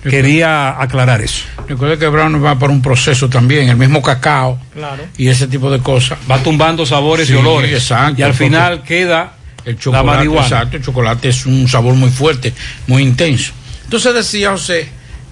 Quería 0.02 0.81
aclarar 0.81 1.22
eso. 1.22 1.44
Recuerde 1.68 1.98
que 1.98 2.07
brownie 2.07 2.40
va 2.40 2.57
por 2.57 2.72
un 2.72 2.81
proceso 2.81 3.30
también, 3.30 3.68
el 3.68 3.76
mismo 3.76 4.02
cacao 4.02 4.57
claro. 4.73 5.03
y 5.18 5.27
ese 5.27 5.48
tipo 5.48 5.69
de 5.69 5.80
cosas. 5.80 6.18
Va 6.30 6.41
tumbando 6.41 6.86
sabores 6.86 7.30
y 7.30 7.34
olores. 7.34 7.73
Exacto, 7.73 8.22
y 8.22 8.23
al 8.23 8.34
final 8.34 8.81
queda 8.84 9.34
el 9.65 9.77
chocolate, 9.77 10.26
exacto, 10.26 10.77
el 10.77 10.84
chocolate 10.84 11.30
es 11.30 11.45
un 11.45 11.68
sabor 11.68 11.94
muy 11.95 12.10
fuerte, 12.10 12.53
muy 12.88 13.03
intenso. 13.03 13.52
Entonces 13.84 14.14
decía 14.14 14.52
José 14.52 14.88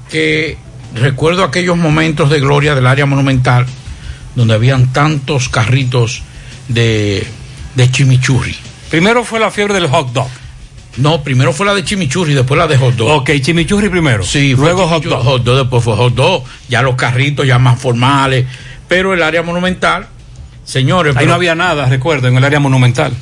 que 0.09 0.57
recuerdo 0.95 1.43
aquellos 1.43 1.77
momentos 1.77 2.29
de 2.29 2.39
gloria 2.39 2.73
del 2.75 2.87
área 2.87 3.05
monumental 3.05 3.65
donde 4.35 4.53
habían 4.53 4.93
tantos 4.93 5.49
carritos 5.49 6.21
de, 6.67 7.25
de 7.75 7.91
chimichurri. 7.91 8.55
Primero 8.89 9.23
fue 9.23 9.39
la 9.39 9.51
fiebre 9.51 9.73
del 9.73 9.87
hot 9.87 10.11
dog. 10.13 10.29
No, 10.97 11.21
primero 11.23 11.53
fue 11.53 11.65
la 11.65 11.75
de 11.75 11.83
chimichurri, 11.83 12.33
después 12.33 12.57
la 12.57 12.65
de 12.67 12.77
hot 12.77 12.95
dog. 12.95 13.09
Ok, 13.21 13.31
chimichurri 13.41 13.89
primero. 13.89 14.23
Sí, 14.23 14.55
fue 14.55 14.65
Luego 14.65 14.87
hot 14.87 15.03
dog. 15.03 15.23
hot 15.23 15.43
dog, 15.43 15.57
después 15.57 15.83
fue 15.83 15.95
hot 15.95 16.13
dog, 16.15 16.43
ya 16.69 16.81
los 16.81 16.95
carritos 16.95 17.45
ya 17.45 17.59
más 17.59 17.79
formales, 17.79 18.45
pero 18.87 19.13
el 19.13 19.21
área 19.21 19.43
monumental, 19.43 20.07
señores, 20.63 21.15
Ahí 21.15 21.19
pero- 21.21 21.29
no 21.29 21.35
había 21.35 21.53
nada, 21.53 21.85
recuerdo, 21.87 22.27
en 22.29 22.37
el 22.37 22.43
área 22.43 22.59
monumental. 22.59 23.13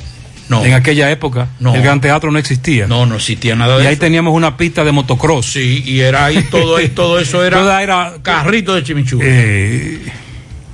No. 0.48 0.64
En 0.64 0.74
aquella 0.74 1.10
época, 1.10 1.48
No. 1.58 1.74
el 1.74 1.82
Gran 1.82 2.00
Teatro 2.00 2.30
no 2.30 2.38
existía. 2.38 2.86
No, 2.86 3.04
no 3.04 3.16
existía 3.16 3.56
nada 3.56 3.78
de 3.78 3.84
Y 3.84 3.86
ahí 3.88 3.92
eso. 3.94 4.00
teníamos 4.00 4.32
una 4.34 4.56
pista 4.56 4.84
de 4.84 4.92
motocross. 4.92 5.46
Sí, 5.52 5.82
y 5.84 6.00
era 6.00 6.24
ahí 6.26 6.42
todo, 6.50 6.76
ahí 6.76 6.88
todo 6.90 7.18
eso 7.18 7.44
era, 7.44 7.58
Toda 7.58 7.82
era- 7.82 8.14
carrito 8.22 8.74
de 8.74 8.84
chimichurri. 8.84 9.26
Eh, 9.28 10.02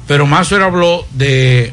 Pero 0.06 0.26
Mazo 0.26 0.56
habló 0.62 1.06
de, 1.12 1.72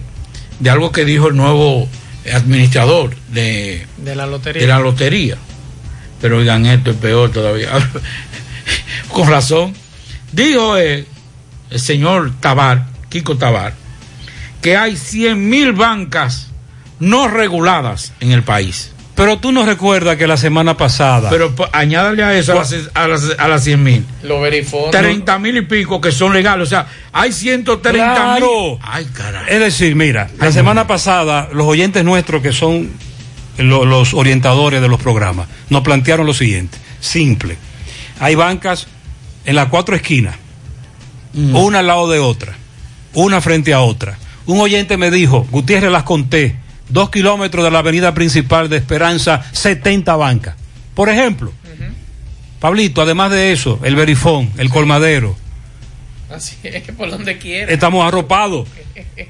de 0.60 0.70
algo 0.70 0.92
que 0.94 1.04
dijo 1.04 1.28
el 1.28 1.36
nuevo 1.36 1.90
administrador 2.34 3.16
de, 3.34 3.86
De 3.98 4.16
la 4.16 4.26
lotería. 4.28 4.62
de 4.62 4.68
la 4.68 4.80
lotería. 4.80 5.36
Pero 6.22 6.38
oigan, 6.38 6.66
esto 6.68 6.92
es 6.92 6.98
peor 6.98 7.32
todavía. 7.32 7.70
Con 9.12 9.28
razón. 9.28 9.74
Dijo 10.32 10.78
eh, 10.78 11.06
el 11.70 11.80
señor 11.80 12.32
Tabar, 12.40 12.86
Kiko 13.10 13.36
Tabar, 13.38 13.74
que 14.62 14.78
hay 14.78 14.96
100 14.96 15.50
mil 15.50 15.72
bancas 15.74 16.49
no 17.00 17.28
reguladas 17.28 18.14
en 18.20 18.32
el 18.32 18.44
país. 18.44 18.92
pero 19.16 19.38
tú 19.38 19.52
no 19.52 19.66
recuerdas 19.66 20.16
que 20.16 20.28
la 20.28 20.38
semana 20.38 20.78
pasada. 20.78 21.30
Pero 21.30 21.54
pues, 21.54 21.70
añádale 21.74 22.24
a 22.24 22.38
eso 22.38 22.54
a 22.54 22.56
las, 22.56 22.74
a 22.94 23.08
las, 23.08 23.24
a 23.38 23.48
las 23.50 23.64
100 23.66 23.84
mil. 23.84 24.06
Lo 24.24 24.40
verificó. 24.40 24.90
30 24.92 25.40
mil 25.40 25.58
y 25.58 25.62
pico 25.64 26.00
que 26.00 26.12
son 26.14 26.34
legales. 26.34 26.68
O 26.68 26.70
sea, 26.70 26.88
hay 27.12 27.34
130 27.34 27.92
mil. 27.92 28.16
Claro. 28.16 28.80
Ay, 28.82 29.06
caray. 29.14 29.44
Es 29.50 29.60
decir, 29.60 29.94
mira, 29.96 30.30
la 30.40 30.52
semana 30.54 30.88
pasada 30.88 31.50
los 31.52 31.68
oyentes 31.68 32.04
nuestros 32.06 32.42
que 32.42 32.54
son 32.54 32.90
lo- 33.58 33.84
los 33.84 34.14
orientadores 34.14 34.82
de 34.82 34.88
los 34.88 35.02
programas 35.02 35.50
nos 35.70 35.82
plantearon 35.82 36.26
lo 36.26 36.34
siguiente, 36.34 36.78
simple. 37.02 37.58
Hay 38.22 38.36
bancas 38.36 38.88
en 39.44 39.56
las 39.56 39.68
cuatro 39.68 39.96
esquinas, 39.98 40.36
una 41.34 41.80
al 41.80 41.88
lado 41.88 42.10
de 42.10 42.20
otra, 42.20 42.54
una 43.14 43.42
frente 43.42 43.74
a 43.74 43.82
otra. 43.82 44.18
Un 44.46 44.60
oyente 44.62 44.96
me 44.96 45.12
dijo, 45.12 45.46
Gutiérrez 45.52 45.92
las 45.92 46.04
conté, 46.04 46.56
dos 46.90 47.10
kilómetros 47.10 47.64
de 47.64 47.72
la 47.72 47.80
avenida 47.80 48.14
principal 48.14 48.70
de 48.70 48.78
Esperanza, 48.78 49.44
70 49.52 50.16
bancas. 50.16 50.56
Por 50.94 51.10
ejemplo, 51.10 51.52
Pablito, 52.60 53.02
además 53.02 53.32
de 53.32 53.54
eso, 53.54 53.80
el 53.84 53.96
verifón, 53.96 54.52
el 54.58 54.70
colmadero, 54.70 55.36
Así 56.30 56.58
es, 56.64 56.84
por 56.98 57.10
donde 57.10 57.38
quiera. 57.38 57.72
estamos 57.72 58.06
arropados. 58.08 58.68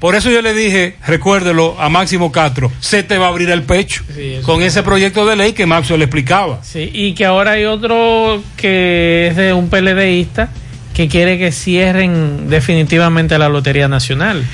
Por 0.00 0.14
eso 0.16 0.30
yo 0.30 0.42
le 0.42 0.52
dije, 0.52 0.96
recuérdelo 1.06 1.80
a 1.80 1.88
Máximo 1.88 2.30
Castro, 2.32 2.70
se 2.80 3.02
te 3.04 3.18
va 3.18 3.26
a 3.26 3.28
abrir 3.28 3.50
el 3.50 3.62
pecho 3.62 4.02
Sí, 4.14 4.38
con 4.42 4.62
ese 4.62 4.82
proyecto 4.82 5.24
de 5.26 5.36
ley 5.36 5.52
que 5.52 5.64
Maxwell 5.66 6.00
le 6.00 6.06
explicaba. 6.06 6.60
Sí, 6.64 6.90
y 6.92 7.14
que 7.14 7.24
ahora 7.24 7.52
hay 7.52 7.64
otro 7.64 8.42
que 8.56 9.28
es 9.30 9.36
de 9.36 9.52
un 9.52 9.68
PLDista 9.70 10.50
que 10.92 11.08
quiere 11.08 11.38
que 11.38 11.52
cierren 11.52 12.50
definitivamente 12.50 13.38
la 13.38 13.48
Lotería 13.48 13.86
Nacional. 13.88 14.44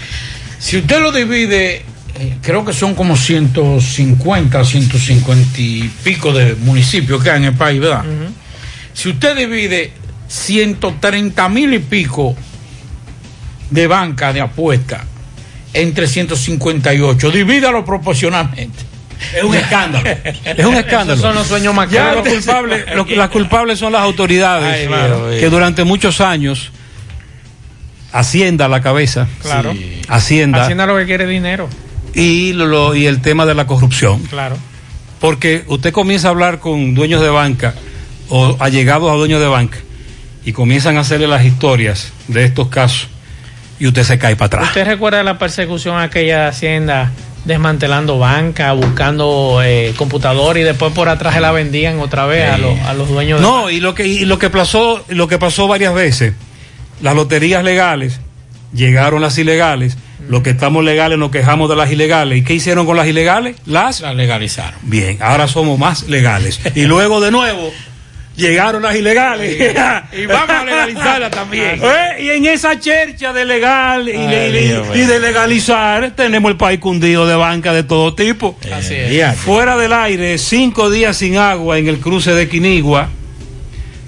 Si 0.59 0.77
usted 0.77 1.01
lo 1.01 1.13
divide, 1.13 1.83
eh, 2.19 2.37
creo 2.43 2.65
que 2.65 2.73
son 2.73 2.95
como 2.95 3.17
150, 3.17 4.65
150 4.65 5.61
y 5.61 5.91
pico 6.03 6.33
de 6.33 6.55
municipios 6.55 7.23
que 7.23 7.31
hay 7.31 7.39
en 7.39 7.45
el 7.45 7.55
país, 7.55 7.81
¿verdad? 7.81 8.05
Si 8.93 9.09
usted 9.11 9.37
divide 9.37 9.93
130 10.29 11.49
mil 11.49 11.75
y 11.75 11.79
pico 11.79 12.35
de 13.71 13.87
banca 13.87 14.33
de 14.33 14.41
apuesta 14.41 15.05
entre 15.73 16.07
158, 16.07 17.31
divídalo 17.31 17.85
proporcionalmente. 17.85 18.79
Es 19.35 19.43
un 19.45 19.55
escándalo. 19.55 20.05
Es 20.45 20.65
un 20.65 20.75
escándalo. 20.75 21.13
Esos 21.15 21.21
son 21.23 21.35
los 21.35 21.47
sueños 21.47 21.73
Ya 21.73 21.73
macabros. 21.73 22.25
los 22.27 22.35
culpables, 22.35 22.85
los- 22.97 23.11
las 23.11 23.29
culpables 23.31 23.79
son 23.79 23.93
las 23.93 24.03
autoridades 24.03 24.81
Ay, 24.81 24.87
claro, 24.87 25.29
Dios, 25.31 25.41
que 25.41 25.49
durante 25.51 25.85
muchos 25.85 26.21
años 26.21 26.71
Hacienda 28.13 28.67
a 28.67 28.69
la 28.69 28.81
cabeza, 28.81 29.27
Claro. 29.43 29.75
Hacienda, 30.09 30.63
Hacienda 30.65 30.87
lo 30.87 30.97
que 30.97 31.05
quiere 31.07 31.27
dinero. 31.27 31.69
Y, 32.21 32.53
lo- 32.53 32.95
y 32.95 33.07
el 33.07 33.21
tema 33.21 33.47
de 33.47 33.55
la 33.55 33.67
corrupción. 33.67 34.21
Claro. 34.25 34.57
Porque 35.21 35.65
usted 35.69 35.93
comienza 35.93 36.29
a 36.29 36.31
hablar 36.31 36.59
con 36.61 36.95
dueños 36.95 37.23
de 37.23 37.29
banca 37.29 37.75
o 38.29 38.57
allegados 38.59 39.11
a 39.11 39.15
dueños 39.15 39.41
de 39.41 39.47
banca 39.47 39.79
y 40.45 40.53
comienzan 40.53 40.97
a 40.97 41.01
hacerle 41.01 41.27
las 41.29 41.45
historias 41.45 42.13
de 42.29 42.45
estos 42.45 42.69
casos 42.69 43.09
y 43.79 43.87
usted 43.87 44.03
se 44.05 44.19
cae 44.19 44.37
para 44.37 44.47
atrás. 44.47 44.69
¿Usted 44.69 44.87
recuerda 44.87 45.23
la 45.23 45.39
persecución 45.39 45.97
a 45.97 46.05
aquella 46.05 46.49
hacienda 46.49 47.13
desmantelando 47.45 48.19
banca, 48.19 48.73
buscando 48.73 49.61
eh, 49.65 49.95
computador 49.97 50.59
y 50.59 50.63
después 50.63 50.93
por 50.93 51.09
atrás 51.09 51.35
se 51.35 51.41
la 51.41 51.53
vendían 51.53 52.01
otra 52.01 52.27
vez 52.27 52.51
a, 52.51 52.59
los, 52.59 52.79
a 52.81 52.93
los 52.95 53.09
dueños 53.09 53.41
de 53.41 53.47
No, 53.47 53.71
y 53.71 53.79
lo 53.81 53.95
que 53.95 54.07
y 54.07 54.25
lo 54.25 54.39
que 54.39 54.51
pasó, 54.51 55.05
lo 55.09 55.29
que 55.29 55.39
pasó 55.39 55.69
varias 55.69 55.95
veces, 55.95 56.33
las 57.01 57.15
loterías 57.15 57.63
legales 57.63 58.21
llegaron 58.75 59.23
las 59.23 59.39
ilegales, 59.39 59.97
los 60.29 60.43
que 60.43 60.51
estamos 60.51 60.85
legales 60.85 61.19
nos 61.19 61.31
quejamos 61.31 61.69
de 61.69 61.77
las 61.77 61.91
ilegales. 61.93 62.39
¿Y 62.39 62.43
qué 62.43 62.55
hicieron 62.55 62.87
con 62.87 62.97
las 62.97 63.07
ilegales? 63.07 63.57
Las 63.67 64.01
La 64.01 64.13
legalizaron. 64.15 64.79
Bien, 64.83 65.19
ahora 65.21 65.47
somos 65.49 65.79
más 65.79 66.05
legales. 66.09 66.61
Y 66.75 66.85
luego 66.87 67.21
de 67.21 67.31
nuevo 67.31 67.73
llegaron 68.37 68.83
las 68.83 68.95
ilegales. 68.97 69.57
Y 70.13 70.27
vamos 70.27 70.51
a 70.51 70.65
legalizarla 70.65 71.31
también. 71.31 71.81
Eh, 71.83 72.23
Y 72.25 72.29
en 72.31 72.47
esa 72.47 72.79
chercha 72.81 73.33
de 73.33 73.45
legal 73.45 74.09
y, 74.09 74.13
Ay, 74.13 74.49
y- 74.49 74.69
Dios 74.69 74.87
y 74.95 74.99
mío. 74.99 75.09
de 75.09 75.21
legalizar, 75.21 76.11
tenemos 76.17 76.51
el 76.51 76.57
país 76.57 76.81
cundido 76.81 77.27
de 77.27 77.35
banca 77.37 77.73
de 77.73 77.83
todo 77.83 78.15
tipo. 78.15 78.59
Así 78.73 78.95
Eh, 78.95 79.07
es. 79.11 79.17
ya, 79.17 79.33
Fuera 79.35 79.77
del 79.77 79.93
aire, 79.93 80.39
cinco 80.39 80.91
días 80.91 81.17
sin 81.19 81.37
agua 81.39 81.79
en 81.79 81.89
el 81.89 81.99
cruce 82.01 82.33
de 82.33 82.49
Quinigua. 82.49 83.11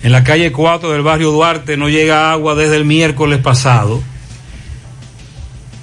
En 0.02 0.12
la 0.12 0.22
calle 0.24 0.52
4 0.52 0.92
del 0.92 1.02
barrio 1.02 1.30
Duarte 1.32 1.76
no 1.76 1.88
llega 1.88 2.30
agua 2.32 2.54
desde 2.54 2.76
el 2.76 2.84
miércoles 2.84 3.38
pasado. 3.40 4.00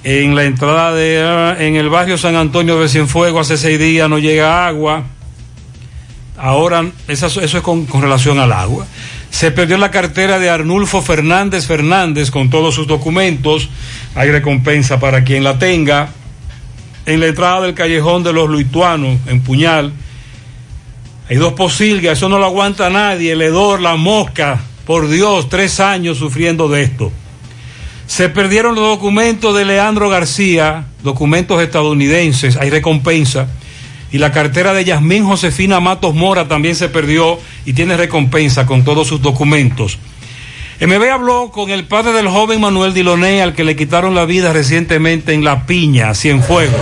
En 0.07 0.36
la 0.36 0.44
entrada 0.44 0.94
de 0.94 1.19
ah, 1.26 1.56
en 1.60 1.76
el 1.77 1.90
barrio 1.90 2.15
San 2.19 2.36
Antonio 2.36 2.80
de 2.80 2.88
Cienfuegos 2.88 3.48
hace 3.49 3.57
seis 3.61 3.80
días 3.80 4.07
no 4.07 4.19
llega 4.19 4.68
agua. 4.68 5.03
Ahora, 6.38 6.86
esa- 7.07 7.26
eso 7.26 7.41
es 7.41 7.56
con, 7.61 7.86
con 7.88 8.02
relación 8.03 8.38
al 8.40 8.52
agua. 8.52 8.86
Se 9.32 9.49
perdió 9.49 9.77
la 9.80 9.90
cartera 9.90 10.38
de 10.38 10.49
Arnulfo 10.49 11.02
Fernández 11.02 11.65
Fernández 11.65 12.30
con 12.30 12.52
todos 12.52 12.76
sus 12.76 12.86
documentos. 12.86 13.68
Hay 14.14 14.30
recompensa 14.30 14.99
para 14.99 15.23
quien 15.23 15.44
la 15.44 15.57
tenga. 15.57 16.10
En 17.07 17.19
la 17.19 17.26
entrada 17.27 17.61
del 17.61 17.73
callejón 17.73 18.23
de 18.23 18.32
los 18.32 18.48
Luituanos, 18.48 19.18
en 19.26 19.41
Puñal, 19.41 19.91
hay 21.30 21.38
dos 21.38 21.53
posilgas, 21.53 22.18
eso 22.18 22.30
no 22.30 22.38
lo 22.40 22.45
aguanta 22.45 22.90
nadie, 22.91 23.32
el 23.32 23.41
hedor, 23.41 23.80
la 23.82 23.95
mosca, 23.95 24.60
por 24.86 25.07
Dios, 25.10 25.49
tres 25.49 25.80
años 25.80 26.18
sufriendo 26.19 26.68
de 26.68 26.84
esto. 26.84 27.11
Se 28.07 28.30
perdieron 28.30 28.76
los 28.76 28.88
documentos 28.88 29.56
de 29.56 29.65
Leandro 29.65 30.10
García, 30.10 30.86
documentos 31.03 31.61
estadounidenses, 31.61 32.57
hay 32.57 32.69
recompensa. 32.69 33.48
Y 34.11 34.19
la 34.19 34.32
cartera 34.32 34.73
de 34.73 34.86
Yasmín 34.86 35.26
Josefina 35.26 35.80
Matos 35.80 36.14
Mora 36.14 36.48
también 36.48 36.76
se 36.76 36.88
perdió 36.88 37.40
y 37.65 37.73
tiene 37.73 37.98
recompensa 37.98 38.65
con 38.65 38.84
todos 38.84 39.07
sus 39.07 39.22
documentos. 39.22 39.98
MB 40.80 41.10
habló 41.10 41.52
con 41.52 41.69
el 41.69 41.86
padre 41.86 42.11
del 42.11 42.27
joven 42.27 42.60
Manuel 42.60 42.94
Diloné, 42.94 43.41
al 43.41 43.53
que 43.53 43.64
le 43.64 43.77
quitaron 43.77 44.14
la 44.14 44.26
vida 44.26 44.52
recientemente 44.52 45.34
en 45.34 45.44
La 45.44 45.65
Piña, 45.65 46.14
Cienfuegos. 46.14 46.76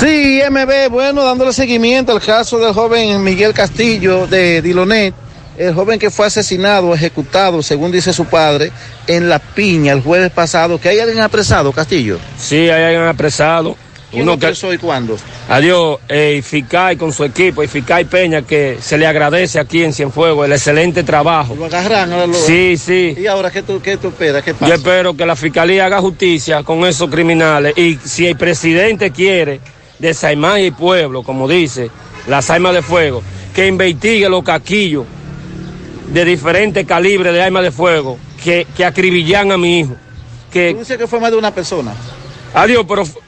Sí, 0.00 0.40
MB, 0.50 0.90
bueno, 0.90 1.22
dándole 1.22 1.52
seguimiento 1.52 2.12
al 2.12 2.22
caso 2.22 2.58
del 2.58 2.72
joven 2.72 3.22
Miguel 3.22 3.52
Castillo 3.52 4.26
de 4.26 4.62
Dilonet, 4.62 5.14
el 5.58 5.74
joven 5.74 5.98
que 5.98 6.10
fue 6.10 6.26
asesinado, 6.26 6.94
ejecutado, 6.94 7.62
según 7.62 7.90
dice 7.92 8.12
su 8.12 8.24
padre, 8.26 8.70
en 9.06 9.28
La 9.28 9.38
Piña 9.38 9.92
el 9.92 10.02
jueves 10.02 10.30
pasado. 10.30 10.80
¿Que 10.80 10.88
hay 10.90 11.00
alguien 11.00 11.20
apresado, 11.20 11.72
Castillo? 11.72 12.18
Sí, 12.38 12.70
hay 12.70 12.84
alguien 12.84 13.02
apresado. 13.04 13.76
¿Quién 14.10 14.22
Uno 14.22 14.38
que, 14.38 14.46
apresó 14.46 14.72
y 14.72 14.78
cuándo? 14.78 15.18
adiós, 15.50 15.98
eh, 16.08 16.40
Ficay 16.42 16.96
con 16.96 17.12
su 17.12 17.24
equipo, 17.24 17.62
y 17.62 17.68
Ficay 17.68 18.06
Peña, 18.06 18.40
que 18.40 18.78
se 18.80 18.96
le 18.96 19.06
agradece 19.06 19.58
aquí 19.60 19.82
en 19.84 19.92
Cienfuegos 19.92 20.46
el 20.46 20.52
excelente 20.52 21.02
trabajo. 21.02 21.54
¿Lo 21.54 21.66
agarran? 21.66 22.10
ahora 22.12 22.26
lo- 22.26 22.32
Sí, 22.32 22.78
sí. 22.78 23.14
¿Y 23.18 23.26
ahora 23.26 23.50
qué 23.50 23.60
tú, 23.62 23.82
qué 23.82 23.98
tú 23.98 24.08
esperas? 24.08 24.42
¿Qué 24.42 24.52
Yo 24.52 24.56
pasa? 24.60 24.74
espero 24.76 25.14
que 25.14 25.26
la 25.26 25.36
fiscalía 25.36 25.84
haga 25.84 26.00
justicia 26.00 26.62
con 26.62 26.86
esos 26.86 27.10
criminales 27.10 27.76
y 27.76 27.98
si 28.02 28.26
el 28.26 28.36
presidente 28.38 29.10
quiere 29.10 29.60
desaimar 29.98 30.58
el 30.60 30.72
pueblo, 30.72 31.22
como 31.22 31.46
dice 31.46 31.90
la 32.28 32.40
Saima 32.40 32.72
de 32.72 32.80
Fuego, 32.80 33.22
que 33.54 33.66
investigue 33.66 34.26
los 34.30 34.42
caquillos 34.42 35.04
de 36.12 36.24
diferentes 36.24 36.86
calibres 36.86 37.32
de 37.32 37.42
armas 37.42 37.62
de 37.62 37.70
fuego 37.70 38.18
que, 38.42 38.66
que 38.76 38.84
acribillan 38.84 39.52
a 39.52 39.58
mi 39.58 39.80
hijo. 39.80 39.94
Que, 40.52 40.72
Tú 40.72 40.78
dices 40.80 40.96
que 40.96 41.06
fue 41.06 41.20
más 41.20 41.30
de 41.30 41.36
una 41.36 41.54
persona. 41.54 41.92
adiós, 42.54 42.84
pero 42.88 43.04
fu- 43.04 43.18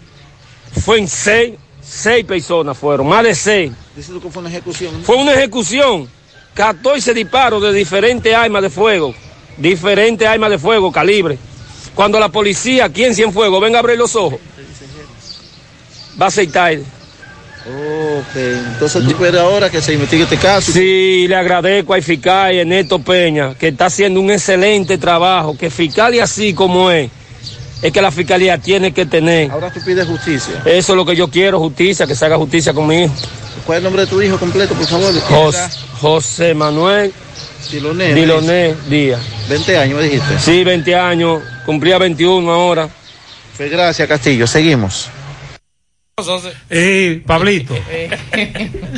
fue 0.81 0.99
en 0.99 1.09
seis, 1.09 1.55
seis 1.83 2.25
personas 2.25 2.77
fueron, 2.79 3.07
más 3.09 3.23
de 3.25 3.35
seis. 3.35 3.73
Dices 3.95 4.15
que 4.23 4.31
fue 4.31 4.41
una 4.41 4.49
ejecución. 4.51 5.03
Fue 5.03 5.17
una 5.17 5.33
ejecución, 5.35 6.09
14 6.55 7.13
disparos 7.15 7.63
de 7.63 7.73
diferentes 7.73 8.35
armas 8.35 8.63
de 8.63 8.71
fuego, 8.71 9.15
diferentes 9.59 10.27
armas 10.27 10.51
de 10.51 10.59
fuego, 10.59 10.91
calibre. 10.91 11.39
Cuando 11.95 12.19
la 12.19 12.29
policía 12.31 12.87
aquí 12.87 13.05
en 13.05 13.15
Cienfuegos 13.15 13.61
venga 13.61 13.79
a 13.79 13.81
abrir 13.81 13.99
los 13.99 14.15
ojos, 14.17 14.39
va 16.21 16.27
a 16.27 16.29
aceitar. 16.29 16.79
Ok, 17.67 18.37
entonces 18.37 19.05
tú 19.05 19.13
quieres 19.17 19.41
ahora 19.41 19.69
que 19.71 19.83
se 19.83 19.93
investigue 19.93 20.23
este 20.23 20.37
caso. 20.39 20.73
Sí, 20.73 21.27
le 21.29 21.37
agradezco 21.37 21.93
al 21.95 22.03
fiscal 22.03 22.55
Ernesto 22.55 22.99
Peña, 22.99 23.55
que 23.55 23.69
está 23.69 23.87
haciendo 23.87 24.21
un 24.21 24.31
excelente 24.31 24.97
trabajo, 24.99 25.57
que 25.57 25.69
fiscal 25.71 26.15
y 26.15 26.21
así 26.21 26.55
como 26.55 26.91
es, 26.91 27.11
es 27.83 27.93
que 27.93 28.01
la 28.01 28.11
fiscalía 28.11 28.57
tiene 28.59 28.93
que 28.93 29.05
tener. 29.07 29.51
Ahora 29.51 29.71
tú 29.71 29.81
pides 29.85 30.07
justicia. 30.07 30.55
Eso 30.65 30.93
es 30.93 30.97
lo 30.97 31.05
que 31.05 31.15
yo 31.15 31.29
quiero, 31.29 31.59
justicia, 31.59 32.07
que 32.07 32.15
se 32.15 32.25
haga 32.25 32.37
justicia 32.39 32.73
con 32.73 32.87
mi 32.87 33.05
hijo. 33.05 33.15
¿Cuál 33.67 33.77
es 33.77 33.81
el 33.81 33.85
nombre 33.85 34.03
de 34.03 34.09
tu 34.09 34.23
hijo 34.23 34.39
completo, 34.39 34.75
por 34.75 34.87
favor? 34.87 35.13
Jos- 35.29 35.79
José 36.01 36.55
Manuel 36.55 37.13
Diloné. 37.71 38.15
Diloné 38.15 38.75
Díaz. 38.89 39.21
20 39.51 39.77
años 39.77 39.99
me 39.99 40.05
dijiste. 40.05 40.39
Sí, 40.39 40.65
20 40.65 40.95
años, 40.97 41.43
cumplía 41.67 41.99
21 41.99 42.51
ahora. 42.51 42.89
Pues 43.57 43.71
gracias, 43.71 44.09
Castillo. 44.09 44.47
Seguimos. 44.47 45.09
Ey, 46.69 47.17
Pablito, 47.27 47.75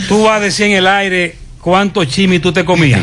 tú 0.08 0.24
vas 0.24 0.38
a 0.38 0.40
decir 0.40 0.66
en 0.66 0.72
el 0.72 0.86
aire 0.86 1.36
cuánto 1.62 2.04
chimi 2.04 2.40
tú 2.40 2.52
te 2.52 2.64
comías. 2.64 3.00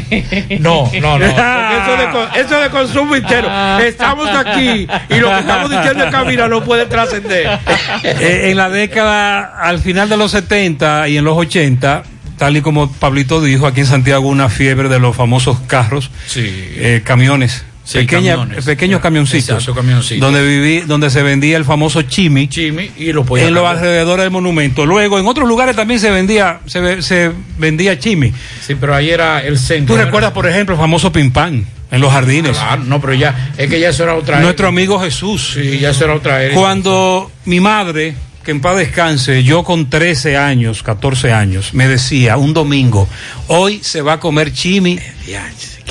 No, 0.60 0.92
no, 1.02 1.18
no. 1.18 1.26
Eso, 1.26 1.98
de, 1.98 2.42
eso 2.42 2.60
de 2.60 2.70
consumo 2.70 3.16
interno. 3.16 3.80
Estamos 3.80 4.28
aquí 4.30 4.88
y 5.10 5.16
lo 5.16 5.30
que 5.30 5.40
estamos 5.40 5.72
diciendo 5.72 6.04
en 6.04 6.12
cabina 6.12 6.48
no 6.48 6.64
puede 6.64 6.86
trascender. 6.86 7.60
Eh, 8.04 8.50
en 8.52 8.58
la 8.58 8.70
década, 8.70 9.60
al 9.62 9.80
final 9.80 10.10
de 10.10 10.18
los 10.18 10.32
70 10.32 11.08
y 11.08 11.18
en 11.18 11.24
los 11.24 11.38
80, 11.38 12.04
tal 12.38 12.58
y 12.58 12.62
como 12.62 12.92
Pablito 12.92 13.42
dijo, 13.42 13.66
aquí 13.66 13.82
en 13.82 13.86
Santiago 13.86 14.28
una 14.28 14.50
fiebre 14.50 14.90
de 14.90 15.00
los 15.00 15.16
famosos 15.16 15.60
carros, 15.68 16.12
eh, 16.36 17.02
camiones. 17.04 17.66
Sí, 17.90 17.98
pequeña- 18.00 18.36
camiones. 18.36 18.66
pequeños 18.66 19.02
camioncitos, 19.02 19.50
Exacto, 19.50 19.74
camioncitos. 19.74 20.22
donde 20.22 20.46
viví, 20.48 20.82
donde 20.82 21.10
se 21.10 21.24
vendía 21.24 21.58
el 21.58 21.66
famoso 21.66 22.04
chimi, 22.04 22.48
Chimi 22.48 22.92
y 22.98 23.12
lo 23.14 23.26
en 23.36 23.52
los 23.54 23.66
alrededores 23.68 24.26
del 24.26 24.32
monumento. 24.32 24.86
Luego, 24.86 25.18
en 25.18 25.26
otros 25.26 25.48
lugares 25.48 25.76
también 25.76 26.00
se 26.00 26.12
vendía, 26.12 26.60
se, 26.68 26.80
ve- 26.82 27.02
se 27.02 27.32
vendía 27.58 27.98
chimi. 27.98 28.32
Sí, 28.62 28.76
pero 28.80 28.94
ahí 28.94 29.10
era 29.10 29.40
el 29.44 29.58
centro. 29.58 29.96
¿Tú 29.96 30.02
recuerdas, 30.04 30.34
por 30.34 30.48
ejemplo, 30.48 30.76
el 30.76 30.80
famoso 30.80 31.12
pimpán 31.12 31.66
en 31.90 32.00
los 32.00 32.12
jardines? 32.12 32.52
Claro, 32.58 32.84
no, 32.84 33.02
pero 33.02 33.16
ya, 33.16 33.54
es 33.58 33.68
que 33.68 33.80
ya 33.80 33.90
eso 33.90 34.04
era 34.04 34.14
otra 34.14 34.40
Nuestro 34.40 34.68
amigo 34.68 35.00
Jesús. 35.00 35.54
Sí, 35.56 35.80
ya 35.80 35.90
eso 35.90 36.04
era 36.06 36.14
otra 36.14 36.44
era. 36.44 36.54
Cuando 36.54 37.32
mi 37.46 37.60
madre, 37.60 38.14
que 38.46 38.52
en 38.52 38.62
paz 38.62 38.78
descanse, 38.78 39.44
yo 39.44 39.64
con 39.64 39.90
13 39.90 40.38
años, 40.38 40.84
14 40.84 41.34
años, 41.34 41.74
me 41.74 41.88
decía 41.88 42.38
un 42.38 42.54
domingo, 42.54 43.10
hoy 43.48 43.80
se 43.82 44.04
va 44.04 44.14
a 44.14 44.20
comer 44.20 44.54
chimi. 44.54 45.00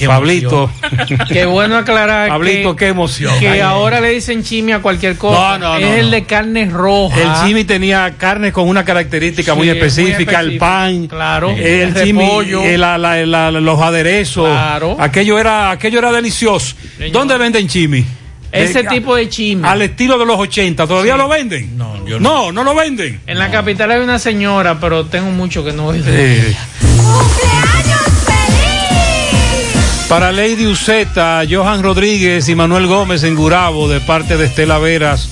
Pablito. 0.07 0.71
Qué 1.29 1.45
bueno 1.47 1.77
aclarar 1.77 2.29
Pablito, 2.29 2.77
que, 2.77 2.85
qué 2.85 2.91
emoción. 2.91 3.39
que 3.41 3.49
Ay, 3.49 3.61
ahora 3.61 4.01
le 4.01 4.11
dicen 4.11 4.43
chimi 4.43 4.73
a 4.73 4.81
cualquier 4.81 5.17
cosa. 5.17 5.59
No, 5.59 5.71
no, 5.71 5.77
es 5.79 5.87
no, 5.87 5.95
el 5.95 6.05
no. 6.07 6.11
de 6.13 6.25
carne 6.25 6.67
roja. 6.67 7.21
El 7.21 7.47
chimi 7.49 7.65
tenía 7.65 8.15
carne 8.19 8.53
con 8.53 8.69
una 8.69 8.85
característica 8.85 9.53
Sí, 9.53 9.59
muy 9.59 9.69
muy 9.69 9.77
específica, 9.79 10.41
el 10.41 10.59
pan, 10.59 11.07
Claro. 11.09 11.51
el 11.51 11.59
El 11.59 11.95
chimi, 11.95 12.21
repollo. 12.25 12.63
eh, 12.63 12.79
la- 12.79 12.99
la- 12.99 13.25
la- 13.27 13.51
los 13.51 13.81
aderezos, 13.81 14.47
Claro. 14.49 14.97
aquello 14.99 15.39
era, 15.39 15.71
aquello 15.71 15.99
era 15.99 16.13
delicioso. 16.13 16.77
¿Dónde 17.13 17.37
venden 17.39 17.67
chimi? 17.69 18.05
Ese 18.51 18.81
Eh, 18.81 18.85
tipo 18.85 19.15
de 19.15 19.29
chimi. 19.29 19.63
Al 19.69 19.83
estilo 19.83 20.19
de 20.19 20.25
los 20.25 20.39
80, 20.39 20.87
¿todavía 20.87 21.17
lo 21.19 21.29
venden? 21.29 21.77
No, 21.77 21.97
no. 22.19 22.51
no, 22.51 22.65
lo 22.65 22.75
venden. 22.75 23.21
En 23.27 23.39
la 23.39 23.51
capital 23.51 23.91
hay 23.91 24.01
una 24.01 24.19
señora, 24.19 24.79
pero 24.81 25.05
tengo 25.05 25.31
mucho 25.31 25.63
que 25.63 25.73
no 25.73 25.89
oír. 25.89 26.03
Eh, 26.07 26.57
Para 30.09 30.33
Lady 30.33 30.67
Uceta, 30.67 31.43
Johan 31.49 31.83
Rodríguez 31.83 32.49
y 32.49 32.55
Manuel 32.55 32.87
Gómez 32.87 33.25
en 33.25 33.35
Gurabo, 33.35 33.89
de 33.89 34.01
parte 34.01 34.39
de 34.39 34.47
Estela 34.47 34.79
Veras, 34.79 35.29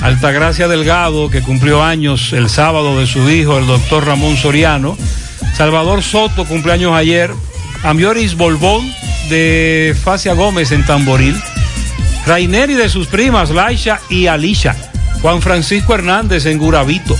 Altagracia 0.00 0.68
Delgado, 0.68 1.28
que 1.28 1.42
cumplió 1.42 1.82
años 1.82 2.32
el 2.32 2.48
sábado 2.48 2.98
de 2.98 3.06
su 3.06 3.28
hijo, 3.28 3.58
el 3.58 3.66
doctor 3.66 4.06
Ramón 4.06 4.38
Soriano, 4.38 4.96
Salvador 5.54 6.02
Soto, 6.02 6.46
cumpleaños 6.46 6.94
ayer, 6.94 7.30
Amioris 7.82 8.36
Bolbón, 8.36 8.90
de 9.28 9.94
Facia 10.02 10.32
Gómez 10.32 10.72
en 10.72 10.86
Tamboril, 10.86 11.36
Raineri 12.24 12.72
de 12.72 12.88
sus 12.88 13.08
primas, 13.08 13.50
Laisha 13.50 14.00
y 14.08 14.28
Alisha, 14.28 14.74
Juan 15.20 15.42
Francisco 15.42 15.94
Hernández 15.94 16.46
en 16.46 16.56
Gurabito, 16.56 17.14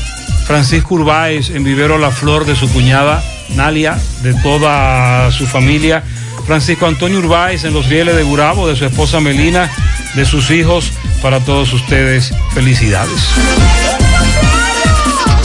Francisco 0.47 0.95
Urbáez 0.95 1.51
en 1.51 1.63
Vivero 1.63 1.99
La 1.99 2.11
Flor 2.11 2.47
de 2.47 2.57
su 2.57 2.73
cuñada 2.73 3.23
Nalia, 3.55 3.99
de 4.23 4.33
toda 4.43 5.31
su 5.31 5.47
familia, 5.47 6.03
Francisco 6.47 6.87
Antonio 6.87 7.19
Urbáez 7.19 7.65
en 7.65 7.75
Los 7.75 7.87
Rieles 7.87 8.15
de 8.15 8.23
Gurabo, 8.23 8.69
de 8.69 8.77
su 8.77 8.85
esposa 8.85 9.21
Melina, 9.21 9.71
de 10.15 10.25
sus 10.25 10.51
hijos, 10.51 10.93
para 11.21 11.41
todos 11.41 11.73
ustedes, 11.73 12.33
felicidades. 12.55 13.21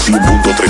100.3 0.06 0.70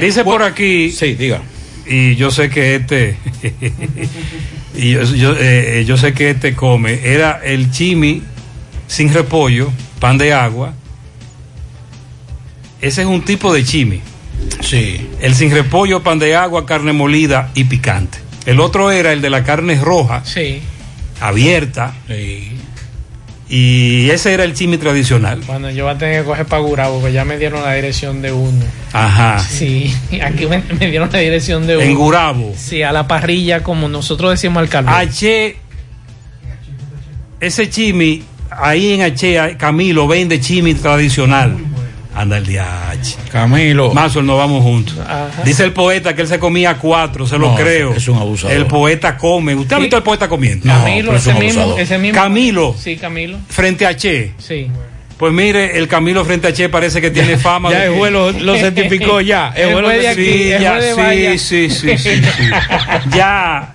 Dice 0.00 0.24
por 0.24 0.42
aquí. 0.42 0.90
Sí, 0.90 1.14
diga. 1.14 1.40
Y 1.86 2.14
yo 2.16 2.30
sé 2.30 2.48
que 2.50 2.74
este. 2.76 3.16
y 4.76 4.90
yo, 4.92 5.02
yo, 5.02 5.34
eh, 5.38 5.84
yo 5.86 5.96
sé 5.96 6.12
que 6.14 6.30
este 6.30 6.54
come. 6.54 7.00
Era 7.04 7.40
el 7.44 7.70
chimi 7.70 8.22
sin 8.86 9.12
repollo, 9.12 9.70
pan 10.00 10.18
de 10.18 10.32
agua. 10.32 10.74
Ese 12.80 13.02
es 13.02 13.06
un 13.06 13.22
tipo 13.22 13.52
de 13.52 13.64
chimi. 13.64 14.00
Sí. 14.60 15.08
El 15.20 15.34
sin 15.34 15.50
repollo, 15.50 16.02
pan 16.02 16.18
de 16.18 16.36
agua, 16.36 16.66
carne 16.66 16.92
molida 16.92 17.50
y 17.54 17.64
picante. 17.64 18.18
El 18.46 18.60
otro 18.60 18.90
era 18.90 19.12
el 19.12 19.22
de 19.22 19.30
la 19.30 19.42
carne 19.42 19.80
roja, 19.80 20.22
Sí. 20.24 20.60
abierta. 21.20 21.94
Sí. 22.08 22.50
Y 23.56 24.10
ese 24.10 24.34
era 24.34 24.42
el 24.42 24.52
chimi 24.52 24.78
tradicional. 24.78 25.40
Bueno, 25.46 25.70
yo 25.70 25.84
voy 25.84 25.94
a 25.94 25.98
tener 25.98 26.22
que 26.22 26.26
coger 26.26 26.44
para 26.44 26.60
Gurabo, 26.60 26.98
porque 26.98 27.12
ya 27.12 27.24
me 27.24 27.38
dieron 27.38 27.62
la 27.62 27.72
dirección 27.74 28.20
de 28.20 28.32
uno. 28.32 28.64
Ajá. 28.92 29.38
Sí, 29.38 29.94
aquí 30.24 30.46
me, 30.46 30.60
me 30.80 30.90
dieron 30.90 31.08
la 31.12 31.20
dirección 31.20 31.64
de 31.64 31.76
uno. 31.76 31.86
En 31.86 31.94
Gurabo. 31.94 32.52
Sí, 32.56 32.82
a 32.82 32.90
la 32.90 33.06
parrilla, 33.06 33.62
como 33.62 33.88
nosotros 33.88 34.32
decimos 34.32 34.60
al 34.60 34.68
calor. 34.68 34.92
H 34.92 35.56
ese 37.38 37.70
chimi, 37.70 38.24
ahí 38.50 38.94
en 38.94 39.02
Achea, 39.02 39.56
Camilo 39.56 40.08
vende 40.08 40.40
chimi 40.40 40.74
tradicional. 40.74 41.56
Anda 42.16 42.36
el 42.38 42.46
DH. 42.46 43.30
Camilo. 43.32 43.92
Mazo, 43.92 44.22
nos 44.22 44.38
vamos 44.38 44.62
juntos. 44.62 44.94
Dice 45.44 45.64
el 45.64 45.72
poeta 45.72 46.14
que 46.14 46.22
él 46.22 46.28
se 46.28 46.38
comía 46.38 46.76
cuatro, 46.76 47.26
se 47.26 47.36
lo 47.38 47.48
No, 47.50 47.54
creo. 47.56 47.92
es 47.94 48.06
un 48.08 48.18
abusador. 48.18 48.56
El 48.56 48.66
poeta 48.66 49.16
come. 49.16 49.54
¿Usted 49.54 49.76
ha 49.76 49.78
visto 49.80 49.96
el 49.96 50.02
poeta 50.04 50.28
comiendo? 50.28 50.66
Camilo, 50.66 51.14
ese 51.16 51.34
mismo, 51.34 51.76
ese 51.76 51.98
mismo. 51.98 52.20
Camilo, 52.20 52.74
Sí, 52.78 52.96
Camilo. 52.96 53.38
frente 53.48 53.84
a 53.86 53.96
Che. 53.96 54.32
Sí. 54.38 54.68
Pues 55.18 55.32
mire, 55.32 55.76
el 55.78 55.88
Camilo 55.88 56.24
frente 56.24 56.48
a 56.48 56.52
Che 56.52 56.68
parece 56.68 57.00
que 57.00 57.10
tiene 57.10 57.36
fama. 57.38 57.70
Ya 57.72 57.80
de 57.80 57.86
el 57.86 57.94
juez 57.98 58.12
lo, 58.12 58.30
lo 58.30 58.54
certificó 58.56 59.20
ya. 59.20 59.48
El 59.56 59.72
juez 59.72 59.82
lo 59.82 59.88
juez 59.88 60.02
de 60.02 60.08
aquí, 60.08 60.24
Sí, 60.24 60.52
el 60.52 60.62
ya, 60.62 60.80
sí, 60.80 61.38
sí, 61.38 61.70
sí, 61.70 61.98
sí, 61.98 62.22
sí. 62.22 62.50
Ya, 63.16 63.74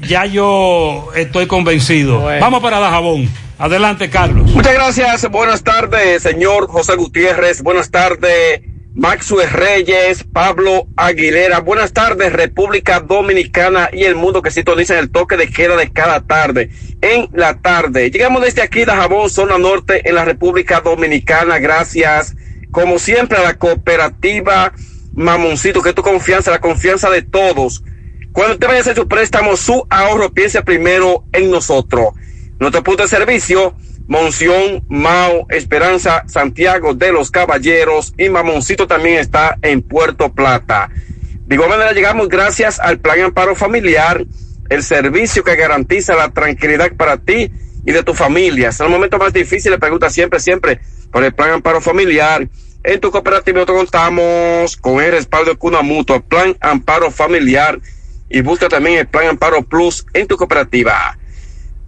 ya 0.00 0.24
yo 0.26 1.08
estoy 1.14 1.46
convencido. 1.46 2.20
Bueno. 2.20 2.40
Vamos 2.40 2.62
para 2.62 2.78
Dajabón. 2.80 3.28
Adelante, 3.62 4.10
Carlos. 4.10 4.50
Muchas 4.50 4.74
gracias. 4.74 5.30
Buenas 5.30 5.62
tardes, 5.62 6.20
señor 6.20 6.66
José 6.66 6.96
Gutiérrez. 6.96 7.62
Buenas 7.62 7.92
tardes, 7.92 8.60
Maxwell 8.92 9.48
Reyes, 9.48 10.24
Pablo 10.24 10.88
Aguilera. 10.96 11.60
Buenas 11.60 11.92
tardes, 11.92 12.32
República 12.32 12.98
Dominicana 12.98 13.88
y 13.92 14.02
el 14.02 14.16
mundo 14.16 14.42
que 14.42 14.50
sintoniza 14.50 14.98
el 14.98 15.12
toque 15.12 15.36
de 15.36 15.48
queda 15.48 15.76
de 15.76 15.92
cada 15.92 16.22
tarde. 16.22 16.70
En 17.02 17.28
la 17.34 17.60
tarde. 17.60 18.10
Llegamos 18.10 18.42
desde 18.42 18.62
aquí, 18.62 18.84
Dajabón, 18.84 19.30
zona 19.30 19.58
norte, 19.58 20.08
en 20.08 20.16
la 20.16 20.24
República 20.24 20.80
Dominicana. 20.80 21.60
Gracias, 21.60 22.34
como 22.72 22.98
siempre, 22.98 23.38
a 23.38 23.42
la 23.42 23.58
cooperativa 23.58 24.72
Mamoncito, 25.14 25.82
que 25.82 25.90
es 25.90 25.94
tu 25.94 26.02
confianza, 26.02 26.50
la 26.50 26.60
confianza 26.60 27.10
de 27.10 27.22
todos. 27.22 27.84
Cuando 28.32 28.54
usted 28.54 28.66
vaya 28.66 28.80
a 28.80 28.82
hacer 28.82 28.96
su 28.96 29.06
préstamo, 29.06 29.56
su 29.56 29.86
ahorro, 29.88 30.32
piense 30.32 30.62
primero 30.62 31.22
en 31.32 31.48
nosotros. 31.48 32.08
Nuestro 32.62 32.84
punto 32.84 33.02
de 33.02 33.08
servicio, 33.08 33.74
Monción, 34.06 34.84
Mao, 34.88 35.46
Esperanza, 35.48 36.22
Santiago 36.28 36.94
de 36.94 37.10
los 37.10 37.32
Caballeros 37.32 38.14
y 38.16 38.28
Mamoncito 38.28 38.86
también 38.86 39.18
está 39.18 39.58
en 39.62 39.82
Puerto 39.82 40.32
Plata. 40.32 40.88
De 41.44 41.56
igual 41.56 41.70
manera 41.70 41.90
llegamos 41.90 42.28
gracias 42.28 42.78
al 42.78 43.00
Plan 43.00 43.20
Amparo 43.20 43.56
Familiar, 43.56 44.24
el 44.70 44.84
servicio 44.84 45.42
que 45.42 45.56
garantiza 45.56 46.14
la 46.14 46.30
tranquilidad 46.30 46.92
para 46.92 47.16
ti 47.16 47.50
y 47.84 47.90
de 47.90 48.04
tu 48.04 48.14
familia. 48.14 48.68
Es 48.68 48.78
el 48.78 48.90
momento 48.90 49.18
más 49.18 49.32
difícil, 49.32 49.72
le 49.72 49.78
pregunta 49.80 50.08
siempre, 50.08 50.38
siempre 50.38 50.80
por 51.10 51.24
el 51.24 51.34
Plan 51.34 51.54
Amparo 51.54 51.80
Familiar. 51.80 52.48
En 52.84 53.00
tu 53.00 53.10
cooperativa 53.10 53.56
nosotros 53.56 53.78
contamos 53.78 54.76
con 54.76 55.02
el 55.02 55.10
respaldo 55.10 55.50
de 55.50 55.56
Cuna 55.56 55.82
Mutua, 55.82 56.20
Plan 56.20 56.56
Amparo 56.60 57.10
Familiar 57.10 57.80
y 58.30 58.40
busca 58.40 58.68
también 58.68 59.00
el 59.00 59.08
Plan 59.08 59.26
Amparo 59.26 59.64
Plus 59.64 60.06
en 60.14 60.28
tu 60.28 60.36
cooperativa. 60.36 61.18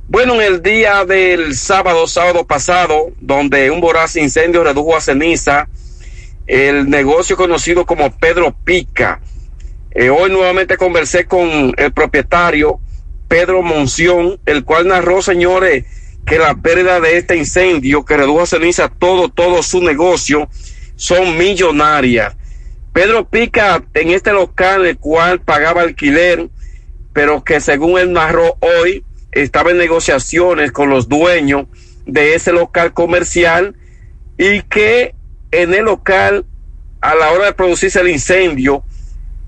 Bueno, 0.07 0.35
en 0.35 0.43
el 0.43 0.63
día 0.63 1.07
del 1.07 1.55
sábado, 1.55 2.07
sábado 2.07 2.47
pasado, 2.47 3.13
donde 3.21 3.71
un 3.71 3.81
voraz 3.81 4.17
incendio 4.17 4.63
redujo 4.63 4.95
a 4.95 5.01
ceniza 5.01 5.67
el 6.47 6.91
negocio 6.91 7.39
conocido 7.39 7.87
como 7.87 8.15
Pedro 8.19 8.55
Pica. 8.65 9.23
Eh, 9.93 10.11
hoy 10.11 10.31
nuevamente 10.31 10.77
conversé 10.77 11.25
con 11.25 11.73
el 11.79 11.93
propietario 11.95 12.81
Pedro 13.29 13.63
Monción, 13.63 14.39
el 14.45 14.63
cual 14.65 14.89
narró, 14.89 15.23
señores, 15.23 15.87
que 16.27 16.39
la 16.39 16.55
pérdida 16.55 17.01
de 17.01 17.17
este 17.17 17.37
incendio 17.37 18.05
que 18.05 18.19
redujo 18.19 18.43
a 18.43 18.47
ceniza 18.47 18.91
todo, 18.91 19.31
todo 19.31 19.63
su 19.63 19.81
negocio 19.81 20.51
son 20.97 21.39
millonarias. 21.39 22.37
Pedro 22.93 23.27
Pica 23.27 23.83
en 23.95 24.11
este 24.11 24.33
local, 24.33 24.85
el 24.85 24.99
cual 24.99 25.41
pagaba 25.41 25.81
alquiler, 25.81 26.51
pero 27.15 27.43
que 27.43 27.59
según 27.59 27.99
él 27.99 28.13
narró 28.13 28.59
hoy, 28.61 29.03
estaba 29.35 29.73
en 29.73 29.79
negociaciones 29.79 30.73
con 30.73 30.89
los 30.89 31.09
dueños 31.09 31.67
de 32.07 32.35
ese 32.35 32.53
local 32.53 32.93
comercial 32.95 33.75
y 34.39 34.63
que 34.63 35.15
en 35.51 35.75
el 35.75 35.85
local, 35.85 36.45
a 37.01 37.15
la 37.15 37.33
hora 37.33 37.47
de 37.47 37.53
producirse 37.53 38.01
el 38.01 38.09
incendio, 38.09 38.85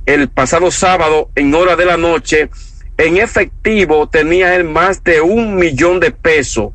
el 0.05 0.29
pasado 0.29 0.71
sábado, 0.71 1.31
en 1.35 1.55
hora 1.55 1.77
de 1.77 1.85
la 1.85 1.97
noche, 1.97 2.51
en 2.99 3.17
efectivo 3.17 4.09
tenía 4.09 4.55
él 4.55 4.65
más 4.65 5.03
de 5.03 5.21
un 5.21 5.57
millón 5.57 6.01
de 6.01 6.11
pesos, 6.11 6.73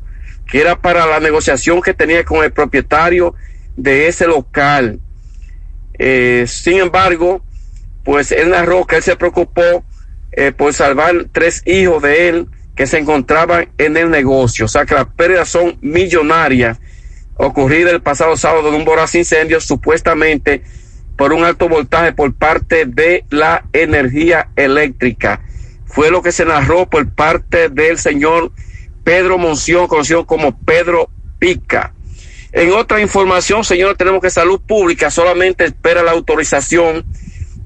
que 0.50 0.60
era 0.60 0.80
para 0.80 1.06
la 1.06 1.20
negociación 1.20 1.80
que 1.80 1.94
tenía 1.94 2.24
con 2.24 2.44
el 2.44 2.52
propietario 2.52 3.34
de 3.76 4.08
ese 4.08 4.26
local. 4.26 5.00
Eh, 5.98 6.44
sin 6.46 6.78
embargo, 6.78 7.42
pues 8.04 8.32
él 8.32 8.50
narró 8.50 8.86
que 8.86 8.96
él 8.96 9.02
se 9.02 9.16
preocupó 9.16 9.84
eh, 10.32 10.52
por 10.52 10.72
salvar 10.72 11.26
tres 11.32 11.62
hijos 11.66 12.02
de 12.02 12.28
él 12.28 12.48
que 12.74 12.86
se 12.86 12.98
encontraban 12.98 13.68
en 13.78 13.96
el 13.96 14.10
negocio. 14.10 14.64
O 14.64 14.68
sea 14.68 14.84
que 14.84 14.94
las 14.94 15.06
pérdidas 15.06 15.48
son 15.48 15.76
millonarias 15.80 16.78
ocurridas 17.36 17.92
el 17.92 18.02
pasado 18.02 18.36
sábado 18.36 18.70
de 18.70 18.76
un 18.76 18.84
voraz 18.84 19.14
incendio 19.14 19.60
supuestamente 19.60 20.62
por 21.16 21.32
un 21.32 21.44
alto 21.44 21.68
voltaje 21.68 22.12
por 22.12 22.34
parte 22.34 22.86
de 22.86 23.24
la 23.30 23.64
energía 23.72 24.48
eléctrica. 24.56 25.42
Fue 25.86 26.10
lo 26.10 26.22
que 26.22 26.32
se 26.32 26.44
narró 26.44 26.88
por 26.88 27.08
parte 27.10 27.68
del 27.68 27.98
señor 27.98 28.52
Pedro 29.04 29.38
Monción, 29.38 29.88
conocido 29.88 30.26
como 30.26 30.58
Pedro 30.58 31.10
Pica. 31.38 31.92
En 32.52 32.72
otra 32.72 33.00
información, 33.00 33.64
señores, 33.64 33.96
tenemos 33.96 34.20
que 34.20 34.30
Salud 34.30 34.60
Pública 34.60 35.10
solamente 35.10 35.64
espera 35.64 36.02
la 36.02 36.12
autorización 36.12 37.04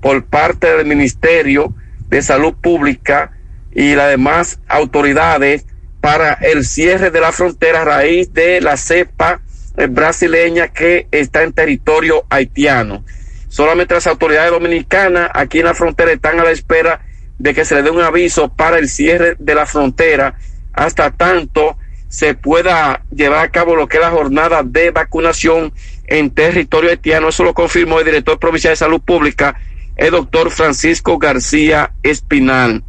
por 0.00 0.24
parte 0.24 0.76
del 0.76 0.86
Ministerio 0.86 1.74
de 2.08 2.22
Salud 2.22 2.54
Pública 2.54 3.35
y 3.76 3.94
las 3.94 4.08
demás 4.08 4.58
autoridades 4.68 5.66
para 6.00 6.32
el 6.32 6.64
cierre 6.64 7.10
de 7.10 7.20
la 7.20 7.30
frontera 7.30 7.82
a 7.82 7.84
raíz 7.84 8.32
de 8.32 8.62
la 8.62 8.78
cepa 8.78 9.42
eh, 9.76 9.86
brasileña 9.86 10.68
que 10.68 11.08
está 11.10 11.42
en 11.42 11.52
territorio 11.52 12.24
haitiano. 12.30 13.04
Solamente 13.48 13.92
las 13.92 14.06
autoridades 14.06 14.50
dominicanas 14.50 15.30
aquí 15.34 15.58
en 15.58 15.66
la 15.66 15.74
frontera 15.74 16.10
están 16.10 16.40
a 16.40 16.44
la 16.44 16.52
espera 16.52 17.02
de 17.38 17.52
que 17.52 17.66
se 17.66 17.74
le 17.74 17.82
dé 17.82 17.90
un 17.90 18.00
aviso 18.00 18.48
para 18.48 18.78
el 18.78 18.88
cierre 18.88 19.36
de 19.38 19.54
la 19.54 19.66
frontera 19.66 20.36
hasta 20.72 21.10
tanto 21.10 21.76
se 22.08 22.32
pueda 22.34 23.02
llevar 23.14 23.44
a 23.44 23.50
cabo 23.50 23.76
lo 23.76 23.88
que 23.88 23.98
es 23.98 24.02
la 24.02 24.10
jornada 24.10 24.62
de 24.62 24.90
vacunación 24.90 25.74
en 26.06 26.30
territorio 26.30 26.88
haitiano. 26.88 27.28
Eso 27.28 27.44
lo 27.44 27.52
confirmó 27.52 27.98
el 27.98 28.06
director 28.06 28.38
provincial 28.38 28.72
de 28.72 28.76
salud 28.76 29.02
pública, 29.02 29.60
el 29.96 30.12
doctor 30.12 30.50
Francisco 30.50 31.18
García 31.18 31.92
Espinal. 32.02 32.82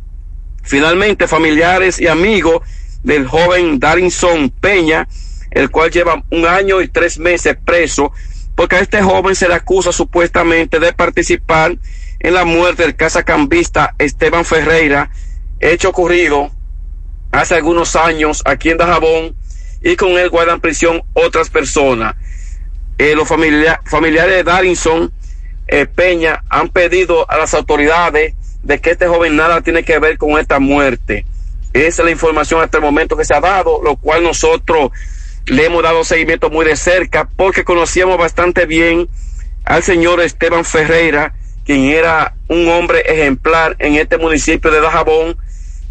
Finalmente, 0.67 1.27
familiares 1.27 1.99
y 1.99 2.07
amigos 2.07 2.61
del 3.03 3.25
joven 3.25 3.79
Darinson 3.79 4.49
Peña, 4.49 5.07
el 5.51 5.71
cual 5.71 5.91
lleva 5.91 6.23
un 6.29 6.45
año 6.45 6.81
y 6.81 6.89
tres 6.89 7.17
meses 7.19 7.57
preso, 7.63 8.11
porque 8.53 8.75
a 8.75 8.79
este 8.81 9.01
joven 9.01 9.33
se 9.33 9.47
le 9.47 9.53
acusa 9.53 9.91
supuestamente 9.93 10.79
de 10.79 10.91
participar 10.91 11.77
en 12.19 12.33
la 12.33 12.43
muerte 12.43 12.83
del 12.83 12.95
cazacambista 12.95 13.95
Esteban 13.97 14.43
Ferreira, 14.43 15.09
hecho 15.59 15.89
ocurrido 15.89 16.51
hace 17.31 17.55
algunos 17.55 17.95
años 17.95 18.41
aquí 18.45 18.69
en 18.69 18.77
Dajabón, 18.77 19.35
y 19.81 19.95
con 19.95 20.17
él 20.17 20.29
guardan 20.29 20.59
prisión 20.59 21.01
otras 21.13 21.49
personas. 21.49 22.15
Eh, 22.97 23.15
los 23.15 23.27
familia- 23.27 23.79
familiares 23.85 24.35
de 24.35 24.43
Darinson 24.43 25.13
eh, 25.67 25.85
Peña 25.85 26.43
han 26.49 26.69
pedido 26.69 27.29
a 27.29 27.37
las 27.37 27.53
autoridades 27.53 28.33
de 28.63 28.79
que 28.79 28.91
este 28.91 29.07
joven 29.07 29.35
nada 29.35 29.61
tiene 29.61 29.83
que 29.83 29.99
ver 29.99 30.17
con 30.17 30.39
esta 30.39 30.59
muerte. 30.59 31.25
Esa 31.73 32.01
es 32.01 32.05
la 32.05 32.11
información 32.11 32.61
hasta 32.61 32.77
el 32.77 32.83
momento 32.83 33.15
que 33.15 33.25
se 33.25 33.35
ha 33.35 33.39
dado, 33.39 33.81
lo 33.83 33.95
cual 33.97 34.23
nosotros 34.23 34.91
le 35.45 35.65
hemos 35.65 35.83
dado 35.83 36.03
seguimiento 36.03 36.49
muy 36.49 36.65
de 36.65 36.75
cerca 36.75 37.29
porque 37.35 37.63
conocíamos 37.63 38.17
bastante 38.17 38.65
bien 38.65 39.07
al 39.63 39.83
señor 39.83 40.21
Esteban 40.21 40.65
Ferreira, 40.65 41.33
quien 41.65 41.85
era 41.85 42.35
un 42.47 42.67
hombre 42.69 43.01
ejemplar 43.05 43.75
en 43.79 43.95
este 43.95 44.17
municipio 44.17 44.71
de 44.71 44.81
Dajabón, 44.81 45.37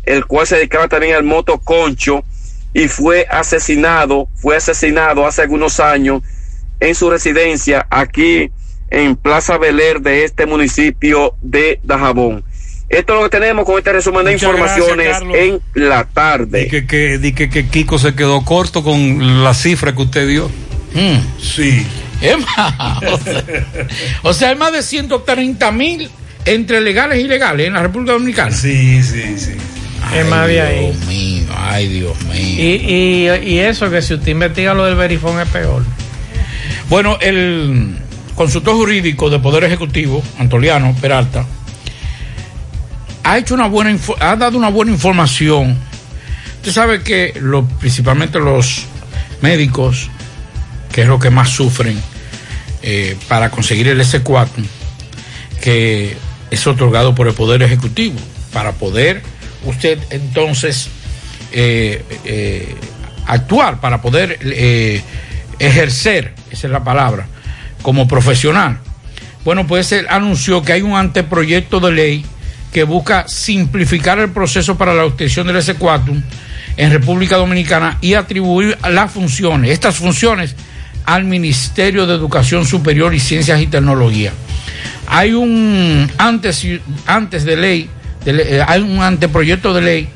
el 0.05 0.25
cual 0.27 0.47
se 0.47 0.57
dedicaba 0.57 0.89
también 0.89 1.15
al 1.15 1.25
motoconcho 1.25 2.25
y 2.73 2.89
fue 2.89 3.27
asesinado, 3.31 4.29
fue 4.35 4.57
asesinado 4.57 5.27
hace 5.27 5.43
algunos 5.43 5.81
años 5.81 6.23
en 6.81 6.95
su 6.95 7.11
residencia 7.11 7.87
aquí 7.91 8.51
en 8.91 9.17
Plaza 9.17 9.59
Beler 9.59 10.01
de 10.01 10.25
este 10.25 10.47
municipio 10.47 11.35
de 11.41 11.81
Dajabón. 11.83 12.45
Esto 12.89 13.15
es 13.15 13.19
lo 13.19 13.29
que 13.29 13.39
tenemos 13.39 13.65
con 13.65 13.79
este 13.79 13.93
resumen 13.93 14.25
de 14.25 14.33
Muchas 14.33 14.49
informaciones 14.49 15.17
en 15.35 15.61
la 15.75 16.05
tarde. 16.05 16.65
Di 16.65 16.71
que, 16.71 16.87
que, 16.87 17.19
di 17.19 17.33
que, 17.33 17.51
que 17.51 17.67
Kiko 17.67 17.99
se 17.99 18.15
quedó 18.15 18.45
corto 18.45 18.85
con 18.85 19.43
la 19.43 19.55
cifra 19.55 19.95
que 19.95 20.03
usted 20.03 20.29
dio. 20.29 20.51
Sí. 21.41 21.87
Es 22.23 22.39
más, 22.39 23.03
o 23.03 23.19
sea, 23.19 23.45
o 24.23 24.33
sea, 24.33 24.49
hay 24.49 24.57
más 24.57 24.73
de 24.73 24.83
130 24.83 25.71
mil 25.71 26.11
entre 26.47 26.81
legales 26.81 27.19
y 27.19 27.25
ilegales 27.25 27.67
en 27.67 27.75
la 27.75 27.83
República 27.83 28.13
Dominicana. 28.13 28.51
Sí, 28.53 29.03
sí, 29.03 29.39
sí. 29.39 29.53
Ay, 30.03 30.21
Es 30.21 30.27
más 30.27 30.47
de 30.49 30.61
ahí. 30.63 30.81
Dios 30.87 31.07
mío, 31.07 31.45
ay, 31.55 31.89
Dios 31.89 32.25
mío. 32.25 32.35
Y, 32.35 33.29
y, 33.29 33.53
y 33.53 33.59
eso, 33.59 33.91
que 33.91 34.01
si 34.01 34.15
usted 34.15 34.29
investiga 34.29 34.73
lo 34.73 34.87
del 34.87 34.95
verifón 34.95 35.39
es 35.41 35.49
peor. 35.49 35.83
Bueno, 36.89 37.19
el 37.21 37.97
consultor 38.35 38.77
jurídico 38.77 39.29
de 39.29 39.39
Poder 39.39 39.65
Ejecutivo, 39.65 40.23
Antoliano 40.39 40.95
Peralta, 40.99 41.45
ha 43.27 43.39
hecho 43.39 43.55
una 43.55 43.66
buena 43.66 43.97
ha 44.20 44.36
dado 44.36 44.57
una 44.57 44.70
buena 44.70 44.93
información 44.93 45.78
Usted 46.66 46.74
sabe 46.74 47.03
que 47.03 47.32
lo, 47.40 47.65
principalmente 47.65 48.40
los 48.40 48.86
médicos, 49.40 50.11
que 50.90 51.03
es 51.03 51.07
lo 51.07 51.20
que 51.20 51.31
más 51.31 51.51
sufren 51.51 51.97
eh, 52.82 53.16
para 53.28 53.51
conseguir 53.51 53.86
el 53.86 54.01
S4, 54.01 54.48
que 55.61 56.16
es 56.51 56.66
otorgado 56.66 57.15
por 57.15 57.28
el 57.28 57.35
Poder 57.35 57.62
Ejecutivo, 57.62 58.19
para 58.53 58.73
poder 58.73 59.23
usted 59.65 60.01
entonces 60.11 60.89
eh, 61.53 62.03
eh, 62.24 62.74
actuar, 63.27 63.81
para 63.81 64.03
poder 64.03 64.36
ejercer, 65.61 66.35
esa 66.51 66.66
es 66.66 66.73
la 66.73 66.82
palabra, 66.82 67.28
como 67.82 68.09
profesional. 68.09 68.81
Bueno, 69.44 69.69
pues 69.69 69.93
él 69.93 70.09
anunció 70.11 70.65
que 70.65 70.73
hay 70.73 70.82
un 70.82 70.97
anteproyecto 70.97 71.78
de 71.78 71.93
ley 71.93 72.27
que 72.77 72.85
busca 72.85 73.27
simplificar 73.27 74.19
el 74.19 74.28
proceso 74.28 74.77
para 74.77 74.93
la 74.93 75.07
obtención 75.07 75.47
del 75.47 75.57
S4 75.57 76.23
en 76.77 76.90
República 76.90 77.39
Dominicana 77.39 77.97
y 78.03 78.12
atribuir 78.12 78.77
las 78.90 79.11
funciones, 79.11 79.70
estas 79.70 79.97
funciones, 79.97 80.55
al 81.07 81.24
Ministerio 81.24 82.07
de 82.07 82.12
Educación 82.12 82.66
Superior 82.66 83.15
y 83.15 83.19
Ciencias 83.19 83.62
y 83.62 83.66
Tecnología. 83.66 84.31
Hay 85.07 85.32
un 85.32 86.12
antes, 86.19 86.66
antes 87.07 87.44
de 87.44 87.57
ley, 87.57 87.89
eh, 88.27 88.62
hay 88.69 88.82
un 88.82 89.01
anteproyecto 89.01 89.73
de 89.73 89.81
ley 89.81 90.09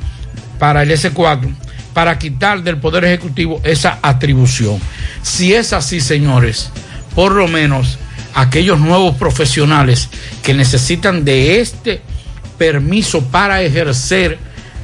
para 0.59 0.83
el 0.83 0.91
S4 0.91 1.55
para 1.95 2.19
quitar 2.19 2.63
del 2.63 2.77
Poder 2.77 3.07
Ejecutivo 3.07 3.63
esa 3.65 4.01
atribución. 4.03 4.79
Si 5.23 5.55
es 5.55 5.73
así, 5.73 6.03
señores, 6.03 6.71
por 7.15 7.33
lo 7.33 7.49
menos 7.49 7.99
aquellos 8.35 8.79
nuevos 8.79 9.17
profesionales 9.17 10.11
que 10.43 10.53
necesitan 10.53 11.25
de 11.25 11.63
este 11.63 12.03
permiso 12.61 13.23
para 13.25 13.63
ejercer 13.63 14.37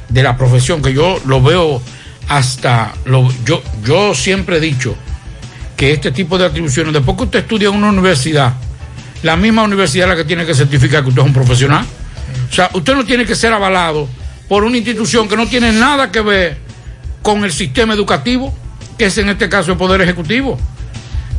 de 0.09 0.23
la 0.23 0.35
profesión, 0.35 0.81
que 0.81 0.91
yo 0.95 1.21
lo 1.27 1.43
veo 1.43 1.79
hasta, 2.27 2.91
lo, 3.05 3.29
yo, 3.45 3.61
yo 3.85 4.15
siempre 4.15 4.57
he 4.57 4.59
dicho 4.59 4.95
que 5.75 5.91
este 5.93 6.11
tipo 6.11 6.39
de 6.39 6.45
atribuciones, 6.47 6.91
después 6.91 7.15
que 7.17 7.23
usted 7.25 7.39
estudia 7.39 7.69
en 7.69 7.75
una 7.75 7.89
universidad, 7.89 8.53
la 9.21 9.35
misma 9.37 9.61
universidad 9.61 10.07
es 10.07 10.09
la 10.09 10.15
que 10.15 10.25
tiene 10.27 10.43
que 10.43 10.55
certificar 10.55 11.03
que 11.03 11.09
usted 11.09 11.21
es 11.21 11.27
un 11.27 11.33
profesional. 11.35 11.85
O 12.49 12.53
sea, 12.53 12.71
usted 12.73 12.95
no 12.95 13.05
tiene 13.05 13.25
que 13.25 13.35
ser 13.35 13.53
avalado 13.53 14.09
por 14.47 14.63
una 14.63 14.75
institución 14.77 15.27
que 15.27 15.37
no 15.37 15.45
tiene 15.45 15.71
nada 15.71 16.11
que 16.11 16.21
ver 16.21 16.57
con 17.21 17.43
el 17.43 17.51
sistema 17.51 17.93
educativo, 17.93 18.51
que 18.97 19.05
es 19.05 19.17
en 19.19 19.29
este 19.29 19.47
caso 19.49 19.71
el 19.71 19.77
Poder 19.77 20.01
Ejecutivo. 20.01 20.57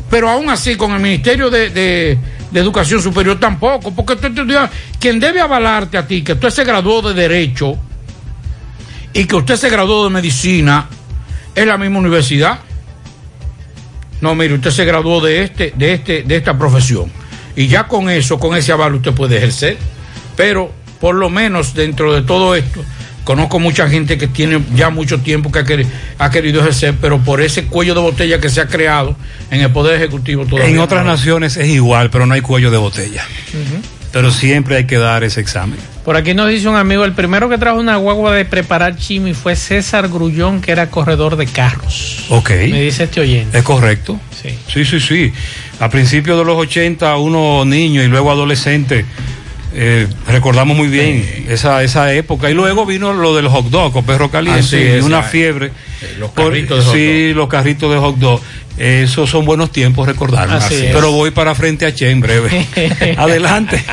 Pero 0.08 0.28
aún 0.30 0.50
así, 0.50 0.76
con 0.76 0.92
el 0.92 1.00
Ministerio 1.00 1.50
de, 1.50 1.70
de- 1.70 2.18
de 2.50 2.60
Educación 2.60 3.02
Superior 3.02 3.38
tampoco, 3.38 3.94
porque 3.94 4.14
usted 4.14 4.28
estudia- 4.28 4.70
quien 4.98 5.20
debe 5.20 5.40
avalarte 5.40 5.98
a 5.98 6.06
ti, 6.06 6.22
que 6.22 6.32
usted 6.32 6.50
se 6.50 6.64
graduó 6.64 7.02
de 7.02 7.14
Derecho 7.14 7.76
y 9.12 9.24
que 9.24 9.36
usted 9.36 9.56
se 9.56 9.68
graduó 9.68 10.04
de 10.04 10.10
Medicina, 10.10 10.86
es 11.54 11.66
la 11.66 11.76
misma 11.76 11.98
universidad. 11.98 12.60
No, 14.20 14.34
mire, 14.34 14.54
usted 14.54 14.70
se 14.70 14.84
graduó 14.84 15.20
de 15.20 15.42
este, 15.42 15.72
de 15.76 15.94
este, 15.94 16.22
de 16.22 16.36
esta 16.36 16.56
profesión. 16.58 17.10
Y 17.54 17.66
ya 17.68 17.86
con 17.86 18.08
eso, 18.10 18.38
con 18.38 18.56
ese 18.56 18.72
aval, 18.72 18.94
usted 18.94 19.12
puede 19.12 19.36
ejercer. 19.38 19.76
Pero, 20.36 20.72
por 21.00 21.14
lo 21.14 21.30
menos, 21.30 21.74
dentro 21.74 22.12
de 22.14 22.22
todo 22.22 22.54
esto, 22.54 22.80
conozco 23.28 23.58
mucha 23.58 23.90
gente 23.90 24.16
que 24.16 24.26
tiene 24.26 24.58
ya 24.74 24.88
mucho 24.88 25.20
tiempo 25.20 25.52
que 25.52 25.58
ha, 25.58 25.62
queri- 25.66 25.84
ha 26.16 26.30
querido 26.30 26.62
ejercer, 26.62 26.94
pero 26.98 27.18
por 27.18 27.42
ese 27.42 27.66
cuello 27.66 27.94
de 27.94 28.00
botella 28.00 28.40
que 28.40 28.48
se 28.48 28.62
ha 28.62 28.68
creado 28.68 29.14
en 29.50 29.60
el 29.60 29.70
Poder 29.70 29.96
Ejecutivo 29.96 30.46
todavía. 30.46 30.70
En 30.72 30.78
otras 30.78 31.04
no. 31.04 31.10
naciones 31.10 31.58
es 31.58 31.68
igual, 31.68 32.08
pero 32.08 32.24
no 32.24 32.32
hay 32.32 32.40
cuello 32.40 32.70
de 32.70 32.78
botella. 32.78 33.22
Pero 34.12 34.30
siempre 34.30 34.76
hay 34.76 34.86
que 34.86 34.96
dar 34.96 35.24
ese 35.24 35.42
examen. 35.42 35.78
Por 36.06 36.16
aquí 36.16 36.32
nos 36.32 36.48
dice 36.48 36.66
un 36.70 36.76
amigo, 36.76 37.04
el 37.04 37.12
primero 37.12 37.50
que 37.50 37.58
trajo 37.58 37.78
una 37.78 37.96
guagua 37.96 38.32
de 38.34 38.46
preparar 38.46 38.96
chimi 38.96 39.34
fue 39.34 39.54
César 39.56 40.08
Grullón, 40.08 40.62
que 40.62 40.72
era 40.72 40.88
corredor 40.88 41.36
de 41.36 41.44
carros. 41.46 42.24
Ok. 42.30 42.48
Me 42.70 42.80
dice 42.80 43.04
este 43.04 43.20
oyente. 43.20 43.58
Es 43.58 43.62
correcto. 43.62 44.18
Sí. 44.42 44.58
Sí, 44.72 44.86
sí, 44.86 45.00
sí. 45.00 45.32
A 45.80 45.90
principios 45.90 46.38
de 46.38 46.46
los 46.46 46.56
80, 46.56 47.14
uno 47.18 47.66
niño 47.66 48.02
y 48.02 48.06
luego 48.06 48.30
adolescente, 48.32 49.04
eh, 49.80 50.08
recordamos 50.26 50.76
muy 50.76 50.88
bien 50.88 51.46
esa, 51.48 51.84
esa 51.84 52.12
época. 52.12 52.50
Y 52.50 52.54
luego 52.54 52.84
vino 52.84 53.12
lo 53.12 53.36
del 53.36 53.46
hot 53.46 53.66
dog 53.66 53.96
o 53.96 54.02
perro 54.02 54.28
caliente, 54.28 54.80
y 54.82 54.98
es, 54.98 55.04
una 55.04 55.20
ah, 55.20 55.22
fiebre. 55.22 55.70
los 56.18 56.32
Por- 56.32 56.46
carritos 56.46 56.78
de 56.78 56.84
hot 56.84 56.94
Sí, 56.94 57.32
los 57.32 57.48
carritos 57.48 57.92
de 57.92 57.98
hot 57.98 58.16
dog. 58.16 58.40
Esos 58.76 59.30
son 59.30 59.44
buenos 59.44 59.70
tiempos 59.70 60.08
recordarlos. 60.08 60.64
Pero 60.68 61.12
voy 61.12 61.30
para 61.30 61.54
frente 61.54 61.86
a 61.86 61.94
Che 61.94 62.10
en 62.10 62.20
breve. 62.20 62.66
Adelante. 63.16 63.84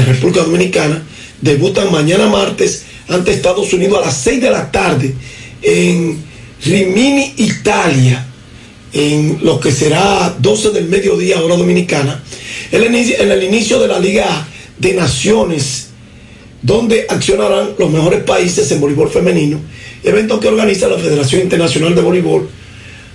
de 0.00 0.12
República 0.12 0.42
Dominicana, 0.42 1.02
debutan 1.40 1.90
mañana 1.90 2.26
martes 2.28 2.84
ante 3.08 3.32
Estados 3.32 3.72
Unidos 3.72 3.98
a 3.98 4.06
las 4.06 4.16
6 4.18 4.40
de 4.40 4.50
la 4.50 4.70
tarde 4.70 5.14
en 5.62 6.22
Rimini, 6.64 7.34
Italia, 7.38 8.26
en 8.92 9.38
lo 9.42 9.58
que 9.58 9.72
será 9.72 10.34
12 10.38 10.70
del 10.70 10.88
mediodía, 10.88 11.40
hora 11.40 11.56
dominicana, 11.56 12.22
en 12.72 12.82
el 12.82 12.94
inicio, 12.94 13.20
en 13.20 13.30
el 13.30 13.42
inicio 13.42 13.78
de 13.78 13.88
la 13.88 13.98
Liga 13.98 14.46
de 14.78 14.94
Naciones, 14.94 15.88
donde 16.62 17.06
accionarán 17.08 17.70
los 17.78 17.90
mejores 17.90 18.22
países 18.24 18.70
en 18.72 18.80
voleibol 18.80 19.10
femenino, 19.10 19.60
evento 20.02 20.40
que 20.40 20.48
organiza 20.48 20.88
la 20.88 20.98
Federación 20.98 21.42
Internacional 21.42 21.94
de 21.94 22.02
Voleibol. 22.02 22.48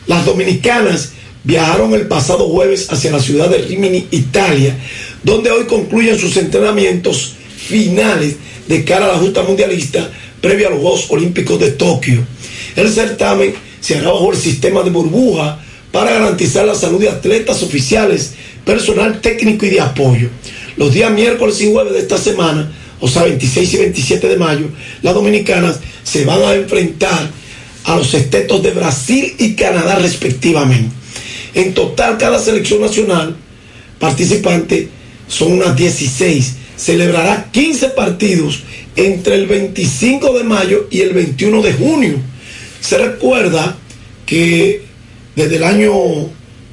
Las 0.07 0.25
dominicanas 0.25 1.13
viajaron 1.43 1.93
el 1.93 2.07
pasado 2.07 2.49
jueves 2.49 2.91
hacia 2.91 3.11
la 3.11 3.19
ciudad 3.19 3.49
de 3.49 3.59
Rimini, 3.59 4.07
Italia, 4.11 4.75
donde 5.23 5.51
hoy 5.51 5.65
concluyen 5.65 6.17
sus 6.17 6.37
entrenamientos 6.37 7.35
finales 7.57 8.35
de 8.67 8.83
cara 8.83 9.05
a 9.05 9.13
la 9.13 9.17
justa 9.17 9.43
mundialista 9.43 10.09
previa 10.39 10.67
a 10.67 10.71
los 10.71 10.79
Juegos 10.79 11.05
Olímpicos 11.09 11.59
de 11.59 11.71
Tokio. 11.71 12.25
El 12.75 12.89
certamen 12.89 13.53
se 13.79 13.97
hará 13.97 14.11
bajo 14.11 14.31
el 14.31 14.37
sistema 14.37 14.81
de 14.83 14.89
burbuja 14.89 15.59
para 15.91 16.11
garantizar 16.11 16.65
la 16.65 16.75
salud 16.75 16.99
de 16.99 17.09
atletas 17.09 17.63
oficiales, 17.63 18.33
personal 18.65 19.21
técnico 19.21 19.65
y 19.65 19.71
de 19.71 19.81
apoyo. 19.81 20.29
Los 20.77 20.93
días 20.93 21.11
miércoles 21.11 21.59
y 21.61 21.71
jueves 21.71 21.93
de 21.93 21.99
esta 21.99 22.17
semana, 22.17 22.71
o 22.99 23.07
sea, 23.07 23.23
26 23.23 23.73
y 23.73 23.77
27 23.77 24.27
de 24.27 24.37
mayo, 24.37 24.67
las 25.01 25.13
dominicanas 25.13 25.79
se 26.03 26.23
van 26.23 26.41
a 26.43 26.53
enfrentar 26.53 27.29
a 27.83 27.95
los 27.95 28.13
estetos 28.13 28.63
de 28.63 28.71
Brasil 28.71 29.35
y 29.37 29.55
Canadá 29.55 29.95
respectivamente. 29.99 31.00
En 31.53 31.73
total, 31.73 32.17
cada 32.17 32.39
selección 32.39 32.81
nacional 32.81 33.35
participante 33.99 34.89
son 35.27 35.53
unas 35.53 35.75
16. 35.75 36.55
Celebrará 36.77 37.49
15 37.51 37.89
partidos 37.89 38.63
entre 38.95 39.35
el 39.35 39.47
25 39.47 40.37
de 40.37 40.43
mayo 40.43 40.87
y 40.89 41.01
el 41.01 41.13
21 41.13 41.61
de 41.61 41.73
junio. 41.73 42.15
Se 42.79 42.97
recuerda 42.97 43.77
que 44.25 44.81
desde 45.35 45.57
el 45.57 45.63
año 45.63 45.91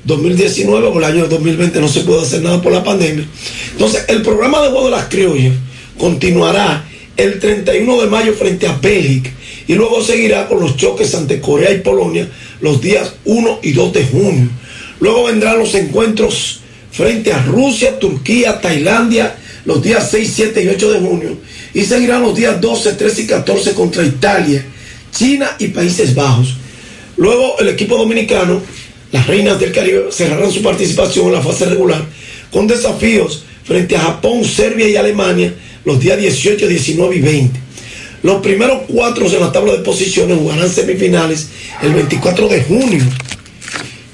2019 0.04 0.86
o 0.88 0.98
el 0.98 1.04
año 1.04 1.26
2020 1.26 1.80
no 1.80 1.88
se 1.88 2.00
pudo 2.00 2.22
hacer 2.22 2.42
nada 2.42 2.62
por 2.62 2.72
la 2.72 2.82
pandemia. 2.82 3.26
Entonces, 3.72 4.04
el 4.08 4.22
programa 4.22 4.62
de 4.62 4.70
juego 4.70 4.86
de 4.86 4.90
las 4.92 5.06
criollas 5.06 5.54
continuará 5.98 6.84
el 7.16 7.38
31 7.40 8.00
de 8.00 8.06
mayo 8.06 8.32
frente 8.34 8.66
a 8.66 8.76
Bélgica 8.76 9.30
y 9.66 9.74
luego 9.74 10.02
seguirá 10.02 10.48
con 10.48 10.60
los 10.60 10.76
choques 10.76 11.14
ante 11.14 11.40
Corea 11.40 11.72
y 11.72 11.80
Polonia 11.80 12.28
los 12.60 12.80
días 12.80 13.14
1 13.24 13.60
y 13.62 13.72
2 13.72 13.92
de 13.92 14.04
junio. 14.06 14.48
Luego 15.00 15.24
vendrán 15.24 15.58
los 15.58 15.74
encuentros 15.74 16.60
frente 16.90 17.32
a 17.32 17.42
Rusia, 17.42 17.98
Turquía, 17.98 18.60
Tailandia 18.60 19.36
los 19.64 19.82
días 19.82 20.08
6, 20.10 20.32
7 20.34 20.62
y 20.64 20.68
8 20.68 20.92
de 20.92 21.00
junio 21.00 21.36
y 21.74 21.82
seguirán 21.82 22.22
los 22.22 22.34
días 22.34 22.58
12, 22.58 22.94
13 22.94 23.22
y 23.22 23.26
14 23.26 23.74
contra 23.74 24.02
Italia, 24.02 24.64
China 25.14 25.50
y 25.58 25.68
Países 25.68 26.14
Bajos. 26.14 26.56
Luego 27.18 27.58
el 27.58 27.68
equipo 27.68 27.98
dominicano, 27.98 28.62
las 29.12 29.26
Reinas 29.26 29.60
del 29.60 29.72
Caribe, 29.72 30.06
cerrarán 30.10 30.50
su 30.50 30.62
participación 30.62 31.26
en 31.26 31.32
la 31.34 31.42
fase 31.42 31.66
regular 31.66 32.02
con 32.50 32.66
desafíos 32.66 33.44
frente 33.64 33.94
a 33.94 34.00
Japón, 34.00 34.42
Serbia 34.42 34.88
y 34.88 34.96
Alemania 34.96 35.54
los 35.84 36.00
días 36.00 36.18
18, 36.18 36.66
19 36.66 37.16
y 37.16 37.20
20. 37.20 37.60
Los 38.22 38.40
primeros 38.40 38.82
cuatro 38.88 39.26
en 39.26 39.40
la 39.40 39.52
tabla 39.52 39.72
de 39.72 39.78
posiciones 39.80 40.38
jugarán 40.38 40.70
semifinales 40.70 41.48
el 41.82 41.92
24 41.92 42.48
de 42.48 42.62
junio. 42.62 43.04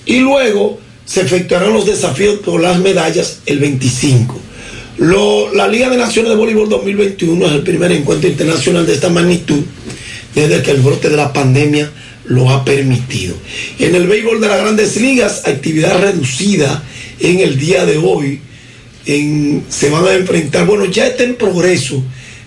Y 0.06 0.18
luego 0.18 0.80
se 1.04 1.22
efectuarán 1.22 1.72
los 1.72 1.86
desafíos 1.86 2.40
por 2.40 2.60
las 2.60 2.78
medallas 2.78 3.40
el 3.46 3.58
25. 3.58 4.40
Lo- 4.98 5.52
la 5.52 5.66
Liga 5.68 5.88
de 5.90 5.96
Naciones 5.96 6.30
de 6.30 6.36
Voleibol 6.36 6.68
2021 6.68 7.46
es 7.46 7.52
el 7.52 7.62
primer 7.62 7.90
encuentro 7.92 8.28
internacional 8.28 8.86
de 8.86 8.94
esta 8.94 9.08
magnitud 9.08 9.60
desde 10.34 10.62
que 10.62 10.70
el 10.70 10.80
brote 10.80 11.08
de 11.10 11.16
la 11.16 11.32
pandemia 11.32 11.90
lo 12.26 12.48
ha 12.50 12.64
permitido. 12.64 13.34
En 13.78 13.94
el 13.94 14.06
béisbol 14.06 14.40
de 14.40 14.48
las 14.48 14.60
grandes 14.60 14.96
ligas, 14.96 15.42
actividad 15.46 16.00
reducida 16.00 16.82
en 17.20 17.40
el 17.40 17.58
día 17.58 17.84
de 17.84 17.98
hoy. 17.98 18.40
En- 19.06 19.64
se 19.68 19.90
van 19.90 20.06
a 20.06 20.14
enfrentar, 20.14 20.64
bueno, 20.66 20.86
ya 20.86 21.06
está 21.06 21.24
en 21.24 21.34
progreso 21.34 22.02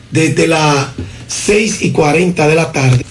desde 0.10 0.48
las 0.48 0.88
6 1.28 1.82
y 1.84 1.92
40 1.92 2.48
de 2.48 2.56
la 2.56 2.72
tarde. 2.72 3.06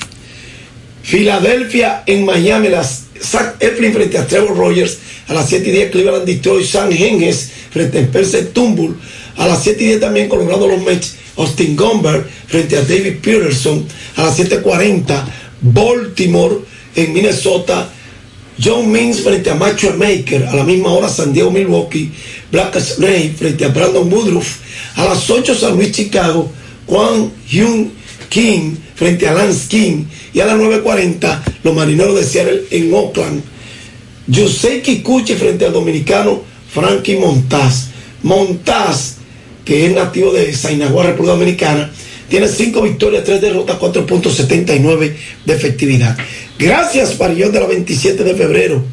Filadelfia 1.02 2.02
en 2.06 2.24
Miami, 2.24 2.68
las 2.68 3.04
Zach 3.22 3.56
Eflin 3.60 3.92
frente 3.92 4.18
a 4.18 4.26
Trevor 4.26 4.56
Rogers, 4.56 4.98
a 5.28 5.34
las 5.34 5.48
7 5.48 5.68
y 5.68 5.72
10 5.72 5.90
Cleveland 5.90 6.24
Detroit, 6.24 6.66
San 6.66 6.92
Henges 6.92 7.50
frente 7.70 7.98
a 7.98 8.02
Spencer 8.02 8.46
Tumbull, 8.48 8.96
a 9.36 9.46
las 9.46 9.62
7 9.62 9.82
y 9.82 9.86
10 9.88 10.00
también 10.00 10.28
Colorado 10.28 10.68
los 10.68 10.82
Mets, 10.82 11.16
Austin 11.36 11.76
Gomber 11.76 12.24
frente 12.46 12.76
a 12.76 12.82
David 12.82 13.18
Peterson, 13.22 13.86
a 14.16 14.24
las 14.24 14.38
7.40 14.38 15.24
Baltimore 15.60 16.56
en 16.94 17.12
Minnesota, 17.12 17.90
John 18.62 18.90
Means 18.90 19.20
frente 19.20 19.50
a 19.50 19.54
Macho 19.54 19.92
Maker, 19.94 20.44
a 20.44 20.56
la 20.56 20.64
misma 20.64 20.92
hora 20.92 21.08
San 21.08 21.32
Diego 21.32 21.50
Milwaukee, 21.50 22.10
Black 22.50 22.78
Snake 22.80 23.34
frente 23.36 23.64
a 23.64 23.68
Brandon 23.68 24.10
Woodruff, 24.10 24.60
a 24.96 25.04
las 25.04 25.28
8 25.28 25.54
San 25.54 25.76
Luis 25.76 25.92
Chicago, 25.92 26.50
Juan 26.86 27.32
Hyun 27.48 27.92
King 28.30 28.76
frente 28.94 29.28
a 29.28 29.34
Lance 29.34 29.68
King 29.68 30.06
y 30.36 30.40
a 30.40 30.46
las 30.46 30.56
9.40 30.56 31.42
los 31.64 31.74
marineros 31.74 32.14
de 32.14 32.22
Seattle 32.22 32.62
en 32.70 32.92
Oakland. 32.92 33.42
Yosei 34.26 34.82
Kikuchi 34.82 35.34
frente 35.34 35.64
al 35.64 35.72
dominicano 35.72 36.42
Frankie 36.70 37.16
Montaz. 37.16 37.86
Montaz, 38.22 39.14
que 39.64 39.86
es 39.86 39.94
nativo 39.94 40.34
de 40.34 40.54
Sainagua, 40.54 41.04
República 41.04 41.32
Dominicana, 41.32 41.90
tiene 42.28 42.48
5 42.48 42.82
victorias, 42.82 43.24
3 43.24 43.40
derrotas, 43.40 43.78
4.79 43.78 45.14
de 45.46 45.54
efectividad. 45.54 46.14
Gracias, 46.58 47.12
Parillón 47.12 47.52
de 47.52 47.60
la 47.60 47.66
27 47.66 48.22
de 48.22 48.34
febrero. 48.34 48.84